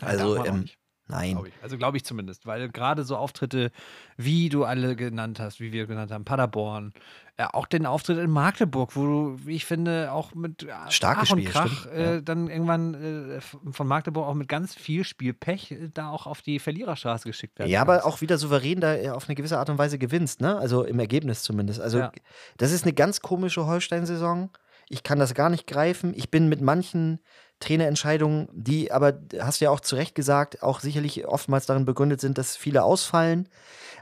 Also, 0.00 0.42
ähm, 0.44 0.60
nicht, 0.60 0.78
Nein. 1.12 1.32
glaub. 1.32 1.46
Also 1.62 1.78
glaube 1.78 1.96
ich 1.96 2.04
zumindest, 2.04 2.46
weil 2.46 2.68
gerade 2.68 3.04
so 3.04 3.16
Auftritte, 3.16 3.70
wie 4.16 4.48
du 4.48 4.64
alle 4.64 4.96
genannt 4.96 5.40
hast, 5.40 5.60
wie 5.60 5.72
wir 5.72 5.86
genannt 5.86 6.10
haben, 6.10 6.24
Paderborn, 6.24 6.92
äh, 7.36 7.44
auch 7.44 7.66
den 7.66 7.86
Auftritt 7.86 8.18
in 8.18 8.30
Magdeburg, 8.30 8.94
wo 8.94 9.04
du, 9.06 9.38
wie 9.44 9.56
ich 9.56 9.64
finde, 9.64 10.12
auch 10.12 10.34
mit 10.34 10.66
Starkes 10.88 11.28
Ach 11.28 11.32
und 11.32 11.40
Spiel, 11.40 11.50
Krach 11.50 11.86
äh, 11.86 12.14
ja. 12.14 12.20
dann 12.20 12.48
irgendwann 12.48 12.94
äh, 12.94 13.40
von 13.40 13.86
Magdeburg 13.86 14.26
auch 14.26 14.34
mit 14.34 14.48
ganz 14.48 14.74
viel 14.74 15.04
Spielpech 15.04 15.72
äh, 15.72 15.88
da 15.92 16.10
auch 16.10 16.26
auf 16.26 16.42
die 16.42 16.58
Verliererstraße 16.58 17.28
geschickt 17.28 17.58
werden. 17.58 17.70
Ja, 17.70 17.80
aber 17.80 17.94
kannst. 17.94 18.06
auch 18.06 18.20
wieder 18.20 18.36
souverän 18.36 18.80
da 18.80 18.94
äh, 18.94 19.10
auf 19.10 19.28
eine 19.28 19.34
gewisse 19.34 19.58
Art 19.58 19.70
und 19.70 19.78
Weise 19.78 19.98
gewinnst, 19.98 20.40
ne? 20.40 20.56
Also 20.58 20.84
im 20.84 20.98
Ergebnis 20.98 21.42
zumindest. 21.42 21.80
Also 21.80 21.98
Ja. 21.98 22.12
das 22.58 22.72
ist 22.72 22.84
eine 22.84 22.92
ganz 22.92 23.20
komische 23.20 23.66
Holstein-Saison. 23.66 24.50
Ich 24.88 25.02
kann 25.02 25.18
das 25.18 25.32
gar 25.32 25.48
nicht 25.48 25.66
greifen. 25.66 26.12
Ich 26.14 26.30
bin 26.30 26.50
mit 26.50 26.60
manchen 26.60 27.20
Trainerentscheidungen, 27.62 28.48
die 28.52 28.92
aber, 28.92 29.20
hast 29.38 29.60
du 29.60 29.66
ja 29.66 29.70
auch 29.70 29.80
zu 29.80 29.96
Recht 29.96 30.14
gesagt, 30.14 30.62
auch 30.62 30.80
sicherlich 30.80 31.26
oftmals 31.26 31.66
darin 31.66 31.84
begründet 31.84 32.20
sind, 32.20 32.36
dass 32.36 32.56
viele 32.56 32.82
ausfallen. 32.82 33.48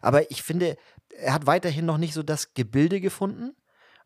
Aber 0.02 0.30
ich 0.30 0.42
finde, 0.42 0.76
er 1.16 1.34
hat 1.34 1.46
weiterhin 1.46 1.86
noch 1.86 1.98
nicht 1.98 2.14
so 2.14 2.22
das 2.22 2.54
Gebilde 2.54 3.00
gefunden. 3.00 3.54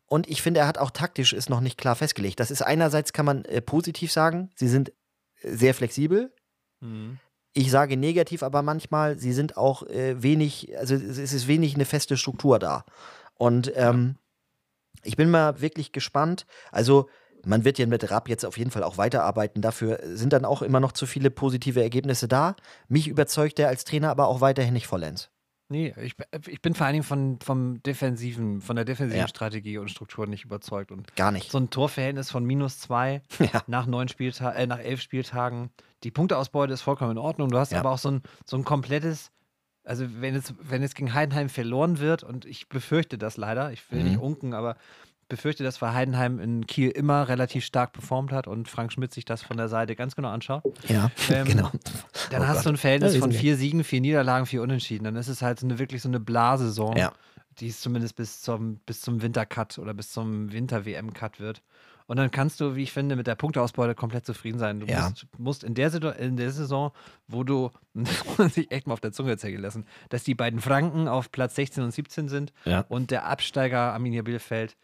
Und 0.07 0.29
ich 0.29 0.41
finde, 0.41 0.59
er 0.59 0.67
hat 0.67 0.77
auch 0.77 0.91
taktisch 0.91 1.33
ist 1.33 1.49
noch 1.49 1.61
nicht 1.61 1.77
klar 1.77 1.95
festgelegt. 1.95 2.39
Das 2.39 2.51
ist 2.51 2.61
einerseits, 2.61 3.13
kann 3.13 3.25
man 3.25 3.45
äh, 3.45 3.61
positiv 3.61 4.11
sagen, 4.11 4.51
sie 4.55 4.67
sind 4.67 4.89
äh, 5.41 5.55
sehr 5.55 5.73
flexibel. 5.73 6.31
Mhm. 6.81 7.19
Ich 7.53 7.71
sage 7.71 7.95
negativ, 7.95 8.43
aber 8.43 8.61
manchmal, 8.61 9.17
sie 9.17 9.31
sind 9.31 9.55
auch 9.55 9.83
äh, 9.83 10.21
wenig, 10.21 10.77
also 10.77 10.93
es 10.93 11.17
es 11.17 11.33
ist 11.33 11.47
wenig 11.47 11.75
eine 11.75 11.85
feste 11.85 12.17
Struktur 12.17 12.59
da. 12.59 12.83
Und 13.35 13.71
ähm, 13.75 14.17
ich 15.03 15.15
bin 15.15 15.29
mal 15.29 15.61
wirklich 15.61 15.91
gespannt. 15.91 16.45
Also, 16.71 17.09
man 17.45 17.63
wird 17.65 17.77
ja 17.79 17.85
mit 17.85 18.09
Rapp 18.11 18.27
jetzt 18.29 18.45
auf 18.45 18.57
jeden 18.57 18.71
Fall 18.71 18.83
auch 18.83 18.97
weiterarbeiten. 18.97 19.61
Dafür 19.61 19.99
sind 20.03 20.33
dann 20.33 20.45
auch 20.45 20.61
immer 20.61 20.79
noch 20.79 20.91
zu 20.91 21.05
viele 21.05 21.31
positive 21.31 21.81
Ergebnisse 21.81 22.27
da. 22.27 22.55
Mich 22.87 23.07
überzeugt 23.07 23.59
er 23.59 23.67
als 23.69 23.85
Trainer 23.85 24.09
aber 24.09 24.27
auch 24.27 24.41
weiterhin 24.41 24.73
nicht 24.73 24.87
vollends. 24.87 25.29
Nee, 25.67 25.95
ich, 25.99 26.13
ich 26.47 26.61
bin 26.61 26.75
vor 26.75 26.85
allen 26.85 26.93
Dingen 26.93 27.03
von, 27.03 27.39
vom 27.43 27.81
defensiven, 27.81 28.61
von 28.61 28.75
der 28.75 28.85
defensiven 28.85 29.21
Ja. 29.21 29.27
Strategie 29.27 29.79
und 29.79 29.89
Struktur 29.89 30.27
nicht 30.27 30.45
überzeugt. 30.45 30.91
Und 30.91 31.15
Gar 31.15 31.31
nicht. 31.31 31.49
so 31.49 31.57
ein 31.57 31.71
Torverhältnis 31.71 32.29
von 32.29 32.45
minus 32.45 32.79
zwei 32.79 33.23
Ja. 33.39 33.63
nach 33.65 33.87
neun 33.87 34.07
Spieltagen, 34.07 34.55
äh, 34.59 34.67
nach 34.67 34.77
elf 34.77 35.01
Spieltagen. 35.01 35.71
Die 36.03 36.11
Punkteausbeute 36.11 36.71
ist 36.71 36.81
vollkommen 36.81 37.11
in 37.13 37.17
Ordnung. 37.17 37.49
Du 37.49 37.57
hast 37.57 37.71
Ja. 37.71 37.79
aber 37.79 37.89
auch 37.91 37.97
so 37.97 38.11
ein, 38.11 38.21
so 38.45 38.57
ein 38.57 38.63
komplettes, 38.63 39.31
also 39.83 40.05
wenn 40.21 40.35
es, 40.35 40.53
wenn 40.61 40.83
es 40.83 40.93
gegen 40.93 41.15
Heidenheim 41.15 41.49
verloren 41.49 41.97
wird, 41.97 42.21
und 42.23 42.45
ich 42.45 42.69
befürchte 42.69 43.17
das 43.17 43.35
leider, 43.35 43.71
ich 43.71 43.91
will 43.91 44.03
Mhm. 44.03 44.09
nicht 44.09 44.19
unken, 44.19 44.53
aber 44.53 44.75
befürchte, 45.27 45.63
dass 45.63 45.81
Heidenheim 45.81 46.39
in 46.39 46.67
Kiel 46.67 46.89
immer 46.89 47.27
relativ 47.27 47.65
stark 47.65 47.93
performt 47.93 48.31
hat 48.31 48.47
und 48.47 48.67
Frank 48.67 48.91
Schmidt 48.93 49.13
sich 49.13 49.25
das 49.25 49.41
von 49.41 49.57
der 49.57 49.67
Seite 49.69 49.95
ganz 49.95 50.15
genau 50.15 50.29
anschaut. 50.29 50.63
Ja, 50.87 51.09
Ähm, 51.29 51.47
genau. 51.47 51.71
Dann 52.31 52.41
Oh 52.43 52.47
hast 52.47 52.57
Gott. 52.57 52.65
du 52.65 52.69
ein 52.69 52.77
Verhältnis 52.77 53.17
von 53.17 53.31
vier 53.31 53.55
Siegen, 53.57 53.83
vier 53.83 54.01
Niederlagen, 54.01 54.45
vier 54.45 54.61
Unentschieden. 54.61 55.03
Dann 55.05 55.15
ist 55.15 55.27
es 55.27 55.41
halt 55.41 55.59
so 55.59 55.65
eine, 55.67 55.79
wirklich 55.79 56.01
so 56.01 56.09
eine 56.09 56.19
Blasaison, 56.19 56.95
Ja. 56.95 57.11
die 57.59 57.67
es 57.67 57.81
zumindest 57.81 58.15
bis 58.15 58.41
zum, 58.41 58.77
bis 58.85 59.01
zum 59.01 59.21
Wintercut 59.21 59.79
oder 59.79 59.93
bis 59.93 60.11
zum 60.11 60.51
Winter-WM-Cut 60.51 61.39
wird. 61.39 61.61
Und 62.07 62.17
dann 62.17 62.29
kannst 62.29 62.59
du, 62.61 62.75
wie 62.75 62.83
ich 62.83 62.91
finde, 62.91 63.15
mit 63.15 63.25
der 63.25 63.33
Punkteausbeute 63.33 63.95
komplett 63.95 64.27
zufrieden 64.27 64.59
sein. 64.59 64.79
Du 64.79 64.85
Ja. 64.85 65.09
musst, 65.09 65.25
musst 65.39 65.63
in, 65.63 65.73
der 65.73 65.89
Situ 65.89 66.09
in 66.09 66.37
der 66.37 66.51
Saison, 66.51 66.91
wo 67.27 67.43
du, 67.43 67.71
sich 68.51 68.69
echt 68.71 68.85
mal 68.85 68.93
auf 68.93 68.99
der 69.01 69.11
Zunge 69.11 69.35
zergehen 69.37 69.63
lassen, 69.63 69.85
dass 70.09 70.23
die 70.23 70.35
beiden 70.35 70.59
Franken 70.59 71.07
auf 71.07 71.31
Platz 71.31 71.55
16 71.55 71.83
und 71.83 71.91
17 71.91 72.27
sind 72.29 72.53
Ja. 72.65 72.81
und 72.89 73.09
der 73.09 73.25
Absteiger 73.25 73.93
Arminia 73.93 74.21
Bielefeld. 74.21 74.75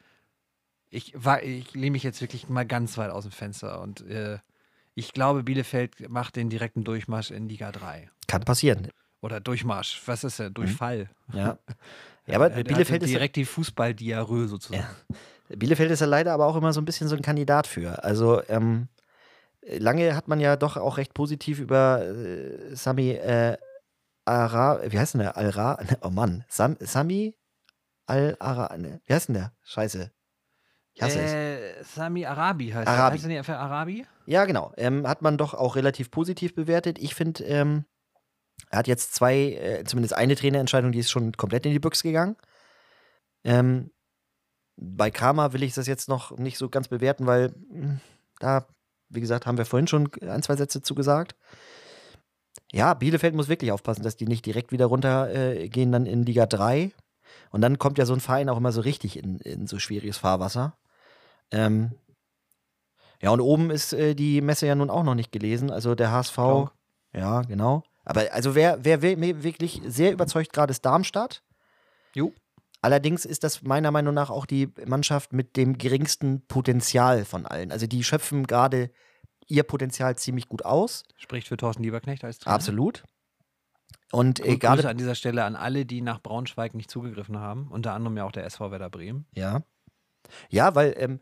Ich, 0.93 1.13
war- 1.15 1.41
ich 1.41 1.73
lehne 1.73 1.91
mich 1.91 2.03
jetzt 2.03 2.21
wirklich 2.21 2.49
mal 2.49 2.65
ganz 2.65 2.97
weit 2.97 3.09
aus 3.11 3.23
dem 3.23 3.31
Fenster 3.31 3.81
und 3.81 4.01
äh, 4.01 4.37
ich 4.93 5.13
glaube, 5.13 5.41
Bielefeld 5.43 6.09
macht 6.09 6.35
den 6.35 6.49
direkten 6.49 6.83
Durchmarsch 6.83 7.31
in 7.31 7.47
Liga 7.47 7.71
3. 7.71 8.09
Kann 8.27 8.43
passieren. 8.43 8.89
Oder 9.21 9.39
Durchmarsch, 9.39 10.01
was 10.05 10.23
ist 10.25 10.39
der? 10.39 10.49
Durchfall. 10.49 11.09
Ja. 11.33 11.57
Ja, 12.27 12.35
aber 12.35 12.55
Äh, 12.55 12.63
Bielefeld 12.63 13.01
ist, 13.01 13.09
direkt 13.09 13.35
die 13.35 13.45
Fußballdiarrhoe 13.45 14.47
sozusagen. 14.47 14.85
Bielefeld 15.49 15.89
ist 15.89 16.01
ja 16.01 16.05
leider 16.05 16.33
aber 16.33 16.45
auch 16.45 16.55
immer 16.55 16.71
so 16.71 16.79
ein 16.79 16.85
bisschen 16.85 17.07
so 17.07 17.15
ein 17.15 17.21
Kandidat 17.23 17.65
für. 17.65 18.03
Also 18.03 18.41
ähm, 18.47 18.89
lange 19.65 20.15
hat 20.15 20.27
man 20.27 20.39
ja 20.39 20.55
doch 20.55 20.77
auch 20.77 20.97
recht 20.97 21.15
positiv 21.15 21.59
über 21.59 22.05
äh, 22.05 22.75
Sami 22.75 23.09
äh, 23.11 23.57
Ara, 24.25 24.79
wie 24.91 24.99
heißt 24.99 25.15
denn 25.15 25.21
der? 25.21 25.35
Alra, 25.35 25.79
oh 26.01 26.11
Mann, 26.11 26.45
Sam, 26.47 26.77
Sami 26.79 27.35
Al-Ara, 28.05 28.77
ne, 28.77 29.01
wie 29.05 29.13
heißt 29.13 29.29
denn 29.29 29.35
der? 29.35 29.51
Scheiße. 29.63 30.11
Ich 30.93 31.01
hasse 31.01 31.21
es. 31.21 31.31
äh, 31.31 31.83
Sami 31.83 32.25
Arabi 32.25 32.69
heißt 32.69 32.87
Arabi. 32.87 32.99
er. 32.99 33.11
Heißt 33.13 33.23
er 33.23 33.27
nicht 33.27 33.37
einfach 33.37 33.57
Arabi? 33.59 34.05
Ja, 34.25 34.45
genau. 34.45 34.73
Ähm, 34.77 35.07
hat 35.07 35.21
man 35.21 35.37
doch 35.37 35.53
auch 35.53 35.75
relativ 35.75 36.11
positiv 36.11 36.53
bewertet. 36.55 36.99
Ich 36.99 37.15
finde, 37.15 37.43
ähm, 37.45 37.85
er 38.69 38.79
hat 38.79 38.87
jetzt 38.87 39.13
zwei, 39.15 39.53
äh, 39.53 39.83
zumindest 39.85 40.13
eine 40.15 40.35
Trainerentscheidung, 40.35 40.91
die 40.91 40.99
ist 40.99 41.11
schon 41.11 41.31
komplett 41.33 41.65
in 41.65 41.71
die 41.71 41.79
Büchse 41.79 42.03
gegangen. 42.03 42.35
Ähm, 43.43 43.91
bei 44.77 45.11
Kramer 45.11 45.53
will 45.53 45.63
ich 45.63 45.73
das 45.73 45.87
jetzt 45.87 46.09
noch 46.09 46.37
nicht 46.37 46.57
so 46.57 46.69
ganz 46.69 46.87
bewerten, 46.87 47.25
weil 47.25 47.53
mh, 47.69 47.99
da, 48.39 48.67
wie 49.09 49.21
gesagt, 49.21 49.45
haben 49.45 49.57
wir 49.57 49.65
vorhin 49.65 49.87
schon 49.87 50.09
ein, 50.21 50.43
zwei 50.43 50.55
Sätze 50.55 50.81
zugesagt. 50.81 51.35
Ja, 52.71 52.93
Bielefeld 52.93 53.35
muss 53.35 53.49
wirklich 53.49 53.71
aufpassen, 53.71 54.03
dass 54.03 54.15
die 54.15 54.25
nicht 54.27 54.45
direkt 54.45 54.71
wieder 54.71 54.85
runtergehen, 54.87 55.89
äh, 55.89 55.91
dann 55.91 56.05
in 56.05 56.23
Liga 56.23 56.45
3. 56.45 56.91
Und 57.49 57.61
dann 57.61 57.77
kommt 57.79 57.97
ja 57.97 58.05
so 58.05 58.13
ein 58.13 58.19
Verein 58.19 58.49
auch 58.49 58.57
immer 58.57 58.71
so 58.71 58.81
richtig 58.81 59.17
in, 59.17 59.39
in 59.39 59.67
so 59.67 59.79
schwieriges 59.79 60.17
Fahrwasser. 60.17 60.77
Ähm, 61.51 61.91
ja, 63.21 63.29
und 63.29 63.41
oben 63.41 63.69
ist 63.69 63.93
äh, 63.93 64.15
die 64.15 64.41
Messe 64.41 64.67
ja 64.67 64.75
nun 64.75 64.89
auch 64.89 65.03
noch 65.03 65.15
nicht 65.15 65.31
gelesen. 65.31 65.69
Also 65.71 65.95
der 65.95 66.11
HSV. 66.11 66.33
Klar. 66.33 66.73
Ja, 67.13 67.41
genau. 67.41 67.83
Aber 68.03 68.33
also 68.33 68.55
wer, 68.55 68.83
wer 68.83 69.01
wirklich 69.01 69.81
sehr 69.85 70.11
überzeugt 70.11 70.53
gerade 70.53 70.71
ist 70.71 70.85
Darmstadt. 70.85 71.43
Jo. 72.13 72.33
Allerdings 72.81 73.25
ist 73.25 73.43
das 73.43 73.61
meiner 73.61 73.91
Meinung 73.91 74.15
nach 74.15 74.31
auch 74.31 74.47
die 74.47 74.69
Mannschaft 74.87 75.33
mit 75.33 75.55
dem 75.55 75.77
geringsten 75.77 76.45
Potenzial 76.47 77.25
von 77.25 77.45
allen. 77.45 77.71
Also 77.71 77.85
die 77.85 78.03
schöpfen 78.03 78.47
gerade 78.47 78.89
ihr 79.47 79.63
Potenzial 79.63 80.15
ziemlich 80.17 80.49
gut 80.49 80.65
aus. 80.65 81.03
Spricht 81.17 81.47
für 81.47 81.57
Thorsten 81.57 81.83
Lieberknecht 81.83 82.23
als 82.23 82.39
Trainer. 82.39 82.55
Absolut. 82.55 83.03
Und 84.11 84.39
äh, 84.39 84.57
gerade. 84.57 84.87
an 84.89 84.97
dieser 84.97 85.15
Stelle 85.15 85.43
an 85.43 85.55
alle, 85.55 85.85
die 85.85 86.01
nach 86.01 86.21
Braunschweig 86.21 86.73
nicht 86.73 86.89
zugegriffen 86.89 87.37
haben. 87.37 87.67
Unter 87.69 87.93
anderem 87.93 88.17
ja 88.17 88.23
auch 88.25 88.31
der 88.31 88.45
SV 88.45 88.71
Werder 88.71 88.89
Bremen. 88.89 89.27
Ja. 89.35 89.61
Ja, 90.49 90.75
weil 90.75 90.93
ähm, 90.97 91.19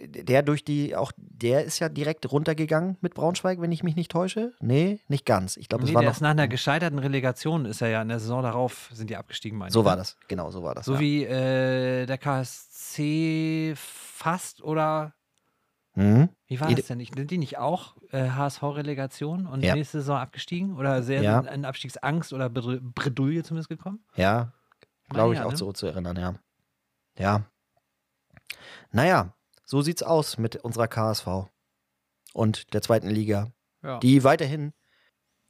der 0.00 0.42
durch 0.42 0.64
die, 0.64 0.96
auch 0.96 1.12
der 1.16 1.64
ist 1.64 1.78
ja 1.78 1.88
direkt 1.88 2.30
runtergegangen 2.30 2.96
mit 3.00 3.14
Braunschweig, 3.14 3.60
wenn 3.60 3.70
ich 3.72 3.82
mich 3.84 3.94
nicht 3.96 4.10
täusche. 4.10 4.52
Nee, 4.60 5.00
nicht 5.08 5.24
ganz. 5.24 5.56
Ich 5.56 5.68
glaube, 5.68 5.84
es 5.84 5.90
Nee, 5.90 5.94
war 5.94 6.02
der 6.02 6.10
noch. 6.10 6.16
ist 6.16 6.20
nach 6.20 6.30
einer 6.30 6.48
gescheiterten 6.48 6.98
Relegation, 6.98 7.64
ist 7.64 7.80
er 7.80 7.88
ja 7.88 8.02
in 8.02 8.08
der 8.08 8.18
Saison 8.18 8.42
darauf, 8.42 8.90
sind 8.92 9.08
die 9.08 9.16
abgestiegen, 9.16 9.56
meine 9.56 9.70
so 9.70 9.80
ich, 9.80 9.86
war 9.86 9.92
ne? 9.94 9.98
das. 10.00 10.16
Genau, 10.28 10.50
so 10.50 10.62
war 10.64 10.74
das. 10.74 10.84
So 10.86 10.94
ja. 10.94 11.00
wie 11.00 11.24
äh, 11.24 12.06
der 12.06 12.18
KSC 12.18 13.74
fast 13.76 14.62
oder 14.62 15.14
Mhm. 15.96 16.28
wie 16.48 16.58
war 16.60 16.74
das 16.74 16.86
denn? 16.88 16.98
nicht? 16.98 17.14
Sind 17.14 17.30
die 17.30 17.38
nicht 17.38 17.58
auch 17.58 17.96
äh, 18.10 18.30
HSV-Relegation 18.30 19.46
und 19.46 19.62
Ja. 19.62 19.76
nächste 19.76 19.98
Saison 20.00 20.16
abgestiegen? 20.18 20.76
Oder 20.76 21.04
sehr 21.04 21.22
Ja. 21.22 21.38
in 21.38 21.64
Abstiegsangst 21.64 22.32
oder 22.32 22.48
Bred- 22.50 22.82
Bredouille 22.82 23.44
zumindest 23.44 23.68
gekommen? 23.68 24.04
Ja, 24.16 24.52
glaube 25.08 25.34
ich 25.34 25.38
ja, 25.38 25.46
auch 25.46 25.52
ne? 25.52 25.56
so 25.56 25.72
zu 25.72 25.86
erinnern, 25.86 26.16
ja. 26.16 26.34
Ja. 27.16 27.44
Naja, 28.92 29.34
so 29.64 29.82
sieht's 29.82 30.02
aus 30.02 30.38
mit 30.38 30.56
unserer 30.56 30.88
KSV 30.88 31.48
und 32.32 32.72
der 32.74 32.82
zweiten 32.82 33.08
Liga, 33.08 33.50
Ja. 33.82 33.98
die 33.98 34.24
weiterhin 34.24 34.72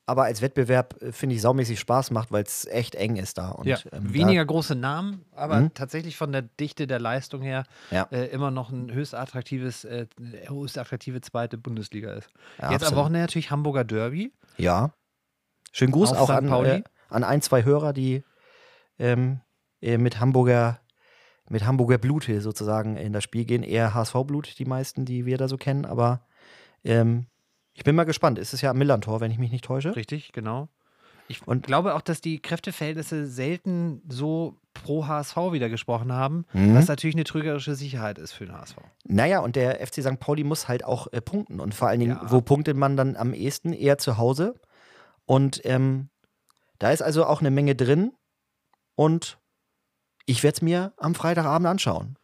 aber 0.06 0.24
als 0.24 0.42
Wettbewerb, 0.42 1.00
äh, 1.00 1.12
finde 1.12 1.34
ich, 1.34 1.40
saumäßig 1.40 1.80
Spaß 1.80 2.10
macht, 2.10 2.30
weil 2.30 2.42
es 2.42 2.66
echt 2.66 2.94
eng 2.94 3.16
ist 3.16 3.38
da. 3.38 3.48
Und, 3.52 3.66
ja. 3.68 3.78
ähm, 3.90 4.12
Weniger 4.12 4.44
große 4.44 4.74
Namen, 4.74 5.24
aber 5.32 5.62
Mhm. 5.62 5.72
tatsächlich 5.72 6.18
von 6.18 6.30
der 6.30 6.42
Dichte 6.42 6.86
der 6.86 7.00
Leistung 7.00 7.40
her 7.40 7.64
Ja. 7.90 8.06
äh, 8.12 8.26
immer 8.26 8.50
noch 8.50 8.68
ein 8.70 8.92
höchst 8.92 9.14
attraktives, 9.14 9.84
äh, 9.86 10.06
höchst 10.46 10.76
attraktive 10.76 11.22
zweite 11.22 11.56
Bundesliga 11.56 12.12
ist. 12.12 12.28
Da, 12.58 12.66
ja, 12.66 12.72
Jetzt 12.72 12.82
am 12.82 12.88
absolut. 12.88 12.96
Wochenende 12.96 13.20
natürlich 13.20 13.50
Hamburger 13.50 13.84
Derby. 13.84 14.30
Ja. 14.58 14.92
Schönen 15.72 15.92
Gruß 15.92 16.10
Auf 16.12 16.18
auch 16.18 16.24
St. 16.26 16.32
an, 16.32 16.48
Pauli. 16.48 16.68
äh, 16.70 16.82
an 17.08 17.24
ein, 17.24 17.40
zwei 17.40 17.64
Hörer, 17.64 17.94
die 17.94 18.24
ähm, 18.98 19.40
äh, 19.80 19.96
mit 19.96 20.20
Hamburger 20.20 20.80
mit 21.48 21.64
Hamburger 21.66 21.98
Blut 21.98 22.24
hier 22.24 22.40
sozusagen 22.40 22.96
in 22.96 23.12
das 23.12 23.24
Spiel 23.24 23.44
gehen. 23.44 23.62
Eher 23.62 23.94
HSV-Blut, 23.94 24.58
die 24.58 24.64
meisten, 24.64 25.04
die 25.04 25.26
wir 25.26 25.36
da 25.38 25.48
so 25.48 25.56
kennen, 25.56 25.84
aber 25.84 26.26
ähm, 26.84 27.26
ich 27.74 27.84
bin 27.84 27.94
mal 27.96 28.04
gespannt. 28.04 28.38
Es 28.38 28.54
ist 28.54 28.60
ja 28.60 28.70
am 28.70 28.78
Millantor, 28.78 29.20
wenn 29.20 29.30
ich 29.30 29.38
mich 29.38 29.50
nicht 29.50 29.64
täusche. 29.64 29.94
Richtig, 29.96 30.32
genau. 30.32 30.68
Ich 31.26 31.46
Und- 31.48 31.66
glaube 31.66 31.94
auch, 31.94 32.02
dass 32.02 32.20
die 32.20 32.40
Kräfteverhältnisse 32.40 33.26
selten 33.26 34.02
so 34.08 34.58
pro 34.74 35.06
HSV 35.06 35.36
wieder 35.52 35.68
gesprochen 35.70 36.12
haben, 36.12 36.44
Mhm. 36.52 36.74
was 36.74 36.86
natürlich 36.88 37.16
eine 37.16 37.24
trügerische 37.24 37.74
Sicherheit 37.74 38.18
ist 38.18 38.32
für 38.32 38.44
den 38.46 38.54
HSV. 38.54 38.76
Naja, 39.04 39.40
und 39.40 39.56
der 39.56 39.80
FC 39.80 40.02
St. 40.02 40.20
Pauli 40.20 40.44
muss 40.44 40.68
halt 40.68 40.84
auch 40.84 41.06
äh, 41.12 41.20
punkten. 41.22 41.60
Und 41.60 41.74
vor 41.74 41.88
allen 41.88 42.00
Dingen, 42.00 42.18
Ja. 42.22 42.30
wo 42.30 42.40
punktet 42.42 42.76
man 42.76 42.96
dann 42.96 43.16
am 43.16 43.32
ehesten? 43.32 43.72
Eher 43.72 43.96
zu 43.98 44.18
Hause. 44.18 44.54
Und 45.24 45.62
ähm, 45.64 46.10
da 46.78 46.90
ist 46.90 47.00
also 47.02 47.24
auch 47.24 47.40
eine 47.40 47.50
Menge 47.50 47.74
drin. 47.74 48.12
Und 48.94 49.38
ich 50.26 50.42
werde 50.42 50.56
es 50.56 50.62
mir 50.62 50.92
am 50.96 51.14
Freitagabend 51.14 51.66
anschauen. 51.66 52.18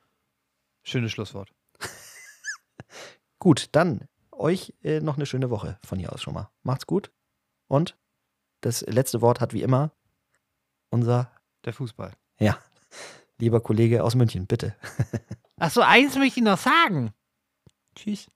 Schönes 0.82 1.12
Schlusswort. 1.12 1.52
Gut, 3.38 3.68
dann 3.72 4.08
euch 4.32 4.74
äh, 4.82 5.00
noch 5.00 5.16
eine 5.16 5.26
schöne 5.26 5.50
Woche 5.50 5.78
von 5.84 5.98
hier 5.98 6.12
aus 6.12 6.22
schon 6.22 6.34
mal. 6.34 6.50
Macht's 6.62 6.86
gut. 6.86 7.12
Und 7.68 7.98
das 8.62 8.80
letzte 8.82 9.20
Wort 9.20 9.40
hat 9.40 9.52
wie 9.52 9.62
immer 9.62 9.92
unser, 10.90 11.30
Der 11.64 11.72
Fußball. 11.72 12.12
ja, 12.38 12.58
lieber 13.38 13.60
Kollege 13.60 14.02
aus 14.02 14.14
München, 14.14 14.46
bitte. 14.46 14.74
Achso, 15.56 15.82
eins 15.82 16.16
möchte 16.16 16.40
ich 16.40 16.44
noch 16.44 16.58
sagen. 16.58 17.12
Tschüss. 17.94 18.28